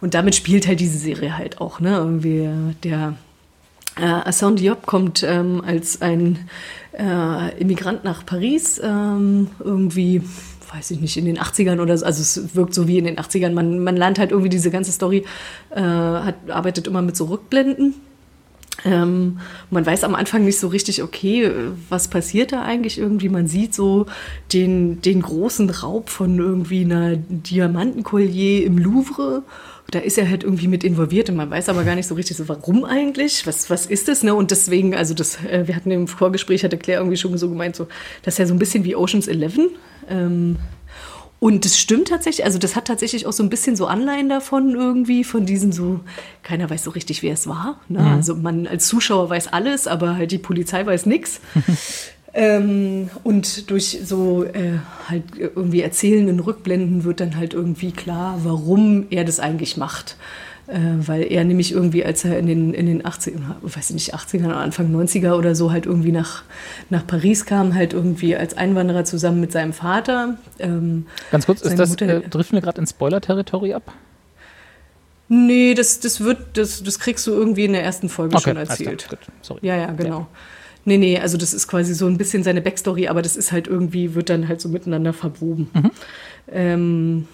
Und 0.00 0.14
damit 0.14 0.34
spielt 0.34 0.66
halt 0.66 0.80
diese 0.80 0.98
Serie 0.98 1.36
halt 1.36 1.60
auch, 1.60 1.80
ne, 1.80 1.96
irgendwie 1.96 2.48
der, 2.82 3.14
äh, 3.96 4.02
Arsène 4.02 4.56
Diop 4.56 4.86
kommt 4.86 5.22
ähm, 5.22 5.62
als 5.64 6.02
ein 6.02 6.48
äh, 6.92 7.58
Immigrant 7.60 8.04
nach 8.04 8.24
Paris, 8.24 8.80
ähm, 8.82 9.48
irgendwie 9.60 10.22
weiß 10.72 10.90
ich 10.92 11.00
nicht, 11.00 11.16
in 11.16 11.24
den 11.24 11.38
80ern 11.38 11.80
oder 11.80 11.96
so. 11.96 12.04
Also 12.04 12.22
es 12.22 12.54
wirkt 12.54 12.74
so 12.74 12.88
wie 12.88 12.98
in 12.98 13.04
den 13.04 13.16
80ern. 13.16 13.52
Man, 13.52 13.82
man 13.82 13.96
lernt 13.96 14.18
halt 14.18 14.30
irgendwie 14.30 14.50
diese 14.50 14.70
ganze 14.70 14.92
Story, 14.92 15.24
äh, 15.70 15.80
hat, 15.80 16.36
arbeitet 16.48 16.86
immer 16.86 17.02
mit 17.02 17.16
so 17.16 17.26
Rückblenden. 17.26 17.94
Ähm, 18.84 19.40
man 19.70 19.84
weiß 19.84 20.04
am 20.04 20.14
Anfang 20.14 20.44
nicht 20.44 20.60
so 20.60 20.68
richtig, 20.68 21.02
okay, 21.02 21.50
was 21.88 22.08
passiert 22.08 22.52
da 22.52 22.62
eigentlich 22.62 22.98
irgendwie? 22.98 23.28
Man 23.28 23.48
sieht 23.48 23.74
so 23.74 24.06
den, 24.52 25.02
den 25.02 25.22
großen 25.22 25.68
Raub 25.70 26.10
von 26.10 26.38
irgendwie 26.38 26.84
einer 26.84 27.16
Diamantenkollier 27.16 28.64
im 28.64 28.78
Louvre 28.78 29.42
da 29.90 30.00
ist 30.00 30.18
er 30.18 30.28
halt 30.28 30.44
irgendwie 30.44 30.68
mit 30.68 30.84
involviert 30.84 31.30
und 31.30 31.36
man 31.36 31.50
weiß 31.50 31.70
aber 31.70 31.82
gar 31.82 31.94
nicht 31.94 32.06
so 32.06 32.14
richtig 32.14 32.36
so, 32.36 32.46
warum 32.48 32.84
eigentlich, 32.84 33.46
was, 33.46 33.70
was 33.70 33.86
ist 33.86 34.08
das, 34.08 34.22
ne? 34.22 34.34
Und 34.34 34.50
deswegen, 34.50 34.94
also 34.94 35.14
das, 35.14 35.42
äh, 35.44 35.66
wir 35.66 35.74
hatten 35.74 35.90
im 35.90 36.08
Vorgespräch, 36.08 36.62
hatte 36.62 36.76
Claire 36.76 37.00
irgendwie 37.00 37.16
schon 37.16 37.36
so 37.38 37.48
gemeint, 37.48 37.74
so, 37.74 37.88
das 38.22 38.34
ist 38.34 38.38
ja 38.38 38.46
so 38.46 38.54
ein 38.54 38.58
bisschen 38.58 38.84
wie 38.84 38.94
Oceans 38.94 39.28
11. 39.28 39.58
Ähm, 40.10 40.56
und 41.40 41.64
das 41.64 41.78
stimmt 41.78 42.08
tatsächlich, 42.08 42.44
also 42.44 42.58
das 42.58 42.76
hat 42.76 42.86
tatsächlich 42.86 43.26
auch 43.26 43.32
so 43.32 43.42
ein 43.42 43.48
bisschen 43.48 43.76
so 43.76 43.86
Anleihen 43.86 44.28
davon 44.28 44.74
irgendwie, 44.74 45.24
von 45.24 45.46
diesem 45.46 45.72
so, 45.72 46.00
keiner 46.42 46.68
weiß 46.68 46.84
so 46.84 46.90
richtig, 46.90 47.22
wer 47.22 47.32
es 47.32 47.46
war. 47.46 47.80
Ne? 47.88 48.00
Mhm. 48.00 48.06
Also 48.08 48.34
man 48.34 48.66
als 48.66 48.88
Zuschauer 48.88 49.30
weiß 49.30 49.48
alles, 49.48 49.86
aber 49.86 50.16
halt 50.16 50.32
die 50.32 50.38
Polizei 50.38 50.84
weiß 50.84 51.06
nichts. 51.06 51.40
Ähm, 52.38 53.10
und 53.24 53.68
durch 53.68 53.98
so 54.04 54.44
äh, 54.44 54.78
halt 55.08 55.24
irgendwie 55.36 55.82
erzählenden 55.82 56.38
Rückblenden 56.38 57.02
wird 57.02 57.18
dann 57.18 57.36
halt 57.36 57.52
irgendwie 57.52 57.90
klar, 57.90 58.38
warum 58.44 59.06
er 59.10 59.24
das 59.24 59.40
eigentlich 59.40 59.76
macht. 59.76 60.16
Äh, 60.68 60.78
weil 60.98 61.32
er 61.32 61.42
nämlich 61.42 61.72
irgendwie, 61.72 62.04
als 62.04 62.24
er 62.24 62.38
in 62.38 62.46
den, 62.46 62.74
in 62.74 62.86
den 62.86 63.04
80 63.04 63.34
weiß 63.62 63.90
ich 63.90 63.94
nicht, 63.94 64.14
80er 64.14 64.44
oder 64.44 64.58
Anfang 64.58 64.94
90er 64.94 65.32
oder 65.32 65.56
so 65.56 65.72
halt 65.72 65.86
irgendwie 65.86 66.12
nach, 66.12 66.44
nach 66.90 67.04
Paris 67.04 67.44
kam, 67.44 67.74
halt 67.74 67.92
irgendwie 67.92 68.36
als 68.36 68.56
Einwanderer 68.56 69.04
zusammen 69.04 69.40
mit 69.40 69.50
seinem 69.50 69.72
Vater. 69.72 70.38
Ähm, 70.60 71.06
Ganz 71.32 71.46
kurz, 71.46 71.62
ist 71.62 71.76
das, 71.76 71.88
Mutter, 71.90 72.06
äh, 72.06 72.28
driften 72.28 72.54
wir 72.54 72.62
gerade 72.62 72.80
ins 72.80 72.90
Spoiler-Territory 72.90 73.74
ab? 73.74 73.92
Nee, 75.28 75.74
das, 75.74 75.98
das 75.98 76.20
wird, 76.20 76.56
das, 76.56 76.84
das 76.84 77.00
kriegst 77.00 77.26
du 77.26 77.32
irgendwie 77.32 77.64
in 77.64 77.72
der 77.72 77.82
ersten 77.82 78.08
Folge 78.08 78.36
okay, 78.36 78.50
schon 78.50 78.56
erzählt. 78.58 79.08
Sorry. 79.42 79.58
Ja, 79.62 79.74
ja, 79.74 79.90
genau. 79.90 80.20
Ja. 80.20 80.28
Nee, 80.88 80.96
nee, 80.96 81.18
also 81.18 81.36
das 81.36 81.52
ist 81.52 81.68
quasi 81.68 81.94
so 81.94 82.06
ein 82.06 82.16
bisschen 82.16 82.42
seine 82.42 82.62
Backstory, 82.62 83.08
aber 83.08 83.20
das 83.20 83.36
ist 83.36 83.52
halt 83.52 83.68
irgendwie, 83.68 84.14
wird 84.14 84.30
dann 84.30 84.48
halt 84.48 84.58
so 84.58 84.70
miteinander 84.70 85.12
verwoben. 85.12 85.68
Mhm. 85.74 85.90
Ähm, 86.50 87.28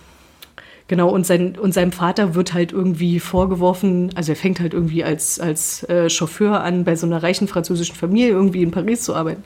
genau, 0.89 1.09
und, 1.09 1.24
sein, 1.24 1.56
und 1.56 1.72
seinem 1.72 1.93
Vater 1.93 2.35
wird 2.35 2.52
halt 2.52 2.72
irgendwie 2.72 3.20
vorgeworfen, 3.20 4.10
also 4.16 4.32
er 4.32 4.36
fängt 4.36 4.59
halt 4.59 4.74
irgendwie 4.74 5.05
als, 5.05 5.39
als 5.39 5.85
äh, 5.85 6.10
Chauffeur 6.10 6.64
an, 6.64 6.82
bei 6.82 6.97
so 6.97 7.06
einer 7.06 7.22
reichen 7.22 7.47
französischen 7.47 7.94
Familie 7.94 8.31
irgendwie 8.31 8.64
in 8.64 8.72
Paris 8.72 9.02
zu 9.02 9.14
arbeiten. 9.14 9.44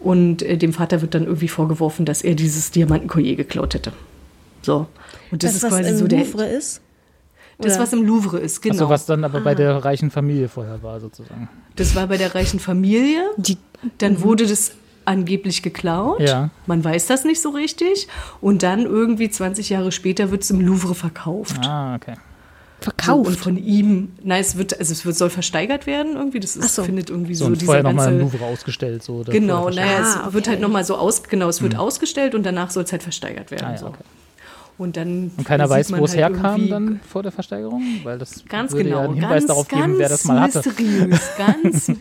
Und 0.00 0.40
äh, 0.42 0.56
dem 0.56 0.72
Vater 0.72 1.02
wird 1.02 1.14
dann 1.14 1.24
irgendwie 1.24 1.48
vorgeworfen, 1.48 2.06
dass 2.06 2.22
er 2.22 2.34
dieses 2.34 2.70
Diamantenkollier 2.70 3.36
geklaut 3.36 3.74
hätte. 3.74 3.92
So. 4.62 4.86
Und 5.30 5.42
das, 5.42 5.52
das 5.52 5.62
ist 5.62 5.68
quasi 5.68 5.94
so 5.94 6.08
der. 6.08 6.20
Louvre 6.20 6.46
ist? 6.46 6.80
Das, 7.62 7.78
was 7.78 7.92
im 7.92 8.04
Louvre 8.06 8.38
ist, 8.38 8.60
genau. 8.62 8.74
Also 8.74 8.88
was 8.88 9.06
dann 9.06 9.24
aber 9.24 9.40
bei 9.40 9.54
der 9.54 9.84
reichen 9.84 10.10
Familie 10.10 10.48
vorher 10.48 10.82
war, 10.82 11.00
sozusagen. 11.00 11.48
Das 11.76 11.94
war 11.94 12.06
bei 12.06 12.16
der 12.16 12.34
reichen 12.34 12.60
Familie. 12.60 13.22
Die, 13.36 13.58
Dann 13.98 14.20
wurde 14.22 14.46
das 14.46 14.72
angeblich 15.04 15.62
geklaut. 15.62 16.20
Ja. 16.20 16.50
Man 16.66 16.84
weiß 16.84 17.06
das 17.06 17.24
nicht 17.24 17.40
so 17.42 17.50
richtig. 17.50 18.08
Und 18.40 18.62
dann 18.62 18.82
irgendwie 18.82 19.30
20 19.30 19.68
Jahre 19.70 19.90
später 19.92 20.30
wird 20.30 20.42
es 20.42 20.50
im 20.50 20.60
Louvre 20.60 20.94
verkauft. 20.94 21.66
Ah, 21.66 21.96
okay. 21.96 22.14
So, 22.14 22.90
und 22.90 22.96
verkauft. 22.96 23.38
von 23.38 23.56
ihm, 23.56 24.12
nein, 24.24 24.40
es 24.40 24.56
wird, 24.56 24.76
also 24.78 24.92
es 24.92 25.06
wird, 25.06 25.16
soll 25.16 25.30
versteigert 25.30 25.86
werden 25.86 26.14
irgendwie. 26.16 26.40
Das 26.40 26.56
ist, 26.56 26.74
so. 26.74 26.82
findet 26.82 27.10
irgendwie 27.10 27.34
So, 27.34 27.44
so, 27.44 27.50
und 27.50 27.54
dieser 27.60 27.66
vorher 27.66 27.82
nochmal 27.84 28.12
im 28.12 28.18
ganze. 28.18 28.36
Louvre 28.36 28.50
ausgestellt. 28.52 29.02
So, 29.04 29.14
oder 29.18 29.32
Genau, 29.32 29.70
naja, 29.70 29.98
Ah, 29.98 30.24
es 30.26 30.34
wird 30.34 30.44
okay. 30.46 30.50
halt 30.50 30.60
nochmal 30.60 30.84
so 30.84 30.96
aus, 30.96 31.22
genau, 31.22 31.48
es 31.48 31.62
wird 31.62 31.76
ausgestellt 31.76 32.34
und 32.34 32.44
danach 32.44 32.70
soll 32.70 32.82
es 32.82 32.90
halt 32.92 33.02
versteigert 33.04 33.50
werden. 33.52 33.66
Ah, 33.66 33.72
ja, 33.72 33.78
so. 33.78 33.86
okay. 33.86 34.02
Und 34.78 34.96
dann. 34.96 35.30
Und 35.36 35.44
keiner 35.44 35.68
weiß, 35.68 35.90
man 35.90 36.00
wo 36.00 36.04
es 36.06 36.16
halt 36.16 36.34
herkam 36.34 36.68
dann 36.68 37.00
vor 37.08 37.22
der 37.22 37.30
Versteigerung? 37.30 37.82
Weil 38.04 38.18
das 38.18 38.44
Ganz 38.48 38.72
würde 38.72 38.84
genau. 38.84 38.96
ja 38.98 39.04
einen 39.04 39.14
Hinweis 39.14 39.30
ganz, 39.30 39.46
darauf 39.46 39.68
geben, 39.68 39.82
ganz 39.82 39.98
wer 39.98 40.08
das 40.08 40.24
mal 40.24 40.40
hatte. 40.40 40.58
mysteriös. 40.64 41.20
Ganz, 41.38 41.92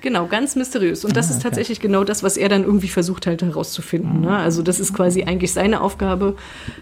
genau, 0.00 0.26
ganz 0.26 0.56
mysteriös. 0.56 1.04
Und 1.04 1.16
das 1.16 1.28
Ah, 1.30 1.34
ist 1.34 1.42
tatsächlich 1.42 1.80
genau 1.80 2.04
das, 2.04 2.22
was 2.22 2.36
er 2.36 2.48
dann 2.48 2.64
irgendwie 2.64 2.88
versucht 2.88 3.26
halt 3.26 3.42
herauszufinden. 3.42 4.20
Ne? 4.22 4.36
Also 4.36 4.62
das 4.62 4.80
ist 4.80 4.94
quasi 4.94 5.24
eigentlich 5.24 5.52
seine 5.52 5.80
Aufgabe. 5.82 6.36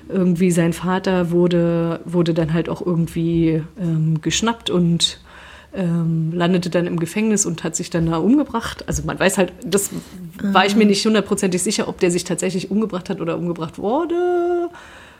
Irgendwie 0.08 0.50
sein 0.50 0.72
Vater 0.72 1.30
wurde, 1.30 2.00
wurde 2.04 2.34
dann 2.34 2.52
halt 2.52 2.68
auch 2.68 2.84
irgendwie 2.84 3.62
ähm, 3.80 4.20
geschnappt 4.20 4.70
und 4.70 5.18
ähm, 5.74 6.32
landete 6.34 6.70
dann 6.70 6.86
im 6.86 6.98
Gefängnis 6.98 7.44
und 7.46 7.62
hat 7.64 7.76
sich 7.76 7.90
dann 7.90 8.06
da 8.06 8.16
umgebracht. 8.18 8.84
Also 8.86 9.02
man 9.04 9.18
weiß 9.18 9.38
halt, 9.38 9.52
das 9.64 9.90
war 10.42 10.64
ich 10.66 10.76
mir 10.76 10.86
nicht 10.86 11.04
hundertprozentig 11.04 11.62
sicher, 11.62 11.88
ob 11.88 11.98
der 12.00 12.10
sich 12.10 12.24
tatsächlich 12.24 12.70
umgebracht 12.70 13.10
hat 13.10 13.20
oder 13.20 13.36
umgebracht 13.36 13.78
wurde. 13.78 14.68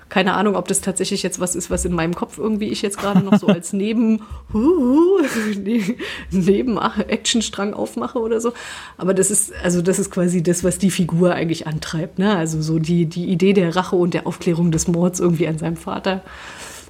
Keine 0.08 0.34
Ahnung, 0.34 0.56
ob 0.56 0.68
das 0.68 0.80
tatsächlich 0.80 1.22
jetzt 1.22 1.38
was 1.38 1.54
ist, 1.54 1.70
was 1.70 1.84
in 1.84 1.92
meinem 1.92 2.14
Kopf 2.14 2.38
irgendwie 2.38 2.68
ich 2.68 2.80
jetzt 2.80 2.98
gerade 2.98 3.20
noch 3.20 3.38
so 3.38 3.46
als 3.48 3.72
Neben, 3.72 4.22
ne- 4.52 5.96
neben 6.30 6.78
Actionstrang 6.78 7.74
aufmache 7.74 8.18
oder 8.18 8.40
so. 8.40 8.52
Aber 8.96 9.12
das 9.12 9.30
ist, 9.30 9.52
also 9.62 9.82
das 9.82 9.98
ist 9.98 10.10
quasi 10.10 10.42
das, 10.42 10.64
was 10.64 10.78
die 10.78 10.90
Figur 10.90 11.34
eigentlich 11.34 11.66
antreibt. 11.66 12.18
Ne? 12.18 12.34
Also 12.36 12.62
so 12.62 12.78
die, 12.78 13.06
die 13.06 13.26
Idee 13.26 13.52
der 13.52 13.76
Rache 13.76 13.96
und 13.96 14.14
der 14.14 14.26
Aufklärung 14.26 14.70
des 14.70 14.88
Mords 14.88 15.20
irgendwie 15.20 15.46
an 15.46 15.58
seinem 15.58 15.76
Vater. 15.76 16.22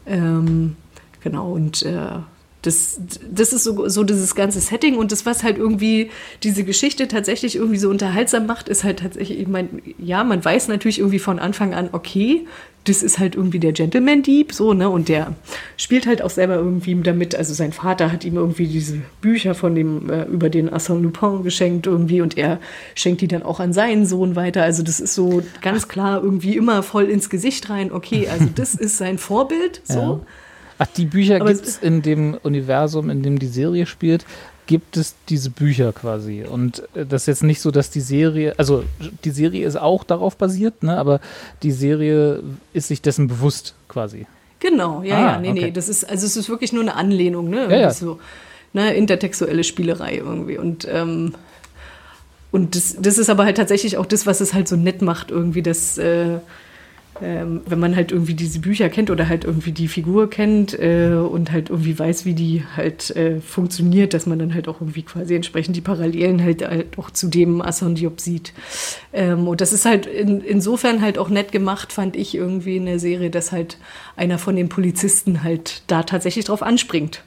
Ähm, 0.06 0.76
genau, 1.22 1.52
und 1.52 1.82
äh, 1.82 2.20
das, 2.62 3.00
das 3.30 3.52
ist 3.52 3.64
so, 3.64 3.88
so 3.88 4.02
dieses 4.02 4.34
ganze 4.34 4.60
Setting 4.60 4.96
und 4.96 5.12
das, 5.12 5.24
was 5.26 5.42
halt 5.42 5.58
irgendwie 5.58 6.10
diese 6.42 6.64
Geschichte 6.64 7.06
tatsächlich 7.06 7.56
irgendwie 7.56 7.78
so 7.78 7.88
unterhaltsam 7.88 8.46
macht, 8.46 8.68
ist 8.68 8.82
halt 8.84 8.98
tatsächlich, 8.98 9.38
ich 9.38 9.48
meine, 9.48 9.68
ja, 9.98 10.24
man 10.24 10.44
weiß 10.44 10.68
natürlich 10.68 10.98
irgendwie 10.98 11.20
von 11.20 11.38
Anfang 11.38 11.72
an, 11.72 11.90
okay, 11.92 12.46
das 12.88 13.02
ist 13.02 13.18
halt 13.18 13.34
irgendwie 13.34 13.58
der 13.58 13.72
Gentleman-Dieb, 13.72 14.52
so, 14.52 14.72
ne, 14.72 14.88
und 14.88 15.08
der 15.08 15.34
spielt 15.76 16.06
halt 16.06 16.22
auch 16.22 16.30
selber 16.30 16.54
irgendwie 16.56 16.94
damit, 17.02 17.34
also 17.34 17.54
sein 17.54 17.72
Vater 17.72 18.10
hat 18.10 18.24
ihm 18.24 18.36
irgendwie 18.36 18.66
diese 18.66 19.00
Bücher 19.20 19.54
von 19.54 19.74
dem, 19.74 20.10
äh, 20.10 20.24
über 20.24 20.50
den 20.50 20.70
Arsène 20.70 21.00
Lupin 21.00 21.42
geschenkt 21.42 21.86
irgendwie 21.86 22.20
und 22.20 22.38
er 22.38 22.58
schenkt 22.94 23.20
die 23.20 23.28
dann 23.28 23.42
auch 23.42 23.60
an 23.60 23.72
seinen 23.72 24.06
Sohn 24.06 24.36
weiter, 24.36 24.62
also 24.62 24.82
das 24.82 25.00
ist 25.00 25.14
so 25.14 25.42
ganz 25.60 25.88
klar 25.88 26.22
irgendwie 26.22 26.56
immer 26.56 26.82
voll 26.82 27.04
ins 27.04 27.30
Gesicht 27.30 27.70
rein, 27.70 27.92
okay, 27.92 28.28
also 28.28 28.46
das 28.54 28.74
ist 28.74 28.98
sein 28.98 29.18
Vorbild, 29.18 29.82
so. 29.84 29.98
Ja. 29.98 30.20
Ach, 30.80 30.86
die 30.86 31.06
Bücher 31.06 31.40
gibt 31.40 31.66
es 31.66 31.78
in 31.78 32.02
dem 32.02 32.38
Universum, 32.40 33.10
in 33.10 33.24
dem 33.24 33.40
die 33.40 33.48
Serie 33.48 33.84
spielt, 33.86 34.24
gibt 34.68 34.96
es 34.96 35.16
diese 35.28 35.50
Bücher 35.50 35.92
quasi. 35.92 36.44
Und 36.48 36.84
äh, 36.94 37.04
das 37.04 37.22
ist 37.22 37.26
jetzt 37.26 37.42
nicht 37.42 37.60
so, 37.60 37.72
dass 37.72 37.90
die 37.90 38.00
Serie, 38.00 38.54
also 38.56 38.84
die 39.24 39.30
Serie 39.30 39.66
ist 39.66 39.76
auch 39.76 40.04
darauf 40.04 40.36
basiert, 40.36 40.84
ne, 40.84 40.96
aber 40.96 41.20
die 41.64 41.72
Serie 41.72 42.44
ist 42.72 42.86
sich 42.86 43.02
dessen 43.02 43.26
bewusst 43.26 43.74
quasi. 43.88 44.26
Genau, 44.60 45.02
ja, 45.02 45.16
Ah, 45.16 45.20
ja, 45.20 45.38
nee, 45.40 45.50
okay. 45.50 45.60
nee, 45.66 45.70
das 45.72 45.88
ist, 45.88 46.08
also 46.08 46.24
es 46.26 46.36
ist 46.36 46.48
wirklich 46.48 46.72
nur 46.72 46.82
eine 46.82 46.94
Anlehnung, 46.94 47.48
ne? 47.50 47.68
Ja, 47.70 47.78
ja. 47.78 47.90
So, 47.90 48.20
ne, 48.72 48.94
intertextuelle 48.94 49.64
Spielerei 49.64 50.16
irgendwie. 50.18 50.58
Und, 50.58 50.86
ähm, 50.90 51.34
und 52.52 52.76
das, 52.76 52.96
das 53.00 53.18
ist 53.18 53.30
aber 53.30 53.44
halt 53.44 53.56
tatsächlich 53.56 53.96
auch 53.96 54.06
das, 54.06 54.26
was 54.26 54.40
es 54.40 54.54
halt 54.54 54.68
so 54.68 54.76
nett 54.76 55.00
macht, 55.02 55.30
irgendwie, 55.30 55.62
dass, 55.62 55.96
äh, 55.98 56.38
ähm, 57.22 57.62
wenn 57.66 57.78
man 57.80 57.96
halt 57.96 58.12
irgendwie 58.12 58.34
diese 58.34 58.60
Bücher 58.60 58.88
kennt 58.88 59.10
oder 59.10 59.28
halt 59.28 59.44
irgendwie 59.44 59.72
die 59.72 59.88
Figur 59.88 60.30
kennt 60.30 60.78
äh, 60.78 61.10
und 61.14 61.50
halt 61.52 61.70
irgendwie 61.70 61.98
weiß, 61.98 62.24
wie 62.24 62.34
die 62.34 62.62
halt 62.76 63.10
äh, 63.16 63.40
funktioniert, 63.40 64.14
dass 64.14 64.26
man 64.26 64.38
dann 64.38 64.54
halt 64.54 64.68
auch 64.68 64.80
irgendwie 64.80 65.02
quasi 65.02 65.34
entsprechend 65.34 65.74
die 65.76 65.80
Parallelen 65.80 66.42
halt, 66.42 66.66
halt 66.66 66.98
auch 66.98 67.10
zu 67.10 67.28
dem 67.28 67.60
Asson 67.60 67.94
Diop 67.94 68.20
sieht. 68.20 68.52
Ähm, 69.12 69.48
und 69.48 69.60
das 69.60 69.72
ist 69.72 69.84
halt 69.84 70.06
in, 70.06 70.40
insofern 70.40 71.02
halt 71.02 71.18
auch 71.18 71.28
nett 71.28 71.50
gemacht, 71.52 71.92
fand 71.92 72.14
ich 72.16 72.34
irgendwie 72.34 72.76
in 72.76 72.86
der 72.86 72.98
Serie, 72.98 73.30
dass 73.30 73.52
halt 73.52 73.78
einer 74.16 74.38
von 74.38 74.56
den 74.56 74.68
Polizisten 74.68 75.42
halt 75.42 75.82
da 75.88 76.02
tatsächlich 76.04 76.44
drauf 76.44 76.62
anspringt. 76.62 77.22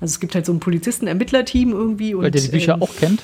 Also 0.00 0.12
es 0.12 0.20
gibt 0.20 0.34
halt 0.34 0.44
so 0.46 0.52
ein 0.52 0.60
Polizisten-Ermittlerteam 0.60 1.72
irgendwie. 1.72 2.14
Und, 2.14 2.24
Weil 2.24 2.30
der 2.30 2.42
die 2.42 2.48
Bücher 2.48 2.74
ähm, 2.74 2.82
auch 2.82 2.94
kennt. 2.96 3.22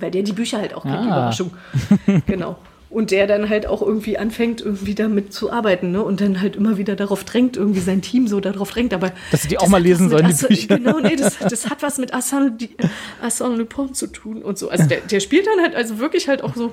weil 0.00 0.10
der 0.10 0.22
die 0.22 0.32
Bücher 0.32 0.58
halt 0.58 0.74
auch 0.74 0.82
kennt, 0.82 0.96
Ah. 0.96 1.04
Überraschung. 1.04 1.50
genau. 2.26 2.58
Und 2.96 3.10
der 3.10 3.26
dann 3.26 3.50
halt 3.50 3.66
auch 3.66 3.82
irgendwie 3.82 4.16
anfängt, 4.16 4.62
irgendwie 4.62 4.94
damit 4.94 5.30
zu 5.30 5.52
arbeiten, 5.52 5.90
ne? 5.90 6.02
Und 6.02 6.22
dann 6.22 6.40
halt 6.40 6.56
immer 6.56 6.78
wieder 6.78 6.96
darauf 6.96 7.24
drängt, 7.24 7.58
irgendwie 7.58 7.80
sein 7.80 8.00
Team 8.00 8.26
so 8.26 8.40
darauf 8.40 8.70
drängt. 8.70 8.94
Aber 8.94 9.12
Dass 9.30 9.42
sie 9.42 9.48
die 9.48 9.58
auch 9.58 9.68
mal 9.68 9.82
lesen 9.82 10.08
sollen, 10.08 10.26
die 10.26 10.32
Arsène- 10.32 10.48
Bücher. 10.48 10.78
Genau, 10.78 11.00
nee, 11.00 11.14
das, 11.14 11.36
das 11.38 11.68
hat 11.68 11.82
was 11.82 11.98
mit 11.98 12.14
Arsène, 12.14 12.56
die- 12.56 12.74
Arsène 13.22 13.56
Lupin 13.56 13.92
zu 13.92 14.06
tun 14.06 14.40
und 14.42 14.56
so. 14.56 14.70
Also 14.70 14.86
der, 14.88 15.00
der 15.02 15.20
spielt 15.20 15.46
dann 15.46 15.60
halt 15.62 15.74
also 15.74 15.98
wirklich 15.98 16.26
halt 16.28 16.42
auch 16.42 16.56
so. 16.56 16.72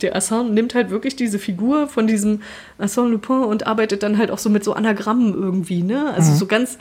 Der 0.00 0.16
Arsène 0.16 0.44
nimmt 0.48 0.74
halt 0.74 0.88
wirklich 0.88 1.16
diese 1.16 1.38
Figur 1.38 1.86
von 1.86 2.06
diesem 2.06 2.40
Arsène 2.80 3.10
Lupin 3.10 3.40
und 3.44 3.66
arbeitet 3.66 4.02
dann 4.02 4.16
halt 4.16 4.30
auch 4.30 4.38
so 4.38 4.48
mit 4.48 4.64
so 4.64 4.72
Anagrammen 4.72 5.34
irgendwie, 5.34 5.82
ne? 5.82 6.14
Also 6.14 6.34
so 6.34 6.46
ganz 6.46 6.78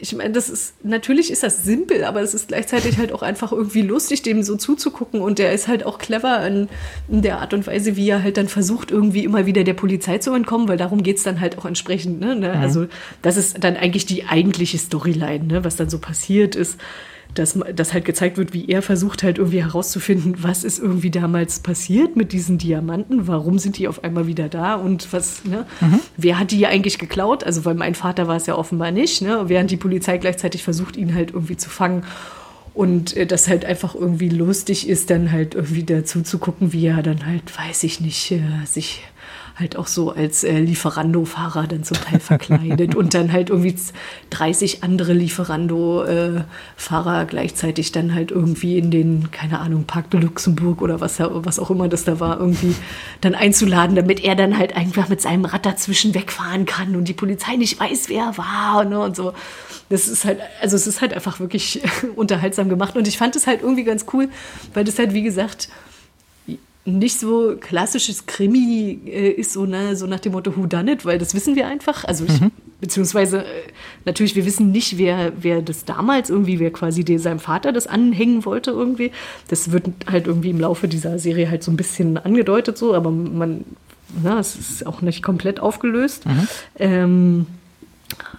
ich 0.00 0.14
meine, 0.14 0.32
das 0.32 0.48
ist, 0.48 0.84
natürlich 0.84 1.30
ist 1.30 1.42
das 1.42 1.64
simpel, 1.64 2.04
aber 2.04 2.20
es 2.20 2.34
ist 2.34 2.48
gleichzeitig 2.48 2.98
halt 2.98 3.12
auch 3.12 3.22
einfach 3.22 3.52
irgendwie 3.52 3.82
lustig, 3.82 4.22
dem 4.22 4.42
so 4.42 4.56
zuzugucken. 4.56 5.20
Und 5.20 5.38
der 5.38 5.52
ist 5.52 5.68
halt 5.68 5.84
auch 5.84 5.98
clever 5.98 6.46
in, 6.46 6.68
in 7.08 7.22
der 7.22 7.40
Art 7.40 7.54
und 7.54 7.66
Weise, 7.66 7.96
wie 7.96 8.08
er 8.08 8.22
halt 8.22 8.36
dann 8.36 8.48
versucht, 8.48 8.90
irgendwie 8.90 9.24
immer 9.24 9.46
wieder 9.46 9.64
der 9.64 9.74
Polizei 9.74 10.18
zu 10.18 10.32
entkommen, 10.34 10.68
weil 10.68 10.76
darum 10.76 11.02
geht's 11.02 11.22
dann 11.22 11.40
halt 11.40 11.58
auch 11.58 11.64
entsprechend. 11.64 12.20
Ne? 12.20 12.36
ne? 12.36 12.52
Also, 12.52 12.86
das 13.22 13.36
ist 13.36 13.62
dann 13.62 13.76
eigentlich 13.76 14.06
die 14.06 14.24
eigentliche 14.24 14.78
Storyline, 14.78 15.44
ne? 15.44 15.64
was 15.64 15.76
dann 15.76 15.88
so 15.90 15.98
passiert 15.98 16.54
ist. 16.54 16.78
Dass, 17.38 17.58
dass 17.74 17.92
halt 17.92 18.04
gezeigt 18.04 18.38
wird, 18.38 18.52
wie 18.52 18.68
er 18.68 18.82
versucht 18.82 19.22
halt 19.22 19.38
irgendwie 19.38 19.62
herauszufinden, 19.62 20.36
was 20.42 20.64
ist 20.64 20.78
irgendwie 20.78 21.10
damals 21.10 21.60
passiert 21.60 22.16
mit 22.16 22.32
diesen 22.32 22.58
Diamanten, 22.58 23.26
warum 23.26 23.58
sind 23.58 23.78
die 23.78 23.88
auf 23.88 24.02
einmal 24.04 24.26
wieder 24.26 24.48
da 24.48 24.74
und 24.74 25.12
was, 25.12 25.44
ne, 25.44 25.66
wer 26.16 26.38
hat 26.38 26.50
die 26.50 26.66
eigentlich 26.66 26.98
geklaut? 26.98 27.44
Also, 27.44 27.64
weil 27.64 27.74
mein 27.74 27.94
Vater 27.94 28.26
war 28.26 28.36
es 28.36 28.46
ja 28.46 28.56
offenbar 28.56 28.90
nicht, 28.90 29.22
ne, 29.22 29.44
während 29.46 29.70
die 29.70 29.76
Polizei 29.76 30.18
gleichzeitig 30.18 30.62
versucht, 30.62 30.96
ihn 30.96 31.14
halt 31.14 31.32
irgendwie 31.32 31.56
zu 31.56 31.70
fangen. 31.70 32.04
Und 32.74 33.16
äh, 33.16 33.26
das 33.26 33.48
halt 33.48 33.64
einfach 33.64 33.94
irgendwie 33.94 34.28
lustig 34.28 34.86
ist, 34.88 35.08
dann 35.08 35.32
halt 35.32 35.54
irgendwie 35.54 35.84
dazu 35.84 36.22
zu 36.22 36.38
gucken, 36.38 36.74
wie 36.74 36.86
er 36.86 37.02
dann 37.02 37.24
halt, 37.24 37.58
weiß 37.58 37.84
ich 37.84 38.00
nicht, 38.00 38.32
äh, 38.32 38.40
sich 38.66 39.02
halt 39.58 39.76
auch 39.76 39.86
so 39.86 40.10
als 40.10 40.44
äh, 40.44 40.58
Lieferando-Fahrer 40.58 41.66
dann 41.66 41.82
zum 41.82 41.96
Teil 41.96 42.20
verkleidet 42.20 42.94
und 42.94 43.14
dann 43.14 43.32
halt 43.32 43.48
irgendwie 43.48 43.74
30 44.28 44.84
andere 44.84 45.14
Lieferando-Fahrer 45.14 47.24
gleichzeitig 47.24 47.90
dann 47.90 48.14
halt 48.14 48.30
irgendwie 48.30 48.76
in 48.76 48.90
den, 48.90 49.30
keine 49.30 49.60
Ahnung, 49.60 49.84
Park 49.84 50.10
de 50.10 50.20
Luxemburg 50.20 50.82
oder 50.82 51.00
was, 51.00 51.20
was 51.20 51.58
auch 51.58 51.70
immer 51.70 51.88
das 51.88 52.04
da 52.04 52.20
war, 52.20 52.38
irgendwie 52.38 52.74
dann 53.22 53.34
einzuladen, 53.34 53.96
damit 53.96 54.22
er 54.22 54.34
dann 54.34 54.58
halt 54.58 54.76
einfach 54.76 55.08
mit 55.08 55.22
seinem 55.22 55.46
Rad 55.46 55.64
dazwischen 55.64 56.14
wegfahren 56.14 56.66
kann 56.66 56.94
und 56.94 57.08
die 57.08 57.14
Polizei 57.14 57.56
nicht 57.56 57.80
weiß, 57.80 58.10
wer 58.10 58.24
er 58.24 58.38
war 58.38 58.84
ne, 58.84 59.00
und 59.00 59.16
so. 59.16 59.32
Das 59.88 60.06
ist 60.06 60.26
halt, 60.26 60.40
also 60.60 60.76
es 60.76 60.86
ist 60.86 61.00
halt 61.00 61.14
einfach 61.14 61.40
wirklich 61.40 61.80
unterhaltsam 62.16 62.68
gemacht 62.68 62.94
und 62.94 63.08
ich 63.08 63.16
fand 63.16 63.36
es 63.36 63.46
halt 63.46 63.62
irgendwie 63.62 63.84
ganz 63.84 64.04
cool, 64.12 64.28
weil 64.74 64.84
das 64.84 64.98
halt, 64.98 65.14
wie 65.14 65.22
gesagt, 65.22 65.70
nicht 66.86 67.18
so 67.18 67.56
klassisches 67.60 68.26
Krimi 68.26 69.00
äh, 69.06 69.30
ist, 69.30 69.52
so, 69.52 69.66
ne, 69.66 69.96
so 69.96 70.06
nach 70.06 70.20
dem 70.20 70.32
Motto 70.32 70.56
Who 70.56 70.66
Done 70.66 70.92
It, 70.92 71.04
weil 71.04 71.18
das 71.18 71.34
wissen 71.34 71.56
wir 71.56 71.66
einfach. 71.66 72.04
Also 72.04 72.24
ich, 72.24 72.40
beziehungsweise 72.80 73.40
äh, 73.40 73.44
natürlich, 74.04 74.36
wir 74.36 74.46
wissen 74.46 74.70
nicht, 74.70 74.96
wer, 74.96 75.32
wer 75.40 75.62
das 75.62 75.84
damals 75.84 76.30
irgendwie, 76.30 76.60
wer 76.60 76.70
quasi 76.72 77.04
der, 77.04 77.18
seinem 77.18 77.40
Vater 77.40 77.72
das 77.72 77.86
anhängen 77.86 78.44
wollte 78.44 78.70
irgendwie. 78.70 79.10
Das 79.48 79.72
wird 79.72 79.88
halt 80.10 80.26
irgendwie 80.26 80.50
im 80.50 80.60
Laufe 80.60 80.86
dieser 80.86 81.18
Serie 81.18 81.50
halt 81.50 81.64
so 81.64 81.72
ein 81.72 81.76
bisschen 81.76 82.18
angedeutet 82.18 82.78
so, 82.78 82.94
aber 82.94 83.10
man, 83.10 83.64
na, 84.22 84.38
es 84.38 84.54
ist 84.54 84.86
auch 84.86 85.02
nicht 85.02 85.22
komplett 85.22 85.58
aufgelöst. 85.60 86.24
Ähm, 86.78 87.46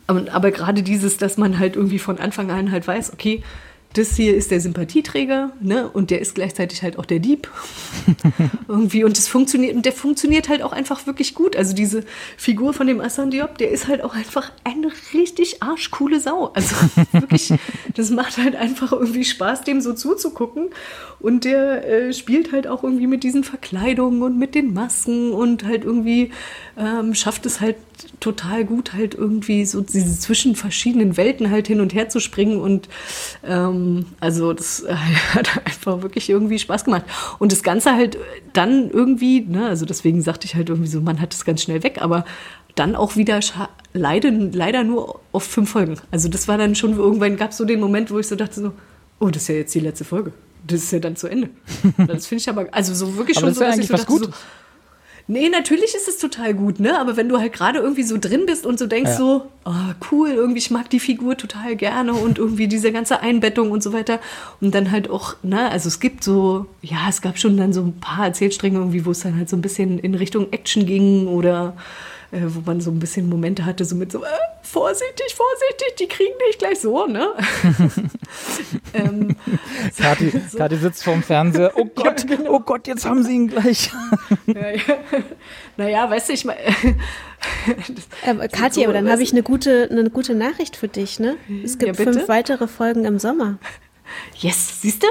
aber, 0.07 0.23
aber 0.31 0.51
gerade 0.51 0.83
dieses, 0.83 1.17
dass 1.17 1.37
man 1.37 1.59
halt 1.59 1.75
irgendwie 1.75 1.99
von 1.99 2.17
Anfang 2.17 2.49
an 2.49 2.71
halt 2.71 2.87
weiß, 2.87 3.11
okay, 3.11 3.43
das 3.93 4.15
hier 4.15 4.35
ist 4.35 4.51
der 4.51 4.61
Sympathieträger, 4.61 5.53
ne? 5.59 5.89
Und 5.89 6.11
der 6.11 6.21
ist 6.21 6.35
gleichzeitig 6.35 6.83
halt 6.83 6.99
auch 6.99 7.05
der 7.05 7.19
Dieb. 7.19 7.49
irgendwie. 8.67 9.03
Und 9.03 9.17
das 9.17 9.27
funktioniert, 9.27 9.75
und 9.75 9.85
der 9.85 9.93
funktioniert 9.93 10.49
halt 10.49 10.61
auch 10.61 10.71
einfach 10.71 11.07
wirklich 11.07 11.33
gut. 11.33 11.55
Also 11.55 11.73
diese 11.73 12.03
Figur 12.37 12.73
von 12.73 12.87
dem 12.87 13.01
Assan 13.01 13.31
Diop, 13.31 13.57
der 13.57 13.71
ist 13.71 13.87
halt 13.87 14.03
auch 14.03 14.13
einfach 14.13 14.51
eine 14.63 14.91
richtig 15.13 15.63
arschcoole 15.63 16.19
Sau. 16.19 16.51
Also 16.53 16.75
wirklich, 17.11 17.53
das 17.95 18.09
macht 18.11 18.37
halt 18.37 18.55
einfach 18.55 18.91
irgendwie 18.91 19.23
Spaß, 19.23 19.63
dem 19.63 19.81
so 19.81 19.93
zuzugucken. 19.93 20.69
Und 21.19 21.45
der 21.45 21.87
äh, 21.87 22.13
spielt 22.13 22.51
halt 22.51 22.67
auch 22.67 22.83
irgendwie 22.83 23.07
mit 23.07 23.23
diesen 23.23 23.43
Verkleidungen 23.43 24.21
und 24.21 24.37
mit 24.37 24.53
den 24.53 24.73
Masken 24.73 25.31
und 25.31 25.65
halt 25.65 25.83
irgendwie 25.83 26.31
ähm, 26.77 27.15
schafft 27.15 27.45
es 27.47 27.59
halt 27.59 27.77
total 28.19 28.65
gut, 28.65 28.93
halt 28.93 29.15
irgendwie 29.15 29.65
so 29.65 29.81
diese 29.81 30.19
zwischen 30.19 30.55
verschiedenen 30.55 31.17
Welten 31.17 31.49
halt 31.49 31.67
hin 31.67 31.81
und 31.81 31.93
her 31.93 32.09
zu 32.09 32.19
springen. 32.19 32.59
Und 32.59 32.89
ähm, 33.43 34.05
also 34.19 34.53
das 34.53 34.81
äh, 34.81 34.93
hat 35.33 35.65
einfach 35.65 36.01
wirklich 36.01 36.29
irgendwie 36.29 36.59
Spaß 36.59 36.85
gemacht. 36.85 37.03
Und 37.39 37.51
das 37.51 37.63
Ganze 37.63 37.93
halt 37.93 38.17
dann 38.53 38.89
irgendwie, 38.89 39.41
ne, 39.41 39.67
also 39.67 39.85
deswegen 39.85 40.21
sagte 40.21 40.45
ich 40.45 40.55
halt 40.55 40.69
irgendwie 40.69 40.89
so, 40.89 41.01
man 41.01 41.21
hat 41.21 41.33
es 41.33 41.45
ganz 41.45 41.61
schnell 41.61 41.83
weg, 41.83 41.99
aber 42.01 42.25
dann 42.75 42.95
auch 42.95 43.15
wieder 43.15 43.39
leider, 43.93 44.31
leider 44.31 44.83
nur 44.83 45.19
auf 45.31 45.43
fünf 45.43 45.71
Folgen. 45.71 45.97
Also 46.11 46.29
das 46.29 46.47
war 46.47 46.57
dann 46.57 46.75
schon, 46.75 46.95
irgendwann 46.95 47.37
gab 47.37 47.51
es 47.51 47.57
so 47.57 47.65
den 47.65 47.79
Moment, 47.79 48.11
wo 48.11 48.19
ich 48.19 48.27
so 48.27 48.35
dachte 48.35 48.61
so, 48.61 48.73
oh, 49.19 49.29
das 49.29 49.43
ist 49.43 49.47
ja 49.49 49.55
jetzt 49.55 49.73
die 49.75 49.79
letzte 49.79 50.05
Folge. 50.05 50.31
Das 50.65 50.83
ist 50.83 50.91
ja 50.91 50.99
dann 50.99 51.15
zu 51.15 51.27
Ende. 51.27 51.49
Das 52.07 52.27
finde 52.27 52.41
ich 52.41 52.49
aber, 52.49 52.67
also 52.71 52.93
so 52.93 53.17
wirklich 53.17 53.37
aber 53.37 53.47
schon 53.47 53.49
das 53.49 53.57
so, 53.57 53.63
dass 53.63 53.77
ich 53.77 53.87
so 53.87 53.93
dachte, 53.93 54.05
gut. 54.05 54.25
so, 54.25 54.31
Nee, 55.29 55.49
natürlich 55.49 55.93
ist 55.93 56.07
es 56.07 56.17
total 56.19 56.53
gut, 56.53 56.79
ne? 56.79 56.97
Aber 56.97 57.17
wenn 57.17 57.27
du 57.27 57.37
halt 57.37 57.51
gerade 57.51 57.79
irgendwie 57.79 58.03
so 58.03 58.17
drin 58.17 58.45
bist 58.45 58.65
und 58.65 58.79
so 58.79 58.87
denkst 58.87 59.11
Ja. 59.11 59.17
so, 59.17 59.47
oh, 59.65 59.71
cool, 60.09 60.29
irgendwie, 60.29 60.59
ich 60.59 60.71
mag 60.71 60.89
die 60.89 61.01
Figur 61.01 61.35
total 61.35 61.75
gerne 61.75 62.13
und 62.13 62.37
irgendwie 62.37 62.69
diese 62.69 62.93
ganze 62.93 63.19
Einbettung 63.19 63.71
und 63.71 63.83
so 63.83 63.91
weiter. 63.91 64.21
Und 64.61 64.73
dann 64.73 64.89
halt 64.89 65.09
auch, 65.09 65.35
ne, 65.43 65.69
also 65.69 65.89
es 65.89 65.99
gibt 65.99 66.23
so, 66.23 66.67
ja, 66.81 67.09
es 67.09 67.21
gab 67.21 67.37
schon 67.37 67.57
dann 67.57 67.73
so 67.73 67.81
ein 67.81 67.99
paar 67.99 68.25
Erzählstränge 68.25 68.77
irgendwie, 68.79 69.05
wo 69.05 69.11
es 69.11 69.19
dann 69.19 69.35
halt 69.37 69.49
so 69.49 69.57
ein 69.57 69.61
bisschen 69.61 69.99
in 69.99 70.15
Richtung 70.15 70.53
Action 70.53 70.85
ging 70.85 71.27
oder 71.27 71.75
äh, 72.31 72.41
wo 72.43 72.61
man 72.65 72.81
so 72.81 72.91
ein 72.91 72.99
bisschen 72.99 73.29
Momente 73.29 73.65
hatte, 73.65 73.85
so 73.85 73.95
mit 73.95 74.11
so, 74.11 74.23
äh, 74.23 74.27
vorsichtig, 74.63 75.35
vorsichtig, 75.35 75.95
die 75.99 76.07
kriegen 76.07 76.33
dich 76.47 76.57
gleich 76.57 76.79
so, 76.79 77.05
ne? 77.07 77.29
ähm, 78.93 79.35
Kathi, 79.97 80.31
Kathi 80.57 80.75
sitzt 80.77 81.03
vorm 81.03 81.23
Fernseher. 81.23 81.71
Oh 81.75 81.85
Gott, 81.95 82.25
oh 82.47 82.59
Gott, 82.59 82.87
jetzt 82.87 83.05
haben 83.05 83.23
sie 83.23 83.33
ihn 83.35 83.47
gleich. 83.47 83.91
ja, 84.47 84.69
ja. 84.71 84.81
Naja, 85.77 86.09
weißt 86.09 86.29
du, 86.29 86.33
ich 86.33 86.45
meine, 86.45 86.59
Ähm, 88.25 88.41
Kathi, 88.51 88.83
aber 88.83 88.93
dann 88.93 89.09
habe 89.11 89.21
ich 89.21 89.31
eine 89.31 89.43
gute, 89.43 89.87
eine 89.91 90.09
gute 90.09 90.33
Nachricht 90.35 90.75
für 90.75 90.87
dich, 90.87 91.19
ne? 91.19 91.37
Es 91.63 91.77
gibt 91.77 91.95
Ja, 91.97 92.03
bitte? 92.03 92.13
fünf 92.19 92.27
weitere 92.29 92.67
Folgen 92.67 93.05
im 93.05 93.19
Sommer. 93.19 93.57
yes, 94.39 94.81
siehst 94.81 95.03
du? 95.03 95.07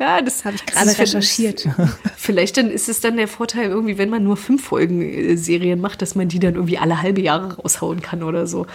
Ja, 0.00 0.22
das 0.22 0.46
Habe 0.46 0.56
ich 0.56 0.64
gerade 0.64 0.98
recherchiert. 0.98 1.68
Vielleicht 2.16 2.56
dann 2.56 2.70
ist 2.70 2.88
es 2.88 3.00
dann 3.00 3.18
der 3.18 3.28
Vorteil 3.28 3.68
irgendwie, 3.68 3.98
wenn 3.98 4.08
man 4.08 4.24
nur 4.24 4.38
fünf 4.38 4.64
Folgen 4.64 5.02
äh, 5.02 5.36
Serien 5.36 5.78
macht, 5.78 6.00
dass 6.00 6.14
man 6.14 6.28
die 6.28 6.38
dann 6.38 6.54
irgendwie 6.54 6.78
alle 6.78 7.02
halbe 7.02 7.20
Jahre 7.20 7.56
raushauen 7.56 8.00
kann 8.00 8.22
oder 8.22 8.46
so. 8.46 8.66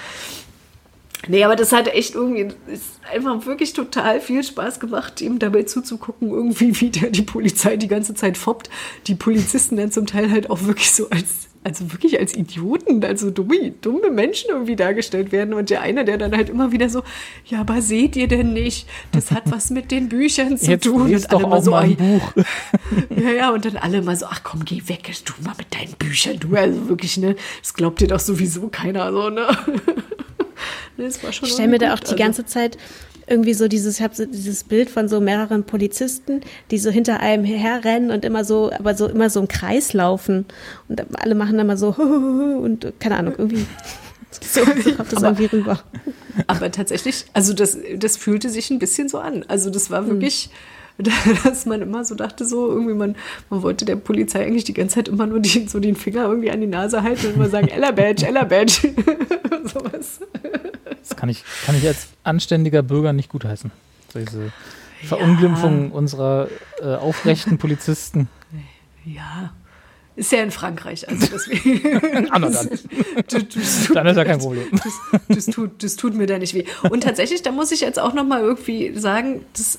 Nee, 1.28 1.44
aber 1.44 1.56
das 1.56 1.72
hat 1.72 1.88
echt 1.88 2.14
irgendwie, 2.14 2.54
ist 2.72 3.00
einfach 3.12 3.44
wirklich 3.48 3.74
total 3.74 4.22
viel 4.22 4.44
Spaß 4.44 4.80
gemacht, 4.80 5.20
ihm 5.22 5.40
dabei 5.40 5.64
zuzugucken, 5.64 6.30
irgendwie, 6.30 6.80
wie 6.82 6.92
der 6.92 7.10
die 7.10 7.24
Polizei 7.24 7.76
die 7.76 7.88
ganze 7.88 8.14
Zeit 8.14 8.38
foppt. 8.38 8.70
Die 9.08 9.16
Polizisten 9.16 9.78
dann 9.78 9.92
zum 9.92 10.06
Teil 10.06 10.30
halt 10.30 10.52
auch 10.52 10.62
wirklich 10.62 10.92
so 10.92 11.10
als, 11.10 11.48
also 11.66 11.92
wirklich 11.92 12.20
als 12.20 12.36
Idioten, 12.36 13.04
also 13.04 13.32
dumme, 13.32 13.72
dumme 13.82 14.12
Menschen 14.12 14.52
irgendwie 14.52 14.76
dargestellt 14.76 15.32
werden. 15.32 15.56
Und 15.56 15.72
der 15.72 15.82
eine, 15.82 16.06
der 16.06 16.20
dann 16.20 16.36
halt 16.36 16.50
immer 16.50 16.72
wieder 16.72 16.90
so, 16.90 17.02
ja, 17.48 17.62
aber 17.62 17.82
seht 17.82 18.16
ihr 18.16 18.28
denn 18.28 18.54
nicht, 18.54 18.88
das 19.12 19.32
hat 19.32 19.44
was 19.52 19.72
mit 19.72 19.90
den 19.90 20.08
Büchern 20.08 20.60
zu 20.60 20.70
Jetzt 20.70 20.86
tun. 20.86 21.12
Und 21.14 21.34
doch 21.34 21.40
alle 21.40 21.48
mal 21.48 21.58
auch 21.58 21.64
so, 21.64 21.72
mal 21.72 21.84
ein 21.86 21.90
"Ey, 21.90 22.20
Buch. 22.20 22.34
ja, 23.24 23.32
ja, 23.32 23.50
und 23.50 23.66
dann 23.66 23.78
alle 23.78 24.04
mal 24.04 24.16
so, 24.16 24.28
ach 24.28 24.44
komm, 24.44 24.64
geh 24.64 24.80
weg, 24.86 25.12
du 25.26 25.34
mal 25.44 25.56
mit 25.58 25.74
deinen 25.74 25.94
Büchern, 25.94 26.40
du, 26.40 26.56
also 26.56 26.88
wirklich, 26.88 27.18
ne, 27.18 27.36
das 27.62 27.74
glaubt 27.74 28.00
dir 28.00 28.08
doch 28.10 28.20
sowieso 28.20 28.68
keiner, 28.68 29.12
so, 29.12 29.32
ne. 29.32 29.48
ne 29.48 29.84
das 30.98 31.24
war 31.24 31.34
schon 31.34 31.48
Ich 31.48 31.54
stelle 31.54 31.70
mir 31.70 31.80
da 31.80 31.96
auch 31.96 32.00
die 32.00 32.06
also. 32.06 32.16
ganze 32.16 32.46
Zeit 32.46 32.78
irgendwie 33.28 33.54
so 33.54 33.68
dieses, 33.68 33.98
ich 33.98 34.04
habe 34.04 34.16
so 34.16 34.26
dieses 34.26 34.64
Bild 34.64 34.90
von 34.90 35.08
so 35.08 35.20
mehreren 35.20 35.64
Polizisten, 35.64 36.42
die 36.72 36.78
so 36.78 36.90
hinter 36.90 37.20
einem 37.20 37.44
herrennen 37.44 38.12
und 38.12 38.24
immer 38.26 38.44
so, 38.46 38.72
aber 38.72 38.96
so 38.96 39.08
immer 39.08 39.30
so 39.30 39.40
im 39.40 39.48
Kreis 39.48 39.94
laufen 39.94 40.46
und 40.88 41.04
alle 41.20 41.36
machen 41.36 41.58
immer 41.60 41.78
so 41.78 41.90
und 41.96 42.94
keine 43.00 43.18
Ahnung 43.18 43.34
irgendwie. 43.38 43.66
So, 44.42 44.62
so 44.84 44.92
kommt 44.94 45.12
das 45.12 45.24
Aber- 45.24 45.28
irgendwie 45.40 45.46
rüber. 45.58 45.80
Aber 46.48 46.70
tatsächlich, 46.72 47.26
also 47.34 47.54
das, 47.54 47.78
das 47.98 48.18
fühlte 48.18 48.50
sich 48.50 48.70
ein 48.70 48.78
bisschen 48.80 49.08
so 49.08 49.18
an. 49.20 49.46
Also 49.48 49.70
das 49.70 49.86
Hm. 49.86 49.92
war 49.92 50.08
wirklich, 50.08 50.50
dass 51.44 51.66
man 51.66 51.82
immer 51.82 52.06
so 52.06 52.16
dachte, 52.16 52.46
so 52.46 52.70
irgendwie, 52.72 52.94
man, 52.94 53.16
man 53.50 53.62
wollte 53.62 53.84
der 53.86 53.96
Polizei 53.98 54.46
eigentlich 54.46 54.64
die 54.64 54.74
ganze 54.74 54.96
Zeit 54.96 55.08
immer 55.08 55.28
nur 55.28 55.40
die, 55.40 55.68
so 55.68 55.80
den 55.80 55.96
Finger 55.96 56.24
irgendwie 56.26 56.52
an 56.52 56.62
die 56.62 56.68
Nase 56.68 57.04
halten 57.04 57.28
und 57.28 57.36
immer 57.36 57.50
sagen, 57.50 57.68
Ella 57.68 57.92
Badge, 57.92 58.26
Ella 58.28 58.44
Badge. 58.46 58.94
Sowas. 59.66 60.20
Das 61.08 61.16
kann 61.18 61.30
ich, 61.30 61.44
kann 61.66 61.76
ich 61.76 61.86
als 61.86 62.08
anständiger 62.24 62.82
Bürger 62.82 63.14
nicht 63.14 63.30
gutheißen. 63.30 63.72
Diese 64.16 64.52
Verunglimpfung 65.04 65.92
unserer 65.92 66.48
äh, 66.82 66.96
aufrechten 66.96 67.58
Polizisten. 67.58 68.30
Ja. 69.04 69.54
Ist 70.16 70.32
ja 70.32 70.42
in 70.42 70.52
Frankreich, 70.52 71.08
also 71.10 71.28
deswegen. 71.32 72.28
Ah, 72.32 72.40
dann. 72.40 72.54
Du- 73.28 73.44
du- 73.44 73.94
Dann 73.94 74.08
ist 74.08 74.16
ja 74.16 74.24
kein 74.24 74.40
Problem. 74.40 74.64
Das, 74.72 74.94
das, 75.28 75.46
tut, 75.48 75.84
das 75.84 75.98
tut 75.98 76.16
mir 76.16 76.26
da 76.26 76.38
nicht 76.38 76.54
weh. 76.54 76.64
Und 76.90 77.04
tatsächlich, 77.04 77.42
da 77.44 77.52
muss 77.52 77.72
ich 77.74 77.82
jetzt 77.82 78.00
auch 78.00 78.14
noch 78.14 78.24
mal 78.26 78.40
irgendwie 78.42 78.98
sagen, 78.98 79.42
das, 79.58 79.78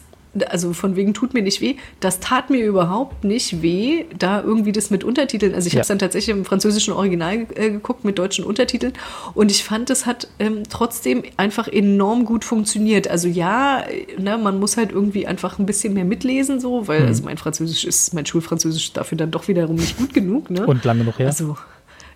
also 0.48 0.72
von 0.72 0.96
wegen 0.96 1.14
tut 1.14 1.34
mir 1.34 1.42
nicht 1.42 1.60
weh, 1.60 1.76
das 2.00 2.20
tat 2.20 2.50
mir 2.50 2.64
überhaupt 2.64 3.24
nicht 3.24 3.62
weh, 3.62 4.04
da 4.18 4.42
irgendwie 4.42 4.72
das 4.72 4.90
mit 4.90 5.04
Untertiteln, 5.04 5.54
also 5.54 5.66
ich 5.66 5.72
Ja. 5.74 5.78
habe 5.78 5.82
es 5.82 5.88
dann 5.88 5.98
tatsächlich 5.98 6.36
im 6.36 6.44
französischen 6.44 6.92
Original 6.94 7.46
äh, 7.54 7.70
geguckt 7.70 8.04
mit 8.04 8.18
deutschen 8.18 8.44
Untertiteln 8.44 8.92
und 9.34 9.50
ich 9.50 9.64
fand, 9.64 9.90
es 9.90 10.06
hat 10.06 10.28
ähm, 10.38 10.62
trotzdem 10.68 11.22
einfach 11.36 11.68
enorm 11.68 12.24
gut 12.24 12.44
funktioniert. 12.44 13.08
Also 13.08 13.28
ja, 13.28 13.80
äh, 13.80 14.20
ne, 14.20 14.38
man 14.38 14.58
muss 14.60 14.76
halt 14.76 14.92
irgendwie 14.92 15.26
einfach 15.26 15.58
ein 15.58 15.66
bisschen 15.66 15.94
mehr 15.94 16.04
mitlesen 16.04 16.60
so, 16.60 16.88
weil 16.88 17.02
Mhm. 17.02 17.06
also 17.08 17.22
mein 17.24 17.36
Französisch 17.38 17.84
ist, 17.84 18.14
mein 18.14 18.26
Schulfranzösisch 18.26 18.86
ist 18.88 18.96
dafür 18.96 19.18
dann 19.18 19.30
doch 19.30 19.48
wiederum 19.48 19.76
nicht 19.76 19.96
gut 19.96 20.12
genug. 20.14 20.50
Ne? 20.50 20.66
Und 20.66 20.84
lange 20.84 21.04
noch 21.04 21.18
her. 21.18 21.26
Also, 21.26 21.56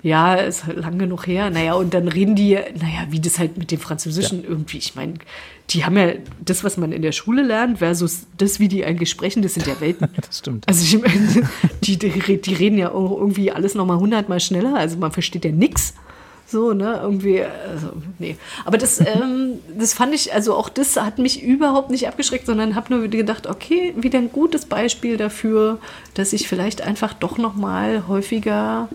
ja, 0.02 0.34
ist 0.34 0.66
halt 0.66 0.78
lang 0.78 0.98
genug 0.98 1.26
her. 1.26 1.50
Naja, 1.50 1.74
und 1.74 1.92
dann 1.92 2.08
reden 2.08 2.34
die, 2.34 2.54
naja, 2.54 3.06
wie 3.10 3.20
das 3.20 3.38
halt 3.38 3.58
mit 3.58 3.70
dem 3.70 3.80
Französischen 3.80 4.44
irgendwie, 4.44 4.78
ich 4.78 4.94
meine, 4.94 5.14
die 5.70 5.84
haben 5.84 5.96
ja 5.96 6.12
das, 6.44 6.64
was 6.64 6.76
man 6.76 6.92
in 6.92 7.02
der 7.02 7.12
Schule 7.12 7.42
lernt, 7.42 7.78
versus 7.78 8.26
das, 8.38 8.58
wie 8.60 8.68
die 8.68 8.84
eigentlich 8.84 9.10
sprechen, 9.10 9.42
das 9.42 9.54
sind 9.54 9.66
ja 9.66 9.80
Welten. 9.80 10.08
Das 10.16 10.38
stimmt. 10.38 10.68
Also 10.68 10.84
ich 10.84 11.00
meine, 11.00 11.48
die, 11.82 11.98
die, 11.98 12.40
die 12.40 12.54
reden 12.54 12.78
ja 12.78 12.92
auch 12.92 13.18
irgendwie 13.18 13.52
alles 13.52 13.74
nochmal 13.74 13.98
hundertmal 13.98 14.40
schneller, 14.40 14.74
also 14.74 14.96
man 14.96 15.12
versteht 15.12 15.44
ja 15.44 15.52
nix. 15.52 15.94
So, 16.46 16.72
ne, 16.72 16.98
irgendwie, 17.00 17.42
also, 17.42 17.92
nee. 18.18 18.36
Aber 18.64 18.76
das, 18.76 18.98
ähm, 18.98 19.60
das 19.78 19.92
fand 19.92 20.12
ich, 20.14 20.34
also 20.34 20.56
auch 20.56 20.68
das 20.68 20.96
hat 20.96 21.20
mich 21.20 21.44
überhaupt 21.44 21.90
nicht 21.90 22.08
abgeschreckt, 22.08 22.44
sondern 22.46 22.74
habe 22.74 22.92
nur 22.92 23.06
gedacht, 23.06 23.46
okay, 23.46 23.94
wieder 23.96 24.18
ein 24.18 24.32
gutes 24.32 24.66
Beispiel 24.66 25.16
dafür, 25.16 25.78
dass 26.14 26.32
ich 26.32 26.48
vielleicht 26.48 26.82
einfach 26.82 27.14
doch 27.14 27.38
nochmal 27.38 28.08
häufiger 28.08 28.88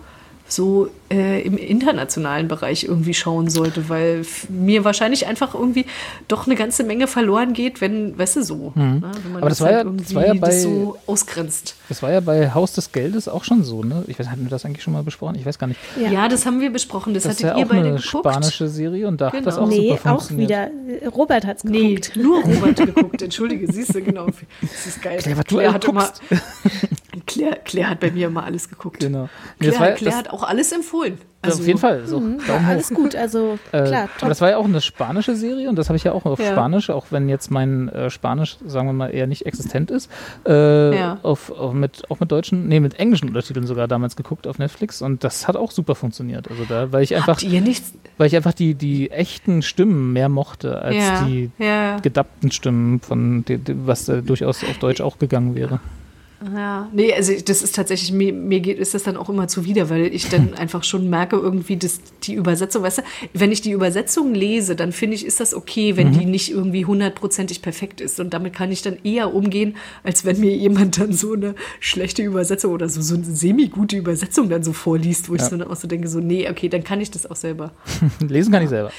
so 0.48 0.90
äh, 1.10 1.40
im 1.42 1.56
internationalen 1.56 2.48
Bereich 2.48 2.84
irgendwie 2.84 3.14
schauen 3.14 3.48
sollte, 3.48 3.88
weil 3.88 4.22
mir 4.48 4.84
wahrscheinlich 4.84 5.26
einfach 5.26 5.54
irgendwie 5.54 5.86
doch 6.28 6.46
eine 6.46 6.56
ganze 6.56 6.82
Menge 6.84 7.06
verloren 7.06 7.52
geht, 7.52 7.80
wenn, 7.80 8.18
weißt 8.18 8.36
du, 8.36 8.42
so. 8.42 8.72
Ne, 8.74 8.74
wenn 8.74 9.00
man 9.00 9.00
Mhm. 9.02 9.36
Aber 9.36 9.48
das 9.48 9.60
war 9.60 9.70
ja- 9.70 9.84
das 9.84 10.14
war 10.14 10.26
ja 10.26 10.34
bei- 10.34 10.50
so 10.58 10.96
ausgrenzt. 11.06 11.76
Das 11.88 12.02
war 12.02 12.10
ja 12.12 12.20
bei 12.20 12.52
Haus 12.52 12.72
des 12.72 12.90
Geldes 12.92 13.28
auch 13.28 13.44
schon 13.44 13.62
so, 13.62 13.82
ne? 13.84 14.04
Ich 14.08 14.18
weiß, 14.18 14.28
hatten 14.28 14.42
wir 14.42 14.50
das 14.50 14.64
eigentlich 14.64 14.82
schon 14.82 14.92
mal 14.92 15.02
besprochen? 15.02 15.36
Ich 15.36 15.46
weiß 15.46 15.58
gar 15.58 15.66
nicht. 15.68 15.78
Ja. 16.00 16.10
Ja, 16.10 16.28
das 16.28 16.44
haben 16.46 16.60
wir 16.60 16.70
besprochen. 16.70 17.14
Das, 17.14 17.22
Das 17.22 17.32
hattet 17.34 17.46
ja 17.46 17.56
ihr 17.58 17.64
auch 17.66 17.68
beide 17.68 17.80
eine 17.88 17.96
geguckt. 17.98 18.04
spanische 18.08 18.68
Serie 18.68 19.06
und 19.06 19.20
da 19.20 19.32
hat 19.32 19.46
das 19.46 19.54
Genau. 19.56 19.66
auch 19.66 19.70
nee, 19.70 19.90
super 19.90 20.12
auch 20.14 20.22
funktioniert. 20.22 20.48
wieder. 20.50 21.10
Robert 21.12 21.46
hat's 21.46 21.64
Nee, 21.64 21.94
geguckt. 21.94 22.16
nur 22.16 22.42
Robert 22.44 22.76
geguckt. 22.76 23.22
Entschuldige, 23.22 23.70
siehst 23.72 23.94
du, 23.94 24.02
genau. 24.02 24.26
Das 24.60 24.86
ist 24.86 25.02
geil. 25.02 25.18
Claire, 25.18 25.38
was 25.38 25.44
du 25.44 25.54
Claire, 25.56 25.72
hat 25.72 25.84
immer, 25.84 26.00
guckst. 26.04 26.22
Claire, 27.26 27.56
Claire 27.64 27.90
hat 27.90 28.00
bei 28.00 28.10
mir 28.10 28.26
immer 28.28 28.44
alles 28.44 28.68
geguckt. 28.68 29.00
Genau. 29.00 29.28
Nee, 29.58 29.66
das 29.68 29.76
Claire, 29.76 29.94
Claire 29.94 30.10
das, 30.10 30.18
hat 30.26 30.30
auch 30.30 30.42
alles 30.42 30.70
empfohlen. 30.72 30.95
Also, 31.42 31.60
auf 31.60 31.66
jeden 31.68 31.78
Fall. 31.78 32.06
So, 32.06 32.16
Ja, 32.16 32.22
Daumen 32.48 32.66
hoch. 32.66 32.70
alles 32.70 32.90
gut, 32.90 33.14
also 33.14 33.58
Äh, 33.72 33.84
klar, 33.84 34.02
aber 34.04 34.10
top. 34.18 34.28
das 34.30 34.40
war 34.40 34.50
ja 34.50 34.56
auch 34.56 34.64
eine 34.64 34.80
spanische 34.80 35.36
Serie 35.36 35.68
und 35.68 35.76
das 35.76 35.88
habe 35.88 35.96
ich 35.96 36.02
ja 36.02 36.10
auch 36.12 36.24
auf 36.24 36.40
Ja. 36.40 36.50
Spanisch, 36.52 36.90
auch 36.90 37.06
wenn 37.10 37.28
jetzt 37.28 37.50
mein 37.52 37.88
äh, 37.90 38.10
Spanisch, 38.10 38.56
sagen 38.66 38.88
wir 38.88 38.92
mal, 38.92 39.08
eher 39.14 39.26
nicht 39.28 39.46
existent 39.46 39.90
ist, 39.92 40.10
äh, 40.46 40.96
Ja. 40.98 41.18
auf, 41.22 41.50
auf 41.52 41.72
mit, 41.72 42.02
auch 42.10 42.18
mit 42.18 42.32
deutschen, 42.32 42.66
nee, 42.66 42.80
mit 42.80 42.98
englischen 42.98 43.28
Untertiteln 43.28 43.64
sogar 43.66 43.86
damals 43.86 44.16
geguckt 44.16 44.46
auf 44.48 44.58
Netflix 44.58 45.02
und 45.02 45.22
das 45.22 45.46
hat 45.46 45.56
auch 45.56 45.70
super 45.70 45.94
funktioniert. 45.94 46.50
Also 46.50 46.64
da, 46.68 46.90
weil 46.90 47.04
ich 47.04 47.14
einfach, 47.14 47.34
Habt 47.34 47.42
ihr 47.44 47.60
nichts? 47.60 47.92
weil 48.18 48.26
ich 48.26 48.34
einfach 48.34 48.54
die, 48.54 48.74
die 48.74 49.10
echten 49.12 49.62
Stimmen 49.62 50.12
mehr 50.12 50.28
mochte 50.28 50.80
als 50.82 50.96
die 51.26 51.50
gedappten 52.02 52.50
Stimmen, 52.50 52.98
von 53.00 53.44
die, 53.44 53.58
die, 53.58 53.86
was 53.86 54.08
äh, 54.08 54.20
durchaus 54.22 54.64
auf 54.64 54.78
Deutsch 54.78 55.00
auch 55.00 55.18
gegangen 55.18 55.54
wäre. 55.54 55.78
Ja, 56.54 56.88
nee, 56.92 57.14
also 57.14 57.32
das 57.44 57.62
ist 57.62 57.74
tatsächlich, 57.74 58.12
mir, 58.12 58.32
mir 58.32 58.60
geht, 58.60 58.78
ist 58.78 58.92
das 58.94 59.04
dann 59.04 59.16
auch 59.16 59.30
immer 59.30 59.48
zuwider, 59.48 59.88
weil 59.88 60.14
ich 60.14 60.28
dann 60.28 60.54
einfach 60.58 60.84
schon 60.84 61.08
merke, 61.08 61.36
irgendwie, 61.36 61.76
dass 61.76 62.00
die 62.24 62.34
Übersetzung, 62.34 62.82
weißt 62.82 62.98
du, 62.98 63.02
wenn 63.32 63.52
ich 63.52 63.62
die 63.62 63.70
Übersetzung 63.70 64.34
lese, 64.34 64.76
dann 64.76 64.92
finde 64.92 65.16
ich, 65.16 65.24
ist 65.24 65.40
das 65.40 65.54
okay, 65.54 65.96
wenn 65.96 66.12
die 66.12 66.26
nicht 66.26 66.50
irgendwie 66.50 66.84
hundertprozentig 66.84 67.62
perfekt 67.62 68.00
ist. 68.00 68.20
Und 68.20 68.34
damit 68.34 68.52
kann 68.52 68.70
ich 68.70 68.82
dann 68.82 68.98
eher 69.02 69.34
umgehen, 69.34 69.76
als 70.02 70.24
wenn 70.24 70.38
mir 70.38 70.54
jemand 70.54 70.98
dann 70.98 71.12
so 71.12 71.32
eine 71.32 71.54
schlechte 71.80 72.22
Übersetzung 72.22 72.72
oder 72.72 72.88
so, 72.88 73.00
so 73.00 73.14
eine 73.14 73.24
semi-gute 73.24 73.96
Übersetzung 73.96 74.50
dann 74.50 74.62
so 74.62 74.72
vorliest, 74.72 75.30
wo 75.30 75.34
ich 75.34 75.42
so 75.42 75.56
dann 75.56 75.68
auch 75.68 75.76
so 75.76 75.88
denke, 75.88 76.08
so, 76.08 76.20
nee, 76.20 76.48
okay, 76.50 76.68
dann 76.68 76.84
kann 76.84 77.00
ich 77.00 77.10
das 77.10 77.30
auch 77.30 77.36
selber. 77.36 77.72
Lesen 78.20 78.52
kann 78.52 78.62
ich 78.62 78.68
selber. 78.68 78.92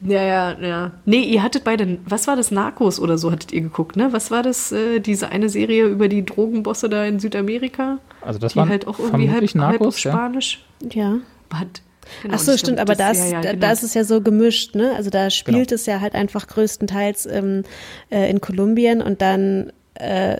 Ja, 0.00 0.22
ja, 0.22 0.58
ja. 0.60 0.92
Nee, 1.04 1.20
ihr 1.20 1.42
hattet 1.42 1.64
beide, 1.64 1.98
was 2.06 2.26
war 2.26 2.36
das, 2.36 2.50
Narcos 2.50 2.98
oder 2.98 3.18
so 3.18 3.30
hattet 3.30 3.52
ihr 3.52 3.60
geguckt, 3.60 3.96
ne? 3.96 4.08
Was 4.12 4.30
war 4.30 4.42
das, 4.42 4.72
äh, 4.72 5.00
diese 5.00 5.28
eine 5.28 5.50
Serie 5.50 5.86
über 5.86 6.08
die 6.08 6.24
Drogenbosse 6.70 6.88
da 6.88 7.04
in 7.04 7.18
Südamerika? 7.18 7.98
Also 8.22 8.38
das 8.38 8.52
die 8.52 8.58
waren 8.58 8.68
halt 8.68 8.86
auch 8.86 8.98
irgendwie 8.98 9.30
halb, 9.30 9.40
halb 9.42 9.54
Narcos, 9.54 10.02
ja. 10.02 10.12
Spanisch 10.12 10.64
Ja. 10.92 11.16
hat. 11.52 11.82
Genau, 12.22 12.34
Ach 12.34 12.38
so, 12.40 12.56
stimmt, 12.56 12.80
aber 12.80 12.94
da, 12.94 13.08
das- 13.10 13.18
ist, 13.18 13.24
ja, 13.26 13.30
ja, 13.36 13.40
da, 13.40 13.50
genau. 13.52 13.60
da 13.66 13.72
ist 13.72 13.82
es 13.84 13.94
ja 13.94 14.02
so 14.04 14.20
gemischt, 14.20 14.74
ne? 14.74 14.92
Also 14.96 15.10
da 15.10 15.30
spielt 15.30 15.68
Genau. 15.68 15.74
es 15.74 15.86
ja 15.86 16.00
halt 16.00 16.14
einfach 16.14 16.46
größtenteils 16.48 17.26
ähm, 17.26 17.62
äh, 18.10 18.28
in 18.30 18.40
Kolumbien 18.40 19.00
und 19.00 19.22
dann 19.22 19.72
äh, 19.94 20.38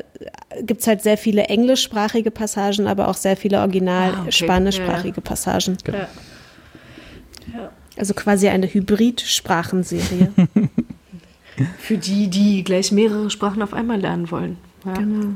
gibt 0.62 0.80
es 0.80 0.86
halt 0.86 1.02
sehr 1.02 1.16
viele 1.18 1.44
englischsprachige 1.44 2.30
Passagen, 2.30 2.86
aber 2.88 3.08
auch 3.08 3.14
sehr 3.14 3.36
viele 3.36 3.60
original 3.60 4.14
Ah, 4.14 4.20
okay. 4.22 4.32
spanischsprachige 4.32 5.20
Passagen. 5.20 5.76
Genau. 5.84 5.98
Ja. 5.98 7.70
Also 7.96 8.14
quasi 8.14 8.48
eine 8.48 8.66
Hybrid-Sprachenserie. 8.72 10.32
Für 11.78 11.98
die, 11.98 12.28
die 12.28 12.64
gleich 12.64 12.90
mehrere 12.90 13.28
Sprachen 13.30 13.60
auf 13.62 13.74
einmal 13.74 14.00
lernen 14.00 14.30
wollen. 14.30 14.56
Ja. 14.86 14.94
genau. 14.94 15.34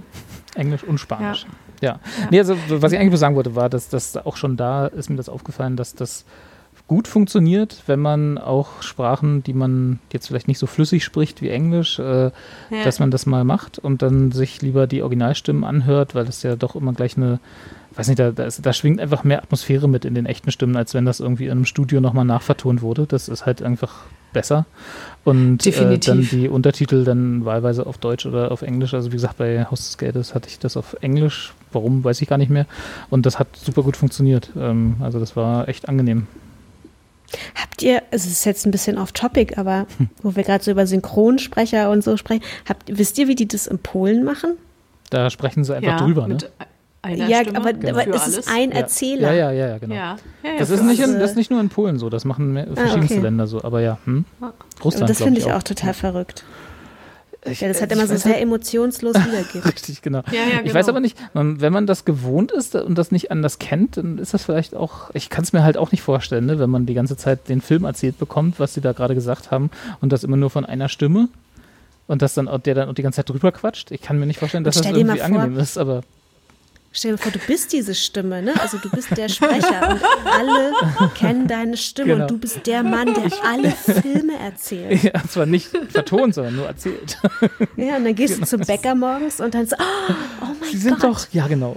Englisch 0.55 0.85
und 0.85 0.99
Spanisch. 0.99 1.47
Ja. 1.81 1.99
Nee, 2.31 2.39
also 2.39 2.57
was 2.69 2.93
ich 2.93 2.99
eigentlich 2.99 3.11
nur 3.11 3.19
sagen 3.19 3.37
wollte, 3.37 3.55
war, 3.55 3.69
dass 3.69 3.89
das 3.89 4.17
auch 4.17 4.37
schon 4.37 4.57
da 4.57 4.87
ist 4.87 5.11
mir 5.11 5.17
das 5.17 5.29
aufgefallen, 5.29 5.77
dass 5.77 5.95
das 5.95 6.25
gut 6.87 7.09
funktioniert, 7.09 7.83
wenn 7.87 8.01
man 8.01 8.37
auch 8.37 8.83
Sprachen, 8.83 9.43
die 9.43 9.55
man 9.55 10.01
jetzt 10.13 10.27
vielleicht 10.27 10.49
nicht 10.49 10.59
so 10.59 10.67
flüssig 10.67 11.03
spricht 11.03 11.41
wie 11.41 11.49
Englisch, 11.49 11.99
äh, 11.99 12.31
dass 12.85 12.99
man 12.99 13.11
das 13.11 13.27
mal 13.27 13.45
macht 13.45 13.79
und 13.79 14.03
dann 14.03 14.33
sich 14.33 14.61
lieber 14.61 14.87
die 14.87 15.03
Originalstimmen 15.03 15.65
anhört, 15.65 16.15
weil 16.15 16.27
das 16.27 16.43
ja 16.43 16.57
doch 16.57 16.77
immer 16.77 16.93
gleich 16.93 17.17
eine, 17.17 17.41
weiß 17.95 18.09
nicht, 18.09 18.19
da, 18.19 18.33
da, 18.33 18.45
ist, 18.45 18.65
da 18.65 18.73
schwingt 18.73 19.01
einfach 19.01 19.25
mehr 19.25 19.43
Atmosphäre 19.43 19.89
mit 19.89 20.05
in 20.05 20.15
den 20.15 20.27
echten 20.27 20.51
Stimmen, 20.51 20.77
als 20.77 20.93
wenn 20.93 21.07
das 21.07 21.21
irgendwie 21.21 21.47
in 21.47 21.53
einem 21.53 21.65
Studio 21.65 22.01
nochmal 22.01 22.27
nachvertont 22.27 22.83
wurde. 22.83 23.07
Das 23.07 23.29
ist 23.29 23.47
halt 23.47 23.63
einfach 23.63 24.03
besser. 24.35 24.66
Und 25.24 25.66
äh, 25.66 25.98
dann 25.98 26.28
die 26.31 26.48
Untertitel 26.48 27.05
dann 27.05 27.47
wahlweise 27.47 27.86
auf 27.86 27.97
Deutsch 27.97 28.27
oder 28.27 28.52
auf 28.52 28.61
Englisch. 28.61 28.93
Also 28.93 29.11
wie 29.11 29.16
gesagt, 29.16 29.39
bei 29.39 29.65
Haus 29.65 29.86
des 29.86 29.97
Geldes 29.97 30.35
hatte 30.35 30.48
ich 30.48 30.59
das 30.59 30.77
auf 30.77 30.97
Englisch. 31.01 31.55
Warum, 31.73 32.05
weiß 32.05 32.20
ich 32.20 32.28
gar 32.28 32.36
nicht 32.36 32.51
mehr. 32.51 32.66
Und 33.09 33.24
das 33.24 33.39
hat 33.39 33.48
super 33.56 33.82
gut 33.82 33.97
funktioniert. 33.97 34.51
Ähm, 34.56 34.97
also 35.01 35.19
das 35.19 35.35
war 35.35 35.66
echt 35.69 35.89
angenehm. 35.89 36.27
Habt 37.55 37.82
ihr, 37.82 38.02
es 38.11 38.27
ist 38.27 38.44
jetzt 38.44 38.66
ein 38.66 38.70
bisschen 38.70 38.98
off-topic, 38.98 39.59
aber 39.59 39.86
wo 40.23 40.36
wir 40.36 40.43
gerade 40.43 40.62
so 40.62 40.70
über 40.70 40.86
Synchronsprecher 40.86 41.90
und 41.90 42.05
so 42.05 42.19
sprechen, 42.19 42.43
habt, 42.69 42.85
wisst 42.86 43.19
ihr, 43.19 43.27
wie 43.27 43.35
die 43.35 43.48
das 43.48 43.66
in 43.66 43.78
Polen 43.78 44.24
machen? 44.24 44.52
Da 45.11 45.31
sprechen 45.31 45.65
sie 45.65 45.74
einfach 45.74 46.01
ja, 46.01 46.05
drüber. 46.05 46.28
Ne? 46.28 46.35
mit 46.35 46.51
einer 47.05 47.29
ja, 47.29 47.41
Stimme 47.43 47.59
aber, 47.59 47.69
für 47.81 47.89
aber 47.91 48.15
es 48.17 48.23
alles. 48.23 48.39
ist 48.39 48.49
ein. 48.51 48.73
Erzähler. 48.73 49.33
Ja, 49.33 49.51
ja, 49.51 49.53
ja, 49.53 49.69
ja, 49.69 49.79
genau. 49.79 49.95
Ja, 49.95 50.17
ja, 50.43 50.51
ja, 50.53 50.59
Das 50.59 50.71
ist, 50.71 50.83
nicht 50.83 51.01
in, 51.01 51.19
das 51.21 51.31
ist 51.31 51.37
nicht 51.37 51.51
nur 51.51 51.61
in 51.61 51.69
Polen 51.69 51.99
so, 51.99 52.11
das 52.11 52.25
machen 52.25 52.53
mehr- 52.53 52.67
verschiedenste 52.75 53.15
okay. 53.15 53.23
Länder 53.23 53.47
so. 53.47 53.63
Aber 53.63 53.81
ja, 53.81 53.99
hm? 54.05 54.25
Und 54.41 54.53
Russland, 54.85 55.09
das 55.11 55.19
finde 55.23 55.41
ich 55.41 55.53
auch 55.53 55.63
total 55.63 55.95
verrückt. 55.95 56.45
Ich, 57.47 57.61
Ja, 57.61 57.69
das 57.69 57.83
hat 57.83 57.93
ich 57.93 57.99
immer 57.99 58.07
so 58.07 58.17
sehr 58.17 58.33
halt- 58.33 58.43
emotionslos 58.43 59.15
wiedergibt. 59.27 59.67
Richtig, 59.67 60.01
genau. 60.01 60.21
Ja, 60.31 60.39
ja, 60.51 60.61
Ich 60.65 60.73
weiß 60.73 60.87
genau. 60.87 60.97
aber 60.97 61.01
nicht, 61.01 61.19
man- 61.35 61.61
wenn 61.61 61.75
man 61.75 61.87
das 61.87 62.07
gewohnt 62.07 62.51
ist 62.53 62.75
und 62.75 62.97
das 62.97 63.13
nicht 63.13 63.31
anders 63.31 63.59
kennt, 63.59 63.99
dann 63.99 64.17
ist 64.17 64.33
das 64.33 64.45
vielleicht 64.45 64.75
auch, 64.75 65.11
ich 65.13 65.29
kann 65.29 65.45
es 65.45 65.53
mir 65.53 65.63
halt 65.63 65.77
auch 65.77 65.93
nicht 65.93 66.01
vorstellen, 66.01 66.47
ne, 66.47 66.59
wenn 66.59 66.71
man 66.71 66.87
die 66.87 66.95
ganze 66.95 67.19
Zeit 67.19 67.51
den 67.51 67.61
Film 67.61 67.85
erzählt 67.85 68.19
bekommt, 68.19 68.59
was 68.61 68.73
sie 68.73 68.81
da 68.81 68.93
gerade 68.93 69.15
gesagt 69.15 69.51
haben 69.51 69.71
und 70.01 70.11
das 70.11 70.25
immer 70.25 70.39
nur 70.39 70.49
von 70.49 70.65
einer 70.65 70.89
Stimme 70.89 71.29
und 72.07 72.23
das 72.23 72.33
dann, 72.33 72.49
der 72.65 72.75
dann 72.75 72.89
auch 72.89 72.95
die 72.95 73.03
ganze 73.03 73.17
Zeit 73.17 73.29
drüber 73.29 73.53
quatscht. 73.53 73.91
Ich 73.91 74.01
kann 74.01 74.19
mir 74.19 74.25
nicht 74.25 74.39
vorstellen, 74.39 74.65
dass 74.65 74.77
das 74.77 74.87
irgendwie 74.87 75.19
vor- 75.19 75.27
angenehm 75.27 75.59
ist, 75.59 75.77
aber 75.77 76.01
Stell 76.97 77.11
dir 77.12 77.19
vor, 77.19 77.33
du 77.33 77.41
bist 77.41 77.73
diese 77.73 77.93
Stimme, 77.95 78.41
ne? 78.41 78.55
Also 78.61 78.79
du 78.79 78.89
bist 78.89 79.16
der 79.16 79.29
Sprecher 79.29 79.91
und 79.91 80.01
alle 80.33 80.73
kennen 81.16 81.49
deine 81.49 81.77
Stimme 81.77 82.12
Genau. 82.12 82.23
und 82.25 82.31
du 82.31 82.39
bist 82.39 82.65
der 82.69 82.85
Mann, 82.85 83.12
der 83.12 83.25
alle 83.45 83.73
Filme 83.73 84.39
erzählt. 84.39 85.03
ja, 85.03 85.12
zwar 85.29 85.45
nicht 85.47 85.71
vertont, 85.89 86.35
sondern 86.35 86.55
nur 86.55 86.66
erzählt. 86.66 87.19
Ja, 87.77 87.97
und 87.97 88.05
dann 88.05 88.15
gehst 88.15 88.41
du 88.41 88.47
zum 88.47 88.61
Bäcker 88.61 88.95
morgens 88.95 89.41
und 89.41 89.55
dann 89.55 89.66
so, 89.66 89.75
oh, 89.79 90.12
oh 90.43 90.47
mein 90.61 90.71
Sie 90.71 90.79
sind 90.79 91.01
Gott. 91.01 91.11
doch, 91.11 91.27
ja 91.33 91.49
genau. 91.49 91.77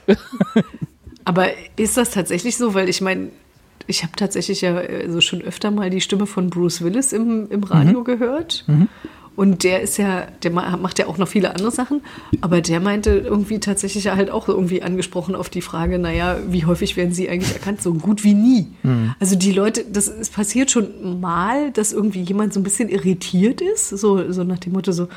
Aber 1.26 1.48
ist 1.77 1.98
das 1.98 2.11
tatsächlich 2.11 2.56
so? 2.56 2.73
Weil 2.76 2.88
ich 2.88 3.02
meine, 3.02 3.30
ich 3.88 4.03
habe 4.03 4.14
tatsächlich 4.15 4.61
ja 4.61 4.80
äh, 4.80 5.10
so 5.10 5.19
schon 5.19 5.41
öfter 5.41 5.72
mal 5.72 5.89
die 5.89 6.02
Stimme 6.02 6.27
von 6.27 6.49
Bruce 6.49 6.81
Willis 6.84 7.11
im, 7.11 7.49
im 7.49 7.61
Mhm. 7.61 7.65
Radio 7.65 8.03
gehört. 8.03 8.65
Und 9.38 9.64
der 9.64 9.81
ist 9.81 9.97
ja, 9.97 10.23
der 10.43 10.51
ma- 10.51 10.76
macht 10.77 10.97
ja 10.99 11.05
auch 11.07 11.18
noch 11.19 11.27
viele 11.27 11.51
andere 11.51 11.69
Sachen, 11.72 12.01
aber 12.41 12.59
der 12.59 12.80
meinte 12.80 13.11
irgendwie 13.11 13.59
tatsächlich 13.59 14.03
ja 14.05 14.15
halt 14.18 14.31
auch 14.31 14.49
irgendwie 14.49 14.81
angesprochen 14.81 15.35
auf 15.35 15.47
die 15.49 15.61
Frage, 15.61 15.99
naja, 15.99 16.38
wie 16.49 16.65
häufig 16.65 16.97
werden 16.97 17.14
sie 17.14 17.30
eigentlich 17.30 17.53
erkannt? 17.53 17.81
So 17.84 17.93
gut 17.93 18.23
wie 18.23 18.34
nie. 18.34 18.68
Mhm. 18.81 19.14
Also 19.19 19.35
die 19.38 19.51
Leute, 19.51 19.85
das 19.85 20.07
es 20.07 20.30
passiert 20.31 20.72
schon 20.72 21.22
mal, 21.22 21.72
dass 21.72 21.93
irgendwie 21.93 22.22
jemand 22.23 22.51
so 22.53 22.59
ein 22.59 22.64
bisschen 22.64 22.89
irritiert 22.89 23.61
ist, 23.61 23.89
so, 23.89 24.30
so 24.31 24.43
nach 24.43 24.57
dem 24.57 24.73
Motto 24.73 24.91
so, 24.91 25.07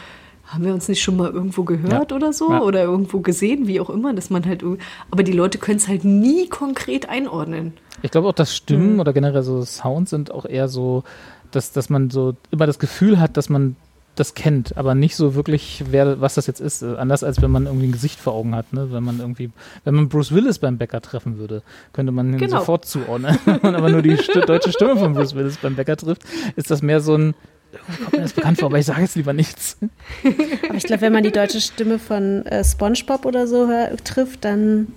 haben 0.45 0.65
wir 0.67 0.75
uns 0.75 0.87
nicht 0.89 1.01
schon 1.03 1.17
mal 1.17 1.31
irgendwo 1.31 1.63
gehört 1.65 2.11
Ja. 2.11 2.17
oder 2.17 2.33
so 2.35 2.51
Ja. 2.51 2.61
oder 2.61 2.83
irgendwo 2.83 3.21
gesehen, 3.21 3.67
wie 3.69 3.81
auch 3.81 3.89
immer, 3.89 4.13
dass 4.13 4.29
man 4.29 4.45
halt, 4.45 4.63
aber 5.11 5.23
die 5.23 5.33
Leute 5.33 5.57
können 5.57 5.79
es 5.79 5.89
halt 5.89 6.05
nie 6.05 6.47
konkret 6.49 7.09
einordnen. 7.09 7.73
Ich 8.03 8.11
glaube 8.11 8.29
auch, 8.29 8.33
dass 8.35 8.55
Stimmen 8.55 8.95
Mhm. 8.95 9.01
oder 9.01 9.13
generell 9.15 9.43
so 9.43 9.63
Sounds 9.65 10.11
sind 10.11 10.31
auch 10.31 10.45
eher 10.45 10.69
so, 10.69 11.05
dass, 11.53 11.73
dass 11.73 11.89
man 11.89 12.11
so 12.11 12.35
immer 12.51 12.67
das 12.67 12.79
Gefühl 12.79 13.19
hat, 13.19 13.39
dass 13.39 13.49
man 13.49 13.77
das 14.17 14.35
kennt, 14.35 14.77
aber 14.77 14.95
nicht 14.95 15.17
so 15.17 15.35
wirklich, 15.35 15.85
wer, 15.91 16.21
was 16.21 16.35
das 16.35 16.47
jetzt 16.47 16.61
ist. 16.61 16.83
Anders 16.83 17.23
als 17.25 17.41
wenn 17.41 17.51
man 17.51 17.67
irgendwie 17.67 17.87
ein 17.87 17.93
Gesicht 17.93 18.19
vor 18.21 18.35
Augen 18.35 18.55
hat. 18.55 18.73
Ne? 18.73 18.93
Wenn 18.93 19.03
man 19.05 19.19
irgendwie, 19.21 19.51
wenn 19.85 19.95
man 19.95 20.09
Bruce 20.09 20.33
Willis 20.33 20.59
beim 20.59 20.77
Bäcker 20.79 21.01
treffen 21.01 21.39
würde, 21.39 21.63
könnte 21.93 22.13
man 22.13 22.33
ihn 22.33 22.39
Genau. 22.39 22.59
sofort 22.59 22.85
zuordnen. 22.85 23.39
Wenn 23.45 23.61
man 23.63 23.75
aber 23.77 23.89
nur 23.89 24.03
die 24.03 24.17
sti- 24.17 24.45
deutsche 24.45 24.73
Stimme 24.73 24.97
von 24.97 25.15
Bruce 25.15 25.35
Willis 25.35 25.57
beim 25.59 25.75
Bäcker 25.77 25.97
trifft, 25.97 26.23
ist 26.57 26.71
das 26.71 26.83
mehr 26.83 27.01
so 27.01 27.17
ein, 27.17 27.35
irgendwie 27.73 28.03
kommt 28.03 28.13
mir 28.17 28.21
das 28.23 28.33
bekannt 28.33 28.59
vor, 28.59 28.67
aber 28.69 28.79
ich 28.79 28.87
sage 28.87 29.01
jetzt 29.03 29.15
lieber 29.15 29.33
nichts. 29.33 29.79
Aber 30.69 30.75
ich 30.75 30.85
glaube, 30.85 31.03
wenn 31.03 31.13
man 31.13 31.23
die 31.23 31.31
deutsche 31.33 31.61
Stimme 31.61 31.99
von 32.01 32.45
äh, 32.47 32.65
SpongeBob 32.65 33.25
oder 33.25 33.47
so 33.47 33.69
hör, 33.69 33.97
trifft, 34.05 34.45
dann 34.45 34.89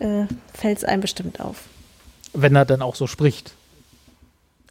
äh, 0.00 0.24
fällt 0.52 0.78
es 0.78 0.84
einem 0.84 1.00
bestimmt 1.00 1.40
auf. 1.40 1.62
Wenn 2.34 2.54
er 2.56 2.64
dann 2.64 2.82
auch 2.82 2.96
so 2.96 3.06
spricht. 3.06 3.54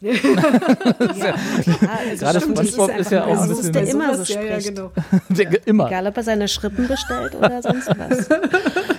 Ja, 0.00 1.34
also 1.34 2.24
Gerade 2.24 2.40
stimmt, 2.40 2.58
SpongeBob 2.68 2.98
ist 2.98 3.10
ja 3.10 3.24
einfach 3.24 3.38
auch 3.38 3.42
ein 3.42 3.48
bisschen- 3.48 3.72
der 3.72 3.88
immer 3.88 4.08
so 4.16 4.24
Sowas, 4.24 4.28
ja, 4.28 4.42
ja, 4.42 4.60
spricht. 4.60 4.76
genau. 4.76 4.92
Der- 5.30 5.66
Immer. 5.66 5.86
Egal, 5.88 6.06
ob 6.06 6.16
er 6.16 6.22
seine 6.22 6.48
Schrippen 6.48 6.86
bestellt 6.86 7.34
oder 7.34 7.60
sonst 7.62 7.88
was. 7.98 8.28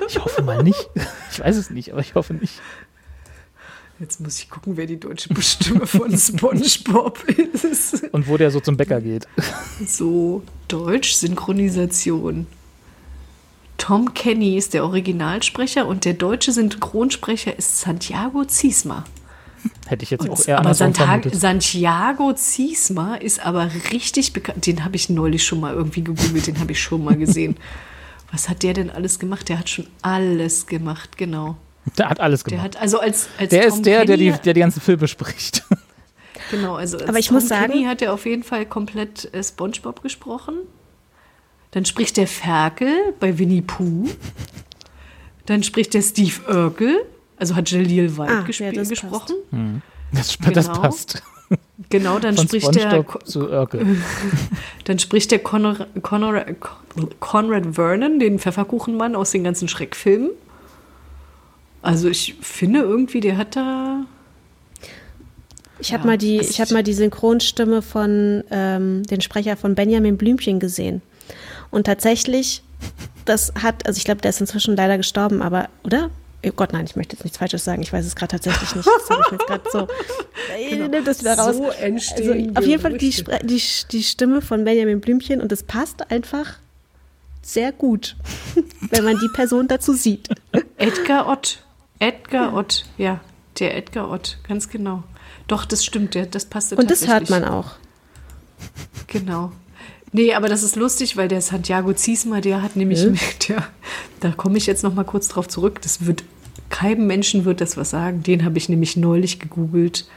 Ich 0.08 0.20
hoffe 0.24 0.42
mal 0.42 0.62
nicht. 0.64 0.90
Ich 1.32 1.40
weiß 1.40 1.56
es 1.56 1.70
nicht, 1.70 1.92
aber 1.92 2.02
ich 2.02 2.16
hoffe 2.16 2.34
nicht. 2.34 2.60
Jetzt 4.00 4.20
muss 4.22 4.40
ich 4.40 4.50
gucken, 4.50 4.78
wer 4.78 4.86
die 4.86 4.98
deutsche 5.00 5.30
Stimme 5.42 5.86
von 5.86 6.18
SpongeBob 6.18 7.20
ist. 7.64 8.04
Und 8.14 8.28
wo 8.28 8.38
der 8.38 8.50
so 8.52 8.60
zum 8.62 8.78
Bäcker 8.78 9.02
geht. 9.02 9.28
So, 9.86 10.42
Deutsch, 10.70 11.14
Synchronisation. 11.16 12.48
Tom 13.78 14.14
Kenny 14.14 14.58
ist 14.58 14.74
der 14.74 14.84
Originalsprecher 14.86 15.86
und 15.88 16.04
der 16.06 16.14
deutsche 16.14 16.52
Synchronsprecher 16.52 17.58
ist 17.58 17.80
Santiago 17.82 18.44
Ziesma. 18.46 19.06
Hätte 19.88 20.04
ich 20.04 20.12
jetzt 20.12 20.30
auch 20.30 20.40
eher 20.48 20.58
aber 20.60 20.68
andersrum 20.70 20.94
Santa 20.94 21.06
vermutet. 21.06 21.36
Santiago 21.36 22.34
Ziesma 22.34 23.16
ist 23.16 23.46
aber 23.46 23.70
richtig 23.92 24.34
bekannt. 24.34 24.66
Den 24.66 24.84
habe 24.86 24.96
ich 24.96 25.10
neulich 25.10 25.44
schon 25.46 25.60
mal 25.60 25.74
irgendwie 25.74 26.04
gegoogelt, 26.04 26.48
den 26.48 26.60
habe 26.60 26.72
ich 26.74 26.82
schon 26.82 27.04
mal 27.04 27.16
gesehen. 27.18 27.58
Was 28.32 28.48
hat 28.50 28.62
der 28.64 28.74
denn 28.74 28.90
alles 28.92 29.18
gemacht? 29.20 29.50
Der 29.50 29.58
hat 29.60 29.70
schon 29.70 29.88
alles 30.04 30.68
gemacht, 30.68 31.18
genau. 31.18 31.58
Der 31.98 32.10
hat 32.10 32.20
alles 32.20 32.44
Der 32.44 32.58
gemacht. 32.58 32.76
hat 32.76 32.82
also 32.82 33.00
als, 33.00 33.28
als 33.40 33.50
Der 33.50 33.66
ist 33.66 33.82
der, 33.84 34.06
der 34.06 34.18
die, 34.18 34.32
der 34.32 34.54
die 34.54 34.60
ganzen 34.60 34.82
Filme 34.82 35.08
spricht. 35.08 35.64
Genau, 36.52 36.76
also 36.78 36.98
als 36.98 37.08
Aber 37.08 37.20
ich 37.20 37.28
Tom 37.28 37.36
muss 37.36 37.48
sagen- 37.48 37.72
Kenny 37.74 37.86
hat 37.86 38.02
er 38.02 38.12
auf 38.12 38.26
jeden 38.26 38.42
Fall 38.42 38.66
komplett 38.66 39.32
äh, 39.36 39.44
SpongeBob 39.44 40.02
gesprochen. 40.02 40.56
Dann 41.70 41.86
spricht 41.86 42.18
der 42.18 42.26
Ferkel 42.26 42.92
bei 43.20 43.38
Winnie 43.38 43.62
Pooh. 43.62 44.08
Dann 45.46 45.62
spricht 45.62 45.94
der 45.94 46.02
Steve 46.02 46.42
Urkel, 46.52 47.06
also 47.40 47.56
hat 47.56 47.70
Jalil 47.72 48.18
White 48.18 48.32
Ah, 48.32 48.42
gesp 48.42 48.60
ja, 48.62 48.72
das 48.72 48.90
gesprochen. 48.90 49.36
Das, 50.12 50.38
das 50.54 50.68
Genau. 50.68 50.82
passt. 50.82 51.24
Genau, 51.90 52.20
dann 52.20 52.36
Von 52.36 52.48
spricht 52.48 52.76
der 52.76 53.04
dann 54.84 55.00
spricht 55.00 55.32
der 55.32 55.40
Conor, 55.40 55.88
Conor, 56.04 56.46
Conrad 57.20 57.76
Vernon, 57.76 58.20
den 58.20 58.38
Pfefferkuchenmann 58.38 59.16
aus 59.16 59.32
den 59.32 59.44
ganzen 59.44 59.68
Schreckfilmen. 59.68 60.30
Also 61.82 62.10
ich 62.10 62.36
finde 62.42 62.82
irgendwie, 62.82 63.20
der 63.22 63.38
hat 63.38 63.56
da 63.56 64.06
Ich 65.80 65.94
habe 65.94 66.04
Ja, 66.04 66.08
mal 66.08 66.18
die, 66.18 66.38
das- 66.38 66.50
ich 66.50 66.62
habe 66.62 66.74
mal 66.74 66.84
die 66.84 66.94
Synchronstimme 66.94 67.82
von 67.82 68.44
ähm, 68.52 69.04
den 69.04 69.22
Sprecher 69.22 69.56
von 69.58 69.74
Benjamin 69.76 70.18
Blümchen 70.18 70.60
gesehen. 70.60 71.02
Und 71.72 71.86
tatsächlich 71.86 72.62
das 73.26 73.54
hat, 73.62 73.86
also 73.88 73.98
ich 73.98 74.04
glaube, 74.06 74.22
der 74.22 74.30
ist 74.30 74.42
inzwischen 74.42 74.76
leider 74.76 74.98
gestorben, 74.98 75.42
aber, 75.42 75.70
oder? 75.84 76.10
Oh 76.46 76.52
Gott, 76.56 76.72
nein, 76.72 76.86
ich 76.86 76.96
möchte 76.96 77.16
jetzt 77.16 77.24
nichts 77.24 77.38
Falsches 77.38 77.66
sagen. 77.66 77.82
Ich 77.82 77.92
weiß 77.92 78.06
es 78.06 78.16
gerade 78.16 78.32
tatsächlich 78.32 78.76
nicht. 78.76 78.88
Das 78.88 79.10
habe 79.10 79.22
ich 79.26 79.32
mir 79.32 79.38
jetzt 79.38 79.48
gerade 79.48 79.70
so. 79.72 79.88
Genau. 80.70 80.88
Nimm 80.88 81.06
das 81.06 81.20
wieder 81.20 81.38
raus. 81.38 81.56
So 81.56 81.70
entstehen 81.70 82.50
also, 82.50 82.60
auf 82.60 82.66
jeden 82.66 82.82
Fall 82.82 82.98
die, 82.98 83.12
die, 83.44 83.62
die 83.92 84.04
Stimme 84.04 84.42
von 84.42 84.64
Benjamin 84.64 85.00
Blümchen 85.00 85.42
und 85.42 85.52
es 85.52 85.64
passt 85.64 86.12
einfach 86.12 86.58
sehr 87.42 87.72
gut, 87.72 88.16
wenn 88.90 89.04
man 89.04 89.20
die 89.20 89.30
Person 89.30 89.68
dazu 89.68 89.94
sieht. 89.94 90.30
Edgar 90.78 91.28
Ott. 91.28 91.64
Edgar 92.00 92.54
Ott, 92.54 92.86
ja. 92.98 93.20
Der 93.60 93.76
Edgar 93.76 94.10
Ott, 94.10 94.38
ganz 94.48 94.70
genau. 94.70 95.04
Doch, 95.48 95.66
das 95.66 95.84
stimmt, 95.84 96.16
das 96.16 96.46
passte 96.46 96.76
Und 96.76 96.90
das 96.90 97.08
hört 97.08 97.30
man 97.30 97.44
auch. 97.44 97.72
Genau. 99.08 99.52
Nee, 100.12 100.34
aber 100.34 100.48
das 100.50 100.64
ist 100.64 100.76
lustig, 100.76 101.18
weil 101.18 101.28
der 101.28 101.42
Santiago 101.42 101.94
Ziesmer, 101.94 102.42
der 102.42 102.62
hat 102.62 102.76
nämlich 102.76 103.04
Hm? 103.04 103.12
mit, 103.12 103.50
der, 103.50 103.64
da 104.20 104.32
komme 104.32 104.58
ich 104.58 104.66
jetzt 104.66 104.84
noch 104.84 104.94
mal 104.94 105.04
kurz 105.04 105.28
drauf 105.28 105.48
zurück, 105.48 105.82
das 105.82 106.06
wird, 106.06 106.24
keinem 106.70 107.08
Menschen 107.08 107.46
wird 107.46 107.62
das 107.62 107.78
was 107.78 107.92
sagen, 107.92 108.24
den 108.24 108.44
habe 108.46 108.58
ich 108.58 108.70
nämlich 108.70 108.98
neulich 108.98 109.40
gegoogelt, 109.40 110.08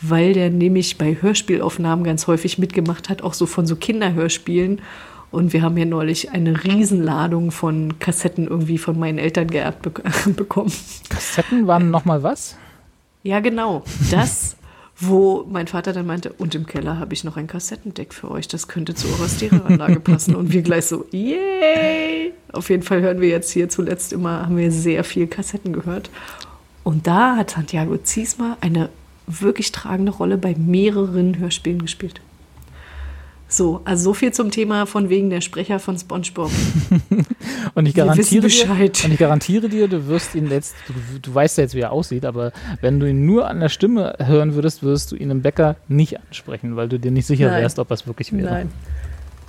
weil 0.00 0.32
der 0.32 0.50
nämlich 0.50 0.98
bei 0.98 1.16
Hörspielaufnahmen 1.20 2.04
ganz 2.04 2.26
häufig 2.26 2.58
mitgemacht 2.58 3.08
hat, 3.08 3.22
auch 3.22 3.34
so 3.34 3.46
von 3.46 3.66
so 3.66 3.76
Kinderhörspielen 3.76 4.80
und 5.30 5.52
wir 5.52 5.62
haben 5.62 5.76
ja 5.78 5.86
neulich 5.86 6.30
eine 6.30 6.62
Riesenladung 6.62 7.50
von 7.50 7.98
Kassetten 7.98 8.46
irgendwie 8.46 8.78
von 8.78 8.98
meinen 8.98 9.18
Eltern 9.18 9.48
geerbt 9.48 9.82
bek 9.82 10.02
bekommen. 10.36 10.72
Kassetten 11.08 11.66
waren 11.66 11.90
nochmal 11.90 12.22
was? 12.22 12.56
Ja, 13.22 13.40
genau. 13.40 13.82
Das, 14.10 14.56
wo 14.98 15.44
mein 15.50 15.66
Vater 15.66 15.92
dann 15.92 16.06
meinte, 16.06 16.32
und 16.32 16.54
im 16.54 16.66
Keller 16.66 16.98
habe 16.98 17.14
ich 17.14 17.24
noch 17.24 17.36
ein 17.36 17.46
Kassettendeck 17.46 18.14
für 18.14 18.30
euch, 18.30 18.48
das 18.48 18.68
könnte 18.68 18.94
zu 18.94 19.08
eurer 19.08 19.28
Stereoanlage 19.28 20.00
passen. 20.00 20.34
Und 20.34 20.52
wir 20.52 20.62
gleich 20.62 20.86
so, 20.86 21.06
yay! 21.10 22.32
Auf 22.52 22.70
jeden 22.70 22.82
Fall 22.82 23.00
hören 23.00 23.20
wir 23.20 23.28
jetzt 23.28 23.50
hier 23.50 23.68
zuletzt 23.68 24.12
immer, 24.12 24.46
haben 24.46 24.56
wir 24.56 24.70
sehr 24.70 25.04
viel 25.04 25.26
Kassetten 25.26 25.72
gehört. 25.72 26.10
Und 26.84 27.06
da 27.06 27.36
hat 27.36 27.50
Santiago 27.50 27.96
Ziesmer 27.98 28.58
eine 28.60 28.90
wirklich 29.26 29.72
tragende 29.72 30.12
Rolle 30.12 30.36
bei 30.36 30.54
mehreren 30.54 31.38
Hörspielen 31.38 31.80
gespielt. 31.80 32.20
So, 33.52 33.82
also 33.84 34.04
so 34.04 34.14
viel 34.14 34.32
zum 34.32 34.50
Thema 34.50 34.86
von 34.86 35.10
wegen 35.10 35.28
der 35.28 35.42
Sprecher 35.42 35.78
von 35.78 35.98
SpongeBob. 35.98 36.50
Und 37.74 37.84
ich 37.84 37.94
garantiere 37.94 38.48
dir, 38.48 38.70
und 38.70 39.12
ich 39.12 39.18
garantiere 39.18 39.68
dir, 39.68 39.88
du 39.88 40.06
wirst 40.06 40.34
ihn 40.34 40.50
jetzt, 40.50 40.74
du, 40.86 41.18
du 41.18 41.34
weißt 41.34 41.58
ja 41.58 41.64
jetzt, 41.64 41.74
wie 41.74 41.80
er 41.80 41.92
aussieht, 41.92 42.24
aber 42.24 42.52
wenn 42.80 42.98
du 42.98 43.08
ihn 43.08 43.26
nur 43.26 43.48
an 43.48 43.60
der 43.60 43.68
Stimme 43.68 44.14
hören 44.18 44.54
würdest, 44.54 44.82
würdest 44.82 45.12
du 45.12 45.16
ihn 45.16 45.30
im 45.30 45.42
Bäcker 45.42 45.76
nicht 45.86 46.18
ansprechen, 46.18 46.76
weil 46.76 46.88
du 46.88 46.98
dir 46.98 47.10
nicht 47.10 47.26
sicher 47.26 47.50
Nein. 47.50 47.62
wärst, 47.62 47.78
ob 47.78 47.88
das 47.88 48.06
wirklich 48.06 48.32
wäre. 48.32 48.50
Nein. 48.50 48.72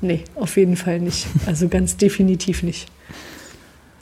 Nee, 0.02 0.26
auf 0.36 0.58
jeden 0.58 0.76
Fall 0.76 1.00
nicht. 1.00 1.28
Also 1.46 1.70
ganz 1.70 1.96
definitiv 1.98 2.62
nicht. 2.62 2.90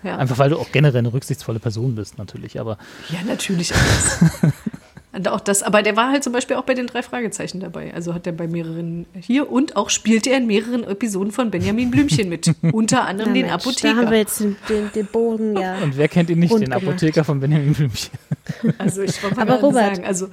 Ja. 0.04 0.18
Einfach 0.18 0.40
weil 0.40 0.50
du 0.50 0.58
auch 0.58 0.72
generell 0.72 1.00
eine 1.00 1.14
rücksichtsvolle 1.14 1.60
Person 1.60 1.94
bist, 1.94 2.18
natürlich. 2.18 2.60
Aber 2.60 2.80
Ja, 3.10 3.20
natürlich 3.28 3.72
alles. 3.76 4.20
Und 5.14 5.28
auch 5.28 5.42
das, 5.42 5.62
aber 5.62 5.82
der 5.84 5.98
war 5.98 6.10
halt 6.10 6.24
zum 6.24 6.32
Beispiel 6.32 6.56
auch 6.56 6.64
bei 6.64 6.74
den 6.74 6.88
drei 6.88 7.04
Fragezeichen 7.04 7.60
dabei. 7.60 7.94
Also 7.94 8.14
hat 8.14 8.26
er 8.26 8.34
bei 8.34 8.48
mehreren 8.48 9.06
hier 9.20 9.52
und 9.52 9.76
auch 9.76 9.90
spielte 9.90 10.30
er 10.30 10.38
in 10.38 10.48
mehreren 10.48 10.86
Episoden 10.86 11.34
von 11.34 11.52
Benjamin 11.52 11.92
Blümchen 11.92 12.30
mit. 12.30 12.50
Unter 12.72 13.06
anderem 13.06 13.34
den 13.34 13.48
Mensch, 13.48 13.54
Apotheker. 13.54 13.94
Da 13.96 14.02
haben 14.02 14.12
wir 14.12 14.18
jetzt 14.20 14.40
den, 14.40 14.56
den, 14.70 14.90
den 14.94 15.06
Bogen, 15.08 15.58
ja. 15.58 15.78
und 15.80 15.98
wer 15.98 16.08
kennt 16.08 16.30
ihn 16.30 16.40
nicht, 16.40 16.54
den 16.54 16.62
gemacht. 16.62 16.84
Apotheker 16.84 17.26
von 17.26 17.42
Benjamin 17.42 17.74
Blümchen? 17.74 18.12
also 18.78 19.02
ich 19.02 19.22
wollte 19.22 19.36
mal 19.36 19.50
Robert- 19.58 19.96
sagen, 19.96 20.06
also 20.06 20.30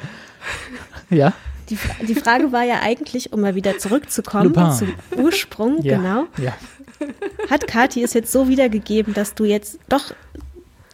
ja, 1.11 1.33
Die, 1.71 1.79
die 2.07 2.15
Frage 2.15 2.53
war 2.53 2.63
ja 2.63 2.81
eigentlich, 2.81 3.33
um 3.33 3.41
mal 3.41 3.57
wieder 3.57 3.79
zurückzukommen 3.79 4.55
Lupin. 4.55 4.73
zum 4.73 4.95
Ursprung, 5.17 5.83
ja, 5.83 5.97
genau. 5.97 6.27
Ja. 6.39 6.57
Hat 7.51 7.67
Kathi 7.67 8.03
es 8.03 8.13
jetzt 8.15 8.31
so 8.31 8.49
wiedergegeben, 8.49 9.13
dass 9.15 9.35
du 9.35 9.45
jetzt 9.45 9.79
doch 9.89 10.13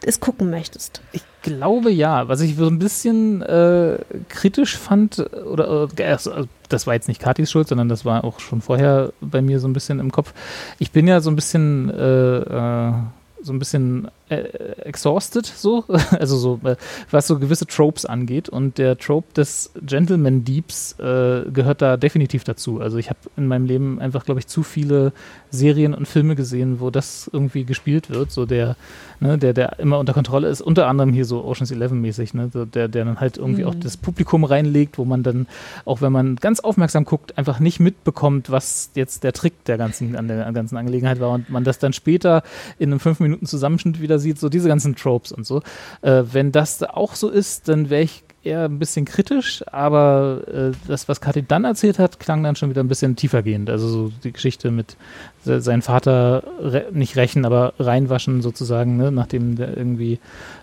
es 0.05 0.19
gucken 0.19 0.49
möchtest? 0.49 1.01
Ich 1.11 1.23
glaube 1.41 1.91
ja. 1.91 2.27
Was 2.27 2.41
ich 2.41 2.55
so 2.55 2.67
ein 2.67 2.79
bisschen 2.79 3.41
äh, 3.41 3.97
kritisch 4.29 4.77
fand, 4.77 5.19
oder 5.45 5.87
äh, 5.97 6.03
also, 6.03 6.47
das 6.69 6.87
war 6.87 6.93
jetzt 6.93 7.07
nicht 7.07 7.21
Katis 7.21 7.51
Schuld, 7.51 7.67
sondern 7.67 7.89
das 7.89 8.05
war 8.05 8.23
auch 8.23 8.39
schon 8.39 8.61
vorher 8.61 9.11
bei 9.21 9.41
mir 9.41 9.59
so 9.59 9.67
ein 9.67 9.73
bisschen 9.73 9.99
im 9.99 10.11
Kopf. 10.11 10.33
Ich 10.79 10.91
bin 10.91 11.07
ja 11.07 11.21
so 11.21 11.29
ein 11.29 11.35
bisschen, 11.35 11.89
äh, 11.89 12.37
äh, 12.37 12.93
so 13.41 13.53
ein 13.53 13.59
bisschen 13.59 14.07
äh, 14.29 14.37
exhausted, 14.83 15.45
so, 15.45 15.83
also 16.11 16.37
so, 16.37 16.59
äh, 16.63 16.75
was 17.11 17.27
so 17.27 17.39
gewisse 17.39 17.67
Tropes 17.67 18.05
angeht. 18.05 18.49
Und 18.49 18.77
der 18.77 18.97
Trope 18.97 19.33
des 19.33 19.71
Gentleman 19.81 20.43
Deeps 20.43 20.93
äh, 20.99 21.49
gehört 21.51 21.81
da 21.81 21.97
definitiv 21.97 22.43
dazu. 22.43 22.81
Also 22.81 22.97
ich 22.97 23.09
habe 23.09 23.19
in 23.37 23.47
meinem 23.47 23.65
Leben 23.65 23.99
einfach, 23.99 24.25
glaube 24.25 24.39
ich, 24.39 24.47
zu 24.47 24.63
viele 24.63 25.13
Serien 25.51 25.93
und 25.93 26.07
Filme 26.07 26.35
gesehen, 26.35 26.79
wo 26.79 26.89
das 26.89 27.29
irgendwie 27.31 27.65
gespielt 27.65 28.09
wird. 28.09 28.31
So 28.31 28.45
der, 28.45 28.75
ne, 29.19 29.37
der, 29.37 29.53
der 29.53 29.79
immer 29.79 29.99
unter 29.99 30.13
Kontrolle 30.13 30.47
ist, 30.47 30.61
unter 30.61 30.87
anderem 30.87 31.13
hier 31.13 31.25
so 31.25 31.43
Oceans 31.43 31.71
11 31.71 31.91
mäßig, 31.91 32.33
ne, 32.33 32.49
so 32.51 32.65
der, 32.65 32.87
der 32.87 33.05
dann 33.05 33.19
halt 33.19 33.37
irgendwie 33.37 33.65
auch 33.65 33.75
das 33.75 33.97
Publikum 33.97 34.43
reinlegt, 34.43 34.97
wo 34.97 35.05
man 35.05 35.23
dann, 35.23 35.47
auch 35.85 36.01
wenn 36.01 36.11
man 36.11 36.35
ganz 36.37 36.59
aufmerksam 36.59 37.05
guckt, 37.05 37.37
einfach 37.37 37.59
nicht 37.59 37.79
mitbekommt, 37.79 38.51
was 38.51 38.91
jetzt 38.95 39.23
der 39.23 39.33
Trick 39.33 39.63
der 39.65 39.77
ganzen, 39.77 40.15
an 40.15 40.27
der 40.27 40.51
ganzen 40.51 40.77
Angelegenheit 40.77 41.19
war 41.19 41.31
und 41.31 41.49
man 41.49 41.63
das 41.63 41.79
dann 41.79 41.93
später 41.93 42.43
in 42.79 42.91
einem 42.91 42.99
5 42.99 43.19
Minuten 43.19 43.45
Zusammenschnitt 43.45 44.01
wieder 44.01 44.14
sieht, 44.19 44.39
so 44.39 44.49
diese 44.49 44.67
ganzen 44.67 44.95
Tropes 44.95 45.31
und 45.31 45.45
so. 45.45 45.61
Äh, 46.01 46.23
wenn 46.31 46.51
das 46.51 46.77
da 46.77 46.87
auch 46.87 47.15
so 47.15 47.29
ist, 47.29 47.67
dann 47.67 47.89
wäre 47.89 48.03
ich 48.03 48.23
eher 48.43 48.65
ein 48.65 48.77
bisschen 48.77 49.05
kritisch, 49.05 49.63
aber 49.71 50.41
äh, 50.47 50.71
das, 50.87 51.09
was 51.09 51.19
Kathi 51.19 51.41
dann 51.41 51.63
erzählt 51.63 51.97
hat, 51.97 52.19
klang 52.19 52.43
dann 52.43 52.55
schon 52.55 52.69
wieder 52.69 52.83
ein 52.83 52.87
bisschen 52.87 53.15
tiefergehend. 53.15 53.71
Also 53.71 53.87
so 53.87 54.11
die 54.23 54.31
Geschichte 54.31 54.69
mit 54.69 54.97
se- 55.43 55.61
seinen 55.61 55.81
Vater 55.81 56.43
re 56.59 56.85
nicht 56.91 57.15
rächen, 57.15 57.43
aber 57.43 57.73
reinwaschen 57.79 58.43
sozusagen, 58.43 58.97
ne, 58.97 59.11
nachdem 59.11 59.55
der 59.55 59.75
irgendwie 59.75 60.19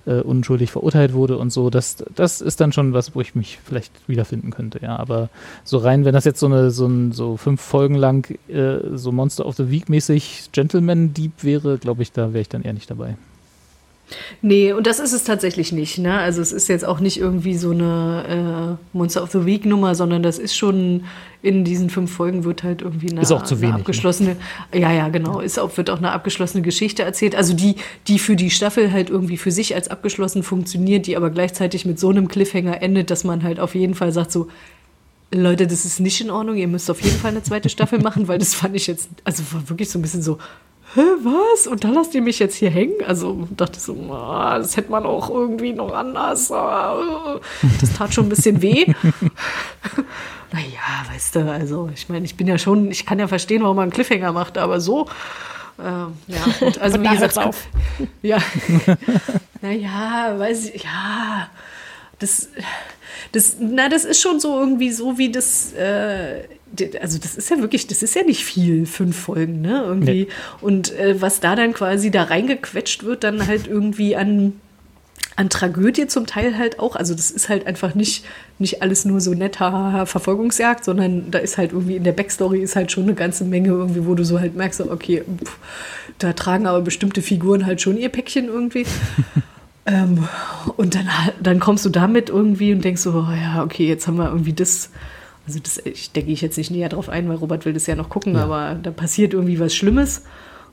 äh, 0.06 0.20
unschuldig 0.20 0.70
verurteilt 0.70 1.12
wurde 1.12 1.38
und 1.38 1.50
so. 1.50 1.70
Das, 1.70 2.04
das 2.14 2.40
ist 2.40 2.60
dann 2.60 2.70
schon 2.70 2.92
was, 2.92 3.16
wo 3.16 3.20
ich 3.20 3.34
mich 3.34 3.58
vielleicht 3.64 3.92
wiederfinden 4.08 4.52
könnte, 4.52 4.78
ja. 4.80 4.96
Aber 4.96 5.28
so 5.64 5.78
rein, 5.78 6.04
wenn 6.04 6.14
das 6.14 6.24
jetzt 6.24 6.38
so 6.38 6.46
eine, 6.46 6.70
so 6.70 6.86
ein, 6.86 7.10
so 7.10 7.36
fünf 7.36 7.60
Folgen 7.60 7.96
lang 7.96 8.32
äh, 8.48 8.96
so 8.96 9.10
Monster 9.10 9.44
of 9.44 9.56
the 9.56 9.70
Week 9.70 9.88
mäßig 9.88 10.50
Gentleman 10.52 11.14
Deep 11.14 11.42
wäre, 11.42 11.78
glaube 11.78 12.02
ich, 12.02 12.12
da 12.12 12.32
wäre 12.32 12.42
ich 12.42 12.48
dann 12.48 12.62
eher 12.62 12.74
nicht 12.74 12.88
dabei. 12.92 13.16
Nee, 14.40 14.72
und 14.72 14.86
das 14.86 14.98
ist 14.98 15.12
es 15.12 15.24
tatsächlich 15.24 15.72
nicht. 15.72 15.98
Ne? 15.98 16.18
Also 16.18 16.40
es 16.40 16.52
ist 16.52 16.68
jetzt 16.68 16.84
auch 16.84 17.00
nicht 17.00 17.18
irgendwie 17.18 17.56
so 17.56 17.70
eine 17.70 18.78
äh, 18.92 18.96
Monster 18.96 19.22
of 19.22 19.30
the 19.30 19.44
Week 19.46 19.64
Nummer, 19.66 19.94
sondern 19.94 20.22
das 20.22 20.38
ist 20.38 20.56
schon 20.56 21.04
in 21.42 21.64
diesen 21.64 21.90
fünf 21.90 22.12
Folgen 22.12 22.44
wird 22.44 22.62
halt 22.62 22.82
irgendwie 22.82 23.10
eine, 23.10 23.20
Ist 23.20 23.32
auch 23.32 23.42
zu 23.42 23.60
wenig, 23.60 23.74
ne? 23.74 23.80
abgeschlossene, 23.80 24.36
ja 24.72 24.92
ja 24.92 25.08
genau, 25.08 25.40
ist 25.40 25.58
auch 25.58 25.76
wird 25.76 25.90
auch 25.90 25.98
eine 25.98 26.12
abgeschlossene 26.12 26.62
Geschichte 26.62 27.02
erzählt. 27.02 27.34
Also 27.34 27.54
die 27.54 27.76
die 28.06 28.18
für 28.18 28.36
die 28.36 28.50
Staffel 28.50 28.92
halt 28.92 29.10
irgendwie 29.10 29.36
für 29.36 29.50
sich 29.50 29.74
als 29.74 29.88
abgeschlossen 29.88 30.42
funktioniert, 30.44 31.06
die 31.06 31.16
aber 31.16 31.30
gleichzeitig 31.30 31.84
mit 31.84 31.98
so 31.98 32.10
einem 32.10 32.28
Cliffhanger 32.28 32.80
endet, 32.80 33.10
dass 33.10 33.24
man 33.24 33.42
halt 33.42 33.58
auf 33.58 33.74
jeden 33.74 33.94
Fall 33.94 34.12
sagt 34.12 34.30
so 34.30 34.48
Leute, 35.34 35.66
das 35.66 35.84
ist 35.84 35.98
nicht 35.98 36.20
in 36.20 36.30
Ordnung. 36.30 36.56
Ihr 36.56 36.68
müsst 36.68 36.90
auf 36.90 37.00
jeden 37.00 37.16
Fall 37.16 37.30
eine 37.30 37.42
zweite 37.42 37.68
Staffel 37.68 38.00
machen, 38.00 38.28
weil 38.28 38.38
das 38.38 38.54
fand 38.54 38.76
ich 38.76 38.86
jetzt, 38.86 39.08
also 39.24 39.42
war 39.52 39.68
wirklich 39.68 39.88
so 39.88 39.98
ein 39.98 40.02
bisschen 40.02 40.22
so, 40.22 40.38
hä, 40.94 41.00
was? 41.22 41.66
Und 41.66 41.84
dann 41.84 41.94
lasst 41.94 42.14
ihr 42.14 42.22
mich 42.22 42.38
jetzt 42.38 42.54
hier 42.56 42.70
hängen? 42.70 42.94
Also 43.06 43.48
dachte 43.56 43.80
so, 43.80 43.94
ah, 44.12 44.58
das 44.58 44.76
hätte 44.76 44.90
man 44.90 45.04
auch 45.06 45.30
irgendwie 45.30 45.72
noch 45.72 45.92
anders. 45.92 46.50
ah, 46.52 47.40
Das 47.80 47.92
tat 47.94 48.12
schon 48.14 48.26
ein 48.26 48.28
bisschen 48.28 48.60
weh. 48.62 48.86
naja, 50.52 51.12
weißt 51.12 51.36
du, 51.36 51.50
also 51.50 51.90
ich 51.94 52.08
meine, 52.08 52.24
ich 52.24 52.36
bin 52.36 52.46
ja 52.46 52.58
schon, 52.58 52.90
ich 52.90 53.06
kann 53.06 53.18
ja 53.18 53.28
verstehen, 53.28 53.62
warum 53.62 53.76
man 53.76 53.84
einen 53.84 53.92
Cliffhanger 53.92 54.32
macht, 54.32 54.58
aber 54.58 54.80
so. 54.80 55.08
Ähm, 55.82 56.14
ja, 56.28 56.44
und 56.60 56.78
also 56.80 57.00
wie 57.00 57.04
da 57.04 57.12
gesagt, 57.12 57.38
auf. 57.38 57.66
ja. 58.22 58.38
naja, 59.60 60.34
weiß 60.38 60.70
ich, 60.70 60.84
ja. 60.84 61.48
Das, 62.18 62.48
das, 63.32 63.56
na, 63.58 63.88
das 63.88 64.04
ist 64.04 64.20
schon 64.20 64.38
so 64.38 64.60
irgendwie 64.60 64.92
so, 64.92 65.18
wie 65.18 65.32
das, 65.32 65.72
äh, 65.72 66.44
also 67.00 67.18
das 67.18 67.36
ist 67.36 67.50
ja 67.50 67.58
wirklich, 67.60 67.86
das 67.86 68.02
ist 68.02 68.14
ja 68.14 68.22
nicht 68.22 68.44
viel, 68.44 68.86
fünf 68.86 69.16
Folgen, 69.16 69.60
ne, 69.60 69.82
irgendwie. 69.86 70.24
Nee. 70.24 70.28
Und 70.60 70.96
äh, 70.98 71.20
was 71.20 71.40
da 71.40 71.56
dann 71.56 71.72
quasi 71.72 72.10
da 72.10 72.24
reingequetscht 72.24 73.04
wird, 73.04 73.24
dann 73.24 73.46
halt 73.46 73.66
irgendwie 73.66 74.16
an, 74.16 74.54
an 75.36 75.48
Tragödie 75.48 76.06
zum 76.06 76.26
Teil 76.26 76.56
halt 76.56 76.78
auch. 76.78 76.96
Also 76.96 77.14
das 77.14 77.30
ist 77.30 77.48
halt 77.48 77.66
einfach 77.66 77.94
nicht, 77.94 78.24
nicht 78.58 78.82
alles 78.82 79.04
nur 79.04 79.20
so 79.20 79.34
netter 79.34 80.06
Verfolgungsjagd, 80.06 80.84
sondern 80.84 81.30
da 81.30 81.38
ist 81.38 81.58
halt 81.58 81.72
irgendwie 81.72 81.96
in 81.96 82.04
der 82.04 82.12
Backstory 82.12 82.60
ist 82.60 82.76
halt 82.76 82.92
schon 82.92 83.04
eine 83.04 83.14
ganze 83.14 83.44
Menge 83.44 83.68
irgendwie, 83.68 84.06
wo 84.06 84.14
du 84.14 84.24
so 84.24 84.40
halt 84.40 84.56
merkst, 84.56 84.80
okay, 84.82 85.22
pff, 85.44 85.58
da 86.18 86.32
tragen 86.32 86.66
aber 86.66 86.80
bestimmte 86.80 87.22
Figuren 87.22 87.66
halt 87.66 87.80
schon 87.80 87.96
ihr 87.96 88.08
Päckchen 88.08 88.46
irgendwie. 88.46 88.86
ähm, 89.86 90.28
und 90.76 90.94
dann, 90.94 91.08
dann 91.40 91.60
kommst 91.60 91.84
du 91.84 91.90
damit 91.90 92.28
irgendwie 92.30 92.72
und 92.72 92.84
denkst 92.84 93.02
so, 93.02 93.10
oh 93.10 93.32
ja, 93.32 93.62
okay, 93.62 93.86
jetzt 93.86 94.06
haben 94.06 94.16
wir 94.16 94.28
irgendwie 94.28 94.52
das. 94.52 94.90
Also 95.46 95.58
das, 95.60 95.78
ich 95.78 96.12
denke 96.12 96.30
ich 96.30 96.40
jetzt 96.40 96.56
nicht 96.56 96.70
näher 96.70 96.88
drauf 96.88 97.08
ein, 97.08 97.28
weil 97.28 97.36
Robert 97.36 97.64
will 97.64 97.72
das 97.72 97.86
ja 97.86 97.96
noch 97.96 98.08
gucken, 98.08 98.36
aber 98.36 98.78
da 98.80 98.90
passiert 98.90 99.34
irgendwie 99.34 99.58
was 99.58 99.74
Schlimmes. 99.74 100.22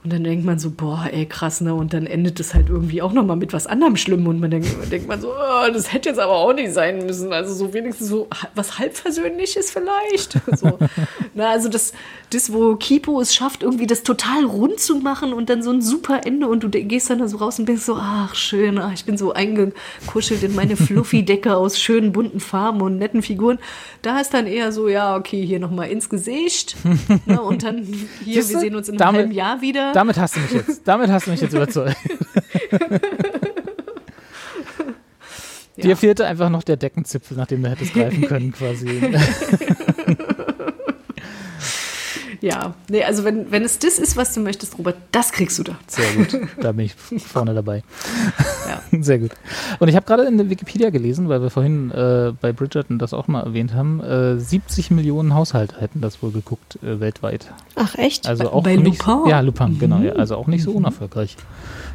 Und 0.02 0.14
dann 0.14 0.24
denkt 0.24 0.46
man 0.46 0.58
so, 0.58 0.72
boah, 0.72 1.10
ey, 1.12 1.26
krass, 1.26 1.60
ne? 1.60 1.74
Und 1.74 1.94
dann 1.94 2.06
endet 2.06 2.40
es 2.40 2.54
halt 2.54 2.70
irgendwie 2.70 3.02
auch 3.02 3.12
nochmal 3.12 3.36
mit 3.36 3.52
was 3.52 3.68
anderem 3.68 3.98
Schlimmem. 3.98 4.28
Und 4.28 4.40
man 4.40 4.50
denkt, 4.50 4.70
denkt 4.90 5.10
man 5.10 5.20
so, 5.20 5.30
oh, 5.30 5.72
das 5.74 5.92
hätte 5.92 6.08
jetzt 6.08 6.20
aber 6.20 6.38
auch 6.38 6.54
nicht 6.54 6.72
sein 6.74 7.06
müssen. 7.06 7.34
Also 7.34 7.54
so 7.54 7.74
wenigstens 7.74 8.08
so 8.08 8.30
was 8.56 8.80
halbversöhnliches 8.80 9.72
vielleicht. 9.72 10.40
So. 10.60 10.78
Na, 11.36 11.52
also 11.52 11.70
das, 11.70 11.94
das, 12.32 12.52
wo 12.52 12.76
Kipo 12.76 13.22
es 13.22 13.34
schafft, 13.34 13.64
irgendwie 13.64 13.88
das 13.88 14.04
total 14.04 14.44
rund 14.46 14.80
zu 14.80 14.96
machen 14.96 15.32
und 15.32 15.50
dann 15.50 15.64
so 15.64 15.72
ein 15.72 15.82
super 15.82 16.26
Ende 16.26 16.48
und 16.48 16.64
du 16.64 16.70
gehst 16.70 17.10
dann 17.10 17.20
da 17.20 17.28
so 17.28 17.38
raus 17.38 17.60
und 17.60 17.66
bist 17.66 17.86
so, 17.86 17.96
ach, 17.96 18.36
schön, 18.36 18.78
ach, 18.78 18.92
ich 18.92 19.06
bin 19.06 19.18
so 19.18 19.32
eingekuschelt 19.32 20.44
in 20.44 20.56
meine 20.56 20.76
Fluffy-Decke 20.76 21.56
aus 21.56 21.80
schönen 21.80 22.12
bunten 22.12 22.40
Farben 22.40 22.82
und 22.82 22.98
netten 22.98 23.22
Figuren. 23.22 23.60
Da 24.02 24.20
ist 24.20 24.34
dann 24.34 24.48
eher 24.48 24.72
so, 24.72 24.90
ja, 24.90 25.16
okay, 25.16 25.46
hier 25.46 25.60
nochmal 25.60 25.90
ins 25.90 26.10
Gesicht. 26.10 26.76
ne, 27.26 27.42
und 27.42 27.64
dann 27.64 27.84
hier, 28.26 28.36
wir 28.36 28.44
sehen 28.44 28.76
uns 28.76 28.90
in 28.90 29.00
einem 29.00 29.16
halben 29.16 29.32
Jahr 29.32 29.62
wieder. 29.62 29.89
Damit 29.94 30.18
hast 30.18 30.36
du 30.36 30.40
mich 30.42 30.52
jetzt. 30.52 30.82
Damit 30.88 31.10
hast 31.10 31.28
du 31.28 31.32
mich 31.32 31.42
jetzt 31.42 31.54
überzeugt. 31.54 31.98
Dir 35.78 35.96
fehlte 35.96 36.26
einfach 36.26 36.50
noch 36.50 36.64
der 36.64 36.76
Deckenzipfel, 36.76 37.38
nach 37.38 37.48
dem 37.48 37.64
du 37.64 37.70
hättest 37.70 37.94
greifen 37.94 38.28
können, 38.28 38.52
quasi. 38.52 38.88
Ja, 42.42 42.74
nee, 42.90 43.04
also 43.04 43.26
wenn, 43.26 43.52
wenn 43.52 43.64
es 43.64 43.80
das 43.80 44.00
ist, 44.00 44.16
was 44.16 44.34
du 44.34 44.40
möchtest, 44.40 44.78
Robert, 44.78 44.96
das 45.12 45.32
kriegst 45.34 45.60
du 45.60 45.64
da. 45.64 45.78
Sehr 45.88 46.12
gut. 46.14 46.38
Da 46.62 46.72
bin 46.72 46.86
ich 46.86 46.96
vorne 47.22 47.54
dabei. 47.54 47.84
Ja. 48.68 48.82
Sehr 49.02 49.20
gut. 49.20 49.32
Und 49.80 49.88
ich 49.90 49.96
habe 49.96 50.06
gerade 50.06 50.24
in 50.24 50.38
der 50.38 50.50
Wikipedia 50.50 50.90
gelesen, 50.90 51.28
weil 51.28 51.42
wir 51.42 51.50
vorhin 51.50 51.92
äh, 51.92 52.32
bei 52.40 52.54
Bridgerton 52.54 52.98
das 52.98 53.14
auch 53.14 53.28
mal 53.28 53.42
erwähnt 53.44 53.74
haben, 53.74 54.02
äh, 54.02 54.40
70 54.40 54.92
Millionen 54.92 55.34
Haushalte 55.34 55.82
hätten 55.82 56.00
das 56.02 56.24
wohl 56.24 56.32
geguckt 56.32 56.80
äh, 56.82 57.00
weltweit. 57.02 57.52
Ach, 57.76 57.96
echt? 57.96 58.28
Also 58.28 58.46
Bei- 58.46 58.50
auch 58.52 58.64
bei 58.64 58.76
nicht, 58.78 59.06
Lupin? 59.06 59.30
Ja, 59.30 59.42
Lupin, 59.42 59.78
genau. 59.80 60.00
Ja, 60.00 60.14
also 60.14 60.36
auch 60.38 60.48
nicht 60.48 60.64
so 60.64 60.72
unerfolgreich. 60.72 61.36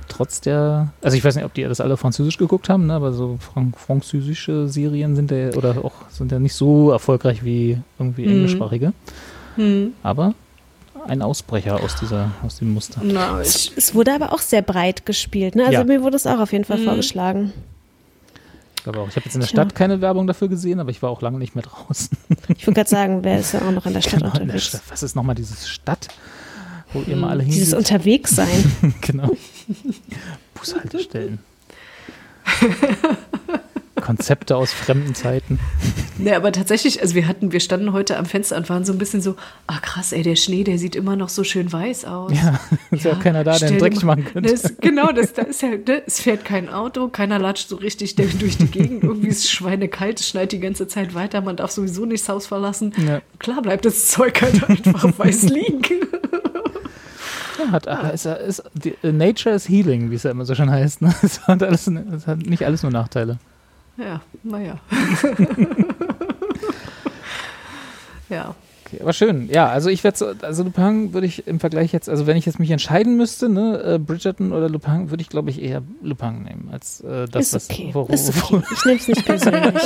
Trotz 0.09 0.43
der, 0.43 0.93
also 1.01 1.16
ich 1.16 1.25
weiß 1.25 1.37
nicht, 1.37 1.47
ob 1.47 1.55
die 1.55 1.62
das 1.62 1.81
alle 1.81 1.97
französisch 1.97 2.37
geguckt 2.37 2.69
haben, 2.69 2.87
ne, 2.87 2.93
aber 2.93 3.12
so 3.15 3.39
frank 3.41 3.79
französische 3.79 4.69
Serien 4.69 5.16
sind 5.16 5.31
ja 5.31 5.51
oder 5.55 5.83
auch 5.83 5.93
sind 6.11 6.31
ja 6.31 6.39
nicht 6.39 6.55
so 6.55 6.91
erfolgreich 6.91 7.43
wie 7.45 7.79
irgendwie 7.99 8.27
englischsprachige. 8.27 8.93
Aber 10.02 10.35
ein 11.06 11.22
Ausbrecher 11.22 11.81
aus 11.82 11.97
dieser, 11.97 12.31
aus 12.44 12.59
dem 12.59 12.72
Muster. 12.72 13.01
Na, 13.05 13.40
ich, 13.43 13.72
Es 13.76 13.94
wurde 13.94 14.14
aber 14.14 14.32
auch 14.32 14.39
sehr 14.40 14.62
breit 14.62 15.05
gespielt, 15.06 15.55
ne? 15.55 15.62
Also 15.64 15.72
Ja. 15.78 15.85
mir 15.85 16.02
wurde 16.02 16.16
es 16.16 16.26
auch 16.26 16.39
auf 16.40 16.52
jeden 16.52 16.64
Fall 16.64 16.78
vorgeschlagen. 16.78 17.52
Ich 18.76 18.82
glaube 18.85 19.01
auch. 19.01 19.09
Ich 19.09 19.16
habe 19.16 19.24
jetzt 19.24 19.35
in 19.35 19.40
der 19.40 19.48
Stadt 19.48 19.74
keine 19.74 20.01
Werbung 20.01 20.26
dafür 20.26 20.48
gesehen, 20.48 20.78
aber 20.81 20.90
ich 20.90 21.02
war 21.02 21.10
auch 21.10 21.22
lange 21.22 21.39
nicht 21.39 21.55
mehr 21.55 21.64
draußen. 21.64 22.16
Ich 22.56 22.66
wollte 22.66 22.72
gerade 22.81 22.90
sagen, 22.90 23.18
wer 23.24 23.39
ist 23.40 23.52
ja 23.52 23.60
auch 23.62 23.70
noch 23.70 23.86
in 23.86 23.94
der 23.94 24.02
Stadt 24.02 24.20
Genau, 24.20 24.26
in 24.28 24.32
der 24.35 24.43
unterwegs? 24.43 24.66
Stadt. 24.66 24.82
Was 24.89 25.02
ist 25.02 25.14
nochmal 25.16 25.35
dieses 25.35 25.68
Stadt, 25.68 26.09
wo 26.93 27.01
ihr 27.02 27.16
mal 27.16 27.31
alle 27.31 27.44
Dieses 27.44 27.70
hingeht? 27.70 27.78
Unterwegssein. 27.78 28.94
genau. 29.01 29.31
Bushaltestellen. 30.55 31.39
Konzepte 34.01 34.57
aus 34.57 34.73
fremden 34.73 35.15
Zeiten. 35.15 35.59
ne, 36.19 36.37
aber 36.37 36.53
tatsächlich, 36.53 37.01
also 37.01 37.15
wir 37.15 37.29
hatten, 37.29 37.53
wir 37.53 37.61
standen 37.61 37.93
heute 37.93 38.16
am 38.16 38.27
Fenster 38.27 38.57
und 38.57 38.69
waren 38.69 38.85
so 38.85 38.93
ein 38.93 38.99
bisschen 38.99 39.21
so, 39.21 39.37
ah 39.66 39.79
krass, 39.81 40.12
ey, 40.12 40.23
der 40.23 40.37
Schnee, 40.37 40.65
der 40.65 40.79
sieht 40.79 40.97
immer 40.97 41.16
noch 41.16 41.29
so 41.29 41.45
schön 41.45 41.73
weiß 41.73 42.05
aus. 42.05 42.33
Ja, 42.33 42.61
ist 42.91 43.05
ja 43.05 43.12
auch 43.12 43.21
keiner 43.21 43.45
da, 43.45 43.59
der 43.59 43.71
dir 43.71 43.79
dreckig 43.79 44.03
machen 44.05 44.25
könnte. 44.25 44.51
Das, 44.51 44.77
genau, 44.81 45.12
das, 45.12 45.33
da 45.33 45.43
ist 45.43 45.62
ja, 45.62 45.71
ne, 45.71 46.03
es 46.07 46.21
fährt 46.21 46.45
kein 46.45 46.69
Auto, 46.69 47.09
keiner 47.09 47.39
latscht 47.39 47.69
so 47.69 47.77
richtig 47.77 48.16
durch 48.16 48.59
die 48.59 48.66
Gegend. 48.66 49.05
Irgendwie 49.05 49.29
ist 49.29 49.45
es 49.45 49.51
schweinekalt, 49.51 50.21
es 50.21 50.29
schneit 50.29 50.53
die 50.53 50.61
ganze 50.61 50.89
Zeit 50.89 51.15
weiter, 51.15 51.41
man 51.41 51.57
darf 51.57 51.71
sowieso 51.71 52.05
nicht 52.05 52.25
das 52.25 52.29
Haus 52.29 52.47
verlassen. 52.47 52.93
Ja. 53.07 53.21
Klar 53.39 53.62
bleibt 53.62 53.85
das 53.85 54.09
Zeug 54.09 54.41
halt 54.43 54.69
einfach 54.69 55.05
weiß 55.19 55.45
liegen. 55.45 56.07
Ja, 57.59 57.71
hat, 57.71 57.89
ah, 57.89 58.09
ist, 58.09 58.27
ist, 58.27 58.62
die, 58.75 58.95
äh, 59.03 59.12
Nature 59.12 59.55
is 59.55 59.69
healing, 59.69 60.11
wie 60.11 60.16
es 60.16 60.25
ja 60.25 60.31
immer 60.31 60.45
so 60.45 60.55
schön 60.55 60.71
heißt. 60.71 61.03
Ne? 61.03 61.15
Es, 61.23 61.47
hat 61.47 61.62
alles, 61.62 61.87
es 61.87 62.27
hat 62.27 62.39
nicht 62.39 62.65
alles 62.65 62.83
nur 62.83 62.93
Nachteile. 62.93 63.39
Ja, 63.97 64.21
naja. 64.43 64.79
ja. 68.29 68.55
Okay, 68.87 69.01
aber 69.01 69.12
schön. 69.12 69.49
Ja, 69.49 69.69
also 69.69 69.89
ich 69.89 70.05
werde 70.05 70.19
so, 70.19 70.27
also 70.43 70.62
Lupin 70.62 71.12
würde 71.15 71.27
ich 71.27 71.47
im 71.47 71.61
Vergleich 71.61 71.93
jetzt, 71.93 72.09
also 72.09 72.27
wenn 72.27 72.37
ich 72.37 72.45
jetzt 72.45 72.59
mich 72.59 72.71
entscheiden 72.71 73.16
müsste, 73.16 73.49
ne, 73.49 73.95
äh, 73.95 73.99
Bridgerton 73.99 74.53
oder 74.53 74.69
Lupin, 74.69 75.11
würde 75.11 75.23
ich 75.23 75.29
glaube 75.29 75.51
ich 75.51 75.62
eher 75.62 75.83
Lupin 76.03 76.43
nehmen, 76.43 76.69
als 76.71 77.01
äh, 77.01 77.27
das, 77.27 77.47
ist 77.47 77.55
was 77.55 77.71
okay. 77.71 77.93
ist 78.09 78.43
okay. 78.43 78.62
Ich 78.73 78.85
nehme 78.85 78.99
es 78.99 79.09
nicht 79.09 79.25
persönlich. 79.25 79.83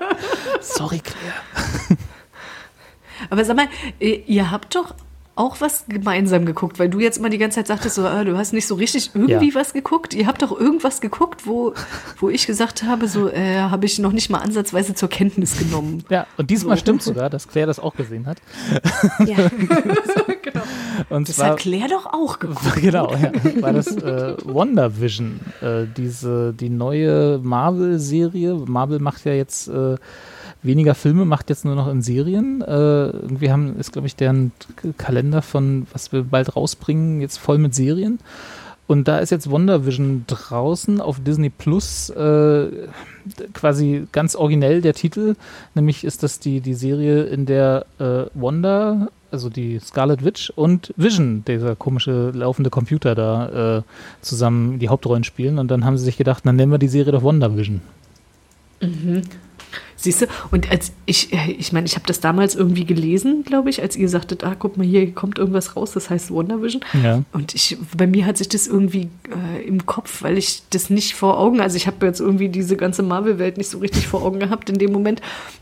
Sorry, 0.60 1.00
Claire. 1.00 1.98
Aber 3.30 3.44
sag 3.44 3.56
mal, 3.56 3.68
äh, 4.00 4.22
ihr 4.26 4.50
habt 4.50 4.74
doch 4.74 4.94
auch 5.34 5.60
was 5.62 5.86
gemeinsam 5.88 6.44
geguckt, 6.44 6.78
weil 6.78 6.88
du 6.90 7.00
jetzt 7.00 7.16
immer 7.18 7.30
die 7.30 7.38
ganze 7.38 7.56
Zeit 7.56 7.66
sagtest, 7.68 7.94
so, 7.96 8.04
ah, 8.06 8.22
du 8.22 8.36
hast 8.36 8.52
nicht 8.52 8.66
so 8.66 8.74
richtig 8.74 9.10
irgendwie 9.14 9.48
Ja. 9.48 9.54
was 9.54 9.72
geguckt. 9.72 10.12
Ihr 10.12 10.26
habt 10.26 10.42
doch 10.42 10.52
irgendwas 10.58 11.00
geguckt, 11.00 11.46
wo, 11.46 11.72
wo 12.18 12.28
ich 12.28 12.46
gesagt 12.46 12.82
habe, 12.82 13.08
so 13.08 13.28
äh, 13.30 13.60
habe 13.60 13.86
ich 13.86 13.98
noch 13.98 14.12
nicht 14.12 14.28
mal 14.28 14.38
ansatzweise 14.40 14.94
zur 14.94 15.08
Kenntnis 15.08 15.56
genommen. 15.58 16.04
Ja, 16.10 16.26
und 16.36 16.50
diesmal 16.50 16.76
So. 16.76 16.80
stimmt 16.82 17.02
sogar, 17.02 17.30
dass 17.30 17.48
Claire 17.48 17.66
das 17.66 17.80
auch 17.80 17.94
gesehen 17.94 18.26
hat. 18.26 18.38
Ja. 19.26 19.36
genau. 20.42 20.62
Und 21.08 21.28
Das 21.28 21.36
zwar, 21.36 21.50
hat 21.52 21.58
Claire 21.60 21.88
doch 21.88 22.06
auch 22.06 22.38
geguckt. 22.38 22.76
genau, 22.82 23.12
ja, 23.14 23.32
war 23.62 23.72
das 23.72 23.86
äh, 23.96 24.36
WandaVision, 24.44 25.40
äh, 25.62 25.84
diese, 25.96 26.52
die 26.52 26.68
neue 26.68 27.38
Marvel-Serie. 27.42 28.54
Marvel 28.66 28.98
macht 28.98 29.24
ja 29.24 29.32
jetzt 29.32 29.68
äh, 29.68 29.96
weniger 30.62 30.94
Filme, 30.94 31.24
macht 31.24 31.50
jetzt 31.50 31.64
nur 31.64 31.74
noch 31.74 31.88
in 31.88 32.02
Serien. 32.02 32.62
Äh, 32.62 33.06
irgendwie 33.08 33.50
haben, 33.50 33.76
ist, 33.78 33.92
glaube 33.92 34.06
ich, 34.06 34.16
deren 34.16 34.52
Kalender 34.96 35.42
von, 35.42 35.86
was 35.92 36.12
wir 36.12 36.22
bald 36.24 36.56
rausbringen, 36.56 37.20
jetzt 37.20 37.38
voll 37.38 37.58
mit 37.58 37.74
Serien. 37.74 38.18
Und 38.86 39.08
da 39.08 39.18
ist 39.18 39.30
jetzt 39.30 39.50
WandaVision 39.50 40.24
draußen 40.26 41.00
auf 41.00 41.20
Disney 41.20 41.50
Plus, 41.50 42.10
äh, 42.10 42.66
quasi 43.54 44.06
ganz 44.12 44.34
originell 44.34 44.82
der 44.82 44.92
Titel. 44.92 45.34
Nämlich 45.74 46.04
ist 46.04 46.22
das 46.22 46.40
die, 46.40 46.60
die 46.60 46.74
Serie, 46.74 47.22
in 47.22 47.46
der 47.46 47.86
äh, 47.98 48.24
Wanda, 48.34 49.08
also 49.30 49.48
die 49.48 49.78
Scarlet 49.78 50.24
Witch 50.24 50.50
und 50.50 50.92
Vision, 50.96 51.44
dieser 51.46 51.74
komische 51.74 52.32
laufende 52.34 52.70
Computer 52.70 53.14
da, 53.14 53.78
äh, 53.78 53.82
zusammen 54.20 54.78
die 54.78 54.88
Hauptrollen 54.90 55.24
spielen. 55.24 55.58
Und 55.58 55.70
dann 55.70 55.84
haben 55.84 55.96
sie 55.96 56.04
sich 56.04 56.18
gedacht, 56.18 56.44
dann 56.44 56.56
nennen 56.56 56.72
wir 56.72 56.78
die 56.78 56.88
Serie 56.88 57.12
doch 57.12 57.24
WandaVision. 57.24 57.80
Siehst 60.02 60.22
du? 60.22 60.26
Und 60.50 60.70
als 60.70 60.92
ich, 61.06 61.32
äh, 61.32 61.52
ich 61.52 61.72
meine, 61.72 61.86
ich 61.86 61.94
habe 61.94 62.06
das 62.06 62.20
damals 62.20 62.54
irgendwie 62.54 62.84
gelesen, 62.84 63.44
glaube 63.44 63.70
ich, 63.70 63.80
als 63.82 63.96
ihr 63.96 64.08
sagtet, 64.08 64.42
ah, 64.44 64.54
guck 64.58 64.76
mal, 64.76 64.86
hier 64.86 65.12
kommt 65.12 65.38
irgendwas 65.38 65.76
raus, 65.76 65.92
das 65.92 66.10
heißt 66.10 66.30
WandaVision. 66.32 66.82
Ja. 67.02 67.22
Und 67.32 67.54
ich, 67.54 67.78
bei 67.96 68.06
mir 68.06 68.26
hat 68.26 68.36
sich 68.36 68.48
das 68.48 68.66
irgendwie 68.66 69.08
äh, 69.56 69.64
im 69.66 69.86
Kopf, 69.86 70.22
weil 70.22 70.36
ich 70.38 70.62
das 70.70 70.90
nicht 70.90 71.14
vor 71.14 71.38
Augen, 71.38 71.60
also 71.60 71.76
ich 71.76 71.86
habe 71.86 72.04
jetzt 72.04 72.20
irgendwie 72.20 72.48
diese 72.48 72.76
ganze 72.76 73.02
Marvel-Welt 73.02 73.58
nicht 73.58 73.70
so 73.70 73.78
richtig 73.78 74.08
vor 74.08 74.22
Augen 74.22 74.40
gehabt 74.40 74.68
in 74.70 74.78
dem 74.78 74.92
Moment, 74.92 75.20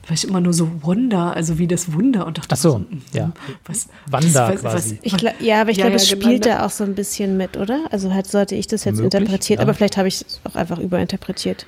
weil 0.09 0.15
ich 0.17 0.27
immer 0.27 0.41
nur 0.41 0.53
so 0.55 0.71
Wonder, 0.83 1.37
also 1.37 1.59
wie 1.59 1.67
das 1.67 1.93
Wunder 1.93 2.27
und 2.27 2.39
dachte 2.39 2.55
Ach 2.55 2.57
so, 2.57 2.79
mhm, 2.79 3.03
ja. 3.13 3.33
was, 3.67 3.89
Wanda 4.11 4.49
was, 4.55 4.61
quasi. 4.63 4.99
Ich 5.03 5.15
gla- 5.17 5.35
ja, 5.41 5.61
aber 5.61 5.71
ich 5.71 5.77
Ja, 5.77 5.85
glaube, 5.85 5.97
ja, 5.99 6.03
es 6.03 6.09
genau, 6.09 6.23
spielt 6.23 6.45
ne? 6.45 6.51
da 6.53 6.65
auch 6.67 6.71
so 6.71 6.85
ein 6.85 6.95
bisschen 6.95 7.37
mit, 7.37 7.57
oder? 7.57 7.85
Also 7.91 8.13
halt 8.15 8.27
sollte 8.27 8.55
ich 8.55 8.67
das 8.67 8.85
jetzt 8.85 8.97
Möglich, 8.97 9.15
interpretiert, 9.21 9.59
ja. 9.59 9.63
aber 9.65 9.75
vielleicht 9.75 9.97
habe 9.97 10.09
ich 10.09 10.23
es 10.23 10.41
auch 10.45 10.55
einfach 10.55 10.79
überinterpretiert. 10.79 11.67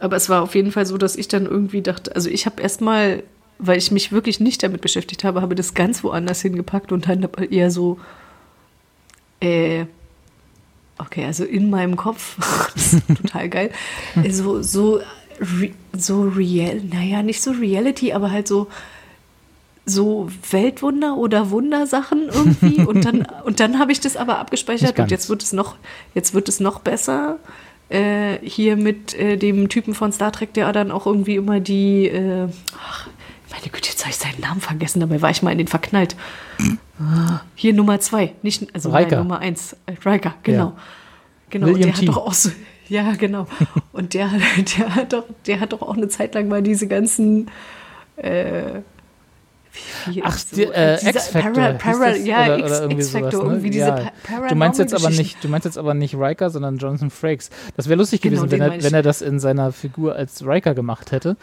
Aber 0.00 0.16
es 0.16 0.28
war 0.28 0.42
auf 0.42 0.54
jeden 0.54 0.72
Fall 0.72 0.86
so, 0.86 0.98
dass 0.98 1.16
ich 1.16 1.28
dann 1.28 1.46
irgendwie 1.46 1.82
dachte, 1.82 2.14
also 2.14 2.28
ich 2.28 2.46
habe 2.46 2.62
erstmal, 2.62 3.22
weil 3.58 3.78
ich 3.78 3.90
mich 3.90 4.12
wirklich 4.12 4.40
nicht 4.40 4.62
damit 4.62 4.80
beschäftigt 4.80 5.24
habe, 5.24 5.42
habe 5.42 5.54
das 5.54 5.74
ganz 5.74 6.02
woanders 6.04 6.42
hingepackt 6.42 6.92
und 6.92 7.08
dann 7.08 7.26
eher 7.50 7.70
so, 7.70 7.98
äh, 9.40 9.86
okay, 10.98 11.24
also 11.24 11.44
in 11.44 11.70
meinem 11.70 11.96
Kopf, 11.96 12.36
das 12.74 12.94
ist 12.94 13.06
total 13.08 13.48
geil, 13.48 13.70
äh, 14.22 14.30
so, 14.30 14.62
so, 14.62 15.00
so 15.96 16.22
real, 16.22 16.80
naja, 16.82 17.22
nicht 17.22 17.42
so 17.42 17.50
Reality, 17.50 18.12
aber 18.12 18.30
halt 18.30 18.48
so, 18.48 18.68
so 19.86 20.28
Weltwunder 20.50 21.16
oder 21.16 21.50
Wundersachen 21.50 22.28
irgendwie. 22.28 22.84
Und 22.84 23.04
dann 23.04 23.26
und 23.44 23.60
dann 23.60 23.78
habe 23.78 23.92
ich 23.92 24.00
das 24.00 24.16
aber 24.16 24.38
abgespeichert 24.38 24.98
und 24.98 25.10
jetzt 25.12 25.28
wird 25.28 25.42
es 25.44 25.52
noch 25.52 25.76
jetzt 26.14 26.34
wird 26.34 26.48
es 26.48 26.58
noch 26.58 26.80
besser 26.80 27.38
äh, 27.88 28.38
hier 28.42 28.76
mit 28.76 29.14
äh, 29.14 29.36
dem 29.36 29.68
Typen 29.68 29.94
von 29.94 30.12
Star 30.12 30.32
Trek, 30.32 30.52
der 30.54 30.72
dann 30.72 30.90
auch 30.90 31.06
irgendwie 31.06 31.36
immer 31.36 31.60
die 31.60 32.06
äh, 32.08 32.48
ach, 32.78 33.08
meine 33.50 33.68
Güte, 33.68 33.90
jetzt 33.90 34.02
habe 34.02 34.10
ich 34.10 34.16
seinen 34.16 34.40
Namen 34.40 34.60
vergessen, 34.60 35.00
dabei 35.00 35.22
war 35.22 35.30
ich 35.30 35.42
mal 35.42 35.52
in 35.52 35.58
den 35.58 35.68
verknallt. 35.68 36.16
Ah, 36.98 37.40
Hier 37.54 37.72
Nummer 37.74 38.00
zwei, 38.00 38.34
nicht 38.42 38.74
also 38.74 38.90
nein. 38.90 39.08
Nummer 39.10 39.38
eins, 39.38 39.76
äh, 39.86 39.92
Riker, 40.08 40.34
genau. 40.42 40.66
Ja. 40.66 40.76
Genau, 41.50 41.66
William 41.66 41.82
der 41.82 41.94
T. 41.94 42.00
hat 42.00 42.08
doch 42.08 42.26
auch 42.26 42.32
so, 42.32 42.50
ja, 42.88 43.12
genau. 43.12 43.46
Und 43.92 44.14
der, 44.14 44.30
der, 44.78 44.94
hat 44.94 45.12
doch, 45.12 45.24
der 45.46 45.60
hat 45.60 45.72
doch 45.72 45.82
auch 45.82 45.96
eine 45.96 46.08
Zeit 46.08 46.34
lang 46.34 46.48
mal 46.48 46.62
diese 46.62 46.88
ganzen 46.88 47.50
äh, 48.16 48.80
Ach, 50.22 50.38
so, 50.38 50.56
die, 50.56 50.62
äh, 50.64 50.94
X-Factor. 51.08 51.52
Para, 51.52 51.72
hieß 51.72 51.82
Para, 51.98 52.10
das? 52.12 52.24
ja, 52.24 52.56
X-Factor, 52.88 53.30
sowas, 53.32 53.44
ne? 53.44 53.50
irgendwie 53.50 53.70
diese 53.70 53.86
ja. 53.86 54.10
Pa- 54.22 54.48
Du 54.48 54.54
meinst 54.54 54.78
jetzt 54.78 54.94
aber 54.94 55.10
nicht, 55.10 55.42
du 55.42 55.48
meinst 55.48 55.64
jetzt 55.64 55.78
aber 55.78 55.94
nicht 55.94 56.14
Riker, 56.14 56.50
sondern 56.50 56.76
Jonathan 56.78 57.10
Frakes. 57.10 57.50
Das 57.76 57.88
wäre 57.88 57.98
lustig 57.98 58.20
Genau, 58.20 58.42
gewesen, 58.42 58.50
wenn 58.52 58.60
er, 58.60 58.82
wenn 58.82 58.94
er 58.94 59.02
das 59.02 59.22
in 59.22 59.38
seiner 59.40 59.72
Figur 59.72 60.14
als 60.16 60.46
Riker 60.46 60.74
gemacht 60.74 61.12
hätte. 61.12 61.36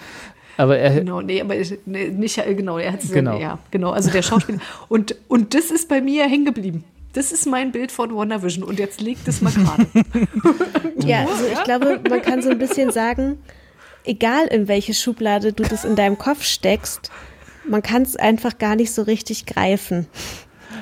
Aber 0.57 0.77
er, 0.77 0.91
Genau, 0.99 1.22
nee, 1.22 1.41
aber 1.41 1.55
ich- 1.55 1.80
nee, 1.85 2.10
nicht, 2.10 2.38
äh, 2.38 2.53
genau, 2.53 2.77
er 2.77 2.93
hat 2.93 3.03
es 3.03 3.11
Genau. 3.11 3.39
ja, 3.39 3.57
genau, 3.72 3.91
also 3.91 4.11
der 4.11 4.22
Schauspieler. 4.22 4.60
und, 4.88 5.15
und 5.27 5.53
das 5.55 5.72
ist 5.72 5.89
bei 5.89 5.99
mir 6.01 6.23
hängen 6.26 6.45
geblieben. 6.45 6.84
das 7.14 7.31
ist 7.31 7.45
mein 7.47 7.72
Bild 7.72 7.91
von 7.91 8.15
WandaVision 8.15 8.64
und 8.64 8.80
jetzt 8.80 8.99
legt 9.01 9.27
es 9.27 9.41
mal 9.41 9.51
gerade. 9.53 9.85
Ja, 11.05 11.22
also 11.22 11.45
ich 11.51 11.64
glaube, 11.64 11.99
man 12.10 12.22
kann 12.22 12.41
so 12.41 12.49
ein 12.49 12.57
bisschen 12.57 12.91
sagen, 12.91 13.38
egal 14.05 14.47
in 14.47 14.68
welche 14.68 14.93
Schublade 14.93 15.53
du 15.53 15.64
das 15.64 15.85
in 15.85 15.95
deinem 15.95 16.18
Kopf 16.18 16.43
steckst, 16.43 17.11
man 17.69 17.81
kann 17.81 18.02
es 18.03 18.15
einfach 18.15 18.57
gar 18.57 18.76
nicht 18.76 18.91
so 18.94 19.02
richtig 19.03 19.45
greifen. 19.45 20.07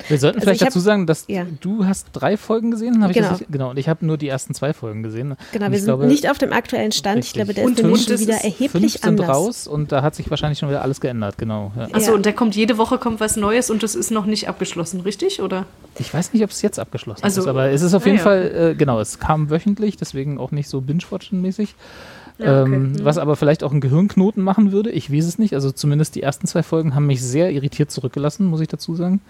Wir 0.07 0.17
sollten 0.17 0.37
Also 0.37 0.45
vielleicht 0.45 0.61
ich 0.61 0.65
hab- 0.65 0.69
dazu 0.69 0.79
sagen, 0.79 1.05
dass 1.05 1.25
ja. 1.27 1.45
du 1.59 1.85
hast 1.85 2.07
drei 2.13 2.37
Folgen 2.37 2.71
gesehen, 2.71 3.01
habe 3.03 3.11
ich 3.11 3.17
Genau. 3.17 3.29
das 3.29 3.39
richtig? 3.41 3.51
Genau, 3.53 3.69
und 3.71 3.77
ich 3.77 3.89
habe 3.89 4.05
nur 4.05 4.17
die 4.17 4.29
ersten 4.29 4.53
zwei 4.53 4.73
Folgen 4.73 5.03
gesehen. 5.03 5.35
Genau, 5.51 5.65
und 5.65 5.71
wir 5.71 5.77
ich 5.77 5.83
sind 5.83 5.89
glaube, 5.89 6.05
nicht 6.07 6.29
auf 6.31 6.37
dem 6.37 6.53
aktuellen 6.53 6.91
Stand. 6.93 7.19
Ich 7.19 7.25
Richtig. 7.25 7.33
glaube, 7.43 7.53
der 7.53 7.65
Und 7.65 7.77
ist 7.77 7.83
nämlich 7.83 8.03
schon 8.05 8.19
wieder 8.19 8.35
erheblich 8.35 8.71
fünf 8.71 8.91
sind 8.93 9.03
anders. 9.21 9.27
raus 9.29 9.67
und 9.67 9.91
da 9.91 10.01
hat 10.01 10.15
sich 10.15 10.29
wahrscheinlich 10.29 10.59
schon 10.59 10.69
wieder 10.69 10.81
alles 10.81 11.01
geändert, 11.01 11.37
genau. 11.37 11.71
Ja. 11.77 11.89
Achso, 11.91 12.11
Ja. 12.11 12.15
und 12.15 12.25
da 12.25 12.31
kommt 12.31 12.55
jede 12.55 12.77
Woche 12.77 12.97
kommt 12.99 13.19
was 13.19 13.35
Neues 13.35 13.69
und 13.69 13.83
das 13.83 13.95
ist 13.95 14.11
noch 14.11 14.25
nicht 14.25 14.47
abgeschlossen, 14.47 15.01
richtig? 15.01 15.41
Oder? 15.41 15.65
Ich 15.99 16.11
weiß 16.13 16.33
nicht, 16.33 16.43
ob 16.43 16.51
es 16.51 16.61
jetzt 16.61 16.79
abgeschlossen 16.79 17.23
Also, 17.23 17.41
ist, 17.41 17.47
aber 17.47 17.69
es 17.69 17.81
ist 17.81 17.93
auf 17.93 18.03
ah 18.03 18.05
jeden 18.05 18.17
ja, 18.17 18.23
Fall, 18.23 18.71
äh, 18.71 18.75
genau, 18.75 18.99
es 19.01 19.19
kam 19.19 19.49
wöchentlich, 19.49 19.97
deswegen 19.97 20.39
auch 20.39 20.51
nicht 20.51 20.69
so 20.69 20.79
binge-watchen-mäßig. 20.81 21.75
Ja, 22.41 22.63
okay. 22.63 22.73
ähm, 22.73 22.93
was 23.03 23.17
aber 23.17 23.35
vielleicht 23.35 23.63
auch 23.63 23.71
einen 23.71 23.81
Gehirnknoten 23.81 24.43
machen 24.43 24.71
würde, 24.71 24.89
ich 24.89 25.11
weiß 25.11 25.25
es 25.25 25.37
nicht. 25.37 25.53
Also 25.53 25.71
zumindest 25.71 26.15
die 26.15 26.23
ersten 26.23 26.47
zwei 26.47 26.63
Folgen 26.63 26.95
haben 26.95 27.05
mich 27.05 27.21
sehr 27.21 27.51
irritiert 27.51 27.91
zurückgelassen, 27.91 28.45
muss 28.45 28.61
ich 28.61 28.67
dazu 28.67 28.95
sagen. 28.95 29.21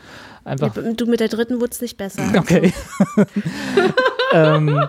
Einfach 0.46 0.76
Ja, 0.76 0.94
du 0.94 1.06
mit 1.06 1.20
der 1.20 1.28
dritten 1.28 1.60
wurde 1.60 1.72
es 1.72 1.82
nicht 1.82 1.98
besser. 1.98 2.22
Okay. 2.42 2.74
ähm, 4.34 4.80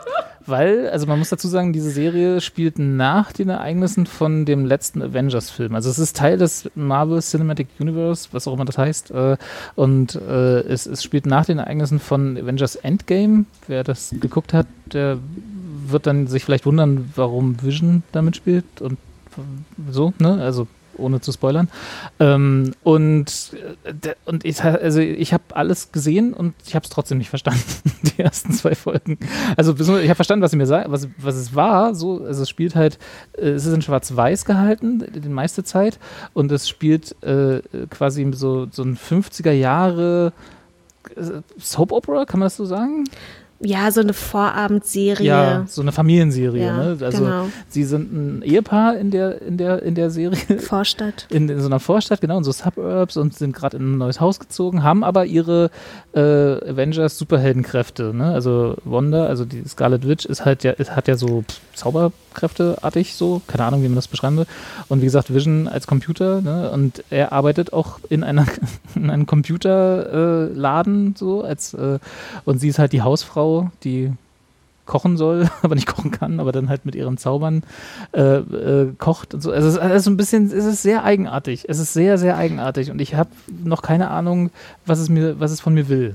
weil, 0.46 0.88
also 0.90 1.06
man 1.06 1.18
muss 1.18 1.28
dazu 1.28 1.48
sagen, 1.48 1.72
diese 1.72 1.90
Serie 1.90 2.40
spielt 2.40 2.78
nach 2.78 3.32
den 3.32 3.48
Ereignissen 3.48 4.06
von 4.06 4.44
dem 4.44 4.64
letzten 4.64 5.02
Avengers-Film. 5.02 5.74
Also 5.74 5.90
es 5.90 5.98
ist 5.98 6.16
Teil 6.16 6.38
des 6.38 6.70
Marvel 6.74 7.20
Cinematic 7.20 7.68
Universe, 7.78 8.28
was 8.32 8.48
auch 8.48 8.54
immer 8.54 8.64
das 8.64 8.78
heißt. 8.78 9.10
Äh, 9.10 9.36
und 9.74 10.14
äh, 10.14 10.60
es, 10.60 10.86
es 10.86 11.02
spielt 11.02 11.26
nach 11.26 11.44
den 11.44 11.58
Ereignissen 11.58 11.98
von 11.98 12.36
Avengers 12.36 12.76
Endgame. 12.76 13.44
Wer 13.68 13.84
das 13.84 14.14
geguckt 14.20 14.52
hat, 14.52 14.66
der 14.92 15.18
wird 15.92 16.06
dann 16.06 16.26
sich 16.26 16.44
vielleicht 16.44 16.66
wundern, 16.66 17.12
warum 17.14 17.62
Vision 17.62 18.02
damit 18.12 18.36
spielt 18.36 18.80
und 18.80 18.98
so, 19.90 20.12
ne? 20.18 20.42
Also 20.42 20.66
ohne 20.96 21.20
zu 21.20 21.32
spoilern. 21.32 21.68
Ähm, 22.20 22.72
und 22.82 23.56
äh, 23.84 24.14
und 24.24 24.44
ich, 24.44 24.62
also 24.62 25.00
ich 25.00 25.32
habe 25.32 25.44
alles 25.50 25.92
gesehen 25.92 26.34
und 26.34 26.54
ich 26.66 26.74
habe 26.74 26.84
es 26.84 26.90
trotzdem 26.90 27.18
nicht 27.18 27.30
verstanden, 27.30 27.62
die 28.02 28.22
ersten 28.22 28.52
zwei 28.52 28.74
Folgen. 28.74 29.18
Also 29.56 29.74
ich 29.74 29.88
habe 29.88 30.14
verstanden, 30.14 30.42
was 30.42 30.50
sie 30.50 30.56
mir 30.56 30.66
sagen, 30.66 30.92
was, 30.92 31.08
was 31.18 31.36
es 31.36 31.54
war. 31.54 31.94
So, 31.94 32.24
also 32.24 32.42
es 32.42 32.48
spielt 32.48 32.74
halt, 32.74 32.98
äh, 33.36 33.50
es 33.50 33.66
ist 33.66 33.74
in 33.74 33.82
Schwarz-Weiß 33.82 34.44
gehalten, 34.44 35.04
die 35.14 35.28
meiste 35.28 35.64
Zeit, 35.64 35.98
und 36.34 36.52
es 36.52 36.68
spielt 36.68 37.16
äh, 37.22 37.62
quasi 37.90 38.28
so, 38.32 38.66
so 38.70 38.82
ein 38.82 38.96
50er 38.96 39.52
Jahre 39.52 40.32
äh, 41.16 41.42
Soap 41.58 41.92
Opera, 41.92 42.24
kann 42.24 42.40
man 42.40 42.46
das 42.46 42.56
so 42.56 42.64
sagen? 42.64 43.04
Ja, 43.64 43.90
so 43.92 44.00
eine 44.00 44.12
Vorabendserie. 44.12 45.24
Ja, 45.24 45.64
so 45.68 45.82
eine 45.82 45.92
Familienserie. 45.92 46.66
Ja, 46.66 46.76
ne? 46.76 46.98
Also 47.00 47.24
genau. 47.24 47.48
sie 47.68 47.84
sind 47.84 48.12
ein 48.12 48.42
Ehepaar 48.42 48.96
in 48.96 49.10
der, 49.10 49.40
in 49.40 49.56
der, 49.56 49.82
in 49.82 49.94
der 49.94 50.10
Serie. 50.10 50.58
Vorstadt. 50.58 51.26
in, 51.30 51.48
in 51.48 51.60
so 51.60 51.66
einer 51.66 51.78
Vorstadt, 51.78 52.20
genau, 52.20 52.38
in 52.38 52.44
so 52.44 52.50
Suburbs 52.50 53.16
und 53.16 53.34
sind 53.34 53.54
gerade 53.54 53.76
in 53.76 53.92
ein 53.92 53.98
neues 53.98 54.20
Haus 54.20 54.40
gezogen, 54.40 54.82
haben 54.82 55.04
aber 55.04 55.26
ihre 55.26 55.70
äh, 56.12 56.20
Avengers 56.20 57.18
Superheldenkräfte, 57.18 58.12
ne? 58.12 58.32
Also 58.32 58.76
Wanda, 58.84 59.26
also 59.26 59.44
die 59.44 59.62
Scarlet 59.68 60.08
Witch 60.08 60.24
ist 60.24 60.44
halt 60.44 60.64
ja, 60.64 60.72
ist, 60.72 60.96
hat 60.96 61.06
ja 61.06 61.16
so 61.16 61.44
Zauberkräfteartig 61.74 63.14
so, 63.14 63.42
keine 63.46 63.64
Ahnung, 63.64 63.82
wie 63.82 63.88
man 63.88 63.96
das 63.96 64.08
beschreiben 64.08 64.38
will. 64.38 64.46
Und 64.88 65.00
wie 65.00 65.06
gesagt, 65.06 65.32
Vision 65.32 65.68
als 65.68 65.86
Computer, 65.86 66.40
ne? 66.40 66.70
Und 66.70 67.04
er 67.10 67.32
arbeitet 67.32 67.72
auch 67.72 68.00
in 68.08 68.24
einer 68.24 68.46
in 68.94 69.10
einem 69.10 69.26
Computerladen 69.26 71.12
äh, 71.12 71.18
so 71.18 71.42
als 71.42 71.74
äh, 71.74 71.98
und 72.44 72.58
sie 72.58 72.68
ist 72.68 72.78
halt 72.78 72.92
die 72.92 73.02
Hausfrau, 73.02 73.70
die 73.84 74.12
kochen 74.86 75.16
soll, 75.16 75.48
aber 75.62 75.74
nicht 75.74 75.86
kochen 75.86 76.10
kann, 76.10 76.40
aber 76.40 76.52
dann 76.52 76.68
halt 76.68 76.84
mit 76.84 76.94
ihren 76.94 77.16
Zaubern 77.16 77.62
äh, 78.12 78.20
äh, 78.20 78.92
kocht 78.98 79.34
und 79.34 79.40
so. 79.40 79.50
Also 79.52 79.68
es 79.68 79.74
ist 79.74 79.80
alles 79.80 80.04
so 80.04 80.10
ein 80.10 80.16
bisschen, 80.16 80.46
es 80.46 80.64
ist 80.64 80.82
sehr 80.82 81.04
eigenartig. 81.04 81.64
Es 81.68 81.78
ist 81.78 81.92
sehr, 81.92 82.18
sehr 82.18 82.36
eigenartig 82.36 82.90
und 82.90 83.00
ich 83.00 83.14
habe 83.14 83.30
noch 83.64 83.82
keine 83.82 84.10
Ahnung, 84.10 84.50
was 84.86 84.98
es 84.98 85.08
mir, 85.08 85.38
was 85.40 85.50
es 85.50 85.60
von 85.60 85.74
mir 85.74 85.88
will. 85.88 86.14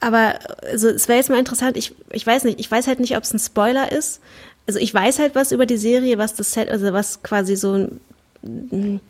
Aber 0.00 0.34
also, 0.70 0.88
es 0.88 1.06
wäre 1.06 1.18
jetzt 1.18 1.30
mal 1.30 1.38
interessant, 1.38 1.76
ich, 1.76 1.94
ich 2.10 2.26
weiß 2.26 2.42
nicht, 2.44 2.58
ich 2.58 2.68
weiß 2.68 2.88
halt 2.88 2.98
nicht, 2.98 3.16
ob 3.16 3.22
es 3.22 3.32
ein 3.32 3.38
Spoiler 3.38 3.92
ist. 3.92 4.20
Also 4.66 4.80
ich 4.80 4.92
weiß 4.92 5.20
halt 5.20 5.34
was 5.34 5.52
über 5.52 5.64
die 5.64 5.76
Serie, 5.76 6.18
was 6.18 6.34
das 6.34 6.52
Set, 6.52 6.68
also 6.68 6.92
was 6.92 7.22
quasi 7.22 7.56
so 7.56 7.88
ein 8.42 9.00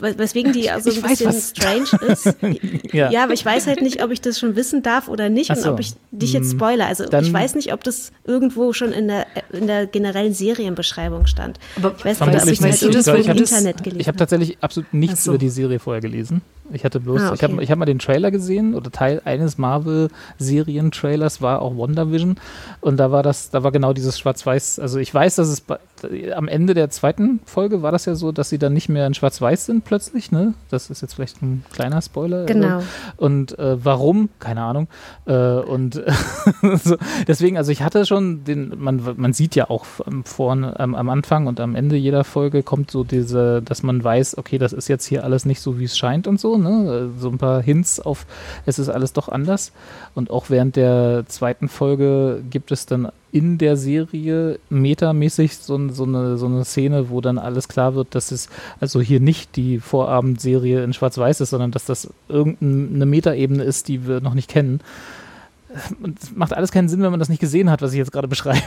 weswegen 0.00 0.52
die 0.52 0.70
also 0.70 0.90
Ich 0.90 0.96
ein 0.98 1.10
weiß 1.10 1.18
bisschen 1.22 1.40
strange 1.56 2.12
ist. 2.12 2.36
Ja. 2.92 3.10
ja. 3.10 3.24
aber 3.24 3.32
ich 3.32 3.44
weiß 3.44 3.66
halt 3.66 3.80
nicht, 3.80 4.02
ob 4.02 4.10
ich 4.10 4.20
das 4.20 4.38
schon 4.38 4.56
wissen 4.56 4.82
darf 4.82 5.08
oder 5.08 5.28
nicht 5.28 5.50
Ach 5.50 5.56
und 5.56 5.62
so. 5.62 5.72
ob 5.72 5.80
ich 5.80 5.92
dich 6.10 6.32
jetzt 6.32 6.50
Hm. 6.52 6.58
spoiler. 6.58 6.86
Also 6.86 7.06
Dann- 7.06 7.24
ich 7.24 7.32
weiß 7.32 7.54
nicht, 7.54 7.72
ob 7.72 7.84
das 7.84 8.10
irgendwo 8.24 8.72
schon 8.72 8.92
in 8.92 9.08
der, 9.08 9.26
in 9.52 9.66
der 9.66 9.86
generellen 9.86 10.34
Serienbeschreibung 10.34 11.26
stand. 11.26 11.58
Aber 11.76 11.94
ich 11.96 12.04
weiß 12.04 12.20
nicht, 12.20 12.42
ob 12.42 12.48
ich 12.48 12.58
das 12.60 12.80
das, 12.80 13.06
irgendwo 13.06 13.30
im 13.30 13.36
Internet 13.38 13.82
gelesen 13.84 14.00
Ich 14.00 14.08
habe 14.08 14.18
tatsächlich 14.18 14.58
absolut 14.60 14.92
nichts 14.92 15.24
so. 15.24 15.30
über 15.32 15.38
die 15.38 15.48
Serie 15.48 15.78
vorher 15.78 16.00
gelesen. 16.00 16.42
Ich 16.72 16.84
hatte 16.84 17.00
bloß, 17.00 17.22
Ah, 17.22 17.32
ich 17.34 17.42
habe 17.42 17.54
okay. 17.54 17.64
ich 17.64 17.70
hab 17.70 17.78
mal 17.78 17.84
den 17.86 17.98
Trailer 17.98 18.30
gesehen 18.30 18.74
oder 18.74 18.90
Teil 18.90 19.22
eines 19.24 19.58
Marvel-Serien-Trailers 19.58 21.40
war 21.40 21.62
auch 21.62 21.76
WandaVision 21.76 22.36
und 22.80 22.96
da 22.98 23.10
war 23.10 23.22
das, 23.22 23.50
da 23.50 23.62
war 23.62 23.72
genau 23.72 23.92
dieses 23.92 24.18
Schwarz-Weiß. 24.18 24.78
Also 24.78 24.98
ich 24.98 25.12
weiß, 25.12 25.36
dass 25.36 25.48
es 25.48 25.60
bei, 25.60 25.78
am 26.34 26.48
Ende 26.48 26.74
der 26.74 26.90
zweiten 26.90 27.40
Folge 27.44 27.82
war 27.82 27.92
das 27.92 28.04
ja 28.04 28.14
so, 28.14 28.32
dass 28.32 28.48
sie 28.48 28.58
dann 28.58 28.72
nicht 28.72 28.88
mehr 28.88 29.06
in 29.06 29.14
Schwarz-Weiß 29.14 29.66
sind 29.66 29.84
plötzlich. 29.84 30.30
Ne, 30.30 30.54
das 30.70 30.90
ist 30.90 31.00
jetzt 31.00 31.14
vielleicht 31.14 31.42
ein 31.42 31.64
kleiner 31.72 32.02
Spoiler. 32.02 32.46
Genau. 32.46 32.76
Also, 32.76 32.86
und 33.16 33.58
äh, 33.58 33.84
warum? 33.84 34.28
Keine 34.38 34.62
Ahnung. 34.62 34.88
Äh, 35.26 35.32
und 35.34 35.94
so, 36.84 36.96
deswegen, 37.26 37.56
also 37.56 37.72
ich 37.72 37.82
hatte 37.82 38.06
schon 38.06 38.44
den, 38.44 38.74
man, 38.78 39.02
man 39.16 39.32
sieht 39.32 39.54
ja 39.54 39.70
auch 39.70 39.84
vorne, 40.24 40.78
am, 40.78 40.94
am 40.94 41.08
Anfang 41.08 41.46
und 41.46 41.60
am 41.60 41.74
Ende 41.74 41.96
jeder 41.96 42.24
Folge 42.24 42.62
kommt 42.62 42.90
so 42.90 43.04
diese, 43.04 43.62
dass 43.62 43.82
man 43.82 44.02
weiß, 44.02 44.38
okay, 44.38 44.58
das 44.58 44.72
ist 44.72 44.88
jetzt 44.88 45.06
hier 45.06 45.24
alles 45.24 45.44
nicht 45.44 45.60
so, 45.60 45.78
wie 45.78 45.84
es 45.84 45.96
scheint 45.96 46.26
und 46.26 46.38
so, 46.40 46.57
ne? 46.62 47.10
So 47.18 47.28
ein 47.30 47.38
paar 47.38 47.62
Hints 47.62 48.00
auf, 48.00 48.26
es 48.66 48.78
ist 48.78 48.88
alles 48.88 49.12
doch 49.12 49.28
anders. 49.28 49.72
Und 50.14 50.30
auch 50.30 50.50
während 50.50 50.76
der 50.76 51.24
zweiten 51.28 51.68
Folge 51.68 52.42
gibt 52.50 52.72
es 52.72 52.86
dann 52.86 53.08
in 53.30 53.58
der 53.58 53.76
Serie 53.76 54.58
metamäßig 54.70 55.58
so, 55.58 55.88
so, 55.90 56.04
eine, 56.04 56.38
so 56.38 56.46
eine 56.46 56.64
Szene, 56.64 57.10
wo 57.10 57.20
dann 57.20 57.38
alles 57.38 57.68
klar 57.68 57.94
wird, 57.94 58.14
dass 58.14 58.30
es 58.30 58.48
also 58.80 59.00
hier 59.00 59.20
nicht 59.20 59.56
die 59.56 59.80
Vorabendserie 59.80 60.82
in 60.82 60.92
Schwarz-Weiß 60.92 61.40
ist, 61.40 61.50
sondern 61.50 61.70
dass 61.70 61.84
das 61.84 62.08
irgendeine 62.28 63.06
Metaebene 63.06 63.62
ist, 63.62 63.88
die 63.88 64.06
wir 64.06 64.20
noch 64.20 64.34
nicht 64.34 64.48
kennen. 64.48 64.80
Und 66.02 66.22
es 66.22 66.34
macht 66.34 66.54
alles 66.54 66.72
keinen 66.72 66.88
Sinn, 66.88 67.02
wenn 67.02 67.10
man 67.10 67.20
das 67.20 67.28
nicht 67.28 67.40
gesehen 67.40 67.70
hat, 67.70 67.82
was 67.82 67.92
ich 67.92 67.98
jetzt 67.98 68.12
gerade 68.12 68.28
beschreibe. 68.28 68.62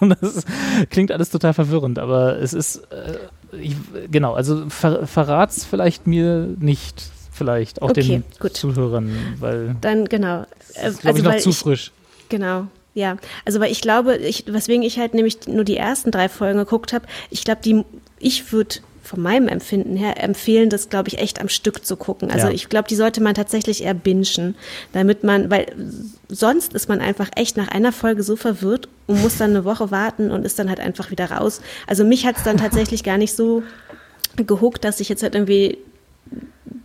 Das 0.20 0.44
klingt 0.90 1.10
alles 1.10 1.30
total 1.30 1.54
verwirrend, 1.54 1.98
aber 1.98 2.38
es 2.38 2.52
ist, 2.52 2.76
äh, 2.92 3.18
ich, 3.60 3.74
genau, 4.10 4.34
also 4.34 4.68
ver, 4.68 5.06
verrat's 5.06 5.64
vielleicht 5.64 6.06
mir 6.06 6.48
nicht, 6.58 7.10
vielleicht 7.36 7.82
auch 7.82 7.90
Okay, 7.90 8.02
den 8.02 8.24
gut. 8.40 8.56
Zuhörern, 8.56 9.10
weil 9.38 9.76
Dann 9.80 10.06
genau. 10.06 10.44
Äh, 10.74 10.88
ist, 10.88 11.00
glaube 11.00 11.18
ich, 11.18 11.24
noch 11.24 11.36
zu 11.36 11.52
frisch. 11.52 11.92
Genau. 12.28 12.66
Ja, 12.94 13.18
also 13.44 13.60
weil 13.60 13.70
ich 13.70 13.82
glaube, 13.82 14.16
ich, 14.16 14.44
weswegen 14.46 14.82
ich 14.82 14.98
halt 14.98 15.12
nämlich 15.12 15.46
nur 15.46 15.64
die 15.64 15.76
ersten 15.76 16.10
drei 16.10 16.28
Folgen 16.30 16.58
geguckt 16.58 16.92
habe, 16.94 17.04
ich 17.30 17.44
glaube, 17.44 17.60
die, 17.62 17.84
ich 18.18 18.52
würde 18.52 18.76
von 19.02 19.20
meinem 19.22 19.48
Empfinden 19.48 19.96
her 19.96 20.22
empfehlen, 20.22 20.68
das 20.70 20.88
glaube 20.88 21.08
ich 21.08 21.18
echt 21.18 21.40
am 21.40 21.48
Stück 21.48 21.84
zu 21.86 21.96
gucken. 21.96 22.30
Also 22.30 22.48
Ja. 22.48 22.52
ich 22.52 22.68
glaube, 22.68 22.88
die 22.88 22.96
sollte 22.96 23.22
man 23.22 23.34
tatsächlich 23.34 23.84
eher 23.84 23.94
bingen, 23.94 24.56
damit 24.92 25.22
man, 25.24 25.50
weil 25.50 25.66
sonst 26.28 26.72
ist 26.72 26.88
man 26.88 27.00
einfach 27.00 27.28
echt 27.36 27.56
nach 27.56 27.68
einer 27.68 27.92
Folge 27.92 28.22
so 28.22 28.34
verwirrt 28.34 28.88
und 29.06 29.20
muss 29.22 29.36
dann 29.36 29.50
eine 29.50 29.64
Woche 29.64 29.90
warten 29.90 30.30
und 30.30 30.44
ist 30.44 30.58
dann 30.58 30.68
halt 30.68 30.80
einfach 30.80 31.10
wieder 31.10 31.30
raus. 31.30 31.60
Also 31.86 32.02
mich 32.02 32.26
hat 32.26 32.38
es 32.38 32.42
dann 32.42 32.56
tatsächlich 32.56 33.04
gar 33.04 33.18
nicht 33.18 33.36
so 33.36 33.62
gehuckt, 34.36 34.84
dass 34.84 35.00
ich 35.00 35.08
jetzt 35.08 35.22
halt 35.22 35.34
irgendwie 35.34 35.78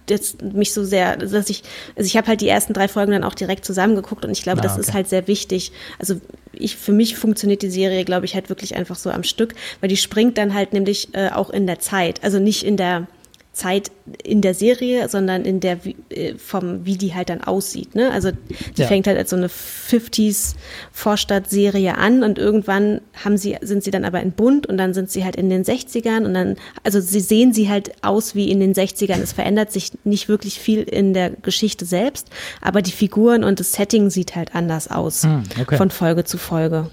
jetzt 0.10 0.42
mich 0.42 0.74
so 0.74 0.84
sehr, 0.84 1.18
dass 1.18 1.50
ich, 1.50 1.64
also 1.96 2.06
ich 2.06 2.18
habe 2.18 2.28
halt 2.28 2.42
die 2.42 2.48
ersten 2.48 2.74
drei 2.74 2.88
Folgen 2.88 3.12
dann 3.12 3.24
auch 3.24 3.34
direkt 3.36 3.66
zusammengeguckt 3.66 4.26
und 4.26 4.32
ich 4.32 4.44
glaube, 4.44 4.60
Ah, 4.60 4.64
das 4.64 4.74
okay. 4.74 4.82
ist 4.82 4.94
halt 4.94 5.10
sehr 5.10 5.28
wichtig. 5.28 5.72
Also 6.00 6.20
ich, 6.54 6.76
für 6.76 6.92
mich 6.92 7.16
funktioniert 7.16 7.62
die 7.62 7.70
Serie, 7.70 8.04
glaube 8.04 8.26
ich, 8.26 8.36
halt 8.36 8.50
wirklich 8.50 8.76
einfach 8.76 8.96
so 8.98 9.10
am 9.10 9.24
Stück, 9.24 9.56
weil 9.80 9.90
die 9.90 9.98
springt 9.98 10.38
dann 10.38 10.54
halt 10.54 10.74
nämlich 10.74 11.14
äh, 11.14 11.30
auch 11.30 11.50
in 11.50 11.66
der 11.66 11.80
Zeit, 11.80 12.24
also 12.24 12.40
nicht 12.40 12.64
in 12.64 12.78
der 12.78 13.08
Zeit 13.54 13.92
in 14.24 14.42
der 14.42 14.54
Serie, 14.54 15.10
sondern 15.10 15.44
in 15.44 15.60
der, 15.60 15.84
wie- 15.84 15.98
äh, 16.10 16.36
vom, 16.38 16.86
wie 16.86 16.96
die 16.98 17.14
halt 17.14 17.28
dann 17.30 17.42
aussieht. 17.42 17.96
Ne? 17.96 18.10
Also 18.10 18.32
die 18.78 18.82
Ja. 18.82 18.88
fängt 18.88 19.08
halt 19.08 19.18
als 19.18 19.30
so 19.32 19.36
eine 19.36 19.50
50s 19.50 20.56
Vorstadtserie 20.94 21.98
an 21.98 22.24
und 22.24 22.38
irgendwann 22.40 23.02
haben 23.26 23.38
sie, 23.38 23.58
sind 23.62 23.84
sie 23.84 23.92
dann 23.92 24.06
aber 24.06 24.22
in 24.22 24.32
Bunt 24.32 24.68
und 24.68 24.78
dann 24.78 24.94
sind 24.94 25.12
sie 25.12 25.26
halt 25.26 25.36
in 25.36 25.50
den 25.50 25.66
60ern 25.66 26.24
und 26.26 26.34
dann, 26.34 26.56
also 26.84 27.02
sie 27.02 27.20
sehen 27.20 27.52
sie 27.54 27.68
halt 27.68 27.92
aus 28.04 28.36
wie 28.36 28.50
in 28.50 28.62
den 28.62 28.74
60ern. 28.74 29.22
Es 29.22 29.34
verändert 29.34 29.72
sich 29.74 29.92
nicht 30.06 30.30
wirklich 30.30 30.58
viel 30.58 30.84
in 30.84 31.14
der 31.14 31.32
Geschichte 31.32 31.84
selbst, 31.84 32.30
aber 32.62 32.82
die 32.82 32.92
Figuren 32.94 33.44
und 33.44 33.60
das 33.60 33.74
Setting 33.74 34.10
sieht 34.10 34.36
halt 34.36 34.56
anders 34.56 34.90
aus 34.90 35.24
Hm, 35.24 35.44
okay. 35.62 35.76
von 35.76 35.92
Folge 35.92 36.24
zu 36.24 36.38
Folge. 36.38 36.90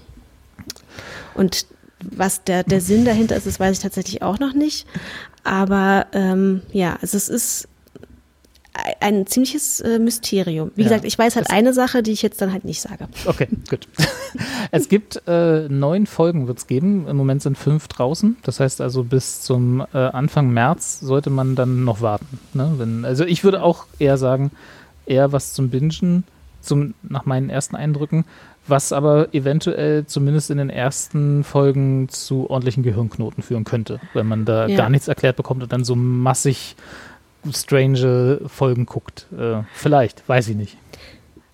Und 1.35 1.65
was 2.01 2.43
der, 2.45 2.63
der 2.63 2.79
Sinn 2.79 3.03
dahinter 3.03 3.35
ist, 3.35 3.45
das 3.45 3.59
weiß 3.59 3.77
ich 3.77 3.83
tatsächlich 3.83 4.21
auch 4.21 4.39
noch 4.39 4.53
nicht. 4.53 4.85
Aber 5.43 6.07
ähm, 6.13 6.61
ja, 6.71 6.97
also 7.01 7.17
es 7.17 7.29
ist, 7.29 7.67
ein 9.01 9.25
ziemliches 9.27 9.81
äh, 9.81 9.99
Mysterium. 9.99 10.71
Wie 10.75 10.81
Ja. 10.83 10.89
gesagt, 10.89 11.05
ich 11.05 11.17
weiß 11.17 11.35
halt 11.35 11.49
eine 11.49 11.73
Sache, 11.73 12.03
die 12.03 12.11
ich 12.11 12.21
jetzt 12.21 12.41
dann 12.41 12.51
halt 12.53 12.65
nicht 12.65 12.81
sage. 12.81 13.07
Okay, 13.25 13.47
gut. 13.69 13.87
es 14.71 14.89
gibt 14.89 15.21
äh, 15.27 15.67
neun 15.69 16.05
Folgen, 16.05 16.47
wird 16.47 16.59
es 16.59 16.67
geben. 16.67 17.07
Im 17.07 17.17
Moment 17.17 17.41
sind 17.41 17.57
fünf 17.57 17.87
draußen. 17.87 18.37
Das 18.43 18.59
heißt 18.59 18.81
also, 18.81 19.03
bis 19.03 19.41
zum 19.41 19.85
äh, 19.93 19.97
Anfang 19.97 20.51
März 20.51 20.99
sollte 20.99 21.29
man 21.29 21.55
dann 21.55 21.83
noch 21.83 22.01
warten. 22.01 22.39
Ne? 22.53 22.73
Wenn, 22.77 23.05
also 23.05 23.25
ich 23.25 23.43
würde 23.43 23.63
auch 23.63 23.85
eher 23.97 24.17
sagen, 24.17 24.51
eher 25.05 25.31
was 25.31 25.53
zum 25.53 25.69
Bingen, 25.69 26.23
zum, 26.61 26.93
nach 27.03 27.25
meinen 27.25 27.49
ersten 27.49 27.75
Eindrücken, 27.75 28.25
was 28.69 28.91
aber 28.91 29.33
eventuell 29.33 30.05
zumindest 30.05 30.49
in 30.51 30.57
den 30.57 30.69
ersten 30.69 31.43
Folgen 31.43 32.09
zu 32.09 32.49
ordentlichen 32.49 32.83
Gehirnknoten 32.83 33.43
führen 33.43 33.63
könnte, 33.63 33.99
wenn 34.13 34.27
man 34.27 34.45
da 34.45 34.67
Ja. 34.67 34.77
gar 34.77 34.89
nichts 34.89 35.07
erklärt 35.07 35.35
bekommt 35.35 35.63
und 35.63 35.71
dann 35.71 35.83
so 35.83 35.95
massig 35.95 36.75
strange 37.51 38.41
Folgen 38.47 38.85
guckt. 38.85 39.27
Äh, 39.37 39.63
vielleicht, 39.73 40.27
weiß 40.27 40.49
ich 40.49 40.55
nicht. 40.55 40.77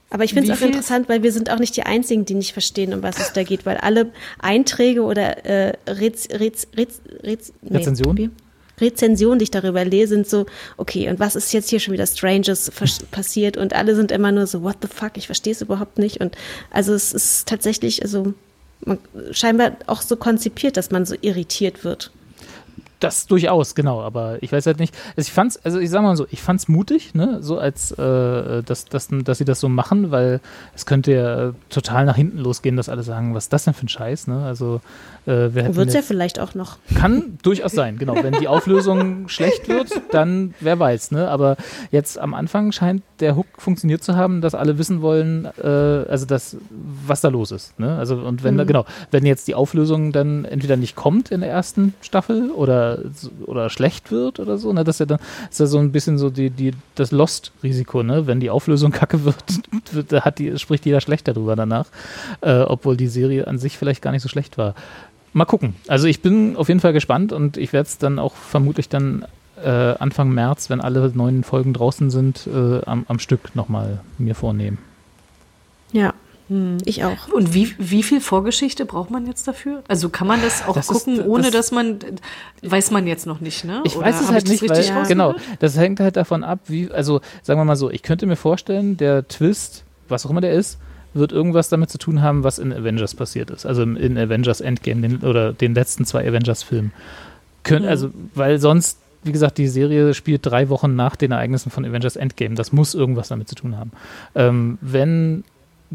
Aber 0.09 0.23
ich 0.23 0.33
finde 0.33 0.51
es 0.51 0.57
auch 0.57 0.65
interessant, 0.65 1.09
weil 1.09 1.23
wir 1.23 1.31
sind 1.31 1.49
auch 1.51 1.59
nicht 1.59 1.75
die 1.75 1.83
Einzigen, 1.83 2.25
die 2.25 2.35
nicht 2.35 2.53
verstehen, 2.53 2.93
um 2.93 3.03
was 3.03 3.19
es 3.19 3.33
da 3.33 3.43
geht, 3.43 3.65
weil 3.65 3.77
alle 3.77 4.11
Einträge 4.39 5.01
oder 5.01 5.45
äh, 5.45 5.73
Rez, 5.87 6.29
Rez, 6.31 6.67
Rez, 6.77 7.01
Rez, 7.23 7.51
nee, 7.61 7.77
Rezensionen? 7.77 8.31
Rezensionen, 8.79 9.39
die 9.39 9.43
ich 9.43 9.51
darüber 9.51 9.83
lese, 9.85 10.15
sind 10.15 10.27
so, 10.27 10.45
okay, 10.77 11.09
und 11.09 11.19
was 11.19 11.35
ist 11.35 11.53
jetzt 11.53 11.69
hier 11.69 11.79
schon 11.79 11.93
wieder 11.93 12.07
Stranges 12.07 12.71
passiert? 13.11 13.57
Und 13.57 13.73
alle 13.73 13.95
sind 13.95 14.11
immer 14.11 14.31
nur 14.31 14.47
so, 14.47 14.63
what 14.63 14.77
the 14.81 14.87
fuck, 14.87 15.11
ich 15.15 15.25
verstehe 15.25 15.53
es 15.53 15.61
überhaupt 15.61 15.97
nicht. 15.97 16.21
Und 16.21 16.35
also 16.71 16.93
es 16.93 17.13
ist 17.13 17.47
tatsächlich, 17.47 18.01
also 18.01 18.33
man, 18.81 18.99
scheinbar 19.31 19.77
auch 19.87 20.01
so 20.01 20.15
konzipiert, 20.15 20.77
dass 20.77 20.91
man 20.91 21.05
so 21.05 21.15
irritiert 21.21 21.83
wird. 21.83 22.11
Das 22.99 23.27
durchaus, 23.27 23.75
genau, 23.75 24.01
aber 24.01 24.41
ich 24.41 24.51
weiß 24.51 24.65
halt 24.65 24.79
nicht. 24.79 24.95
Also 25.17 25.27
ich 25.27 25.33
fand's, 25.33 25.57
also 25.63 25.79
ich 25.79 25.89
sag 25.89 26.01
mal 26.01 26.15
so, 26.15 26.25
ich 26.31 26.41
fand's 26.41 26.67
mutig, 26.67 27.13
ne, 27.13 27.39
so 27.41 27.57
als 27.57 27.91
äh, 27.91 28.63
dass, 28.63 28.85
dass, 28.85 29.09
dass 29.09 29.37
sie 29.37 29.45
das 29.45 29.59
so 29.59 29.69
machen, 29.69 30.11
weil 30.11 30.39
es 30.73 30.85
könnte 30.85 31.13
ja 31.13 31.53
total 31.69 32.05
nach 32.05 32.15
hinten 32.15 32.39
losgehen, 32.39 32.77
dass 32.77 32.89
alle 32.89 33.03
sagen, 33.03 33.35
was 33.35 33.45
ist 33.45 33.53
das 33.53 33.65
denn 33.65 33.73
für 33.73 33.85
ein 33.85 33.89
Scheiß, 33.89 34.27
ne? 34.27 34.45
Also 34.45 34.81
äh, 35.25 35.53
wir 35.53 35.63
hätten 35.63 35.75
Wird 35.75 35.89
es 35.89 35.93
ja 35.93 36.01
vielleicht 36.01 36.39
auch 36.39 36.55
noch. 36.55 36.77
kann 36.95 37.37
durchaus 37.43 37.71
sein, 37.71 37.97
genau. 37.97 38.15
Wenn 38.15 38.33
die 38.33 38.47
Auflösung 38.47 39.27
schlecht 39.27 39.67
wird, 39.67 39.89
dann 40.11 40.53
wer 40.59 40.79
weiß, 40.79 41.11
ne? 41.11 41.29
Aber 41.29 41.57
jetzt 41.91 42.17
am 42.17 42.33
Anfang 42.33 42.71
scheint 42.71 43.03
der 43.19 43.35
Hook 43.35 43.47
funktioniert 43.57 44.03
zu 44.03 44.15
haben, 44.15 44.41
dass 44.41 44.55
alle 44.55 44.77
wissen 44.77 45.01
wollen, 45.01 45.45
äh, 45.61 45.67
also 45.67 46.25
das, 46.25 46.57
was 46.69 47.21
da 47.21 47.29
los 47.29 47.51
ist. 47.51 47.79
Ne? 47.79 47.97
Also 47.97 48.15
und 48.17 48.43
wenn 48.43 48.57
da, 48.57 48.63
genau, 48.63 48.85
wenn 49.11 49.25
jetzt 49.25 49.47
die 49.47 49.55
Auflösung 49.55 50.11
dann 50.11 50.45
entweder 50.45 50.77
nicht 50.77 50.95
kommt 50.95 51.31
in 51.31 51.41
der 51.41 51.49
ersten 51.49 51.93
Staffel 52.01 52.51
oder 52.51 52.84
oder 53.45 53.69
schlecht 53.69 54.11
wird 54.11 54.39
oder 54.39 54.57
so, 54.57 54.73
ne? 54.73 54.83
Das 54.83 54.95
ist 54.95 54.99
ja 54.99 55.05
dann 55.05 55.19
ist 55.49 55.59
ja 55.59 55.65
so 55.65 55.79
ein 55.79 55.91
bisschen 55.91 56.17
so 56.17 56.29
die, 56.29 56.49
die, 56.49 56.71
das 56.95 57.11
Lost-Risiko, 57.11 58.03
ne? 58.03 58.27
Wenn 58.27 58.39
die 58.39 58.49
Auflösung 58.49 58.91
kacke 58.91 59.23
wird, 59.25 59.35
wird 59.91 60.11
hat 60.25 60.39
die, 60.39 60.57
spricht 60.57 60.85
jeder 60.85 61.01
schlecht 61.01 61.27
darüber 61.27 61.55
danach, 61.55 61.87
äh, 62.41 62.61
obwohl 62.61 62.97
die 62.97 63.07
Serie 63.07 63.47
an 63.47 63.57
sich 63.57 63.77
vielleicht 63.77 64.01
gar 64.01 64.11
nicht 64.11 64.21
so 64.21 64.29
schlecht 64.29 64.57
war. 64.57 64.75
Mal 65.33 65.45
gucken. 65.45 65.75
Also 65.87 66.07
ich 66.07 66.21
bin 66.21 66.55
auf 66.55 66.69
jeden 66.69 66.79
Fall 66.79 66.93
gespannt 66.93 67.33
und 67.33 67.57
ich 67.57 67.73
werde 67.73 67.87
es 67.87 67.97
dann 67.97 68.19
auch 68.19 68.35
vermutlich 68.35 68.87
dann 68.87 69.25
äh, 69.61 69.69
Anfang 69.69 70.31
März, 70.31 70.69
wenn 70.69 70.81
alle 70.81 71.11
neuen 71.13 71.43
Folgen 71.43 71.73
draußen 71.73 72.09
sind, 72.09 72.47
äh, 72.47 72.81
am, 72.85 73.05
am 73.07 73.19
Stück 73.19 73.55
nochmal 73.55 73.99
mir 74.17 74.35
vornehmen. 74.35 74.77
Ja, 75.91 76.13
ich 76.85 77.03
auch. 77.03 77.27
Und 77.33 77.53
wie, 77.53 77.73
wie 77.79 78.03
viel 78.03 78.21
Vorgeschichte 78.21 78.85
braucht 78.85 79.09
man 79.09 79.25
jetzt 79.25 79.47
dafür? 79.47 79.83
Also 79.87 80.09
kann 80.09 80.27
man 80.27 80.41
das 80.41 80.67
auch 80.67 80.75
Das 80.75 80.89
ist- 80.89 81.05
gucken, 81.05 81.21
ohne 81.25 81.43
das- 81.43 81.51
dass 81.51 81.71
man, 81.71 81.97
weiß 82.61 82.91
man 82.91 83.07
jetzt 83.07 83.25
noch 83.25 83.39
nicht, 83.41 83.65
ne? 83.65 83.81
Ich 83.83 83.95
Oder 83.97 84.05
weiß 84.07 84.21
es 84.21 84.31
halt 84.31 84.47
nicht, 84.47 84.61
weil, 84.69 84.77
richtig 84.77 85.07
genau, 85.07 85.33
das 85.59 85.77
hängt 85.77 85.99
halt 85.99 86.15
davon 86.17 86.43
ab, 86.43 86.59
wie, 86.67 86.91
also 86.91 87.21
sagen 87.41 87.59
wir 87.59 87.65
mal 87.65 87.75
so, 87.75 87.89
ich 87.89 88.03
könnte 88.03 88.25
mir 88.27 88.35
vorstellen, 88.35 88.95
der 88.97 89.27
Twist, 89.27 89.83
was 90.07 90.25
auch 90.25 90.29
immer 90.29 90.41
der 90.41 90.53
ist, 90.53 90.77
wird 91.15 91.31
irgendwas 91.31 91.69
damit 91.69 91.89
zu 91.89 91.97
tun 91.97 92.21
haben, 92.21 92.43
was 92.43 92.59
in 92.59 92.73
Avengers 92.73 93.15
passiert 93.15 93.49
ist. 93.49 93.65
Also 93.65 93.83
in 93.83 94.17
Avengers 94.17 94.59
Endgame 94.61 95.01
den, 95.01 95.17
oder 95.21 95.53
den 95.53 95.73
letzten 95.73 96.05
zwei 96.05 96.27
Avengers-Filmen. 96.27 96.91
Können, 97.63 97.87
Also, 97.87 98.09
weil 98.35 98.59
sonst, 98.59 98.99
wie 99.23 99.31
gesagt, 99.31 99.57
die 99.57 99.67
Serie 99.67 100.13
spielt 100.13 100.45
drei 100.45 100.69
Wochen 100.69 100.95
nach 100.95 101.15
den 101.15 101.31
Ereignissen 101.31 101.71
von 101.71 101.85
Avengers 101.85 102.17
Endgame. 102.17 102.53
Das 102.55 102.71
muss 102.73 102.93
irgendwas 102.93 103.29
damit 103.29 103.47
zu 103.49 103.55
tun 103.55 103.77
haben. 103.77 103.91
Ähm, 104.35 104.77
wenn 104.81 105.43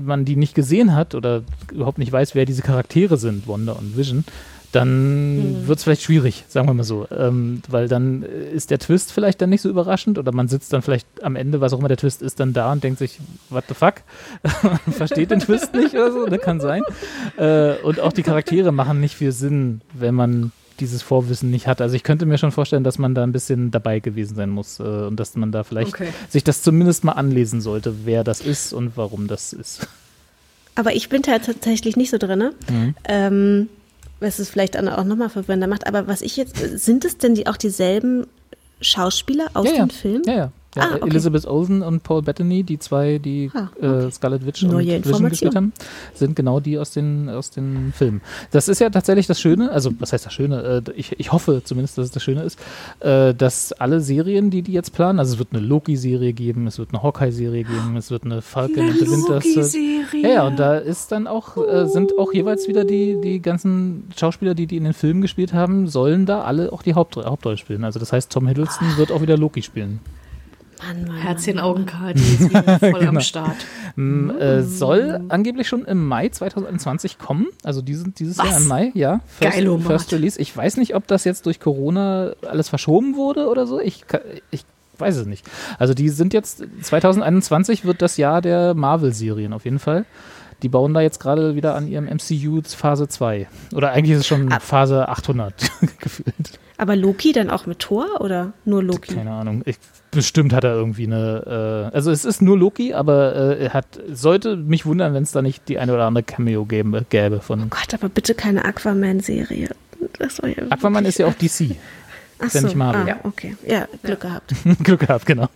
man 0.04 0.24
die 0.24 0.36
nicht 0.36 0.54
gesehen 0.54 0.94
hat 0.94 1.14
oder 1.14 1.42
überhaupt 1.72 1.98
nicht 1.98 2.12
weiß, 2.12 2.34
wer 2.34 2.44
diese 2.44 2.62
Charaktere 2.62 3.16
sind, 3.16 3.46
Wanda 3.48 3.72
und 3.72 3.96
Vision, 3.96 4.24
dann 4.72 5.66
wird 5.66 5.78
es 5.78 5.84
vielleicht 5.84 6.02
schwierig, 6.02 6.44
sagen 6.48 6.68
wir 6.68 6.74
mal 6.74 6.84
so. 6.84 7.06
Ähm, 7.10 7.60
weil 7.68 7.88
dann 7.88 8.22
äh, 8.22 8.50
ist 8.52 8.70
der 8.70 8.78
Twist 8.78 9.12
vielleicht 9.12 9.42
dann 9.42 9.50
nicht 9.50 9.62
so 9.62 9.68
überraschend 9.68 10.16
oder 10.16 10.32
man 10.32 10.48
sitzt 10.48 10.72
dann 10.72 10.82
vielleicht 10.82 11.06
am 11.22 11.34
Ende, 11.34 11.60
was 11.60 11.72
auch 11.72 11.80
immer 11.80 11.88
der 11.88 11.96
Twist 11.96 12.22
ist, 12.22 12.38
dann 12.38 12.52
da 12.52 12.70
und 12.70 12.84
denkt 12.84 12.98
sich, 12.98 13.18
what 13.48 13.64
the 13.68 13.74
fuck? 13.74 13.94
Versteht 14.90 15.32
den 15.32 15.40
Twist 15.40 15.74
nicht 15.74 15.94
oder 15.94 16.12
so, 16.12 16.26
ne? 16.26 16.38
kann 16.38 16.60
sein. 16.60 16.82
Äh, 17.36 17.74
und 17.82 17.98
auch 17.98 18.12
die 18.12 18.22
Charaktere 18.22 18.70
machen 18.70 19.00
nicht 19.00 19.16
viel 19.16 19.32
Sinn, 19.32 19.80
wenn 19.92 20.14
man 20.14 20.52
dieses 20.80 21.02
Vorwissen 21.02 21.50
nicht 21.50 21.66
hat. 21.66 21.80
Also 21.80 21.94
ich 21.94 22.02
könnte 22.02 22.26
mir 22.26 22.38
schon 22.38 22.52
vorstellen, 22.52 22.84
dass 22.84 22.98
man 22.98 23.14
da 23.14 23.22
ein 23.22 23.32
bisschen 23.32 23.70
dabei 23.70 24.00
gewesen 24.00 24.34
sein 24.34 24.50
muss 24.50 24.80
äh, 24.80 24.82
und 24.82 25.16
dass 25.16 25.36
man 25.36 25.52
da 25.52 25.64
vielleicht 25.64 25.94
Okay. 25.94 26.08
sich 26.28 26.44
das 26.44 26.62
zumindest 26.62 27.04
mal 27.04 27.12
anlesen 27.12 27.60
sollte, 27.60 28.04
wer 28.04 28.24
das 28.24 28.40
ist 28.40 28.72
und 28.72 28.96
warum 28.96 29.28
das 29.28 29.52
ist. 29.52 29.86
Aber 30.74 30.94
ich 30.94 31.08
bin 31.08 31.22
da 31.22 31.38
tatsächlich 31.38 31.96
nicht 31.96 32.10
so 32.10 32.18
drin. 32.18 32.50
Mhm. 32.68 32.94
Ähm, 33.04 33.68
was 34.20 34.38
es 34.38 34.50
vielleicht 34.50 34.74
dann 34.74 34.88
auch 34.88 35.04
nochmal 35.04 35.30
verwirrender 35.30 35.66
macht. 35.66 35.86
Aber 35.86 36.06
was 36.06 36.22
ich 36.22 36.36
jetzt, 36.36 36.56
sind 36.56 37.04
es 37.04 37.18
denn 37.18 37.34
die, 37.34 37.46
auch 37.46 37.56
dieselben 37.56 38.26
Schauspieler 38.80 39.46
aus 39.54 39.66
ja, 39.66 39.76
ja. 39.76 39.86
dem 39.86 39.90
Film? 39.90 40.22
Ja, 40.26 40.34
ja. 40.34 40.52
Ja 40.76 40.82
Ah, 40.82 40.94
okay. 40.96 41.08
Elizabeth 41.10 41.46
Olsen 41.46 41.82
und 41.82 42.02
Paul 42.02 42.22
Bettany, 42.22 42.62
die 42.62 42.78
zwei, 42.78 43.18
die 43.18 43.50
Ah, 43.54 43.68
äh, 43.80 44.10
Scarlet 44.10 44.46
Witch 44.46 44.62
Neue 44.62 44.96
und 44.96 45.04
Vision 45.06 45.28
gespielt 45.28 45.54
haben, 45.56 45.72
sind 46.14 46.36
genau 46.36 46.60
die 46.60 46.78
aus 46.78 46.90
den, 46.92 47.28
aus 47.28 47.50
den 47.50 47.92
Filmen. 47.96 48.20
Das 48.52 48.68
ist 48.68 48.80
ja 48.80 48.88
tatsächlich 48.90 49.26
das 49.26 49.40
Schöne, 49.40 49.70
also 49.72 49.90
was 49.98 50.12
heißt 50.12 50.26
das 50.26 50.32
Schöne? 50.32 50.82
Äh, 50.86 50.90
ich, 50.92 51.18
ich 51.18 51.32
hoffe 51.32 51.62
zumindest, 51.64 51.98
dass 51.98 52.06
es 52.06 52.10
das 52.12 52.22
Schöne 52.22 52.42
ist, 52.42 52.58
äh, 53.00 53.34
dass 53.34 53.72
alle 53.72 54.00
Serien, 54.00 54.50
die 54.50 54.62
die 54.62 54.72
jetzt 54.72 54.92
planen, 54.94 55.18
also 55.18 55.32
es 55.34 55.38
wird 55.38 55.48
eine 55.52 55.60
Loki-Serie 55.60 56.32
geben, 56.32 56.66
es 56.66 56.78
wird 56.78 56.90
eine 56.92 57.02
Hawkeye-Serie 57.02 57.64
geben, 57.64 57.96
es 57.96 58.10
wird 58.10 58.24
eine 58.24 58.42
Falcon 58.42 58.84
and 58.88 58.98
the 58.98 59.10
Winter 59.10 59.40
Soldier- 59.40 59.56
Loki-Serie. 59.56 60.22
Ja, 60.22 60.28
ja, 60.28 60.46
und 60.46 60.58
da 60.58 60.76
ist 60.76 61.10
dann 61.12 61.26
auch, 61.26 61.56
äh, 61.56 61.86
sind 61.86 62.16
auch 62.18 62.32
jeweils 62.32 62.68
wieder 62.68 62.84
die, 62.84 63.20
die 63.20 63.40
ganzen 63.40 64.04
Schauspieler, 64.16 64.54
die 64.54 64.66
die 64.66 64.76
in 64.76 64.84
den 64.84 64.92
Filmen 64.94 65.20
gespielt 65.22 65.52
haben, 65.52 65.88
sollen 65.88 66.26
da 66.26 66.42
alle 66.42 66.72
auch 66.72 66.82
die 66.82 66.94
Haupt 66.94 67.16
Hauptrolle 67.16 67.56
spielen. 67.56 67.84
Also 67.84 67.98
das 67.98 68.12
heißt, 68.12 68.30
Tom 68.30 68.46
Hiddleston 68.46 68.96
wird 68.96 69.10
auch 69.10 69.20
wieder 69.22 69.36
Loki 69.36 69.62
spielen. 69.62 70.00
Mann, 70.82 71.04
Mann, 71.06 71.16
Herzchen 71.16 71.58
Augenkarte 71.58 72.18
ist 72.20 72.48
wieder 72.50 72.78
voll 72.78 72.92
Genau. 72.92 73.08
am 73.08 73.20
Start. 73.20 73.56
M, 73.96 74.30
äh, 74.38 74.62
soll 74.62 75.20
angeblich 75.28 75.68
schon 75.68 75.84
im 75.84 76.06
Mai 76.06 76.28
2021 76.28 77.18
kommen. 77.18 77.46
Also 77.64 77.82
diesen, 77.82 78.14
dieses 78.14 78.36
Jahr 78.38 78.48
Was? 78.48 78.62
im 78.62 78.68
Mai, 78.68 78.90
ja. 78.94 79.20
First, 79.26 79.52
Geilomat. 79.56 79.86
First 79.86 80.12
Release. 80.12 80.40
Ich 80.40 80.56
weiß 80.56 80.76
nicht, 80.78 80.94
ob 80.94 81.06
das 81.06 81.24
jetzt 81.24 81.46
durch 81.46 81.60
Corona 81.60 82.32
alles 82.48 82.68
verschoben 82.68 83.16
wurde 83.16 83.48
oder 83.48 83.66
so. 83.66 83.80
Ich, 83.80 84.04
ich 84.50 84.64
weiß 84.98 85.16
es 85.16 85.26
nicht. 85.26 85.46
Also 85.78 85.94
die 85.94 86.08
sind 86.08 86.32
jetzt, 86.32 86.62
2021 86.82 87.84
wird 87.84 88.02
das 88.02 88.16
Jahr 88.16 88.40
der 88.40 88.74
Marvel-Serien 88.74 89.52
auf 89.52 89.64
jeden 89.64 89.78
Fall. 89.78 90.04
Die 90.62 90.68
bauen 90.68 90.92
da 90.92 91.00
jetzt 91.00 91.20
gerade 91.20 91.54
wieder 91.56 91.74
an 91.74 91.88
ihrem 91.88 92.04
MCU 92.04 92.60
Phase 92.62 93.08
2. 93.08 93.48
Oder 93.74 93.92
eigentlich 93.92 94.12
ist 94.12 94.20
es 94.20 94.26
schon 94.26 94.50
Phase 94.60 95.08
800 95.08 95.54
gefühlt. 95.98 96.58
Aber 96.80 96.96
Loki 96.96 97.32
dann 97.32 97.50
auch 97.50 97.66
mit 97.66 97.78
Thor 97.80 98.06
oder 98.20 98.54
nur 98.64 98.82
Loki? 98.82 99.14
Keine 99.14 99.32
Ahnung. 99.32 99.60
Ich, 99.66 99.76
bestimmt 100.10 100.54
hat 100.54 100.64
er 100.64 100.72
irgendwie 100.74 101.04
eine. 101.06 101.90
Äh, 101.92 101.94
also 101.94 102.10
es 102.10 102.24
ist 102.24 102.40
nur 102.40 102.56
Loki, 102.56 102.94
aber 102.94 103.34
äh, 103.58 103.64
er 103.64 103.74
hat. 103.74 103.84
Sollte 104.10 104.56
mich 104.56 104.86
wundern, 104.86 105.12
wenn 105.12 105.22
es 105.22 105.32
da 105.32 105.42
nicht 105.42 105.68
die 105.68 105.78
eine 105.78 105.92
oder 105.92 106.06
andere 106.06 106.24
Cameo 106.24 106.64
gäbe, 106.64 107.04
gäbe 107.10 107.40
von. 107.40 107.68
Gott, 107.68 107.92
aber 107.92 108.08
bitte 108.08 108.34
keine 108.34 108.64
Aquaman-Serie. 108.64 109.68
Ja 110.20 110.26
Aquaman 110.70 111.04
ist 111.04 111.18
ja 111.18 111.26
auch 111.26 111.34
DC. 111.34 111.76
Ach 112.38 112.46
ist 112.46 112.54
ja 112.54 112.62
nicht 112.62 112.76
Marvel. 112.76 113.02
Ah, 113.02 113.08
Ja. 113.08 113.16
okay. 113.24 113.56
Ja, 113.66 113.86
Glück 114.02 114.20
gehabt. 114.20 114.54
Glück 114.82 115.00
gehabt, 115.00 115.26
genau. 115.26 115.48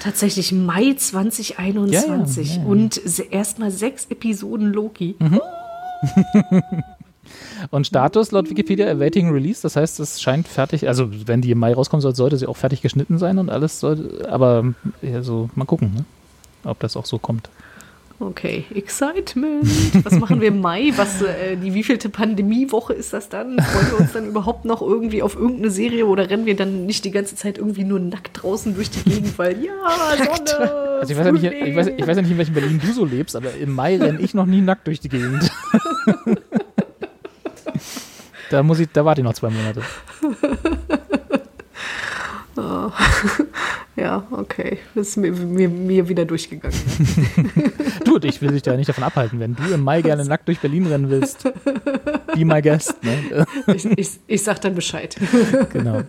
Tatsächlich 0.00 0.52
Mai 0.52 0.94
2021 0.96 2.48
Ja, 2.48 2.54
ja, 2.56 2.62
ja. 2.62 2.68
und 2.68 3.00
erstmal 3.32 3.72
sechs 3.72 4.06
Episoden 4.08 4.72
Loki. 4.72 5.16
Mhm. 5.18 5.40
Und 7.70 7.86
Status 7.86 8.30
laut 8.30 8.50
Wikipedia 8.50 8.90
awaiting 8.90 9.30
release, 9.30 9.62
das 9.62 9.76
heißt, 9.76 10.00
es 10.00 10.20
scheint 10.20 10.48
fertig, 10.48 10.88
also 10.88 11.10
wenn 11.26 11.40
die 11.40 11.50
im 11.50 11.58
Mai 11.58 11.74
rauskommen 11.74 12.00
soll, 12.00 12.14
sollte 12.14 12.36
sie 12.36 12.46
auch 12.46 12.56
fertig 12.56 12.82
geschnitten 12.82 13.18
sein 13.18 13.38
und 13.38 13.50
alles 13.50 13.80
sollte, 13.80 14.28
aber 14.30 14.74
ja, 15.02 15.22
so, 15.22 15.50
mal 15.54 15.64
gucken, 15.64 15.94
ne? 15.94 16.04
ob 16.64 16.80
das 16.80 16.96
auch 16.96 17.06
so 17.06 17.18
kommt. 17.18 17.48
Okay, 18.20 18.64
Excitement. 18.74 19.64
Was 20.04 20.18
machen 20.18 20.40
wir 20.40 20.48
im 20.48 20.60
Mai? 20.60 20.92
Was, 20.96 21.22
äh, 21.22 21.56
die 21.56 21.72
wievielte 21.72 22.08
Pandemiewoche 22.08 22.92
ist 22.92 23.12
das 23.12 23.28
dann? 23.28 23.56
Freuen 23.60 23.90
wir 23.90 24.00
uns 24.00 24.12
dann 24.12 24.26
überhaupt 24.26 24.64
noch 24.64 24.82
irgendwie 24.82 25.22
auf 25.22 25.36
irgendeine 25.36 25.70
Serie 25.70 26.04
oder 26.04 26.28
rennen 26.28 26.44
wir 26.44 26.56
dann 26.56 26.84
nicht 26.84 27.04
die 27.04 27.12
ganze 27.12 27.36
Zeit 27.36 27.58
irgendwie 27.58 27.84
nur 27.84 28.00
nackt 28.00 28.42
draußen 28.42 28.74
durch 28.74 28.90
die 28.90 29.08
Gegend, 29.08 29.38
weil 29.38 29.64
ja, 29.64 29.72
Sonne. 30.16 30.72
Also 31.00 31.12
ich 31.12 31.18
weiß, 31.18 31.26
ja 31.26 31.32
nicht, 31.32 31.44
ich, 31.44 31.76
weiß, 31.76 31.86
ich 31.96 32.06
weiß 32.06 32.16
ja 32.16 32.22
nicht, 32.22 32.32
in 32.32 32.38
welchem 32.38 32.54
Berlin 32.54 32.80
du 32.84 32.92
so 32.92 33.04
lebst, 33.04 33.36
aber 33.36 33.54
im 33.54 33.72
Mai 33.72 33.96
renne 33.96 34.20
ich 34.20 34.34
noch 34.34 34.46
nie 34.46 34.62
nackt 34.62 34.88
durch 34.88 34.98
die 34.98 35.10
Gegend. 35.10 35.48
da 38.50 38.62
muss 38.62 38.78
ich, 38.80 38.88
da 38.92 39.04
warte 39.04 39.20
ich 39.20 39.24
noch 39.24 39.34
zwei 39.34 39.50
Monate. 39.50 39.82
Ja, 43.96 44.22
okay. 44.30 44.78
Das 44.94 45.08
ist 45.08 45.16
mir, 45.16 45.32
mir, 45.32 45.68
mir 45.68 46.08
wieder 46.08 46.24
durchgegangen. 46.24 46.76
Du, 48.04 48.16
ich 48.22 48.40
will 48.40 48.52
dich 48.52 48.62
da 48.62 48.74
nicht 48.74 48.88
davon 48.88 49.04
abhalten, 49.04 49.38
wenn 49.38 49.54
du 49.54 49.64
im 49.64 49.82
Mai 49.82 50.00
gerne 50.00 50.24
nackt 50.24 50.48
durch 50.48 50.60
Berlin 50.60 50.86
rennen 50.86 51.10
willst. 51.10 51.44
Be 52.34 52.44
my 52.44 52.62
guest. 52.62 52.94
Ne? 53.02 53.46
Ich, 53.74 53.84
ich, 53.84 54.10
ich 54.26 54.42
sag 54.42 54.60
dann 54.60 54.74
Bescheid. 54.74 55.16
genau. 55.72 56.02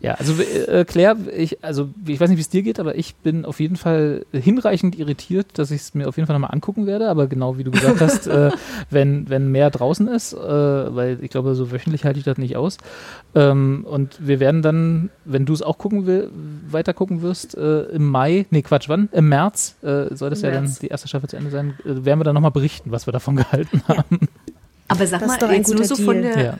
Ja, 0.00 0.14
also 0.14 0.40
äh, 0.42 0.84
Claire, 0.84 1.16
ich, 1.36 1.62
also 1.62 1.88
ich 2.06 2.18
weiß 2.18 2.28
nicht, 2.28 2.38
wie 2.38 2.42
es 2.42 2.48
dir 2.48 2.62
geht, 2.62 2.80
aber 2.80 2.96
ich 2.96 3.14
bin 3.16 3.44
auf 3.44 3.60
jeden 3.60 3.76
Fall 3.76 4.24
hinreichend 4.32 4.98
irritiert, 4.98 5.46
dass 5.54 5.70
ich 5.70 5.80
es 5.82 5.94
mir 5.94 6.08
auf 6.08 6.16
jeden 6.16 6.26
Fall 6.26 6.34
nochmal 6.34 6.52
angucken 6.52 6.86
werde. 6.86 7.08
Aber 7.08 7.26
genau 7.26 7.58
wie 7.58 7.64
du 7.64 7.70
gesagt 7.70 8.00
hast, 8.00 8.26
äh, 8.26 8.50
wenn, 8.90 9.28
wenn 9.28 9.50
mehr 9.50 9.70
draußen 9.70 10.08
ist, 10.08 10.32
äh, 10.32 10.38
weil 10.38 11.18
ich 11.20 11.30
glaube, 11.30 11.54
so 11.54 11.70
wöchentlich 11.72 12.04
halte 12.04 12.18
ich 12.18 12.24
das 12.24 12.38
nicht 12.38 12.56
aus. 12.56 12.78
Ähm, 13.34 13.84
und 13.88 14.26
wir 14.26 14.40
werden 14.40 14.62
dann, 14.62 15.10
wenn 15.24 15.46
du 15.46 15.52
es 15.52 15.62
auch 15.62 15.78
gucken 15.78 16.06
will, 16.06 16.30
weiter 16.68 16.94
gucken 16.94 17.22
wirst, 17.22 17.56
äh, 17.56 17.82
im 17.84 18.08
Mai, 18.08 18.46
nee 18.50 18.62
Quatsch, 18.62 18.88
wann? 18.88 19.08
Im 19.12 19.28
März 19.28 19.76
äh, 19.82 20.14
soll 20.14 20.30
das 20.30 20.42
Im 20.42 20.50
ja 20.50 20.60
März. 20.60 20.74
dann 20.74 20.80
die 20.80 20.88
erste 20.88 21.08
Staffel 21.08 21.28
zu 21.28 21.36
Ende 21.36 21.50
sein, 21.50 21.74
äh, 21.84 22.04
werden 22.04 22.20
wir 22.20 22.24
dann 22.24 22.34
nochmal 22.34 22.50
berichten, 22.50 22.90
was 22.90 23.06
wir 23.06 23.12
davon 23.12 23.36
gehalten 23.36 23.82
haben. 23.88 24.20
Aber 24.88 25.06
sag 25.06 25.20
Das 25.20 25.28
ist 25.32 25.40
mal, 25.40 25.46
doch 25.46 25.48
ein 25.48 25.58
jetzt 25.60 25.74
nur 25.74 25.84
so 25.84 25.96
von 25.96 26.22
der, 26.22 26.42
Ja. 26.42 26.58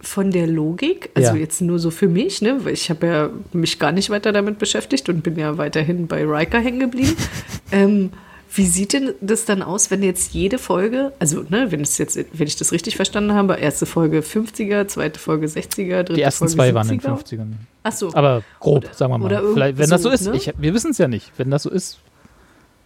von 0.00 0.30
der 0.30 0.46
Logik, 0.46 1.10
also 1.14 1.32
Ja. 1.34 1.36
jetzt 1.40 1.60
nur 1.60 1.78
so 1.78 1.90
für 1.90 2.08
mich, 2.08 2.42
ne? 2.42 2.64
weil 2.64 2.72
ich 2.74 2.90
habe 2.90 3.06
ja 3.06 3.30
mich 3.52 3.78
gar 3.78 3.92
nicht 3.92 4.10
weiter 4.10 4.32
damit 4.32 4.58
beschäftigt 4.58 5.08
und 5.08 5.22
bin 5.22 5.36
ja 5.38 5.58
weiterhin 5.58 6.06
bei 6.06 6.24
Riker 6.24 6.58
hängen 6.60 6.80
geblieben. 6.80 7.16
ähm, 7.72 8.10
wie 8.52 8.66
sieht 8.66 8.94
denn 8.94 9.12
das 9.20 9.44
dann 9.44 9.62
aus, 9.62 9.92
wenn 9.92 10.02
jetzt 10.02 10.34
jede 10.34 10.58
Folge, 10.58 11.12
also 11.20 11.44
ne, 11.48 11.70
wenn 11.70 11.82
es 11.82 11.98
jetzt, 11.98 12.18
wenn 12.32 12.48
ich 12.48 12.56
das 12.56 12.72
richtig 12.72 12.96
verstanden 12.96 13.32
habe, 13.32 13.54
erste 13.56 13.86
Folge 13.86 14.20
50er, 14.22 14.88
zweite 14.88 15.20
Folge 15.20 15.46
60er, 15.46 15.98
dritte 16.02 16.14
Die 16.14 16.22
ersten 16.22 16.48
Folge 16.48 16.54
zwei 16.54 16.74
waren 16.74 16.88
in 16.90 16.98
70er? 17.00 17.28
den 17.30 17.40
50ern. 17.40 17.52
Ach 17.84 17.92
so. 17.92 18.12
Aber 18.12 18.42
grob, 18.58 18.84
Oder- 18.86 18.94
sagen 18.94 19.12
wir 19.12 19.18
mal. 19.18 19.52
Vielleicht, 19.52 19.78
wenn 19.78 19.88
das 19.88 20.02
so 20.02 20.08
so, 20.08 20.14
ist. 20.14 20.26
ne? 20.26 20.36
Ich, 20.36 20.52
wir 20.58 20.74
wissen 20.74 20.90
es 20.90 20.98
ja 20.98 21.06
nicht. 21.06 21.30
Wenn 21.36 21.50
das 21.50 21.62
so 21.62 21.70
ist, 21.70 21.98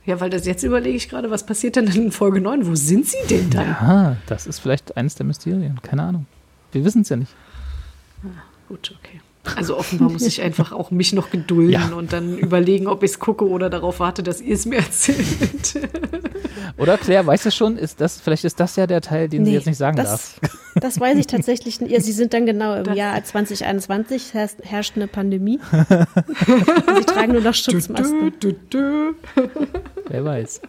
Ja, 0.06 0.20
weil 0.20 0.28
das 0.30 0.44
jetzt 0.44 0.62
überlege 0.62 0.96
ich 0.96 1.08
gerade, 1.08 1.30
was 1.30 1.46
passiert 1.46 1.76
denn 1.76 1.86
in 1.86 2.12
Folge 2.12 2.40
9? 2.40 2.66
Wo 2.66 2.74
sind 2.74 3.06
sie 3.06 3.16
denn 3.30 3.50
dann? 3.50 3.70
aha, 3.70 4.16
das 4.26 4.46
ist 4.46 4.58
vielleicht 4.58 4.96
eines 4.96 5.14
der 5.14 5.24
Mysterien. 5.24 5.80
Keine 5.82 6.02
Ahnung. 6.02 6.26
Wir 6.72 6.84
wissen 6.84 7.02
es 7.02 7.08
ja 7.08 7.16
nicht. 7.16 7.34
Gut, 8.68 8.94
okay. 9.00 9.20
Also 9.56 9.76
offenbar 9.76 10.10
muss 10.10 10.22
ich 10.26 10.40
einfach 10.42 10.72
auch 10.72 10.90
mich 10.90 11.12
noch 11.12 11.30
gedulden 11.30 11.70
Ja. 11.72 11.92
und 11.94 12.12
dann 12.12 12.38
überlegen, 12.38 12.86
ob 12.86 13.02
ich 13.02 13.10
es 13.12 13.18
gucke 13.18 13.46
oder 13.48 13.68
darauf 13.70 14.00
warte, 14.00 14.22
dass 14.22 14.40
ihr 14.40 14.54
es 14.54 14.64
mir 14.66 14.76
erzählt. 14.78 15.88
Oder 16.78 16.96
Claire, 16.98 17.26
weißt 17.26 17.46
du 17.46 17.50
schon, 17.50 17.76
ist 17.76 18.00
das, 18.00 18.20
vielleicht 18.20 18.44
ist 18.44 18.58
das 18.58 18.74
ja 18.76 18.86
der 18.86 19.00
Teil, 19.00 19.28
den 19.28 19.44
sie 19.44 19.50
Nee, 19.50 19.56
jetzt 19.58 19.66
nicht 19.66 19.76
sagen 19.76 19.96
das, 19.96 20.36
darf. 20.40 20.40
Das 20.80 20.98
weiß 20.98 21.16
ich 21.18 21.26
tatsächlich 21.28 21.80
nicht. 21.80 21.92
Ja, 21.92 22.00
sie 22.00 22.10
sind 22.12 22.34
dann 22.34 22.46
genau 22.46 22.74
im 22.74 22.94
Jahr 22.94 23.22
2021, 23.22 24.34
herrscht, 24.34 24.96
eine 24.96 25.06
Pandemie. 25.06 25.60
Sie 26.98 27.04
tragen 27.04 27.32
nur 27.32 27.42
noch 27.42 27.54
Schutzmasken. 27.54 28.32
Dü, 28.40 28.52
dü, 28.52 28.56
dü. 28.72 29.14
Wer 30.08 30.24
weiß. 30.24 30.60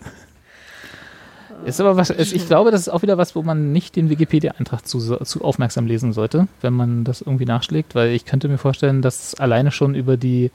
Ist 1.64 1.80
aber 1.80 1.96
was, 1.96 2.10
ist, 2.10 2.34
ich 2.34 2.46
glaube, 2.48 2.70
das 2.72 2.82
ist 2.82 2.90
auch 2.90 3.02
wieder 3.02 3.18
was, 3.18 3.36
wo 3.36 3.42
man 3.42 3.72
nicht 3.72 3.96
den 3.96 4.10
Wikipedia-Eintrag 4.10 4.86
zu, 4.88 5.00
zu 5.18 5.44
aufmerksam 5.44 5.88
lesen 5.88 6.12
sollte, 6.14 6.48
wenn 6.62 6.74
man 6.74 7.04
das 7.04 7.22
irgendwie 7.22 7.46
nachschlägt, 7.46 7.96
weil 7.96 8.10
ich 8.10 8.26
könnte 8.26 8.48
mir 8.50 8.58
vorstellen, 8.58 9.02
dass 9.02 9.36
alleine 9.36 9.72
schon 9.72 9.96
über 9.96 10.18
die, 10.18 10.52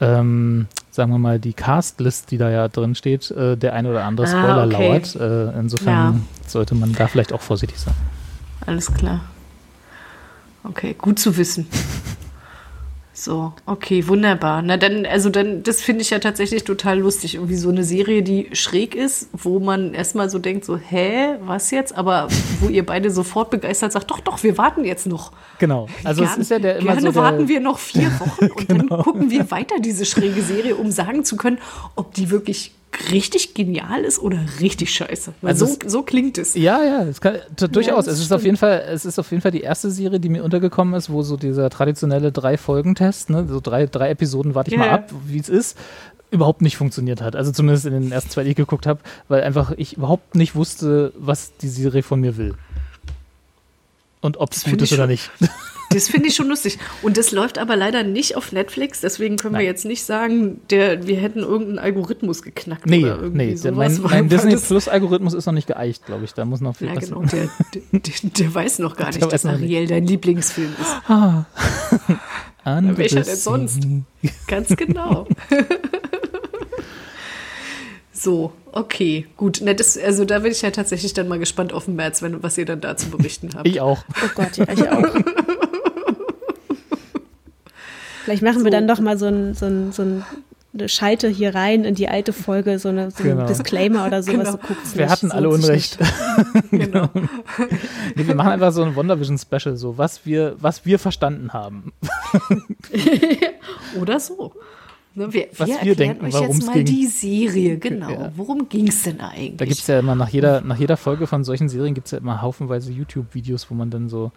ähm, 0.00 0.66
sagen 0.90 1.12
wir 1.12 1.18
mal, 1.18 1.38
die 1.38 1.52
Cast-List, 1.52 2.30
die 2.30 2.38
da 2.38 2.50
ja 2.50 2.68
drin 2.68 2.94
steht, 2.94 3.30
äh, 3.30 3.56
der 3.56 3.74
ein 3.74 3.86
oder 3.86 4.04
andere 4.04 4.26
Ah, 4.26 4.30
Spoiler 4.30 4.66
okay. 4.66 4.88
lauert. 4.88 5.14
Äh, 5.16 5.58
insofern 5.60 6.14
Ja. 6.14 6.20
sollte 6.48 6.74
man 6.74 6.92
da 6.92 7.06
vielleicht 7.08 7.32
auch 7.32 7.40
vorsichtig 7.42 7.78
sein. 7.78 7.94
Alles 8.66 8.92
klar. 8.92 9.20
Okay, 10.64 10.94
gut 10.98 11.18
zu 11.18 11.36
wissen. 11.36 11.66
So, 13.24 13.52
okay, 13.66 14.08
wunderbar. 14.08 14.62
Na 14.62 14.76
dann, 14.76 15.06
also 15.06 15.30
dann, 15.30 15.62
das 15.62 15.80
finde 15.80 16.02
ich 16.02 16.10
ja 16.10 16.18
tatsächlich 16.18 16.64
total 16.64 16.98
lustig. 16.98 17.36
Irgendwie 17.36 17.54
so 17.54 17.68
eine 17.68 17.84
Serie, 17.84 18.24
die 18.24 18.48
schräg 18.52 18.96
ist, 18.96 19.28
wo 19.32 19.60
man 19.60 19.94
erstmal 19.94 20.28
so 20.28 20.40
denkt, 20.40 20.64
so, 20.64 20.76
hä, 20.76 21.36
was 21.44 21.70
jetzt? 21.70 21.96
Aber 21.96 22.26
wo 22.58 22.68
ihr 22.68 22.84
beide 22.84 23.12
sofort 23.12 23.50
begeistert 23.50 23.92
sagt, 23.92 24.10
doch, 24.10 24.18
doch, 24.18 24.42
wir 24.42 24.58
warten 24.58 24.84
jetzt 24.84 25.06
noch. 25.06 25.30
Genau. 25.60 25.86
Also 26.02 26.24
es 26.24 26.30
Gern- 26.30 26.40
ist 26.40 26.50
ja 26.50 26.58
der 26.58 26.76
immer 26.78 26.86
gerne 26.96 27.00
so 27.02 27.12
der, 27.12 27.22
warten 27.22 27.46
wir 27.46 27.60
noch 27.60 27.78
vier 27.78 28.10
Wochen 28.18 28.44
und 28.56 28.66
Genau. 28.68 28.96
dann 28.96 29.04
gucken 29.04 29.30
wir 29.30 29.48
weiter 29.52 29.76
diese 29.78 30.04
schräge 30.04 30.42
Serie, 30.42 30.74
um 30.74 30.90
sagen 30.90 31.24
zu 31.24 31.36
können, 31.36 31.58
ob 31.94 32.14
die 32.14 32.28
wirklich 32.30 32.72
richtig 33.10 33.54
genial 33.54 34.02
ist 34.04 34.18
oder 34.18 34.38
richtig 34.60 34.94
scheiße. 34.94 35.32
Weil 35.40 35.50
Also 35.52 35.66
so, 35.66 35.76
so 35.86 36.02
klingt 36.02 36.38
es. 36.38 36.54
Ja, 36.54 36.82
ja, 36.84 37.02
es 37.04 37.20
kann, 37.20 37.36
durchaus. 37.56 38.04
das 38.04 38.14
es 38.14 38.20
ist 38.20 38.32
auf 38.32 38.44
jeden 38.44 38.56
Fall, 38.56 38.84
es 38.88 39.04
ist 39.04 39.18
auf 39.18 39.30
jeden 39.30 39.40
Fall 39.40 39.50
die 39.50 39.62
erste 39.62 39.90
Serie, 39.90 40.20
die 40.20 40.28
mir 40.28 40.44
untergekommen 40.44 40.94
ist, 40.94 41.10
wo 41.10 41.22
so 41.22 41.36
dieser 41.36 41.70
traditionelle 41.70 42.32
drei 42.32 42.56
Folgen-Test, 42.58 43.30
ne, 43.30 43.46
so 43.48 43.60
drei, 43.60 43.86
drei 43.86 44.10
Episoden 44.10 44.54
warte 44.54 44.70
ich 44.70 44.74
Ja, 44.74 44.78
mal 44.80 44.86
ja. 44.86 44.94
ab, 44.94 45.12
wie 45.26 45.38
es 45.38 45.48
ist, 45.48 45.76
überhaupt 46.30 46.62
nicht 46.62 46.76
funktioniert 46.76 47.20
hat. 47.20 47.36
Also 47.36 47.52
zumindest 47.52 47.86
in 47.86 47.92
den 47.92 48.12
ersten 48.12 48.30
zwei, 48.30 48.44
die 48.44 48.50
ich 48.50 48.56
geguckt 48.56 48.86
habe, 48.86 49.00
weil 49.28 49.42
einfach 49.42 49.72
ich 49.76 49.96
überhaupt 49.96 50.34
nicht 50.34 50.54
wusste, 50.54 51.12
was 51.16 51.56
die 51.58 51.68
Serie 51.68 52.02
von 52.02 52.20
mir 52.20 52.36
will. 52.36 52.54
Und 54.20 54.36
ob 54.38 54.52
es 54.52 54.64
gut 54.64 54.80
ist 54.80 54.92
oder 54.92 55.06
nicht. 55.06 55.30
Das 55.92 56.08
finde 56.08 56.28
ich 56.28 56.34
schon 56.34 56.48
lustig. 56.48 56.78
Und 57.02 57.16
das 57.16 57.32
läuft 57.32 57.58
aber 57.58 57.76
leider 57.76 58.02
nicht 58.02 58.36
auf 58.36 58.52
Netflix, 58.52 59.00
deswegen 59.00 59.36
können 59.36 59.54
wir 59.54 59.58
Nein. 59.58 59.66
jetzt 59.66 59.84
nicht 59.84 60.04
sagen, 60.04 60.60
der, 60.70 61.06
wir 61.06 61.16
hätten 61.16 61.40
irgendeinen 61.40 61.78
Algorithmus 61.78 62.42
geknackt 62.42 62.86
Nee, 62.86 63.04
oder 63.04 63.20
irgendwie 63.20 63.46
nee, 63.46 63.54
der, 63.54 63.72
sowas. 63.72 63.98
mein, 63.98 64.02
mein 64.10 64.28
Disney 64.28 64.56
Plus-Algorithmus 64.56 65.34
ist 65.34 65.46
noch 65.46 65.52
nicht 65.52 65.68
geeicht, 65.68 66.06
glaube 66.06 66.24
ich. 66.24 66.34
Da 66.34 66.44
muss 66.44 66.60
noch 66.60 66.76
viel 66.76 66.88
Ja, 66.88 66.94
passieren. 66.94 67.28
genau. 67.28 67.48
Der, 67.92 68.00
der, 68.00 68.30
der, 68.30 68.54
weiß 68.54 68.78
noch 68.80 68.96
gar 68.96 69.08
nicht, 69.08 69.22
dass. 69.32 69.46
Ariel 69.46 69.86
dein 69.86 70.06
Lieblingsfilm 70.06 70.72
ist. 70.80 71.08
Under 72.64 72.96
welcher 72.96 73.22
denn 73.22 73.36
sonst? 73.36 73.80
Ganz 74.46 74.68
genau. 74.76 75.26
so, 78.12 78.52
okay, 78.70 79.26
gut. 79.36 79.60
Na, 79.64 79.74
das, 79.74 79.98
also 79.98 80.24
da 80.24 80.40
bin 80.40 80.52
ich 80.52 80.62
ja 80.62 80.70
tatsächlich 80.70 81.12
dann 81.12 81.28
mal 81.28 81.38
gespannt 81.38 81.72
auf 81.72 81.86
den 81.86 81.96
März, 81.96 82.22
wenn, 82.22 82.42
was 82.42 82.56
ihr 82.58 82.64
dann 82.64 82.80
dazu 82.80 83.10
berichten 83.10 83.50
habt. 83.54 83.66
Ich 83.66 83.80
auch. 83.80 84.04
Oh 84.24 84.28
Gott, 84.34 84.56
ja, 84.56 84.66
ich 84.72 84.88
auch. 84.88 85.02
Vielleicht 88.24 88.42
machen 88.42 88.64
wir 88.64 88.70
dann 88.70 88.86
doch 88.88 89.00
mal 89.00 89.18
so, 89.18 89.26
ein, 89.26 89.54
so, 89.54 89.66
ein, 89.66 89.92
so 89.92 90.02
ein, 90.02 90.24
eine 90.74 90.88
Schalte 90.88 91.28
hier 91.28 91.54
rein 91.54 91.84
in 91.84 91.94
die 91.94 92.08
alte 92.08 92.32
Folge, 92.32 92.78
so, 92.78 92.88
eine, 92.88 93.10
so 93.10 93.22
Genau. 93.22 93.42
ein 93.42 93.46
Disclaimer 93.46 94.06
oder 94.06 94.22
sowas. 94.22 94.38
Genau. 94.38 94.50
So 94.52 94.58
guckt's 94.58 94.94
Wir 94.96 95.02
nicht, 95.04 95.12
hatten 95.12 95.28
so 95.28 95.34
alle 95.36 95.48
Unrecht. 95.50 95.98
nicht. 96.00 96.70
genau. 96.70 97.08
Nee, 98.14 98.26
wir 98.26 98.34
machen 98.34 98.50
einfach 98.52 98.72
so 98.72 98.82
ein 98.82 98.96
WandaVision 98.96 99.38
Special, 99.38 99.76
so 99.76 99.98
was 99.98 100.24
wir, 100.24 100.56
was 100.60 100.86
wir 100.86 100.98
verstanden 100.98 101.52
haben. 101.52 101.92
Oder 104.00 104.18
so. 104.20 104.52
Ne, 105.14 105.30
wir, 105.30 105.48
Was 105.58 105.68
wir 105.68 105.74
erklären 105.74 105.96
denken, 105.98 106.26
jetzt 106.30 106.66
mal 106.66 106.72
ging. 106.72 106.84
die 106.86 107.06
Serie, 107.06 107.76
genau. 107.76 108.10
Ja. 108.10 108.32
Worum 108.34 108.70
ging 108.70 108.88
es 108.88 109.02
denn 109.02 109.20
eigentlich? 109.20 109.56
Da 109.58 109.66
gibt 109.66 109.78
es 109.78 109.86
ja 109.86 109.98
immer 109.98 110.14
nach 110.14 110.30
jeder, 110.30 110.62
nach 110.62 110.78
jeder 110.78 110.96
Folge 110.96 111.26
von 111.26 111.44
solchen 111.44 111.68
Serien 111.68 111.92
gibt 111.92 112.06
es 112.06 112.12
ja 112.12 112.18
immer 112.18 112.40
haufenweise 112.40 112.90
YouTube-Videos, 112.92 113.70
wo 113.70 113.74
man 113.74 113.90
dann 113.90 114.08
so 114.08 114.32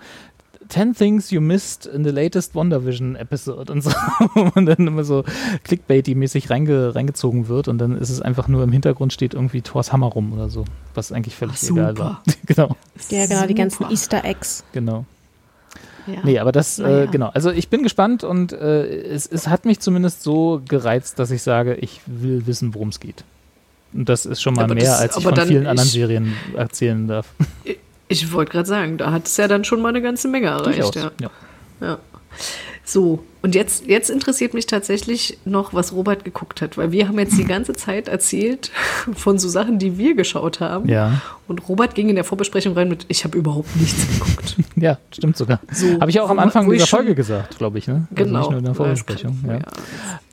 10 0.69 0.93
Things 0.95 1.31
You 1.31 1.41
Missed 1.41 1.85
in 1.85 2.03
the 2.03 2.09
Latest 2.09 2.55
WandaVision 2.55 3.15
Episode 3.15 3.71
und 3.71 3.81
so, 3.81 3.89
wo 4.33 4.49
man 4.55 4.65
dann 4.65 4.87
immer 4.87 5.03
so 5.03 5.23
Clickbaity-mäßig 5.63 6.49
reinge, 6.49 6.95
reingezogen 6.95 7.47
wird 7.47 7.67
und 7.67 7.77
dann 7.77 7.97
ist 7.97 8.09
es 8.09 8.21
einfach 8.21 8.47
nur 8.47 8.63
im 8.63 8.71
Hintergrund 8.71 9.13
steht 9.13 9.33
irgendwie 9.33 9.61
Thors 9.61 9.91
Hammer 9.93 10.07
rum 10.07 10.33
oder 10.33 10.49
so, 10.49 10.65
was 10.93 11.11
eigentlich 11.11 11.35
völlig 11.35 11.57
Ach, 11.63 11.69
egal 11.69 11.97
war. 11.97 12.23
genau, 12.45 12.75
Ja, 13.09 13.25
genau, 13.27 13.45
die 13.45 13.55
ganzen. 13.55 13.89
Easter 13.89 14.23
Eggs. 14.25 14.63
genau. 14.71 15.05
Ja. 16.07 16.19
Nee, 16.23 16.37
aber 16.37 16.51
das, 16.51 16.77
Naja. 16.77 17.03
äh, 17.03 17.07
genau. 17.07 17.29
Also 17.33 17.49
ich 17.49 17.69
bin 17.69 17.81
gespannt 17.81 18.23
und 18.23 18.53
äh, 18.53 18.85
es, 18.85 19.25
es 19.25 19.47
hat 19.47 19.65
mich 19.65 19.79
zumindest 19.79 20.21
so 20.21 20.61
gereizt, 20.67 21.17
dass 21.17 21.31
ich 21.31 21.41
sage, 21.41 21.73
ich 21.75 21.99
will 22.05 22.45
wissen, 22.45 22.75
worum 22.75 22.89
es 22.89 22.99
geht. 22.99 23.23
Und 23.91 24.07
das 24.07 24.27
ist 24.27 24.39
schon 24.41 24.53
mal 24.53 24.65
Aber 24.65 24.75
mehr, 24.75 24.83
das- 24.83 24.99
als 25.01 25.17
ich 25.17 25.23
von 25.23 25.35
vielen 25.35 25.65
anderen 25.65 25.87
ich- 25.87 25.93
Serien 25.93 26.33
erzählen 26.55 27.07
darf. 27.07 27.33
Ich 28.07 28.31
wollte 28.31 28.51
gerade 28.51 28.67
sagen, 28.67 28.97
da 28.97 29.11
hat 29.11 29.27
es 29.27 29.37
ja 29.37 29.47
dann 29.47 29.63
schon 29.63 29.81
mal 29.81 29.89
eine 29.89 30.01
ganze 30.01 30.27
Menge 30.27 30.47
erreicht. 30.47 30.95
Ja. 30.95 31.11
ja. 31.19 31.31
Ja. 31.81 31.99
So, 32.87 33.23
und 33.41 33.55
jetzt, 33.55 33.87
jetzt 33.87 34.09
interessiert 34.11 34.53
mich 34.53 34.67
tatsächlich 34.67 35.39
noch, 35.43 35.73
was 35.73 35.91
Robert 35.93 36.23
geguckt 36.23 36.61
hat, 36.61 36.77
weil 36.77 36.91
wir 36.91 37.07
haben 37.07 37.17
jetzt 37.17 37.35
die 37.37 37.43
ganze 37.43 37.73
Zeit 37.73 38.07
erzählt 38.07 38.71
von 39.15 39.39
so 39.39 39.49
Sachen, 39.49 39.79
die 39.79 39.97
wir 39.97 40.13
geschaut 40.15 40.59
haben. 40.59 40.87
Ja, 40.87 41.19
Und 41.47 41.67
Robert 41.67 41.95
ging 41.95 42.09
in 42.09 42.15
der 42.15 42.23
Vorbesprechung 42.23 42.73
rein 42.73 42.87
mit, 42.87 43.05
ich 43.07 43.23
habe 43.23 43.37
überhaupt 43.39 43.75
nichts 43.75 44.07
geguckt. 44.07 44.55
ja, 44.75 44.99
stimmt 45.11 45.35
sogar. 45.35 45.59
So, 45.71 45.99
Habe 45.99 46.11
ich 46.11 46.19
auch 46.19 46.29
am 46.29 46.37
Anfang 46.37 46.69
dieser 46.71 46.85
Folge 46.85 47.15
gesagt, 47.15 47.57
glaube 47.57 47.79
ich, 47.79 47.87
ne? 47.87 48.07
Also 48.11 48.23
Genau. 48.23 48.39
nicht 48.39 48.49
nur 48.51 48.59
in 48.59 48.65
der 48.65 48.75
Vorbesprechung. 48.75 49.39
kann- 49.43 49.63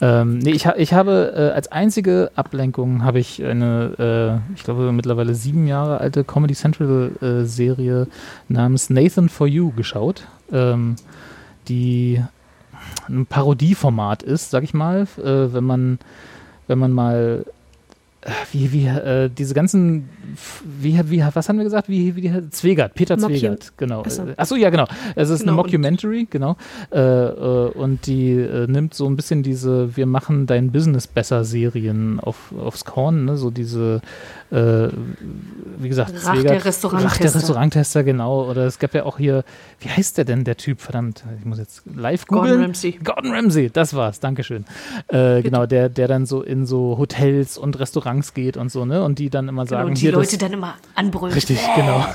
Ja. 0.01 0.21
Ähm, 0.21 0.39
nee, 0.39 0.51
ich, 0.51 0.67
ha 0.67 0.75
ich 0.77 0.93
habe 0.93 1.33
äh, 1.35 1.55
als 1.55 1.73
einzige 1.73 2.33
Ablenkung 2.35 3.03
habe 3.03 3.19
ich 3.19 3.43
eine, 3.43 4.41
äh, 4.53 4.55
ich 4.57 4.63
glaube 4.65 4.93
mittlerweile 4.93 5.35
sieben 5.35 5.67
Jahre 5.67 5.99
alte 6.03 6.23
Comedy 6.25 6.55
Central 6.55 7.13
äh, 7.23 7.45
Serie 7.47 8.09
namens 8.49 8.91
Nathan 8.91 9.29
for 9.31 9.47
You 9.47 9.71
geschaut, 9.73 10.27
ähm, 10.53 10.97
die 11.69 12.21
ein 13.09 13.27
Parodieformat 13.27 14.23
ist, 14.23 14.51
sag 14.51 14.63
ich 14.65 14.75
mal, 14.75 15.03
äh, 15.19 15.53
wenn 15.55 15.65
man 15.65 15.99
wenn 16.69 16.79
man 16.79 16.93
mal 16.93 17.45
wie, 18.53 18.71
wie, 18.71 18.87
äh, 18.87 19.29
diese 19.37 19.53
ganzen, 19.53 20.09
wie, 20.81 21.01
wie, 21.11 21.25
was 21.35 21.49
haben 21.49 21.57
wir 21.57 21.65
gesagt? 21.65 21.89
Wie, 21.89 22.15
wie, 22.15 22.31
Zwegert, 22.51 22.95
Peter 22.95 23.17
Mocu- 23.17 23.27
Zwegert, 23.31 23.73
genau. 23.77 24.03
Achso. 24.03 24.23
Achso, 24.37 24.55
ja, 24.55 24.71
genau. 24.71 24.87
Es 25.17 25.29
ist 25.29 25.41
Genau, 25.41 25.55
eine 25.55 25.61
und- 25.63 25.67
Mockumentary, 25.67 26.29
genau. 26.31 26.57
Äh, 26.93 27.01
äh, 27.01 27.71
und 27.73 28.07
die 28.07 28.31
äh, 28.35 28.69
nimmt 28.69 28.95
so 28.95 29.09
ein 29.09 29.17
bisschen 29.17 29.43
diese 29.43 29.97
Wir 29.97 30.07
machen 30.07 30.47
dein 30.47 30.71
Business 30.71 31.09
besser 31.09 31.45
Serien 31.45 32.21
auf, 32.21 32.55
aufs 32.57 32.85
Korn, 32.85 33.25
ne? 33.25 33.37
So 33.37 33.51
diese, 33.51 34.01
äh, 34.53 34.89
wie 35.79 35.89
gesagt, 35.89 36.13
Rach 36.15 36.35
der 36.35 36.43
Zwegert- 36.43 36.65
Restauranttester. 36.67 37.11
Rach 37.11 37.17
der 37.17 37.35
Restauranttester, 37.35 38.05
genau. 38.05 38.51
Oder 38.51 38.67
es 38.67 38.79
gab 38.79 38.95
ja 38.95 39.05
auch 39.05 39.17
hier, 39.17 39.45
wie 39.81 39.89
heißt 39.89 40.19
der 40.19 40.25
denn, 40.27 40.45
der 40.45 40.57
Typ? 40.59 40.81
Verdammt, 40.81 41.25
ich 41.39 41.45
muss 41.47 41.59
jetzt 41.59 41.83
live 41.95 42.27
Gordon 42.27 42.47
googeln. 42.49 42.63
Ramsay. 42.65 42.99
Gordon 43.03 43.33
Ramsay, 43.33 43.71
das 43.71 43.95
war's, 43.95 44.21
Dankeschön. 44.21 44.67
Äh, 45.09 45.43
genau, 45.43 45.65
der, 45.67 45.89
der 45.89 46.07
dann 46.07 46.27
so 46.27 46.43
in 46.43 46.67
so 46.67 46.99
Hotels 46.99 47.57
und 47.57 47.79
Restaurants 47.81 48.35
geht 48.35 48.57
und 48.59 48.71
so, 48.71 48.85
ne? 48.85 49.03
Und 49.03 49.19
die 49.19 49.31
dann 49.31 49.49
immer 49.49 49.67
sagen, 49.67 49.89
und 49.89 49.97
die 49.97 50.03
hier 50.03 50.13
Leute 50.13 50.31
das, 50.33 50.39
dann 50.39 50.53
immer 50.53 50.75
anbrüllen. 50.95 51.35
Richtig, 51.35 51.59
genau. 51.75 52.05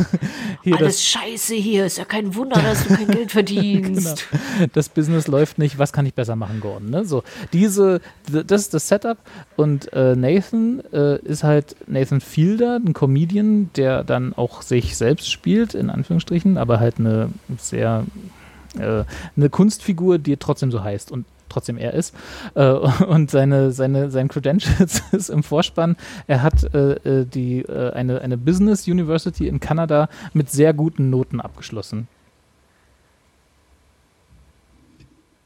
Hier 0.63 0.75
Alles 0.77 0.95
das, 0.95 1.03
scheiße 1.05 1.55
hier, 1.55 1.85
ist 1.85 1.97
ja 1.97 2.03
kein 2.03 2.35
Wunder, 2.35 2.61
dass 2.61 2.85
du 2.85 2.93
kein 2.93 3.07
Geld 3.07 3.31
verdienst. 3.31 4.25
genau. 4.57 4.69
das 4.73 4.89
Business 4.89 5.27
läuft 5.27 5.59
nicht, 5.59 5.77
was 5.77 5.93
kann 5.93 6.05
ich 6.05 6.13
besser 6.13 6.35
machen, 6.35 6.59
Gordon? 6.59 6.89
Ne? 6.89 7.05
So, 7.05 7.23
diese, 7.53 8.01
das 8.29 8.63
ist 8.63 8.73
das 8.73 8.87
Setup 8.87 9.17
und 9.55 9.93
äh, 9.93 10.15
Nathan 10.15 10.81
äh, 10.91 11.19
ist 11.19 11.43
halt 11.43 11.75
Nathan 11.87 12.19
Fielder, 12.27 12.79
ein 12.83 12.93
Comedian, 12.93 13.71
der 13.75 14.03
dann 14.03 14.33
auch 14.33 14.61
sich 14.61 14.97
selbst 14.97 15.31
spielt, 15.31 15.73
in 15.73 15.89
Anführungsstrichen, 15.89 16.57
aber 16.57 16.79
halt 16.79 16.99
eine 16.99 17.29
sehr 17.57 18.05
äh, 18.77 19.03
eine 19.35 19.49
Kunstfigur, 19.49 20.19
die 20.19 20.37
trotzdem 20.37 20.71
so 20.71 20.83
heißt 20.83 21.11
und 21.11 21.25
trotzdem 21.49 21.77
er 21.77 21.93
ist. 21.93 22.13
Äh, 22.55 22.65
und 23.07 23.31
seine, 23.31 23.71
seine, 23.71 24.11
sein 24.11 24.27
Credentials 24.27 25.03
ist 25.11 25.29
im 25.29 25.43
Vorspann. 25.43 25.95
Er 26.27 26.43
hat 26.43 26.63
äh, 26.73 26.93
äh, 26.93 27.25
die, 27.25 27.61
äh, 27.61 27.91
eine, 27.93 28.21
eine 28.21 28.37
Business 28.37 28.87
University 28.87 29.47
in 29.47 29.59
Kanada 29.59 30.09
mit 30.33 30.49
sehr 30.49 30.73
guten 30.73 31.09
Noten 31.09 31.41
abgeschlossen. 31.41 32.07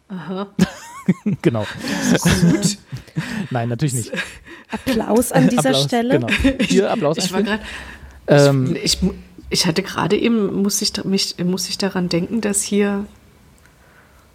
Aha. 0.10 0.48
genau. 1.42 1.66
Gut. 2.52 2.78
Nein, 3.50 3.70
natürlich 3.70 3.94
nicht. 3.94 4.12
Applaus 4.70 5.32
an 5.32 5.50
dieser 5.50 5.70
Applaus, 5.70 5.84
Stelle. 5.84 6.14
Genau. 6.20 6.28
Hier 6.62 6.92
Applaus. 6.92 7.18
Ich 7.18 7.32
war 7.34 7.44
gerade. 7.44 7.64
ähm, 8.28 8.76
ich, 8.82 9.00
ich 9.50 9.66
hatte 9.66 9.84
gerade 9.84 10.18
eben, 10.18 10.62
muss 10.62 10.82
ich, 10.82 11.04
mich, 11.04 11.36
muss 11.44 11.70
ich 11.70 11.78
daran 11.78 12.10
denken, 12.10 12.42
dass 12.42 12.62
hier. 12.64 13.06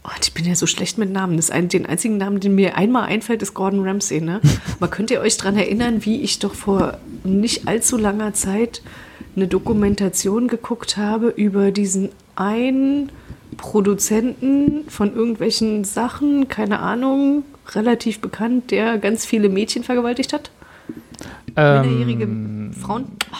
Oh, 0.04 0.10
ich 0.22 0.32
bin 0.34 0.44
ja 0.44 0.54
so 0.54 0.66
schlecht 0.66 0.98
mit 0.98 1.10
Namen. 1.10 1.36
Das 1.36 1.50
ein, 1.50 1.68
den 1.68 1.84
einzigen 1.84 2.16
Namen, 2.16 2.38
den 2.38 2.54
mir 2.54 2.76
einmal 2.76 3.04
einfällt, 3.08 3.42
ist 3.42 3.54
Gordon 3.54 3.84
Ramsay. 3.84 4.20
Ne? 4.20 4.40
Aber 4.76 4.88
könnt 4.88 5.10
ihr 5.10 5.20
euch 5.20 5.36
daran 5.36 5.56
erinnern, 5.56 6.04
wie 6.04 6.22
ich 6.22 6.38
doch 6.38 6.54
vor 6.54 6.98
nicht 7.24 7.66
allzu 7.66 7.96
langer 7.96 8.32
Zeit 8.32 8.82
eine 9.34 9.48
Dokumentation 9.48 10.46
geguckt 10.46 10.96
habe 10.96 11.28
über 11.28 11.72
diesen 11.72 12.10
einen 12.36 13.10
Produzenten 13.56 14.88
von 14.88 15.14
irgendwelchen 15.14 15.84
Sachen, 15.84 16.48
keine 16.48 16.80
Ahnung, 16.80 17.44
relativ 17.74 18.20
bekannt, 18.20 18.70
der 18.70 18.98
ganz 18.98 19.26
viele 19.26 19.48
Mädchen 19.48 19.82
vergewaltigt 19.84 20.32
hat? 20.32 20.50
Minderjährige 21.54 22.24
ähm, 22.24 22.72
Frauen. 22.78 23.06
Ah, 23.32 23.36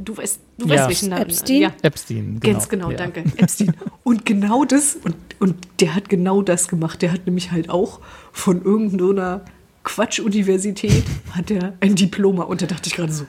Du 0.00 0.16
weißt, 0.16 0.40
du 0.58 0.66
Ja. 0.68 0.74
weißt 0.76 0.88
welchen 0.88 1.08
Namen. 1.10 1.22
Epstein? 1.22 1.60
Ja, 1.60 1.72
Epstein, 1.82 2.38
genau. 2.40 2.52
ganz 2.54 2.68
genau, 2.68 2.90
ja. 2.90 2.96
danke. 2.96 3.24
Epstein. 3.36 3.74
Und 4.04 4.24
genau 4.24 4.64
das, 4.64 4.96
und, 5.02 5.16
und 5.40 5.56
der 5.80 5.94
hat 5.96 6.08
genau 6.08 6.40
das 6.42 6.68
gemacht. 6.68 7.02
Der 7.02 7.10
hat 7.12 7.26
nämlich 7.26 7.50
halt 7.50 7.68
auch 7.68 8.00
von 8.32 8.62
irgendeiner 8.62 9.40
Quatsch-Universität 9.82 11.02
hat 11.32 11.50
er 11.50 11.72
ein 11.80 11.96
Diploma. 11.96 12.44
Und 12.44 12.62
da 12.62 12.66
dachte 12.66 12.88
ich 12.88 12.94
gerade 12.94 13.12
so, 13.12 13.24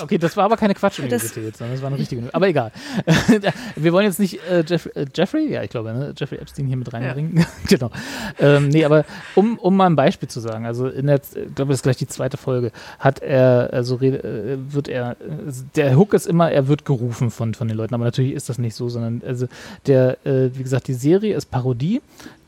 Okay, 0.00 0.16
das 0.16 0.36
war 0.36 0.44
aber 0.44 0.56
keine 0.56 0.74
Quatsch-Universität, 0.74 1.56
sondern 1.56 1.74
das 1.74 1.82
war 1.82 1.88
eine 1.88 1.98
richtige. 1.98 2.22
Aber 2.32 2.48
egal. 2.48 2.72
Wir 3.76 3.92
wollen 3.92 4.06
jetzt 4.06 4.18
nicht 4.18 4.40
äh, 4.50 4.64
Jeff, 4.66 4.88
äh, 4.94 5.04
Jeffrey, 5.14 5.52
ja, 5.52 5.62
ich 5.62 5.68
glaube, 5.68 5.92
ne? 5.92 6.14
Jeffrey 6.16 6.38
Epstein 6.38 6.66
hier 6.66 6.78
mit 6.78 6.90
reinbringen. 6.90 7.44
genau. 7.68 7.90
Ähm, 8.38 8.68
nee, 8.68 8.84
aber 8.84 9.04
um, 9.34 9.58
um 9.58 9.76
mal 9.76 9.86
ein 9.86 9.96
Beispiel 9.96 10.28
zu 10.28 10.40
sagen, 10.40 10.64
also 10.64 10.88
in 10.88 11.06
der, 11.06 11.16
ich 11.16 11.54
glaube, 11.54 11.70
das 11.70 11.80
ist 11.80 11.82
gleich 11.82 11.98
die 11.98 12.06
zweite 12.06 12.38
Folge, 12.38 12.72
hat 12.98 13.20
er, 13.20 13.68
also 13.72 14.00
äh, 14.00 14.56
wird 14.72 14.88
er, 14.88 15.12
äh, 15.12 15.52
der 15.76 15.98
Hook 15.98 16.14
ist 16.14 16.26
immer, 16.26 16.50
er 16.50 16.68
wird 16.68 16.86
gerufen 16.86 17.30
von, 17.30 17.52
von 17.52 17.68
den 17.68 17.76
Leuten, 17.76 17.94
aber 17.94 18.04
natürlich 18.04 18.32
ist 18.32 18.48
das 18.48 18.56
nicht 18.56 18.74
so, 18.74 18.88
sondern, 18.88 19.20
also 19.26 19.48
der, 19.86 20.16
äh, 20.24 20.48
wie 20.54 20.62
gesagt, 20.62 20.88
die 20.88 20.94
Serie 20.94 21.36
ist 21.36 21.50
Parodie. 21.50 22.00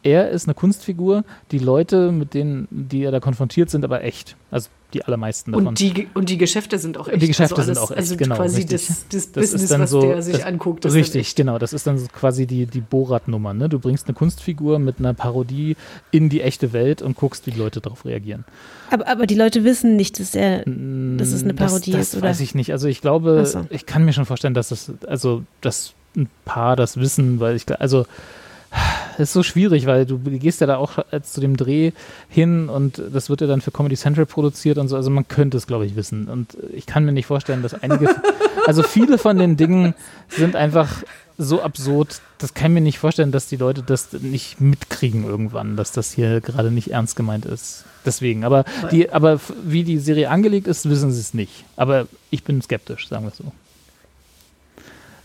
Er 0.02 0.30
ist 0.30 0.46
eine 0.46 0.54
Kunstfigur, 0.54 1.24
die 1.50 1.58
Leute, 1.58 2.12
mit 2.12 2.34
denen, 2.34 2.68
die 2.70 3.04
er 3.04 3.10
da 3.10 3.20
konfrontiert, 3.20 3.70
sind 3.70 3.84
aber 3.84 4.04
echt. 4.04 4.36
Also 4.50 4.68
die 4.94 5.04
allermeisten 5.04 5.52
davon. 5.52 5.66
und 5.68 5.78
die, 5.80 6.08
und 6.14 6.28
die 6.30 6.38
Geschäfte 6.38 6.78
sind 6.78 6.96
auch 6.96 7.08
echt. 7.08 7.20
Die 7.20 7.26
Geschäfte 7.26 7.56
also 7.56 7.74
sind 7.74 7.82
auch 7.82 7.90
echt, 7.90 7.98
Also 7.98 8.16
genau, 8.16 8.36
quasi 8.36 8.56
richtig. 8.62 8.86
das, 8.86 8.86
das, 8.88 9.04
Das 9.10 9.22
ist 9.24 9.32
Business, 9.52 9.68
dann 9.70 9.80
was 9.82 9.90
so- 9.90 10.00
der 10.02 10.22
sich 10.22 10.36
das- 10.36 10.44
anguckt. 10.46 10.86
Richtig, 10.86 11.34
genau. 11.34 11.58
Das 11.58 11.72
ist 11.72 11.86
dann 11.86 11.98
so 11.98 12.06
quasi 12.12 12.46
die, 12.46 12.66
die 12.66 12.80
Borat-Nummer. 12.80 13.52
Ne? 13.52 13.68
Du 13.68 13.78
bringst 13.78 14.06
eine 14.06 14.14
Kunstfigur 14.14 14.78
mit 14.78 14.98
einer 15.00 15.12
Parodie 15.14 15.76
in 16.10 16.28
die 16.28 16.40
echte 16.40 16.72
Welt 16.72 17.02
und 17.02 17.16
guckst, 17.16 17.46
wie 17.46 17.50
die 17.50 17.58
Leute 17.58 17.80
darauf 17.80 18.04
reagieren. 18.04 18.44
Aber, 18.90 19.08
aber 19.08 19.26
die 19.26 19.34
Leute 19.34 19.64
wissen 19.64 19.96
nicht, 19.96 20.20
dass, 20.20 20.34
er, 20.34 20.58
dass 20.64 21.28
es 21.32 21.42
eine 21.42 21.54
Parodie 21.54 21.90
das, 21.92 22.00
das 22.00 22.08
ist, 22.08 22.14
oder? 22.18 22.28
weiß 22.28 22.40
ich 22.40 22.54
nicht. 22.54 22.70
Also 22.72 22.86
ich 22.88 23.00
glaube, 23.00 23.44
so. 23.46 23.66
ich 23.70 23.86
kann 23.86 24.04
mir 24.04 24.12
schon 24.12 24.24
vorstellen, 24.26 24.54
dass 24.54 24.68
das, 24.68 24.92
also 25.06 25.42
dass 25.60 25.94
ein 26.16 26.28
paar 26.44 26.76
das 26.76 26.96
wissen, 26.96 27.40
weil 27.40 27.56
ich, 27.56 27.64
also 27.80 28.06
ist 29.18 29.32
so 29.32 29.42
schwierig, 29.42 29.86
weil 29.86 30.06
du 30.06 30.18
gehst 30.18 30.60
ja 30.60 30.66
da 30.66 30.76
auch 30.76 30.98
zu 31.22 31.40
dem 31.40 31.56
Dreh 31.56 31.92
hin 32.28 32.68
und 32.68 33.00
das 33.12 33.30
wird 33.30 33.40
ja 33.40 33.46
dann 33.46 33.60
für 33.60 33.70
Comedy 33.70 33.96
Central 33.96 34.26
produziert 34.26 34.78
und 34.78 34.88
so. 34.88 34.96
Also 34.96 35.10
man 35.10 35.28
könnte 35.28 35.56
es, 35.56 35.66
glaube 35.66 35.86
ich, 35.86 35.96
wissen. 35.96 36.28
Und 36.28 36.56
ich 36.72 36.86
kann 36.86 37.04
mir 37.04 37.12
nicht 37.12 37.26
vorstellen, 37.26 37.62
dass 37.62 37.74
einige, 37.74 38.14
also 38.66 38.82
viele 38.82 39.18
von 39.18 39.38
den 39.38 39.56
Dingen 39.56 39.94
sind 40.28 40.56
einfach 40.56 41.04
so 41.38 41.62
absurd. 41.62 42.20
Das 42.38 42.54
kann 42.54 42.72
ich 42.72 42.74
mir 42.74 42.80
nicht 42.80 42.98
vorstellen, 42.98 43.32
dass 43.32 43.48
die 43.48 43.56
Leute 43.56 43.82
das 43.82 44.12
nicht 44.12 44.60
mitkriegen 44.60 45.24
irgendwann, 45.24 45.76
dass 45.76 45.92
das 45.92 46.12
hier 46.12 46.40
gerade 46.40 46.70
nicht 46.70 46.90
ernst 46.90 47.16
gemeint 47.16 47.44
ist. 47.44 47.84
Deswegen, 48.04 48.44
aber 48.44 48.64
die, 48.90 49.10
aber 49.10 49.40
wie 49.64 49.82
die 49.82 49.98
Serie 49.98 50.30
angelegt 50.30 50.66
ist, 50.66 50.88
wissen 50.88 51.10
sie 51.10 51.20
es 51.20 51.34
nicht. 51.34 51.64
Aber 51.76 52.06
ich 52.30 52.44
bin 52.44 52.60
skeptisch, 52.60 53.08
sagen 53.08 53.24
wir 53.24 53.30
es 53.30 53.38
so. 53.38 53.52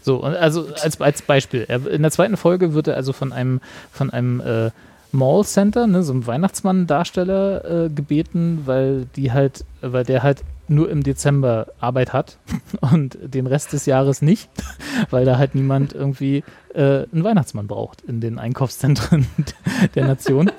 So, 0.02 0.22
also 0.22 0.68
als, 0.82 1.00
als 1.02 1.22
Beispiel. 1.22 1.64
In 1.64 2.02
der 2.02 2.12
zweiten 2.12 2.38
Folge 2.38 2.74
wird 2.74 2.88
er 2.88 2.96
also 2.96 3.14
von 3.14 3.34
einem, 3.34 3.60
von 3.92 4.10
einem 4.10 4.40
äh, 4.40 4.72
Mall 5.12 5.44
Center, 5.44 5.88
ne, 5.88 6.04
so 6.04 6.14
einem 6.14 6.28
Weihnachtsmann-Darsteller 6.28 7.86
äh, 7.86 7.90
gebeten, 7.90 8.64
weil 8.66 9.08
die 9.16 9.32
halt, 9.32 9.66
weil 9.82 10.04
der 10.04 10.24
halt 10.24 10.44
nur 10.68 10.90
im 10.90 11.02
Dezember 11.02 11.68
Arbeit 11.80 12.14
hat 12.14 12.38
und 12.82 13.18
den 13.22 13.48
Rest 13.48 13.74
des 13.74 13.86
Jahres 13.86 14.22
nicht, 14.22 14.50
weil 15.10 15.26
da 15.26 15.38
halt 15.38 15.56
niemand 15.56 15.94
irgendwie 15.94 16.44
äh, 16.74 17.06
einen 17.12 17.24
Weihnachtsmann 17.24 17.68
braucht 17.68 18.02
in 18.02 18.22
den 18.22 18.38
Einkaufszentren 18.38 19.28
der 19.96 20.06
Nation. 20.06 20.52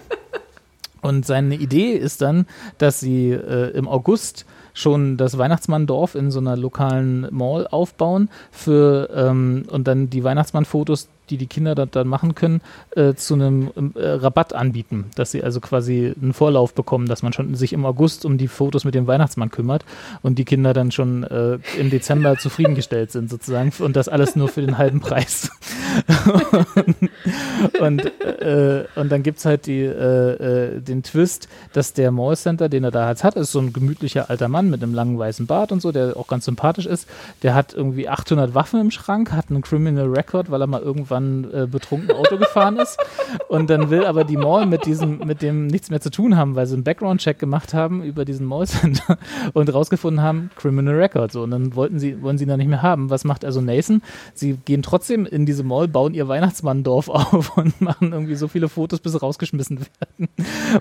Und 1.01 1.25
seine 1.25 1.55
Idee 1.55 1.93
ist 1.93 2.21
dann, 2.21 2.47
dass 2.77 3.01
sie 3.01 3.31
äh, 3.31 3.71
im 3.71 3.89
August 3.89 4.45
schon 4.81 5.17
das 5.17 5.39
Weihnachtsmanndorf 5.39 6.15
in 6.15 6.31
so 6.31 6.41
einer 6.41 6.57
lokalen 6.57 7.27
Mall 7.31 7.67
aufbauen 7.71 8.29
für 8.51 9.09
ähm, 9.15 9.65
und 9.71 9.87
dann 9.87 10.11
die 10.11 10.25
Weihnachtsmannfotos, 10.25 11.09
die 11.31 11.37
die 11.37 11.47
Kinder 11.47 11.75
da, 11.75 11.87
dann 11.87 12.09
machen 12.09 12.35
können, 12.35 12.61
äh, 12.97 13.15
zu 13.15 13.35
einem 13.35 13.71
äh, 13.95 14.07
Rabatt 14.07 14.53
anbieten, 14.53 15.07
dass 15.15 15.31
sie 15.31 15.43
also 15.43 15.61
quasi 15.61 16.15
einen 16.21 16.33
Vorlauf 16.33 16.75
bekommen, 16.75 17.07
dass 17.07 17.23
man 17.23 17.33
schon 17.33 17.55
sich 17.55 17.73
im 17.73 17.85
August 17.85 18.25
um 18.25 18.39
die 18.39 18.49
Fotos 18.49 18.85
mit 18.85 18.95
dem 18.95 19.07
Weihnachtsmann 19.07 19.51
kümmert 19.51 19.85
und 20.23 20.39
die 20.39 20.45
Kinder 20.45 20.73
dann 20.73 20.91
schon 20.91 21.25
äh, 21.25 21.59
im 21.79 21.91
Dezember 21.91 22.37
zufriedengestellt 22.39 23.13
sind 23.13 23.31
sozusagen 23.31 23.73
und 23.79 23.97
das 23.97 24.09
alles 24.09 24.37
nur 24.37 24.49
für 24.49 24.61
den 24.61 24.79
halben 24.79 25.01
Preis. 25.01 25.51
und, 27.81 28.05
äh, 28.21 28.85
und 28.97 29.13
dann 29.13 29.23
gibt 29.23 29.39
es 29.39 29.45
halt 29.45 29.67
die, 29.67 29.81
äh, 29.81 30.77
äh, 30.77 30.81
den 30.81 31.03
Twist, 31.03 31.49
dass 31.73 31.93
der 31.93 32.11
Mall 32.11 32.37
Center, 32.37 32.69
den 32.69 32.85
er 32.85 32.91
da 32.91 33.09
jetzt 33.11 33.25
hat, 33.25 33.37
ist 33.37 33.53
so 33.53 33.61
ein 33.61 33.73
gemütlicher 33.73 34.31
alter 34.31 34.49
Mann 34.49 34.71
mit 34.71 34.83
einem 34.83 34.95
langen 34.95 35.19
weißen 35.19 35.47
Bart 35.47 35.73
und 35.73 35.83
so, 35.83 35.93
der 35.93 36.17
auch 36.17 36.27
ganz 36.27 36.45
sympathisch 36.45 36.87
ist. 36.87 37.09
Der 37.43 37.55
hat 37.55 37.75
irgendwie 37.75 38.09
800 38.09 38.55
Waffen 38.55 38.81
im 38.81 38.91
Schrank, 38.91 39.33
hat 39.33 39.51
einen 39.51 39.63
Criminal 39.63 40.09
Record, 40.09 40.51
weil 40.51 40.61
er 40.61 40.67
mal 40.67 40.81
irgendwann 40.81 41.20
äh, 41.53 41.67
betrunken 41.67 42.13
Auto 42.13 42.37
gefahren 42.37 42.77
ist. 42.77 42.99
Und 43.49 43.71
dann 43.71 43.91
will 43.91 44.05
aber 44.05 44.25
die 44.25 44.37
Mall 44.37 44.67
mit 44.67 44.87
diesem, 44.87 45.19
mit 45.19 45.43
dem 45.43 45.67
nichts 45.67 45.91
mehr 45.91 46.01
zu 46.01 46.11
tun 46.11 46.37
haben, 46.37 46.57
weil 46.57 46.67
sie 46.67 46.75
einen 46.75 46.85
Background-Check 46.85 47.39
gemacht 47.39 47.75
haben 47.75 48.03
über 48.03 48.25
diesen 48.25 48.47
Mall 48.47 48.67
Center 48.67 49.19
und 49.53 49.73
rausgefunden 49.73 50.23
haben, 50.23 50.51
Criminal 50.57 50.95
Record. 50.95 51.33
So, 51.33 51.43
und 51.43 51.51
dann 51.51 51.75
wollten 51.75 51.99
sie, 51.99 52.23
wollen 52.23 52.39
sie 52.39 52.45
ihn 52.45 52.49
da 52.49 52.57
nicht 52.57 52.69
mehr 52.69 52.83
haben. 52.83 53.11
Was 53.11 53.25
macht 53.25 53.45
also 53.45 53.61
Nathan? 53.61 54.03
Sie 54.35 54.57
gehen 54.65 54.83
trotzdem 54.83 55.27
in 55.27 55.47
diese 55.47 55.63
Mall, 55.65 55.89
bauen 55.89 56.15
ihr 56.15 56.29
Weihnachtsmann-Dorf 56.29 57.09
auf 57.09 57.57
und 57.57 57.81
machen 57.81 58.13
irgendwie 58.13 58.37
so 58.37 58.49
viele 58.49 58.69
Fotos, 58.69 59.01
bis 59.01 59.13
sie 59.13 59.21
rausgeschmissen 59.21 59.81
werden. 59.81 60.29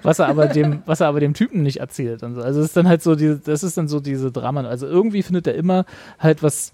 Was 0.04 0.20
er 0.20 0.28
aber 0.28 0.48
dem, 0.48 0.84
was 0.86 1.02
er 1.02 1.08
aber 1.08 1.20
dem 1.20 1.34
Typen 1.34 1.64
nicht 1.64 1.78
erzählt. 1.78 2.24
Und 2.24 2.36
so. 2.36 2.42
Also 2.42 2.60
es 2.60 2.68
ist 2.68 2.78
dann 2.78 2.88
halt 2.88 3.02
so, 3.02 3.16
die, 3.16 3.40
das 3.44 3.64
ist 3.64 3.78
dann 3.78 3.88
so 3.88 4.00
diese 4.00 4.32
Drama. 4.32 4.62
Also 4.62 4.88
irgendwie 4.88 5.24
findet 5.24 5.48
er 5.48 5.56
immer 5.56 5.86
halt 6.20 6.44
was, 6.44 6.74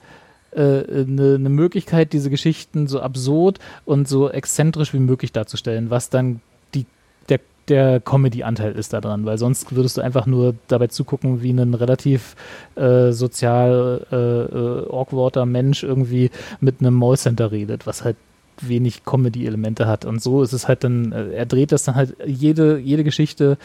eine 0.56 1.36
äh, 1.36 1.38
ne 1.38 1.50
Möglichkeit, 1.50 2.14
diese 2.14 2.30
Geschichten 2.30 2.88
so 2.88 3.02
absurd 3.02 3.60
und 3.86 4.08
so 4.08 4.30
exzentrisch 4.30 4.94
wie 4.94 5.00
möglich 5.00 5.32
darzustellen, 5.32 5.90
was 5.90 6.10
dann 6.10 6.42
die, 6.74 6.86
der 7.30 7.40
der 7.68 8.00
Comedy-Anteil 8.00 8.74
ist 8.74 8.94
da 8.94 9.02
dran, 9.02 9.26
weil 9.26 9.38
sonst 9.38 9.76
würdest 9.76 9.98
du 9.98 10.02
einfach 10.02 10.26
nur 10.26 10.56
dabei 10.68 10.88
zugucken, 10.88 11.42
wie 11.42 11.52
ein 11.52 11.74
relativ 11.74 12.36
äh, 12.76 13.12
sozial 13.12 14.06
äh, 14.12 14.16
äh, 14.16 14.90
awkwarder 14.92 15.46
Mensch 15.46 15.84
irgendwie 15.84 16.30
mit 16.60 16.80
einem 16.80 16.94
Mallcenter 16.94 17.52
redet, 17.52 17.88
was 17.88 18.04
halt 18.04 18.18
wenig 18.62 19.04
Comedy-Elemente 19.04 19.88
hat. 19.88 20.06
Und 20.06 20.22
so 20.22 20.44
ist 20.44 20.54
es 20.54 20.68
halt 20.68 20.84
dann, 20.84 21.12
äh, 21.12 21.32
er 21.32 21.46
dreht 21.46 21.72
das 21.72 21.84
dann 21.84 21.96
halt, 21.96 22.16
jede, 22.26 22.78
jede 22.78 23.04
Geschichte 23.04 23.58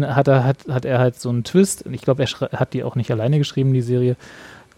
hat, 0.00 0.28
er, 0.28 0.44
hat, 0.44 0.58
hat 0.68 0.84
er 0.84 0.98
halt 0.98 1.20
so 1.20 1.28
einen 1.28 1.44
Twist. 1.44 1.84
Ich 1.90 2.02
glaube, 2.02 2.22
er 2.22 2.58
hat 2.58 2.72
die 2.72 2.84
auch 2.84 2.96
nicht 2.96 3.10
alleine 3.10 3.38
geschrieben, 3.38 3.72
die 3.72 3.82
Serie, 3.82 4.16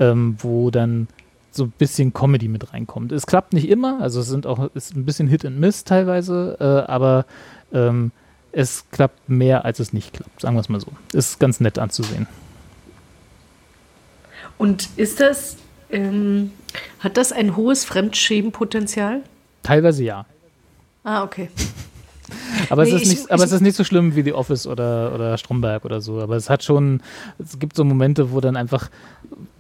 ähm, 0.01 0.37
wo 0.41 0.71
dann 0.71 1.09
so 1.57 1.65
ein 1.65 1.73
bisschen 1.79 2.13
Comedy 2.13 2.49
mit 2.49 2.73
reinkommt. 2.73 3.13
Es 3.13 3.27
klappt 3.27 3.53
nicht 3.53 3.69
immer, 3.69 4.01
also 4.01 4.21
es 4.21 4.29
sind 4.29 4.47
auch, 4.47 4.71
ist 4.75 4.95
ein 4.95 5.05
bisschen 5.05 5.29
Hit 5.29 5.45
and 5.45 5.59
Miss 5.59 5.85
teilweise, 5.85 6.57
äh, 6.61 6.91
aber 6.91 7.27
ähm, 7.73 8.13
es 8.53 8.85
klappt 8.91 9.29
mehr, 9.29 9.65
als 9.65 9.81
es 9.81 9.93
nicht 9.93 10.13
klappt, 10.13 10.41
sagen 10.41 10.57
wir 10.57 10.61
es 10.61 10.69
mal 10.69 10.81
so. 10.81 10.89
Ist 11.13 11.41
ganz 11.41 11.61
nett 11.61 11.79
anzusehen. 11.79 12.27
Und 14.59 14.89
ist 14.97 15.21
das, 15.21 15.57
ähm, 15.91 16.53
hat 17.01 17.17
das 17.17 17.33
ein 17.33 17.57
hohes 17.57 17.85
Fremdschämenpotenzial? 17.85 19.23
Teilweise 19.63 20.05
ja. 20.05 20.27
Ah, 21.03 21.23
okay. 21.25 21.51
Aber, 22.71 22.85
Nee, 22.85 22.91
es, 22.91 22.95
ist 22.97 23.03
ich- 23.03 23.09
nicht, 23.21 23.31
aber 23.31 23.43
ich- 23.43 23.47
es 23.49 23.53
ist 23.53 23.61
nicht 23.61 23.77
so 23.77 23.85
schlimm 23.85 24.17
wie 24.17 24.23
The 24.23 24.33
Office 24.33 24.67
oder, 24.67 25.13
oder 25.15 25.37
Stromberg 25.39 25.85
oder 25.85 26.01
so. 26.01 26.21
Aber 26.21 26.37
es 26.37 26.49
hat 26.51 26.65
schon, 26.65 27.01
es 27.39 27.59
gibt 27.59 27.77
so 27.77 27.85
Momente, 27.85 28.33
wo 28.33 28.41
dann 28.41 28.57
einfach 28.57 28.89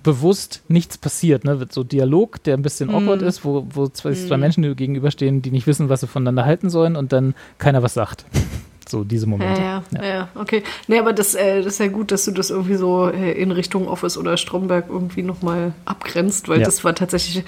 bewusst 0.02 0.62
nichts 0.68 0.98
passiert. 0.98 1.44
Ne? 1.44 1.66
So 1.70 1.84
Dialog, 1.84 2.42
der 2.44 2.56
ein 2.56 2.62
bisschen 2.62 2.88
Mhm. 2.88 2.94
awkward 2.96 3.22
ist, 3.22 3.44
wo, 3.44 3.66
wo 3.70 3.88
zwei, 3.88 4.12
zwei 4.12 4.36
Menschen 4.36 4.76
gegenüberstehen, 4.76 5.42
die 5.42 5.50
nicht 5.50 5.66
wissen, 5.66 5.88
was 5.88 6.00
sie 6.00 6.06
voneinander 6.06 6.44
halten 6.44 6.70
sollen 6.70 6.96
und 6.96 7.12
dann 7.12 7.34
keiner 7.58 7.82
was 7.82 7.94
sagt. 7.94 8.24
So 8.86 9.02
diese 9.02 9.26
Momente. 9.26 9.62
Ja, 9.62 9.82
ja, 9.92 10.04
ja, 10.04 10.28
okay. 10.34 10.62
Nee, 10.88 10.98
aber 10.98 11.14
das, 11.14 11.34
äh, 11.34 11.62
das 11.62 11.72
ist 11.72 11.78
ja 11.80 11.86
gut, 11.88 12.12
dass 12.12 12.26
du 12.26 12.32
das 12.32 12.50
irgendwie 12.50 12.74
so 12.74 13.08
äh, 13.08 13.32
in 13.32 13.50
Richtung 13.50 13.88
Office 13.88 14.18
oder 14.18 14.36
Stromberg 14.36 14.90
irgendwie 14.90 15.22
nochmal 15.22 15.72
abgrenzt, 15.86 16.50
weil 16.50 16.58
Ja. 16.60 16.66
das 16.66 16.84
war 16.84 16.94
tatsächlich, 16.94 17.44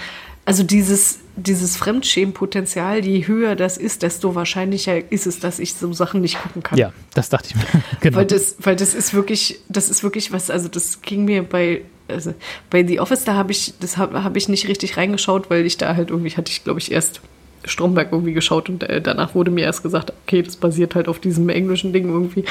also 0.47 0.63
dieses, 0.63 1.19
dieses 1.35 1.77
Fremdschämenpotenzial, 1.77 3.05
je 3.05 3.27
höher 3.27 3.57
das 3.57 3.77
ist, 3.77 4.03
desto 4.03 4.37
wahrscheinlicher 4.37 5.13
ist 5.13 5.27
es, 5.27 5.41
dass 5.41 5.59
ich 5.59 5.75
so 5.75 5.93
Sachen 5.93 6.21
nicht 6.21 6.41
gucken 6.41 6.63
kann. 6.63 6.79
Ja, 6.79 6.93
das 7.15 7.29
dachte 7.29 7.49
ich 7.51 7.57
mir. 7.57 7.83
genau. 8.01 8.19
Weil 8.19 8.27
das, 8.27 8.55
weil 8.61 8.77
das 8.77 8.95
ist 8.95 9.13
wirklich, 9.13 9.61
das 9.69 9.91
ist 9.91 10.05
wirklich 10.05 10.33
was, 10.33 10.49
also 10.49 10.69
das 10.69 11.03
ging 11.03 11.25
mir 11.25 11.43
bei, 11.43 11.83
also 12.07 12.33
bei 12.71 12.87
The 12.87 13.01
Office, 13.01 13.25
da 13.25 13.35
habe 13.35 13.51
ich, 13.51 13.75
das 13.81 13.97
habe 13.97 14.23
hab 14.23 14.37
ich 14.37 14.49
nicht 14.49 14.69
richtig 14.69 14.97
reingeschaut, 14.97 15.51
weil 15.51 15.67
ich 15.67 15.79
da 15.79 15.97
halt 15.97 16.11
irgendwie, 16.11 16.31
hatte 16.31 16.53
ich 16.53 16.63
glaube 16.63 16.79
ich 16.79 16.93
erst 16.93 17.21
Stromberg 17.65 18.13
irgendwie 18.13 18.33
geschaut 18.33 18.69
und 18.69 18.85
äh, 18.85 19.03
danach 19.03 19.35
wurde 19.35 19.51
mir 19.51 19.65
erst 19.65 19.83
gesagt, 19.83 20.13
okay, 20.25 20.43
das 20.43 20.55
basiert 20.55 20.95
halt 20.95 21.09
auf 21.09 21.19
diesem 21.19 21.49
englischen 21.49 21.93
Ding 21.93 22.09
irgendwie. 22.09 22.45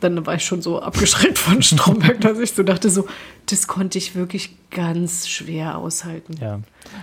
Dann 0.00 0.24
war 0.26 0.34
ich 0.36 0.44
schon 0.44 0.62
so 0.62 0.80
abgeschreckt 0.80 1.38
von 1.38 1.62
Stromberg, 1.62 2.20
dass 2.20 2.38
ich 2.38 2.52
so 2.52 2.62
dachte, 2.62 2.88
so, 2.90 3.06
das 3.46 3.66
konnte 3.66 3.98
ich 3.98 4.14
wirklich 4.14 4.56
ganz 4.70 5.28
schwer 5.28 5.78
aushalten. 5.78 6.34
ja. 6.40 6.60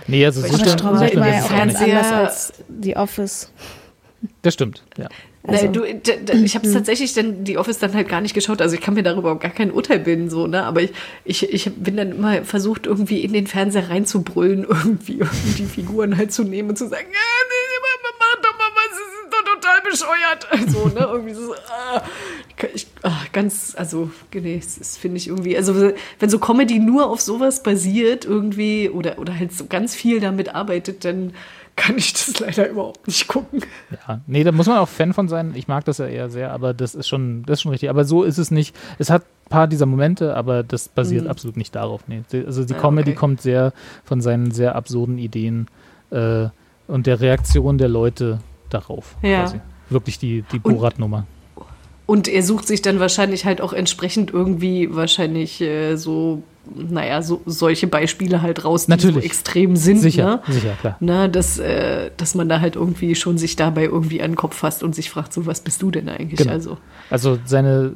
Nee, 0.08 0.24
also 0.24 0.40
so 0.40 0.48
so 0.48 0.64
Stromberg 0.68 1.10
schlimm 1.10 1.20
war 1.22 1.28
ist 1.28 1.34
ja 1.36 1.44
auch 1.44 1.48
ganz 1.58 1.74
anders 1.76 2.12
als 2.12 2.52
The 2.82 2.96
Office. 2.96 3.52
Das 4.42 4.54
stimmt, 4.54 4.82
ja. 4.98 5.08
Also- 5.46 5.64
Nein, 5.66 5.72
du, 5.74 5.84
ich 5.84 6.56
habe 6.56 6.66
es 6.66 6.72
tatsächlich 6.72 7.12
dann 7.14 7.44
die 7.44 7.56
Office 7.56 7.78
dann 7.78 7.94
halt 7.94 8.08
gar 8.08 8.20
nicht 8.20 8.34
geschaut. 8.34 8.60
Also 8.60 8.74
ich 8.74 8.80
kann 8.80 8.94
mir 8.94 9.04
darüber 9.04 9.30
auch 9.32 9.38
gar 9.38 9.52
kein 9.52 9.70
Urteil 9.70 10.00
bilden, 10.00 10.28
so, 10.28 10.48
ne? 10.48 10.64
Aber 10.64 10.82
ich, 10.82 10.90
ich, 11.24 11.52
ich 11.52 11.70
bin 11.72 11.96
dann 11.96 12.10
immer 12.12 12.42
versucht, 12.44 12.86
irgendwie 12.86 13.20
in 13.20 13.32
den 13.32 13.46
Fernseher 13.46 13.88
reinzubrüllen, 13.88 14.64
irgendwie, 14.68 15.18
irgendwie 15.18 15.50
die 15.62 15.66
Figuren 15.66 16.16
halt 16.16 16.32
zu 16.32 16.42
nehmen 16.42 16.70
und 16.70 16.76
zu 16.76 16.88
sagen, 16.88 17.06
ja, 17.06 17.46
nee, 17.48 18.12
mach 18.18 18.42
doch 18.42 18.58
mal 18.58 18.70
was, 18.74 18.96
sie 18.96 19.22
sind 19.22 19.32
doch 19.32 19.54
total 19.54 19.75
bescheuert. 19.90 20.46
Also, 20.66 20.88
ne? 20.88 21.00
Irgendwie 21.00 21.34
so, 21.34 21.54
ah, 21.54 22.02
ich, 22.74 22.86
ah, 23.02 23.20
ganz, 23.32 23.74
also, 23.76 24.10
nee, 24.32 24.60
das 24.78 24.96
finde 24.96 25.18
ich 25.18 25.28
irgendwie, 25.28 25.56
also 25.56 25.92
wenn 26.18 26.30
so 26.30 26.38
Comedy 26.38 26.78
nur 26.78 27.10
auf 27.10 27.20
sowas 27.20 27.62
basiert, 27.62 28.24
irgendwie, 28.24 28.88
oder, 28.90 29.18
oder 29.18 29.36
halt 29.38 29.52
so 29.52 29.66
ganz 29.66 29.94
viel 29.94 30.20
damit 30.20 30.54
arbeitet, 30.54 31.04
dann 31.04 31.32
kann 31.76 31.98
ich 31.98 32.14
das 32.14 32.40
leider 32.40 32.68
überhaupt 32.68 33.06
nicht 33.06 33.28
gucken. 33.28 33.60
Ja, 34.08 34.20
nee, 34.26 34.42
da 34.44 34.52
muss 34.52 34.66
man 34.66 34.78
auch 34.78 34.88
Fan 34.88 35.12
von 35.12 35.28
sein. 35.28 35.52
Ich 35.54 35.68
mag 35.68 35.84
das 35.84 35.98
ja 35.98 36.06
eher 36.06 36.30
sehr, 36.30 36.52
aber 36.52 36.72
das 36.72 36.94
ist 36.94 37.06
schon, 37.06 37.42
das 37.44 37.58
ist 37.58 37.62
schon 37.62 37.70
richtig. 37.72 37.90
Aber 37.90 38.04
so 38.04 38.22
ist 38.22 38.38
es 38.38 38.50
nicht. 38.50 38.74
Es 38.98 39.10
hat 39.10 39.22
ein 39.22 39.50
paar 39.50 39.66
dieser 39.68 39.84
Momente, 39.84 40.34
aber 40.34 40.62
das 40.62 40.88
basiert 40.88 41.26
absolut 41.26 41.58
nicht 41.58 41.74
darauf. 41.74 42.08
Nee. 42.08 42.22
Also 42.46 42.64
die 42.64 42.72
Mhm. 42.72 42.76
Ja, 42.78 42.82
Comedy 42.82 43.10
okay. 43.10 43.18
kommt 43.18 43.42
sehr 43.42 43.72
von 44.04 44.22
seinen 44.22 44.52
sehr 44.52 44.74
absurden 44.74 45.18
Ideen 45.18 45.66
äh, 46.10 46.46
und 46.88 47.06
der 47.06 47.20
Reaktion 47.20 47.76
der 47.76 47.88
Leute 47.88 48.40
darauf. 48.70 49.16
Ja. 49.22 49.42
Quasi. 49.42 49.60
Wirklich 49.90 50.18
die, 50.18 50.42
die 50.52 50.60
Und- 50.62 50.74
Borat-Nummer. 50.74 51.26
Und 52.08 52.28
er 52.28 52.44
sucht 52.44 52.68
sich 52.68 52.82
dann 52.82 53.00
wahrscheinlich 53.00 53.44
halt 53.46 53.60
auch 53.60 53.72
entsprechend 53.72 54.32
irgendwie 54.32 54.94
wahrscheinlich 54.94 55.60
äh, 55.60 55.96
so, 55.96 56.44
naja, 56.72 57.20
so 57.20 57.42
solche 57.46 57.88
Beispiele 57.88 58.42
halt 58.42 58.64
raus, 58.64 58.86
die 58.86 58.92
Natürlich. 58.92 59.16
so 59.16 59.20
extrem 59.22 59.74
sind. 59.74 59.98
Sicher, 59.98 60.36
Ne? 60.46 60.52
sicher, 60.54 60.74
klar. 60.80 60.96
Na, 61.00 61.26
dass, 61.26 61.58
äh, 61.58 62.12
dass 62.16 62.36
man 62.36 62.48
da 62.48 62.60
halt 62.60 62.76
irgendwie 62.76 63.16
schon 63.16 63.38
sich 63.38 63.56
dabei 63.56 63.86
irgendwie 63.86 64.22
an 64.22 64.30
den 64.32 64.36
Kopf 64.36 64.54
fasst 64.54 64.84
und 64.84 64.94
sich 64.94 65.10
fragt, 65.10 65.32
so 65.32 65.46
was 65.46 65.60
bist 65.62 65.82
du 65.82 65.90
denn 65.90 66.08
eigentlich? 66.08 66.38
Genau. 66.38 66.52
Also, 66.52 66.76
Also 67.10 67.38
seine, 67.44 67.90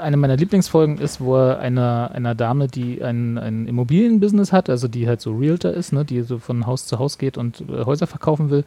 eine 0.00 0.16
meiner 0.16 0.36
Lieblingsfolgen 0.36 0.98
ist, 0.98 1.20
wo 1.20 1.34
er 1.36 1.58
einer, 1.58 2.12
einer 2.14 2.36
Dame, 2.36 2.68
die 2.68 3.02
ein, 3.02 3.36
ein 3.36 3.66
Immobilienbusiness 3.66 4.52
hat, 4.52 4.70
also 4.70 4.86
die 4.86 5.08
halt 5.08 5.20
so 5.20 5.34
Realtor 5.36 5.72
ist, 5.72 5.92
ne, 5.92 6.04
die 6.04 6.22
so 6.22 6.38
von 6.38 6.66
Haus 6.66 6.86
zu 6.86 7.00
Haus 7.00 7.18
geht 7.18 7.36
und 7.36 7.62
äh, 7.62 7.84
Häuser 7.84 8.06
verkaufen 8.06 8.48
will, 8.50 8.62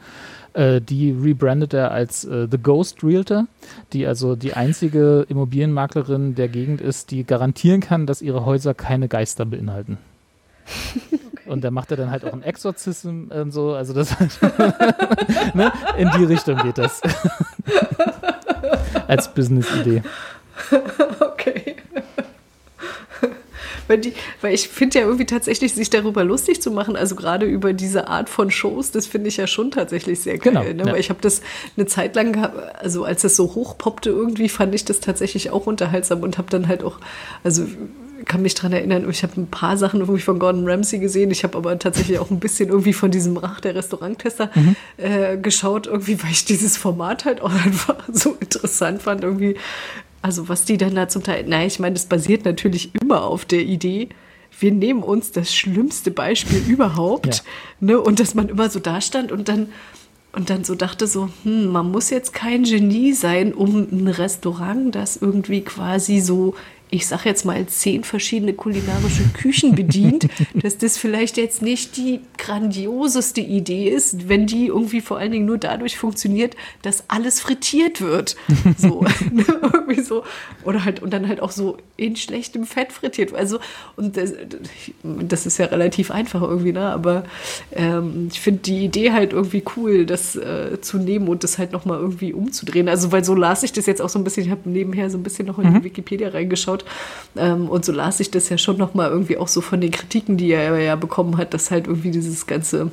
äh, 0.53 0.81
die 0.81 1.11
rebrandet 1.11 1.73
er 1.73 1.91
als 1.91 2.25
äh, 2.25 2.47
The 2.49 2.57
Ghost 2.57 3.03
Realtor, 3.03 3.47
die 3.93 4.07
also 4.07 4.35
die 4.35 4.53
einzige 4.53 5.25
Immobilienmaklerin 5.29 6.35
der 6.35 6.47
Gegend 6.47 6.81
ist, 6.81 7.11
die 7.11 7.23
garantieren 7.23 7.81
kann, 7.81 8.05
dass 8.05 8.21
ihre 8.21 8.45
Häuser 8.45 8.73
keine 8.73 9.07
Geister 9.07 9.45
beinhalten. 9.45 9.97
Und 11.45 11.63
da 11.63 11.71
macht 11.71 11.89
er 11.89 11.97
dann 11.97 12.11
halt 12.11 12.25
auch 12.25 12.33
einen 12.33 12.43
Exorzism 12.43 13.25
und 13.29 13.51
so, 13.51 13.73
also 13.73 13.93
das 13.93 14.15
ne, 15.53 15.71
in 15.97 16.09
die 16.17 16.25
Richtung 16.25 16.57
geht 16.57 16.77
das. 16.77 17.01
Als 19.07 19.33
Business-Idee. 19.33 20.03
okay. 21.19 21.75
Weil, 23.89 23.97
die, 23.97 24.13
weil 24.41 24.53
ich 24.53 24.69
finde 24.69 24.99
ja 24.99 25.05
irgendwie 25.05 25.25
tatsächlich, 25.25 25.73
sich 25.73 25.89
darüber 25.89 26.23
lustig 26.23 26.61
zu 26.61 26.71
machen, 26.71 26.95
also 26.95 27.15
gerade 27.15 27.45
über 27.45 27.73
diese 27.73 28.07
Art 28.07 28.29
von 28.29 28.51
Shows, 28.51 28.91
das 28.91 29.07
finde 29.07 29.27
ich 29.29 29.37
ja 29.37 29.47
schon 29.47 29.71
tatsächlich 29.71 30.21
sehr 30.21 30.37
geil. 30.37 30.53
Genau, 30.53 30.63
ne? 30.63 30.83
ja. 30.85 30.93
Weil 30.93 30.99
ich 30.99 31.09
habe 31.09 31.19
das 31.21 31.41
eine 31.75 31.87
Zeit 31.87 32.15
lang, 32.15 32.37
also 32.79 33.03
als 33.03 33.23
es 33.23 33.35
so 33.35 33.55
hochpoppte 33.55 34.11
irgendwie, 34.11 34.47
fand 34.47 34.75
ich 34.75 34.85
das 34.85 34.99
tatsächlich 34.99 35.49
auch 35.49 35.65
unterhaltsam 35.65 36.21
und 36.21 36.37
habe 36.37 36.49
dann 36.49 36.67
halt 36.67 36.83
auch, 36.83 36.99
also 37.43 37.65
kann 38.25 38.41
mich 38.41 38.53
dran 38.53 38.73
erinnern, 38.73 39.09
ich 39.09 39.23
habe 39.23 39.39
ein 39.41 39.47
paar 39.47 39.77
Sachen 39.77 40.01
irgendwie 40.01 40.21
von 40.21 40.39
Gordon 40.39 40.67
Ramsay 40.67 40.99
gesehen. 40.99 41.31
Ich 41.31 41.43
habe 41.43 41.57
aber 41.57 41.79
tatsächlich 41.79 42.19
auch 42.19 42.29
ein 42.29 42.39
bisschen 42.39 42.69
irgendwie 42.69 42.93
von 42.93 43.11
diesem 43.11 43.37
Rach 43.37 43.59
der 43.61 43.75
Restauranttester 43.75 44.49
Mhm. 44.53 44.75
äh, 44.97 45.37
geschaut, 45.37 45.87
irgendwie, 45.87 46.21
weil 46.21 46.31
ich 46.31 46.45
dieses 46.45 46.77
Format 46.77 47.25
halt 47.25 47.41
auch 47.41 47.51
einfach 47.65 47.95
so 48.11 48.37
interessant 48.39 49.01
fand. 49.01 49.23
Irgendwie, 49.23 49.55
also 50.21 50.49
was 50.49 50.65
die 50.65 50.77
dann 50.77 50.95
da 50.95 51.07
zum 51.07 51.23
Teil, 51.23 51.45
nein, 51.47 51.67
ich 51.67 51.79
meine, 51.79 51.93
das 51.93 52.05
basiert 52.05 52.45
natürlich 52.45 52.91
immer 53.01 53.23
auf 53.23 53.45
der 53.45 53.61
Idee, 53.61 54.09
wir 54.59 54.71
nehmen 54.71 55.03
uns 55.03 55.31
das 55.31 55.53
schlimmste 55.53 56.11
Beispiel 56.11 56.57
überhaupt. 56.67 57.27
Ja. 57.27 57.41
Ne? 57.79 58.01
Und 58.01 58.19
dass 58.19 58.35
man 58.35 58.49
immer 58.49 58.69
so 58.69 58.79
da 58.79 59.01
stand 59.01 59.31
und 59.31 59.47
dann 59.47 59.69
und 60.31 60.51
dann 60.51 60.63
so 60.63 60.75
dachte 60.75 61.07
so, 61.07 61.29
hm, 61.43 61.71
man 61.71 61.89
muss 61.89 62.11
jetzt 62.11 62.33
kein 62.33 62.63
Genie 62.63 63.13
sein, 63.13 63.51
um 63.51 63.87
ein 63.91 64.07
Restaurant, 64.07 64.93
das 64.93 65.17
irgendwie 65.17 65.61
quasi 65.61 66.19
so, 66.19 66.53
ich 66.91 67.05
sag 67.05 67.25
jetzt 67.25 67.45
mal, 67.45 67.65
zehn 67.67 68.03
verschiedene 68.03 68.53
kulinarische 68.53 69.23
Küchen 69.33 69.75
bedient, 69.75 70.27
dass 70.55 70.77
das 70.77 70.97
vielleicht 70.97 71.37
jetzt 71.37 71.61
nicht 71.61 71.97
die 71.97 72.21
grandioseste 72.37 73.41
Idee 73.41 73.89
ist, 73.89 74.27
wenn 74.27 74.47
die 74.47 74.67
irgendwie 74.67 75.01
vor 75.01 75.19
allen 75.19 75.31
Dingen 75.31 75.45
nur 75.45 75.59
dadurch 75.59 75.97
funktioniert, 75.97 76.55
dass 76.81 77.03
alles 77.07 77.39
frittiert 77.39 78.01
wird. 78.01 78.35
So, 78.77 79.01
ne, 79.31 79.43
irgendwie 79.73 80.01
so. 80.01 80.23
Oder 80.63 80.85
halt, 80.85 81.01
und 81.01 81.11
dann 81.11 81.27
halt 81.27 81.41
auch 81.41 81.51
so 81.51 81.77
in 81.97 82.15
schlechtem 82.15 82.65
Fett 82.65 82.93
frittiert. 82.93 83.33
Also, 83.33 83.59
und 83.95 84.15
das, 84.15 84.33
das 85.03 85.45
ist 85.45 85.57
ja 85.57 85.65
relativ 85.65 86.11
einfach 86.11 86.41
irgendwie, 86.41 86.71
ne? 86.71 86.81
Aber 86.91 87.23
ähm, 87.73 88.29
ich 88.31 88.39
finde 88.39 88.61
die 88.61 88.85
Idee 88.85 89.11
halt 89.11 89.33
irgendwie 89.33 89.63
cool, 89.75 90.05
das 90.05 90.35
äh, 90.35 90.79
zu 90.81 90.97
nehmen 90.97 91.27
und 91.27 91.43
das 91.43 91.57
halt 91.57 91.71
nochmal 91.71 91.99
irgendwie 91.99 92.31
umzudrehen. 92.31 92.87
Also, 92.87 93.11
weil 93.11 93.23
so 93.23 93.35
las 93.35 93.63
ich 93.63 93.73
das 93.73 93.85
jetzt 93.85 94.01
auch 94.01 94.09
so 94.09 94.19
ein 94.19 94.23
bisschen, 94.23 94.45
ich 94.45 94.51
habe 94.51 94.69
nebenher 94.69 95.09
so 95.09 95.17
ein 95.17 95.23
bisschen 95.23 95.47
noch 95.47 95.57
in 95.59 95.73
die 95.73 95.83
Wikipedia 95.83 96.29
reingeschaut 96.29 96.78
ähm, 97.35 97.69
und 97.69 97.85
so 97.85 97.91
las 97.91 98.19
ich 98.19 98.31
das 98.31 98.49
ja 98.49 98.57
schon 98.57 98.77
nochmal 98.77 99.09
irgendwie 99.09 99.37
auch 99.37 99.47
so 99.47 99.61
von 99.61 99.81
den 99.81 99.91
Kritiken, 99.91 100.37
die 100.37 100.51
er 100.51 100.77
ja 100.79 100.95
bekommen 100.95 101.37
hat, 101.37 101.53
dass 101.53 101.71
halt 101.71 101.87
irgendwie 101.87 102.11
dieses 102.11 102.47
ganze 102.47 102.91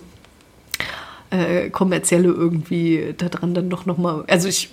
äh, 1.30 1.70
kommerzielle 1.70 2.28
irgendwie 2.28 3.14
daran 3.16 3.54
dann 3.54 3.70
doch 3.70 3.86
nochmal, 3.86 4.24
also 4.28 4.48
ich 4.48 4.70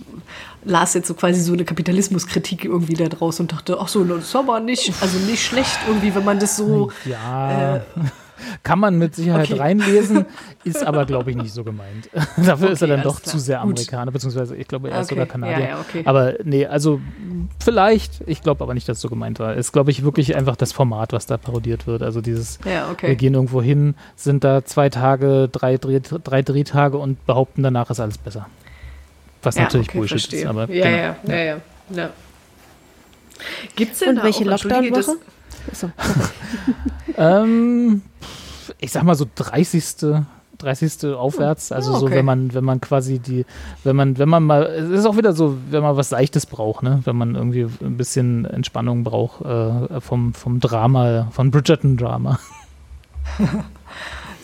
las 0.63 0.93
jetzt 0.93 1.07
so 1.07 1.13
quasi 1.13 1.41
so 1.41 1.53
eine 1.53 1.65
Kapitalismuskritik 1.65 2.65
irgendwie 2.65 2.93
da 2.93 3.07
draus 3.09 3.39
und 3.39 3.51
dachte, 3.51 3.77
ach 3.79 3.87
so, 3.87 4.03
das 4.03 4.25
ist 4.25 4.35
aber 4.35 4.59
nicht, 4.59 4.93
also 5.01 5.17
nicht 5.19 5.43
schlecht 5.43 5.79
irgendwie, 5.87 6.13
wenn 6.13 6.23
man 6.23 6.39
das 6.39 6.55
so 6.55 6.91
Ja. 7.05 7.77
äh, 7.77 7.81
Kann 8.63 8.79
man 8.79 8.97
mit 8.97 9.15
Sicherheit 9.15 9.49
Okay. 9.51 9.59
reinlesen, 9.59 10.25
ist 10.63 10.83
aber, 10.85 11.05
glaube 11.05 11.31
ich, 11.31 11.37
nicht 11.37 11.53
so 11.53 11.63
gemeint. 11.63 12.09
Dafür 12.37 12.71
ist 12.71 12.81
er 12.81 12.87
Okay, 12.87 12.95
dann 12.95 13.03
doch 13.03 13.21
klar. 13.21 13.31
zu 13.31 13.39
sehr 13.39 13.57
Gut. 13.57 13.63
Amerikaner, 13.63 14.11
beziehungsweise 14.11 14.55
ich 14.55 14.67
glaube, 14.67 14.89
er 14.89 15.01
ist 15.01 15.07
Okay, 15.07 15.15
sogar 15.15 15.25
Kanadier. 15.27 15.59
ja, 15.59 15.69
ja, 15.71 15.79
okay. 15.79 16.01
Aber 16.05 16.33
nee, 16.43 16.65
also 16.65 16.99
vielleicht, 17.59 18.21
ich 18.27 18.41
glaube 18.41 18.63
aber 18.63 18.73
nicht, 18.73 18.87
dass 18.89 18.97
es 18.97 19.01
so 19.01 19.09
gemeint 19.09 19.39
war. 19.39 19.53
Ist, 19.55 19.71
glaube 19.71 19.91
ich, 19.91 20.03
wirklich 20.03 20.35
einfach 20.35 20.55
das 20.55 20.71
Format, 20.71 21.13
was 21.13 21.25
da 21.25 21.37
parodiert 21.37 21.87
wird. 21.87 22.01
Also 22.03 22.21
dieses, 22.21 22.59
Ja, 22.65 22.89
okay. 22.91 23.07
wir 23.09 23.15
gehen 23.15 23.33
irgendwo 23.33 23.61
hin, 23.61 23.95
sind 24.15 24.43
da 24.43 24.63
zwei 24.65 24.89
Tage, 24.89 25.49
drei, 25.51 25.77
Dreh, 25.77 25.99
drei 26.01 26.41
Drehtage 26.41 26.97
und 26.97 27.25
behaupten, 27.25 27.63
danach 27.63 27.89
ist 27.89 27.99
alles 27.99 28.17
besser. 28.17 28.47
Was 29.41 29.55
Ja, 29.55 29.63
natürlich 29.63 29.89
okay, 29.89 29.97
Bullshit 29.97 30.19
verstehe. 30.21 30.41
ist, 30.41 30.47
aber 30.47 30.69
ja, 30.69 30.85
genau. 30.85 30.97
ja, 30.97 31.15
ja, 31.35 31.45
ja, 31.45 31.57
ja. 31.95 32.09
Gibt's 33.75 33.99
denn 33.99 34.09
Und 34.09 34.15
da 34.17 34.23
welche 34.23 34.43
Lockdown-Woche? 34.45 35.17
Achso. 35.69 35.89
Ähm, 37.15 38.01
ich 38.79 38.91
sag 38.91 39.03
mal 39.03 39.15
so 39.15 39.25
30. 39.35 40.15
30. 40.57 41.13
aufwärts, 41.15 41.71
also 41.71 41.97
so 41.97 42.05
okay. 42.05 42.15
wenn 42.15 42.25
man 42.25 42.53
wenn 42.53 42.63
man 42.63 42.79
quasi 42.79 43.19
die 43.19 43.45
wenn 43.83 43.95
man 43.95 44.17
wenn 44.17 44.29
man 44.29 44.43
mal 44.43 44.63
es 44.63 44.89
ist 44.89 45.05
auch 45.05 45.17
wieder 45.17 45.33
so, 45.33 45.57
wenn 45.69 45.83
man 45.83 45.97
was 45.97 46.09
seichtes 46.09 46.45
braucht, 46.45 46.83
ne, 46.83 47.01
wenn 47.03 47.15
man 47.15 47.35
irgendwie 47.35 47.67
ein 47.83 47.97
bisschen 47.97 48.45
Entspannung 48.45 49.03
braucht 49.03 49.41
äh, 49.41 49.99
vom 49.99 50.33
vom 50.33 50.59
Drama, 50.59 51.27
von 51.31 51.51
Bridgerton 51.51 51.97
Drama. 51.97 52.39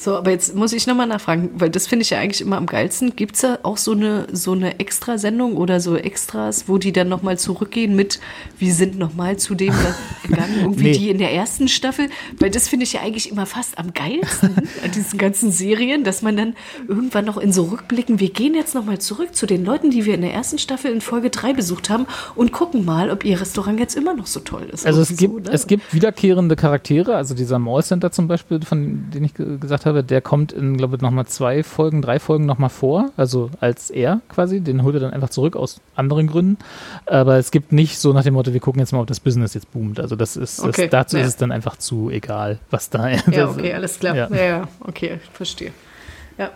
So, 0.09 0.15
aber 0.17 0.31
jetzt 0.31 0.55
muss 0.55 0.73
ich 0.73 0.87
nochmal 0.87 1.05
nachfragen, 1.05 1.51
weil 1.53 1.69
das 1.69 1.85
finde 1.85 2.01
ich 2.01 2.09
ja 2.09 2.17
eigentlich 2.19 2.41
immer 2.41 2.57
am 2.57 2.65
geilsten. 2.65 3.15
Gibt 3.15 3.35
es 3.35 3.41
da 3.41 3.59
auch 3.61 3.77
so 3.77 3.91
eine, 3.91 4.25
so 4.31 4.53
eine 4.53 4.79
Extrasendung 4.79 5.55
oder 5.55 5.79
so 5.79 5.95
Extras, 5.95 6.63
wo 6.67 6.79
die 6.79 6.91
dann 6.91 7.09
nochmal 7.09 7.37
zurückgehen 7.37 7.95
mit, 7.95 8.19
wir 8.57 8.73
sind 8.73 8.97
nochmal 8.97 9.37
zu 9.37 9.53
dem 9.53 9.71
gegangen, 10.23 10.55
irgendwie 10.61 10.83
Nee. 10.85 10.91
die 10.97 11.09
in 11.11 11.19
der 11.19 11.31
ersten 11.33 11.67
Staffel? 11.67 12.09
Weil 12.39 12.49
das 12.49 12.67
finde 12.67 12.85
ich 12.85 12.93
ja 12.93 13.01
eigentlich 13.01 13.29
immer 13.31 13.45
fast 13.45 13.77
am 13.77 13.93
geilsten 13.93 14.55
an 14.83 14.91
diesen 14.95 15.19
ganzen 15.19 15.51
Serien, 15.51 16.03
dass 16.03 16.23
man 16.23 16.35
dann 16.35 16.55
irgendwann 16.87 17.25
noch 17.25 17.37
in 17.37 17.53
so 17.53 17.65
Rückblicken, 17.65 18.19
wir 18.19 18.31
gehen 18.31 18.55
jetzt 18.55 18.73
nochmal 18.73 18.97
zurück 18.97 19.35
zu 19.35 19.45
den 19.45 19.63
Leuten, 19.63 19.91
die 19.91 20.05
wir 20.05 20.15
in 20.15 20.21
der 20.21 20.33
ersten 20.33 20.57
Staffel 20.57 20.91
in 20.91 21.01
Folge 21.01 21.29
3 21.29 21.53
besucht 21.53 21.91
haben 21.91 22.07
und 22.33 22.51
gucken 22.51 22.83
mal, 22.83 23.11
ob 23.11 23.25
ihr 23.25 23.39
Restaurant 23.39 23.79
jetzt 23.79 23.95
immer 23.95 24.15
noch 24.15 24.25
so 24.25 24.39
toll 24.39 24.67
ist. 24.73 24.87
Also 24.87 25.01
es 25.01 25.11
Irgendwie 25.11 25.25
gibt 25.35 25.45
so, 25.45 25.51
ne? 25.51 25.55
es 25.55 25.67
gibt 25.67 25.93
wiederkehrende 25.93 26.55
Charaktere, 26.55 27.15
also 27.15 27.35
dieser 27.35 27.59
Mall 27.59 27.83
Center 27.83 28.11
zum 28.11 28.27
Beispiel, 28.27 28.59
von 28.61 29.11
dem 29.13 29.23
ich 29.23 29.33
ge- 29.35 29.57
gesagt 29.59 29.85
habe, 29.85 29.98
der 30.03 30.21
kommt 30.21 30.51
in 30.51 30.77
glaube 30.77 30.95
ich 30.97 31.01
nochmal 31.01 31.25
zwei 31.27 31.63
Folgen, 31.63 32.01
drei 32.01 32.19
Folgen 32.19 32.45
nochmal 32.45 32.69
vor, 32.69 33.11
also 33.17 33.49
als 33.59 33.89
er 33.89 34.21
quasi, 34.29 34.61
den 34.61 34.83
holt 34.83 34.95
er 34.95 35.01
dann 35.01 35.13
einfach 35.13 35.29
zurück 35.29 35.55
aus 35.55 35.81
anderen 35.95 36.27
Gründen. 36.27 36.57
Aber 37.05 37.37
es 37.37 37.51
gibt 37.51 37.71
nicht 37.71 37.97
so 37.99 38.13
nach 38.13 38.23
dem 38.23 38.33
Motto, 38.33 38.53
wir 38.53 38.59
gucken 38.59 38.79
jetzt 38.79 38.91
mal, 38.91 38.99
ob 39.01 39.07
das 39.07 39.19
Business 39.19 39.53
jetzt 39.53 39.71
boomt. 39.71 39.99
Also 39.99 40.15
das 40.15 40.35
ist, 40.37 40.59
Okay, 40.61 40.83
das, 40.83 40.89
dazu 40.91 41.17
ja. 41.17 41.23
ist 41.23 41.29
es 41.29 41.35
dann 41.37 41.51
einfach 41.51 41.77
zu 41.77 42.09
egal, 42.09 42.59
was 42.69 42.89
da. 42.89 43.09
Ja, 43.09 43.17
das- 43.25 43.57
okay, 43.57 43.73
alles 43.73 43.99
klar. 43.99 44.15
Ja. 44.15 44.27
Ja, 44.29 44.43
ja, 44.43 44.67
okay, 44.81 45.19
verstehe. 45.33 45.71
Ja. 46.37 46.51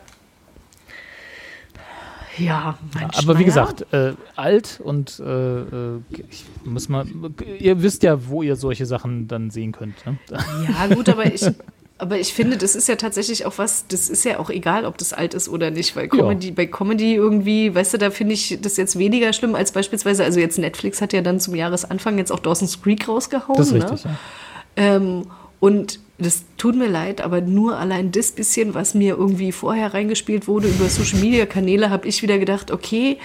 Ja, 2.37 2.79
Mensch, 2.97 3.17
Aber 3.19 3.37
wie 3.37 3.43
gesagt, 3.43 3.85
äh, 3.93 4.13
alt 4.35 4.79
und 4.83 5.19
äh, 5.19 5.59
äh, 5.59 5.99
ich 6.31 6.45
muss 6.65 6.89
mal, 6.89 7.05
ihr 7.59 7.83
wisst 7.83 8.01
ja, 8.01 8.27
wo 8.27 8.41
ihr 8.41 8.55
solche 8.55 8.87
Sachen 8.87 9.27
dann 9.27 9.51
sehen 9.51 9.71
könnt. 9.71 10.03
Ne? 10.07 10.17
Ja, 10.31 10.95
gut, 10.95 11.09
aber 11.09 11.27
ich, 11.31 11.45
aber 11.97 12.19
ich 12.19 12.33
finde, 12.33 12.57
das 12.57 12.75
ist 12.75 12.87
ja 12.87 12.95
tatsächlich 12.95 13.45
auch 13.45 13.57
was, 13.57 13.85
das 13.87 14.09
ist 14.09 14.25
ja 14.25 14.39
auch 14.39 14.49
egal, 14.49 14.85
ob 14.85 14.97
das 14.97 15.13
alt 15.13 15.33
ist 15.33 15.47
oder 15.47 15.71
nicht, 15.71 15.95
weil 15.95 16.07
Comedy, 16.07 16.51
bei 16.51 16.65
Comedy 16.65 17.15
irgendwie, 17.15 17.73
weißt 17.73 17.93
du, 17.93 17.97
da 17.97 18.09
finde 18.09 18.33
ich 18.33 18.59
das 18.61 18.77
jetzt 18.77 18.97
weniger 18.97 19.31
schlimm 19.31 19.55
als 19.55 19.71
beispielsweise, 19.71 20.23
also 20.23 20.39
jetzt 20.39 20.57
Netflix 20.57 21.01
hat 21.01 21.13
ja 21.13 21.21
dann 21.21 21.39
zum 21.39 21.55
Jahresanfang 21.55 22.17
jetzt 22.17 22.31
auch 22.31 22.39
Dawson's 22.39 22.81
Creek 22.81 23.07
rausgehauen. 23.07 23.57
Das 23.57 23.67
ist 23.67 23.73
ne? 23.73 23.83
richtig, 23.83 24.03
ja. 24.05 24.17
Ähm, 24.75 25.27
und 25.59 25.99
das 26.17 26.43
tut 26.57 26.75
mir 26.75 26.87
leid, 26.87 27.21
aber 27.21 27.41
nur 27.41 27.77
allein 27.77 28.11
das 28.11 28.31
bisschen, 28.31 28.73
was 28.73 28.95
mir 28.95 29.15
irgendwie 29.15 29.51
vorher 29.51 29.93
reingespielt 29.93 30.47
wurde 30.47 30.67
über 30.67 30.89
Social 30.89 31.19
Media 31.19 31.45
Kanäle, 31.45 31.89
habe 31.89 32.07
ich 32.07 32.21
wieder 32.21 32.37
gedacht, 32.39 32.71
okay, 32.71 33.17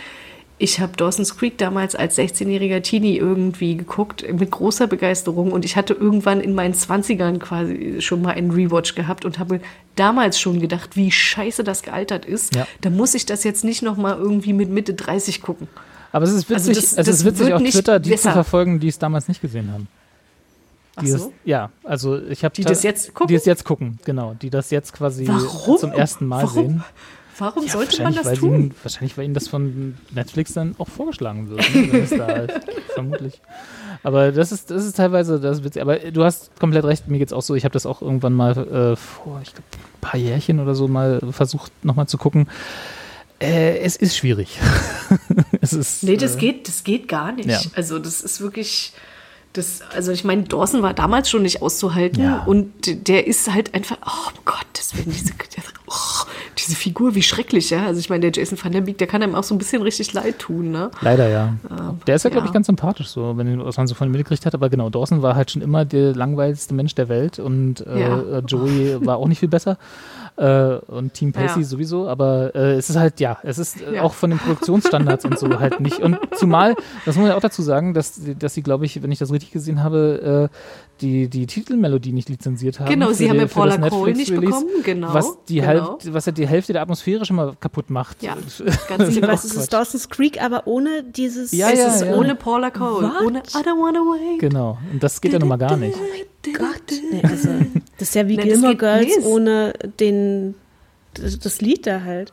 ich 0.58 0.80
habe 0.80 0.96
Dawson's 0.96 1.36
Creek 1.36 1.56
damals 1.58 1.94
als 1.94 2.18
16-jähriger 2.18 2.82
Teenie 2.82 3.16
irgendwie 3.16 3.76
geguckt, 3.76 4.24
mit 4.32 4.50
großer 4.50 4.86
Begeisterung. 4.88 5.52
Und 5.52 5.64
ich 5.64 5.76
hatte 5.76 5.94
irgendwann 5.94 6.40
in 6.40 6.54
meinen 6.54 6.74
20ern 6.74 7.38
quasi 7.38 7.96
schon 8.00 8.22
mal 8.22 8.32
einen 8.34 8.50
Rewatch 8.50 8.94
gehabt 8.94 9.24
und 9.24 9.38
habe 9.38 9.60
damals 9.94 10.40
schon 10.40 10.60
gedacht, 10.60 10.96
wie 10.96 11.10
scheiße 11.12 11.62
das 11.64 11.82
gealtert 11.82 12.24
ist. 12.26 12.54
Ja. 12.56 12.66
Da 12.80 12.90
muss 12.90 13.14
ich 13.14 13.24
das 13.26 13.44
jetzt 13.44 13.62
nicht 13.64 13.82
noch 13.82 13.96
mal 13.96 14.16
irgendwie 14.16 14.52
mit 14.52 14.68
Mitte 14.70 14.94
30 14.94 15.42
gucken. 15.42 15.68
Aber 16.10 16.24
es 16.24 16.32
ist 16.32 16.50
Also 16.50 16.70
witzig, 16.70 16.82
das- 16.82 16.90
es 16.92 16.96
das 16.96 17.08
ist 17.08 17.24
witzig 17.24 17.46
wird 17.46 17.52
auf 17.52 17.62
Twitter, 17.62 18.00
die 18.00 18.10
besser. 18.10 18.30
zu 18.30 18.32
verfolgen, 18.32 18.80
die 18.80 18.88
es 18.88 18.98
damals 18.98 19.28
nicht 19.28 19.40
gesehen 19.40 19.70
haben. 19.72 19.86
Ach 20.96 21.02
Die 21.02 21.10
so? 21.10 21.32
ja, 21.44 21.70
also 21.84 22.20
ich 22.26 22.42
habe 22.44 22.54
Die 22.56 22.64
das 22.64 22.82
jetzt 22.82 23.14
gucken? 23.14 23.28
Die 23.28 23.34
es 23.36 23.44
jetzt 23.44 23.64
gucken, 23.64 24.00
genau, 24.04 24.34
die 24.40 24.50
das 24.50 24.70
jetzt 24.70 24.92
quasi 24.92 25.28
Warum? 25.28 25.78
zum 25.78 25.92
ersten 25.92 26.26
Mal 26.26 26.42
Warum? 26.42 26.54
sehen. 26.54 26.84
Warum 27.38 27.64
Ja, 27.66 27.72
sollte 27.72 28.02
man 28.02 28.14
das 28.14 28.38
tun? 28.38 28.54
Ihnen, 28.54 28.74
wahrscheinlich, 28.82 29.16
weil 29.16 29.24
ihnen 29.24 29.34
das 29.34 29.48
von 29.48 29.96
Netflix 30.12 30.52
dann 30.54 30.74
auch 30.78 30.88
vorgeschlagen 30.88 31.48
wird. 31.48 31.60
Ne? 31.74 31.92
Wenn 31.92 32.02
es 32.04 32.10
da 32.10 32.26
halt, 32.26 32.52
vermutlich. 32.94 33.40
Aber 34.02 34.32
das 34.32 34.52
ist, 34.52 34.70
das 34.70 34.84
ist 34.84 34.96
teilweise, 34.96 35.38
das 35.40 35.58
ist 35.58 35.64
witzig. 35.64 35.82
Aber 35.82 35.96
du 35.98 36.24
hast 36.24 36.50
komplett 36.58 36.84
recht, 36.84 37.08
mir 37.08 37.18
geht's 37.18 37.32
auch 37.32 37.42
so. 37.42 37.54
Ich 37.54 37.64
habe 37.64 37.72
das 37.72 37.86
auch 37.86 38.02
irgendwann 38.02 38.32
mal 38.34 38.52
äh, 38.56 38.96
vor, 38.96 39.40
ich 39.42 39.52
glaube, 39.52 39.64
ein 39.72 40.00
paar 40.00 40.18
Jährchen 40.20 40.60
oder 40.60 40.74
so 40.74 40.88
mal 40.88 41.20
versucht, 41.30 41.72
nochmal 41.84 42.06
zu 42.08 42.18
gucken. 42.18 42.48
Äh, 43.40 43.78
es 43.78 43.96
ist 43.96 44.16
schwierig. 44.16 44.58
es 45.60 45.72
ist, 45.72 46.02
Nee, 46.02 46.16
das 46.16 46.36
äh, 46.36 46.38
geht, 46.40 46.66
das 46.68 46.82
geht 46.82 47.06
gar 47.08 47.32
nicht. 47.32 47.48
Ja. 47.48 47.60
Also 47.74 47.98
das 48.00 48.20
ist 48.20 48.40
wirklich, 48.40 48.92
das, 49.52 49.80
also 49.94 50.10
ich 50.10 50.24
meine, 50.24 50.42
Dawson 50.42 50.82
war 50.82 50.92
damals 50.94 51.30
schon 51.30 51.42
nicht 51.42 51.62
auszuhalten 51.62 52.22
Ja. 52.22 52.42
und 52.44 53.08
der 53.08 53.26
ist 53.28 53.52
halt 53.52 53.74
einfach, 53.74 53.96
oh 54.04 54.30
Gott, 54.44 54.66
das 54.74 54.96
werden 54.96 55.12
diese, 55.12 55.34
oh, 55.88 56.24
diese 56.58 56.76
Figur, 56.76 57.14
wie 57.14 57.22
schrecklich, 57.22 57.70
ja. 57.70 57.86
Also 57.86 58.00
ich 58.00 58.10
meine, 58.10 58.30
der 58.30 58.32
Jason 58.42 58.58
Van 58.62 58.72
Der 58.72 58.80
Beek, 58.82 58.98
der 58.98 59.06
kann 59.06 59.22
einem 59.22 59.34
auch 59.34 59.44
so 59.44 59.54
ein 59.54 59.58
bisschen 59.58 59.82
richtig 59.82 60.12
leid 60.12 60.38
tun, 60.38 60.70
ne? 60.70 60.90
Leider 61.00 61.28
ja. 61.28 61.54
Der 62.06 62.16
ist 62.16 62.24
ja, 62.24 62.30
glaube 62.30 62.44
ja. 62.44 62.50
ich, 62.50 62.52
ganz 62.54 62.66
sympathisch, 62.66 63.08
so, 63.08 63.36
wenn 63.36 63.64
was 63.64 63.76
man 63.76 63.86
so 63.86 63.94
von 63.94 64.08
ihm 64.08 64.12
mitgekriegt 64.12 64.46
hat. 64.46 64.54
Aber 64.54 64.68
genau, 64.68 64.90
Dawson 64.90 65.22
war 65.22 65.34
halt 65.36 65.50
schon 65.50 65.62
immer 65.62 65.84
der 65.84 66.14
langweiligste 66.14 66.74
Mensch 66.74 66.94
der 66.94 67.08
Welt 67.08 67.38
und 67.38 67.86
äh, 67.86 68.00
Ja. 68.00 68.18
äh, 68.38 68.42
Joey 68.46 69.04
war 69.06 69.16
auch 69.16 69.28
nicht 69.28 69.38
viel 69.40 69.48
besser. 69.48 69.78
Äh, 70.36 70.74
und 70.86 71.14
Team 71.14 71.32
Pacey 71.32 71.60
Ja. 71.60 71.66
sowieso, 71.66 72.08
aber 72.08 72.54
äh, 72.54 72.74
es 72.74 72.88
ist 72.90 72.96
halt, 72.96 73.18
ja, 73.18 73.38
es 73.42 73.58
ist 73.58 73.80
äh, 73.82 73.96
Ja. 73.96 74.02
auch 74.02 74.14
von 74.14 74.30
den 74.30 74.38
Produktionsstandards 74.38 75.24
und 75.24 75.36
so 75.38 75.58
halt 75.58 75.80
nicht. 75.80 75.98
Und 75.98 76.16
zumal, 76.36 76.74
das 77.04 77.16
muss 77.16 77.22
man 77.22 77.26
ja 77.32 77.36
auch 77.36 77.40
dazu 77.40 77.60
sagen, 77.62 77.92
dass, 77.94 78.14
sie- 78.14 78.36
dass 78.36 78.54
sie, 78.54 78.62
glaube 78.62 78.84
ich, 78.86 79.02
wenn 79.02 79.10
ich 79.10 79.18
das 79.18 79.32
richtig 79.32 79.50
gesehen 79.50 79.82
habe, 79.82 80.48
äh, 80.52 80.56
die, 81.00 81.28
die 81.28 81.46
Titelmelodie 81.46 82.12
nicht 82.12 82.28
lizenziert 82.28 82.80
haben. 82.80 82.88
Genau, 82.88 83.12
sie 83.12 83.28
haben 83.28 83.38
ja 83.38 83.46
Paula 83.46 83.76
Cole 83.88 84.14
nicht 84.14 84.30
Release, 84.30 84.46
bekommen, 84.46 84.82
genau, 84.82 85.14
Was, 85.14 85.38
die 85.48 85.56
genau. 85.56 85.66
Hälfte, 85.66 86.14
was 86.14 86.26
ja 86.26 86.32
die 86.32 86.46
Hälfte 86.46 86.72
der 86.72 86.82
Atmosphäre 86.82 87.24
schon 87.24 87.36
mal 87.36 87.56
kaputt 87.58 87.90
macht. 87.90 88.22
Ja, 88.22 88.34
ganz 88.88 89.08
ist 89.08 89.20
genau. 89.20 89.32
ist 89.32 89.44
es? 89.44 89.52
Quatsch. 89.54 89.72
Dawson's 89.72 90.08
Creek, 90.08 90.42
aber 90.42 90.66
ohne 90.66 91.04
dieses. 91.04 91.52
Ja, 91.52 91.70
es 91.70 91.78
ja, 91.78 91.86
ist 91.88 92.00
ja. 92.02 92.14
ohne 92.14 92.34
Paula 92.34 92.70
Cole, 92.70 93.08
What? 93.08 93.22
ohne 93.22 93.38
I 93.38 93.42
don't 93.42 93.80
wanna 93.80 94.00
wait. 94.00 94.40
Genau, 94.40 94.78
und 94.92 95.02
das 95.02 95.20
geht 95.20 95.32
ja 95.32 95.38
nun 95.38 95.48
mal 95.48 95.56
gar 95.56 95.76
nicht. 95.76 95.96
Gott. 96.56 97.00
Nee, 97.10 97.22
also, 97.22 97.48
das 97.98 98.08
ist 98.08 98.14
ja 98.14 98.26
wie 98.26 98.36
Nee, 98.36 98.44
Gilmore 98.44 98.76
Girls 98.76 99.18
ohne 99.24 99.74
den, 100.00 100.54
das 101.14 101.60
Lied 101.60 101.86
da 101.86 102.02
halt. 102.02 102.32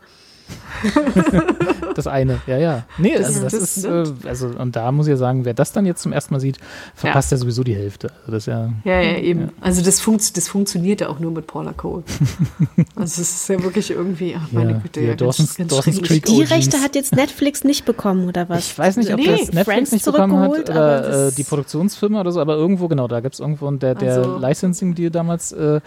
Das 1.95 2.07
eine, 2.07 2.41
ja, 2.45 2.57
ja. 2.57 2.83
Nee, 2.97 3.15
also 3.15 3.41
das, 3.41 3.53
das 3.53 3.77
ist, 3.77 3.85
äh, 3.85 4.03
also, 4.27 4.47
und 4.47 4.75
da 4.75 4.91
muss 4.91 5.07
ich 5.07 5.11
ja 5.11 5.15
sagen, 5.17 5.45
wer 5.45 5.53
das 5.53 5.71
dann 5.71 5.85
jetzt 5.85 6.01
zum 6.01 6.11
ersten 6.11 6.33
Mal 6.33 6.41
sieht, 6.41 6.57
verpasst 6.93 7.31
ja, 7.31 7.37
sowieso 7.37 7.63
die 7.63 7.73
Hälfte. 7.73 8.11
Also 8.21 8.31
das 8.33 8.43
ist 8.43 8.47
ja, 8.47 8.69
Ja, 8.83 8.99
ja, 8.99 9.17
eben. 9.17 9.49
Also 9.61 9.81
das, 9.81 10.01
funkt, 10.01 10.35
das 10.35 10.49
funktioniert 10.49 10.99
ja 10.99 11.07
auch 11.07 11.19
nur 11.19 11.31
mit 11.31 11.47
Paula 11.47 11.71
Cole. 11.71 12.03
also 12.97 13.21
es 13.21 13.33
ist 13.33 13.47
ja 13.47 13.63
wirklich 13.63 13.91
irgendwie, 13.91 14.35
ach 14.37 14.51
meine 14.51 14.73
Ja, 14.73 14.77
Güte, 14.79 15.01
ja, 15.01 15.13
Dawson's- 15.13 15.55
ganz 15.57 15.73
Dawson's. 15.73 16.01
Creek 16.01 16.25
Die. 16.25 16.43
Rechte 16.43 16.81
hat 16.81 16.95
jetzt 16.95 17.15
Netflix 17.15 17.63
nicht 17.63 17.85
bekommen, 17.85 18.27
oder 18.27 18.49
was? 18.49 18.71
ich 18.71 18.77
weiß 18.77 18.97
nicht, 18.97 19.11
ob 19.13 19.17
Nee, 19.17 19.27
das 19.27 19.39
Netflix 19.53 19.63
Friends 19.63 19.91
nicht 19.93 20.05
bekommen 20.05 20.37
hat 20.37 20.69
äh, 20.69 21.31
die 21.31 21.43
Produktionsfirma 21.45 22.19
oder 22.19 22.33
so, 22.33 22.41
aber 22.41 22.55
irgendwo, 22.55 22.89
genau, 22.89 23.07
da 23.07 23.21
gab 23.21 23.31
es 23.31 23.39
irgendwo 23.39 23.67
und 23.67 23.81
der, 23.81 23.95
der 23.95 24.17
Also- 24.17 24.37
Licensing-Deal 24.37 25.11
damals, 25.11 25.53
äh, 25.53 25.79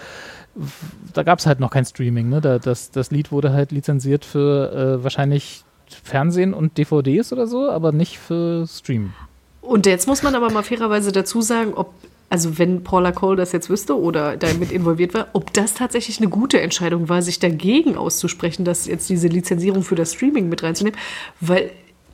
da 1.12 1.22
gab 1.22 1.38
es 1.38 1.46
halt 1.46 1.60
noch 1.60 1.70
kein 1.70 1.84
Streaming. 1.84 2.28
Ne? 2.28 2.40
Da, 2.40 2.58
das, 2.58 2.90
das 2.90 3.10
Lied 3.10 3.32
wurde 3.32 3.52
halt 3.52 3.72
lizenziert 3.72 4.24
für 4.24 4.72
äh, 4.72 5.04
wahrscheinlich 5.04 5.64
Fernsehen 6.04 6.54
und 6.54 6.76
DVDs 6.78 7.32
oder 7.32 7.46
so, 7.46 7.70
aber 7.70 7.92
nicht 7.92 8.18
für 8.18 8.66
Stream. 8.66 9.12
Und 9.60 9.86
jetzt 9.86 10.06
muss 10.06 10.22
man 10.22 10.34
aber 10.34 10.50
mal 10.50 10.62
fairerweise 10.62 11.12
dazu 11.12 11.40
sagen, 11.42 11.74
ob, 11.74 11.92
also 12.30 12.58
wenn 12.58 12.84
Paula 12.84 13.12
Cole 13.12 13.36
das 13.36 13.52
jetzt 13.52 13.70
wüsste 13.70 13.98
oder 13.98 14.36
damit 14.36 14.72
involviert 14.72 15.14
war, 15.14 15.28
ob 15.32 15.52
das 15.52 15.74
tatsächlich 15.74 16.18
eine 16.18 16.28
gute 16.28 16.60
Entscheidung 16.60 17.08
war, 17.08 17.22
sich 17.22 17.38
dagegen 17.38 17.96
auszusprechen, 17.96 18.64
dass 18.64 18.86
jetzt 18.86 19.08
diese 19.08 19.28
Lizenzierung 19.28 19.82
für 19.82 19.94
das 19.94 20.14
Streaming 20.14 20.48
mit 20.48 20.62
reinzunehmen, 20.62 20.98
weil 21.40 21.70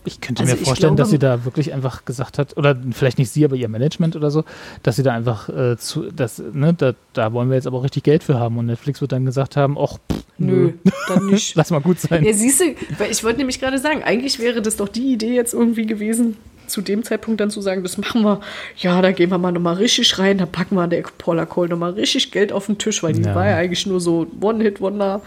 Ich 0.07 0.21
könnte 0.21 0.43
Also 0.43 0.55
mir 0.57 0.65
vorstellen, 0.65 0.97
glaube- 0.97 1.03
dass 1.03 1.11
sie 1.11 1.19
da 1.19 1.45
wirklich 1.45 1.73
einfach 1.73 2.05
gesagt 2.05 2.39
hat, 2.39 2.57
oder 2.57 2.77
vielleicht 2.93 3.19
nicht 3.19 3.31
sie, 3.31 3.45
aber 3.45 3.57
ihr 3.57 3.69
Management 3.69 4.17
oder 4.17 4.31
so, 4.31 4.45
dass 4.83 4.97
sie 4.97 5.03
da 5.03 5.13
einfach 5.13 5.49
äh, 5.49 5.77
zu, 5.79 6.11
das, 6.11 6.43
ne, 6.53 6.75
da, 6.75 6.93
da 7.15 7.33
wollen 7.33 7.49
wir 7.49 7.57
jetzt 7.57 7.67
aber 7.67 7.79
auch 7.79 7.85
richtig 7.85 8.03
Geld 8.05 8.23
für 8.23 8.39
haben. 8.39 8.59
Und 8.59 8.67
Netflix 8.67 9.01
wird 9.01 9.13
dann 9.13 9.25
gesagt 9.25 9.57
haben, 9.57 9.77
ach, 9.79 9.99
pff, 10.13 10.23
nö, 10.39 10.73
dann 11.09 11.27
nicht. 11.27 11.55
lass 11.57 11.71
mal 11.71 11.81
gut 11.81 12.01
sein. 12.01 12.25
Ja, 12.25 12.33
siehst 12.33 12.61
du, 12.61 12.65
weil 12.99 13.11
ich 13.11 13.25
wollte 13.25 13.39
nämlich 13.39 13.61
gerade 13.61 13.79
sagen, 13.79 14.03
eigentlich 14.03 14.39
wäre 14.39 14.61
das 14.63 14.77
doch 14.77 14.89
die 14.89 15.13
Idee 15.15 15.35
jetzt 15.35 15.55
irgendwie 15.55 15.87
gewesen, 15.87 16.37
zu 16.67 16.81
dem 16.81 17.03
Zeitpunkt 17.03 17.41
dann 17.41 17.51
zu 17.51 17.61
sagen, 17.61 17.83
das 17.83 17.99
machen 17.99 18.23
wir, 18.23 18.41
ja, 18.79 19.01
da 19.03 19.13
gehen 19.13 19.31
wir 19.31 19.37
mal 19.39 19.53
nochmal 19.53 19.75
richtig 19.75 20.19
rein, 20.19 20.39
da 20.39 20.47
packen 20.47 20.75
wir 20.77 20.87
der 20.87 21.03
Paula 21.19 21.45
Cole 21.47 21.69
nochmal 21.69 21.93
richtig 21.93 22.31
Geld 22.33 22.53
auf 22.53 22.67
den 22.67 22.79
Tisch, 22.79 23.03
weil 23.03 23.13
die 23.13 23.23
Ja. 23.23 23.35
war 23.35 23.47
ja 23.47 23.57
eigentlich 23.57 23.87
nur 23.87 24.01
so 24.01 24.27
One-Hit-Wonder. 24.41 25.21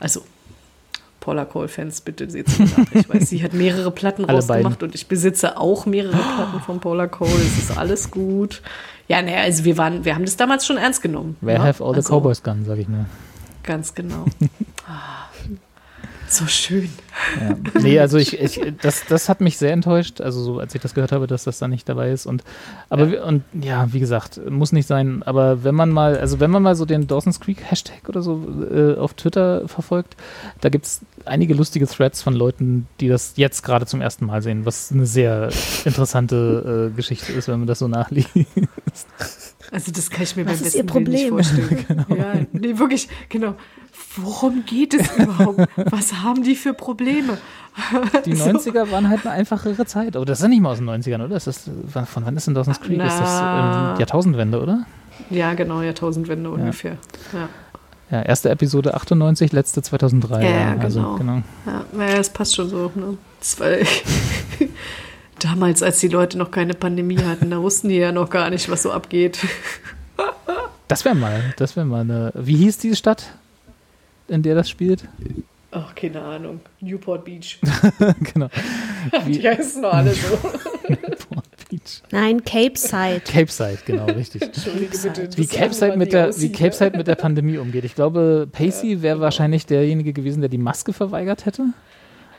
Also, 0.00 0.22
Paula 1.20 1.44
Cole-Fans, 1.44 2.00
bitte 2.00 2.28
seht 2.30 2.48
sie 2.48 2.64
nach. 2.64 2.86
Ich 2.94 3.08
weiß, 3.08 3.28
sie 3.28 3.42
hat 3.42 3.52
mehrere 3.52 3.90
Platten 3.90 4.24
rausgemacht 4.24 4.82
und 4.82 4.94
ich 4.94 5.06
besitze 5.06 5.58
auch 5.58 5.86
mehrere 5.86 6.16
Platten 6.16 6.60
von 6.64 6.80
Paula 6.80 7.06
Cole. 7.06 7.30
Es 7.30 7.58
ist 7.58 7.76
alles 7.78 8.10
gut. 8.10 8.62
Ja, 9.06 9.20
naja, 9.22 9.42
also 9.42 9.64
wir 9.64 9.76
waren, 9.76 10.04
wir 10.04 10.14
haben 10.14 10.24
das 10.24 10.36
damals 10.36 10.66
schon 10.66 10.78
ernst 10.78 11.02
genommen. 11.02 11.36
Where 11.40 11.58
ja? 11.58 11.64
have 11.64 11.82
all 11.84 11.92
the 11.92 11.98
Also, 11.98 12.14
Cowboys 12.14 12.42
gone, 12.42 12.64
sag 12.64 12.78
ich 12.78 12.88
nur. 12.88 13.06
Ganz 13.62 13.94
genau. 13.94 14.24
So 16.32 16.46
schön. 16.46 16.88
Ja. 17.40 17.56
Nee, 17.82 17.98
also 17.98 18.16
ich, 18.16 18.38
ich 18.40 18.60
das, 18.80 19.04
das 19.08 19.28
hat 19.28 19.40
mich 19.40 19.58
sehr 19.58 19.72
enttäuscht, 19.72 20.20
also 20.20 20.40
so, 20.42 20.58
als 20.60 20.72
ich 20.76 20.80
das 20.80 20.94
gehört 20.94 21.10
habe, 21.10 21.26
dass 21.26 21.42
das 21.42 21.58
da 21.58 21.66
nicht 21.66 21.88
dabei 21.88 22.12
ist. 22.12 22.24
Und 22.24 22.44
aber 22.88 23.10
wir- 23.10 23.24
und 23.24 23.42
ja, 23.60 23.92
wie 23.92 23.98
gesagt, 23.98 24.40
muss 24.48 24.70
nicht 24.70 24.86
sein, 24.86 25.24
aber 25.24 25.64
wenn 25.64 25.74
man 25.74 25.90
mal, 25.90 26.16
also 26.18 26.38
wenn 26.38 26.52
man 26.52 26.62
mal 26.62 26.76
so 26.76 26.84
den 26.84 27.08
Dawson's 27.08 27.40
Creek 27.40 27.60
Hashtag 27.68 28.08
oder 28.08 28.22
so 28.22 28.46
äh, 28.72 28.94
auf 28.96 29.14
Twitter 29.14 29.66
verfolgt, 29.68 30.16
da 30.60 30.68
gibt 30.68 30.86
es 30.86 31.00
einige 31.24 31.52
lustige 31.54 31.88
Threads 31.88 32.22
von 32.22 32.34
Leuten, 32.34 32.86
die 33.00 33.08
das 33.08 33.32
jetzt 33.34 33.62
gerade 33.62 33.86
zum 33.86 34.00
ersten 34.00 34.24
Mal 34.26 34.40
sehen, 34.40 34.64
was 34.64 34.92
eine 34.92 35.06
sehr 35.06 35.50
interessante 35.84 36.90
äh, 36.92 36.96
Geschichte 36.96 37.32
ist, 37.32 37.48
wenn 37.48 37.58
man 37.58 37.66
das 37.66 37.80
so 37.80 37.88
nachliest. 37.88 38.28
Also 39.72 39.92
das 39.92 40.10
kann 40.10 40.22
ich 40.22 40.36
mir 40.36 40.46
Was 40.46 40.54
beim 40.54 40.62
besten 40.64 40.94
Willen 40.94 41.04
nicht 41.04 41.28
Problem? 41.28 41.28
vorstellen. 41.30 42.06
Ja, 42.16 42.34
nee, 42.52 42.78
wirklich, 42.78 43.08
genau. 43.28 43.54
Worum 44.16 44.64
geht 44.66 44.94
es 44.94 45.16
überhaupt? 45.16 45.68
Was 45.90 46.14
haben 46.14 46.42
die 46.42 46.56
für 46.56 46.74
Probleme? 46.74 47.38
Die 48.24 48.34
90er 48.34 48.90
waren 48.90 49.08
halt 49.08 49.24
eine 49.24 49.34
einfachere 49.34 49.86
Zeit. 49.86 50.16
Aber 50.16 50.24
das 50.24 50.38
ist 50.38 50.42
ja 50.42 50.48
nicht 50.48 50.60
mal 50.60 50.72
aus 50.72 50.78
den 50.78 50.90
90ern, 50.90 51.24
oder? 51.24 51.36
Ist 51.36 51.46
das, 51.46 51.70
von 51.92 52.24
wann 52.26 52.36
ist 52.36 52.46
denn 52.46 52.54
Dawson's 52.54 52.80
Creek? 52.80 52.98
Ist 52.98 53.18
das 53.18 53.20
Na. 53.20 53.92
ähm, 53.92 54.00
Jahrtausendwende, 54.00 54.60
oder? 54.60 54.86
Ja, 55.28 55.54
genau, 55.54 55.82
Jahrtausendwende 55.82 56.50
ungefähr. 56.50 56.96
Ja. 57.32 57.48
Ja, 58.10 58.22
erste 58.22 58.50
Episode 58.50 58.94
98, 58.94 59.52
letzte 59.52 59.82
2003. 59.82 60.42
Ja, 60.42 60.50
ja, 60.50 60.76
also, 60.80 61.00
genau. 61.00 61.16
genau. 61.16 61.42
Ja, 61.64 61.84
naja, 61.92 62.16
das 62.16 62.30
passt 62.30 62.56
schon 62.56 62.68
so. 62.68 62.90
Ne? 62.96 63.16
War 63.58 63.68
damals, 65.44 65.82
als 65.82 66.00
die 66.00 66.08
Leute 66.08 66.38
noch 66.38 66.50
keine 66.50 66.74
Pandemie 66.74 67.18
hatten, 67.18 67.50
da 67.50 67.60
wussten 67.60 67.88
die 67.88 67.96
ja 67.96 68.12
noch 68.12 68.30
gar 68.30 68.50
nicht, 68.50 68.68
was 68.70 68.82
so 68.82 68.92
abgeht. 68.92 69.38
Das 70.88 71.04
wäre 71.04 71.14
mal, 71.14 71.54
das 71.56 71.76
wäre 71.76 71.86
mal 71.86 72.00
eine. 72.00 72.32
Wie 72.34 72.56
hieß 72.56 72.78
diese 72.78 72.96
Stadt, 72.96 73.30
in 74.28 74.42
der 74.42 74.54
das 74.54 74.68
spielt? 74.68 75.04
Ach, 75.72 75.94
keine 75.94 76.20
Ahnung. 76.20 76.60
Newport 76.80 77.24
Beach. 77.24 77.60
genau. 78.34 78.48
Die 79.26 79.48
heißen 79.48 79.82
nur 79.82 79.94
alle 79.94 80.12
so. 80.12 80.36
Newport 80.88 81.68
Beach. 81.68 82.02
Nein, 82.10 82.44
Cape 82.44 82.76
Side. 82.76 83.22
Cape 83.24 83.52
Side, 83.52 83.78
genau, 83.86 84.06
richtig. 84.06 84.42
Entschuldige 84.42 84.98
bitte. 84.98 85.38
Wie 85.38 85.46
Cape, 85.46 85.72
Side 85.72 85.96
mit 85.96 86.08
wie 86.08 86.10
der, 86.10 86.28
aussieht, 86.28 86.50
wie 86.50 86.52
Cape 86.52 86.72
Side 86.74 86.96
mit 86.96 87.06
der 87.06 87.14
Pandemie 87.14 87.58
umgeht. 87.58 87.84
Ich 87.84 87.94
glaube, 87.94 88.48
Pacey 88.50 89.00
wäre 89.00 89.20
wahrscheinlich 89.20 89.66
derjenige 89.66 90.12
gewesen, 90.12 90.40
der 90.40 90.48
die 90.48 90.58
Maske 90.58 90.92
verweigert 90.92 91.46
hätte. 91.46 91.66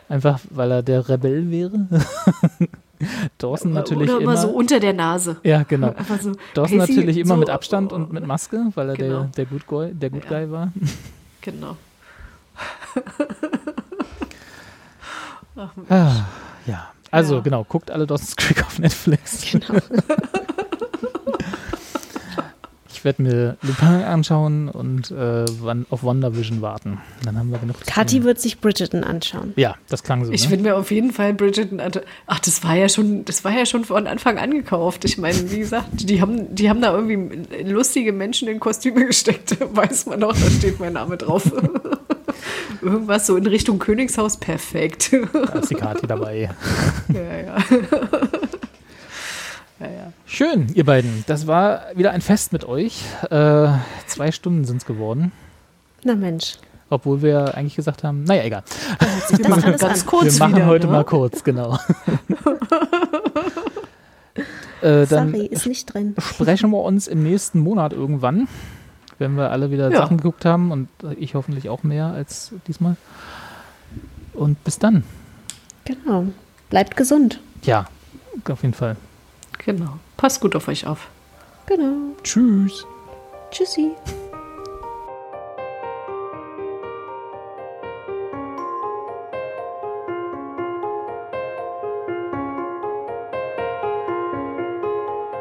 Einfach, 0.10 0.42
weil 0.50 0.72
er 0.72 0.84
der 0.84 1.08
Rebell 1.08 1.50
wäre. 1.50 1.88
Dawson 3.38 3.74
natürlich 3.74 4.10
Oder 4.10 4.22
immer. 4.22 4.32
immer 4.34 4.42
so 4.42 4.50
unter 4.50 4.80
der 4.80 4.94
Nase. 4.94 5.38
ja, 5.44 5.64
genau. 5.64 5.94
So. 6.22 6.32
Dawson 6.54 6.78
Pacey, 6.80 6.96
natürlich 6.96 7.18
immer 7.18 7.36
so- 7.36 7.40
mit 7.40 7.50
Abstand 7.50 7.92
und 7.94 8.12
mit 8.14 8.26
Maske, 8.26 8.66
weil 8.76 8.90
er 8.90 8.96
Genau. 8.96 9.20
der, 9.22 9.28
der 9.38 9.46
Good 9.46 9.68
Guy, 9.68 9.94
der 9.94 10.10
Good 10.10 10.24
Ja. 10.30 10.40
Guy 10.40 10.52
war. 10.52 10.72
Genau. 11.42 11.76
Ah, 15.90 16.26
ja. 16.66 16.88
Also, 17.10 17.36
Ja. 17.36 17.42
genau, 17.42 17.64
guckt 17.66 17.92
alle 17.92 18.08
Dawson's 18.08 18.36
Creek 18.36 18.64
auf 18.66 18.80
Netflix. 18.80 19.52
Genau. 19.52 19.80
Ich 23.02 23.06
werde 23.06 23.24
mir 23.24 23.58
Lupin 23.64 24.04
anschauen 24.04 24.70
und 24.70 25.10
äh, 25.10 25.46
auf 25.90 26.04
WandaVision 26.04 26.62
warten. 26.62 27.00
Dann 27.26 27.36
haben 27.36 27.50
wir 27.50 27.58
genug 27.58 27.80
zu 27.80 27.92
Kathi 27.92 28.24
wird 28.24 28.40
sich 28.40 28.62
Bridgerton 28.62 29.04
anschauen. 29.04 29.54
Ja, 29.56 29.74
das 29.90 30.04
klang 30.04 30.24
so. 30.24 30.32
Ich 30.32 30.46
ne? 30.46 30.52
will 30.52 30.60
mir 30.60 30.78
auf 30.78 30.92
jeden 30.92 31.12
Fall 31.12 31.34
Bridgerton. 31.34 31.80
ante- 31.80 32.04
Ach, 32.28 32.38
das 32.38 32.64
war 32.64 32.76
ja 32.76 32.88
schon, 32.90 33.26
das 33.26 33.44
war 33.44 33.54
ja 33.54 33.66
schon 33.66 33.86
von 33.86 34.06
Anfang 34.06 34.38
an 34.38 34.52
gekauft. 34.52 35.04
Ich 35.04 35.18
meine, 35.18 35.50
wie 35.50 35.58
gesagt, 35.58 35.88
die 35.94 36.22
haben, 36.22 36.54
die 36.54 36.70
haben 36.70 36.80
da 36.80 36.94
irgendwie 36.94 37.64
lustige 37.64 38.14
Menschen 38.14 38.48
in 38.48 38.60
Kostüme 38.60 39.04
gesteckt. 39.08 39.58
Weiß 39.76 40.06
man 40.06 40.24
auch, 40.24 40.34
da 40.34 40.52
steht 40.52 40.80
mein 40.80 40.94
Name 40.94 41.18
drauf. 41.18 41.52
Irgendwas 42.84 43.26
so 43.26 43.36
in 43.36 43.48
Richtung 43.48 43.80
Königshaus, 43.80 44.38
perfekt. 44.38 45.12
Da 45.34 45.60
ist 45.60 45.72
die 45.72 45.76
Kathi 45.76 46.06
dabei. 46.06 46.52
ja, 47.14 47.38
ja. 47.38 47.58
Ja, 49.82 49.88
ja. 49.88 50.14
Schön, 50.26 50.68
ihr 50.74 50.86
beiden. 50.86 51.24
Das 51.28 51.48
war 51.48 51.82
wieder 51.96 52.12
ein 52.12 52.22
Fest 52.22 52.54
mit 52.54 52.64
euch. 52.66 53.04
Äh, 53.30 53.68
zwei 54.08 54.32
Stunden 54.32 54.66
sind 54.66 54.78
es 54.78 54.86
geworden. 54.86 55.32
Na 56.04 56.16
Mensch. 56.16 56.58
Obwohl 56.90 57.22
wir 57.22 57.56
eigentlich 57.56 57.76
gesagt 57.76 58.04
haben, 58.04 58.24
naja, 58.26 58.44
egal. 58.44 58.64
Sich 59.28 59.38
das 59.40 59.48
machen 59.48 59.78
ganz 59.78 59.84
an. 59.84 60.06
kurz 60.06 60.34
wir 60.34 60.40
machen 60.40 60.56
wieder, 60.58 60.66
heute 60.66 60.88
ne? 60.88 60.94
mal 60.94 61.06
kurz, 61.06 61.44
genau. 61.44 61.78
äh, 64.82 65.06
dann 65.08 65.32
Sorry, 65.32 65.46
ist 65.46 65.68
nicht 65.68 65.94
drin. 65.94 66.16
sprechen 66.20 66.70
wir 66.72 66.82
uns 66.82 67.08
im 67.08 67.24
nächsten 67.24 67.60
Monat 67.60 67.94
irgendwann, 67.94 68.50
wenn 69.20 69.36
wir 69.36 69.52
alle 69.52 69.72
wieder 69.72 69.90
Ja. 69.90 70.00
Sachen 70.00 70.18
geguckt 70.18 70.44
haben 70.44 70.72
und 70.72 70.90
ich 71.18 71.34
hoffentlich 71.36 71.70
auch 71.70 71.84
mehr 71.84 72.08
als 72.08 72.52
diesmal. 72.68 72.98
Und 74.34 74.62
bis 74.64 74.78
dann. 74.78 75.04
Genau. 75.86 76.26
Bleibt 76.70 76.98
gesund. 76.98 77.40
Ja, 77.64 77.86
auf 78.50 78.64
jeden 78.64 78.74
Fall. 78.74 78.98
Genau. 79.64 80.00
Passt 80.18 80.42
gut 80.42 80.56
auf 80.56 80.68
euch 80.68 80.88
auf. 80.88 81.08
Genau. 81.68 82.16
Tschüss. 82.24 82.86
Tschüssi. 83.52 83.96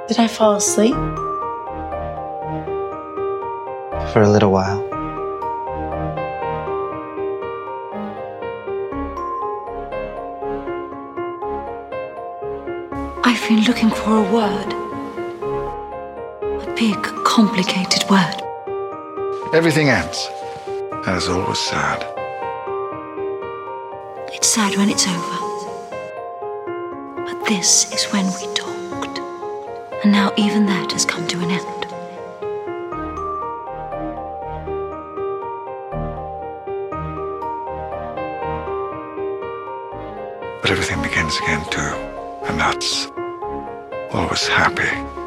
Did 0.08 0.18
I 0.18 0.26
fall 0.28 0.56
asleep? 0.56 0.96
For 4.12 4.22
a 4.22 4.28
little 4.28 4.50
while. 4.50 4.89
I've 13.22 13.46
been 13.48 13.60
looking 13.64 13.90
for 13.90 14.16
a 14.16 14.32
word. 14.32 14.72
A 16.62 16.74
big, 16.74 17.02
complicated 17.24 18.08
word. 18.08 18.42
Everything 19.52 19.90
ends. 19.90 20.28
And 20.66 21.16
it's 21.16 21.28
always 21.28 21.58
sad. 21.58 22.02
It's 24.32 24.48
sad 24.48 24.76
when 24.76 24.88
it's 24.88 25.06
over. 25.06 25.38
But 27.26 27.44
this 27.46 27.92
is 27.92 28.04
when 28.12 28.24
we 28.24 28.54
talked. 28.54 29.18
And 30.02 30.12
now 30.12 30.32
even 30.38 30.64
that 30.66 30.92
has 30.92 31.04
come 31.04 31.26
to 31.28 31.38
an 31.40 31.50
end. 31.50 31.86
But 40.62 40.70
everything 40.70 41.02
begins 41.02 41.36
again 41.36 41.64
too. 41.70 42.09
And 42.50 42.58
that's 42.58 43.06
always 44.12 44.48
happy. 44.48 45.19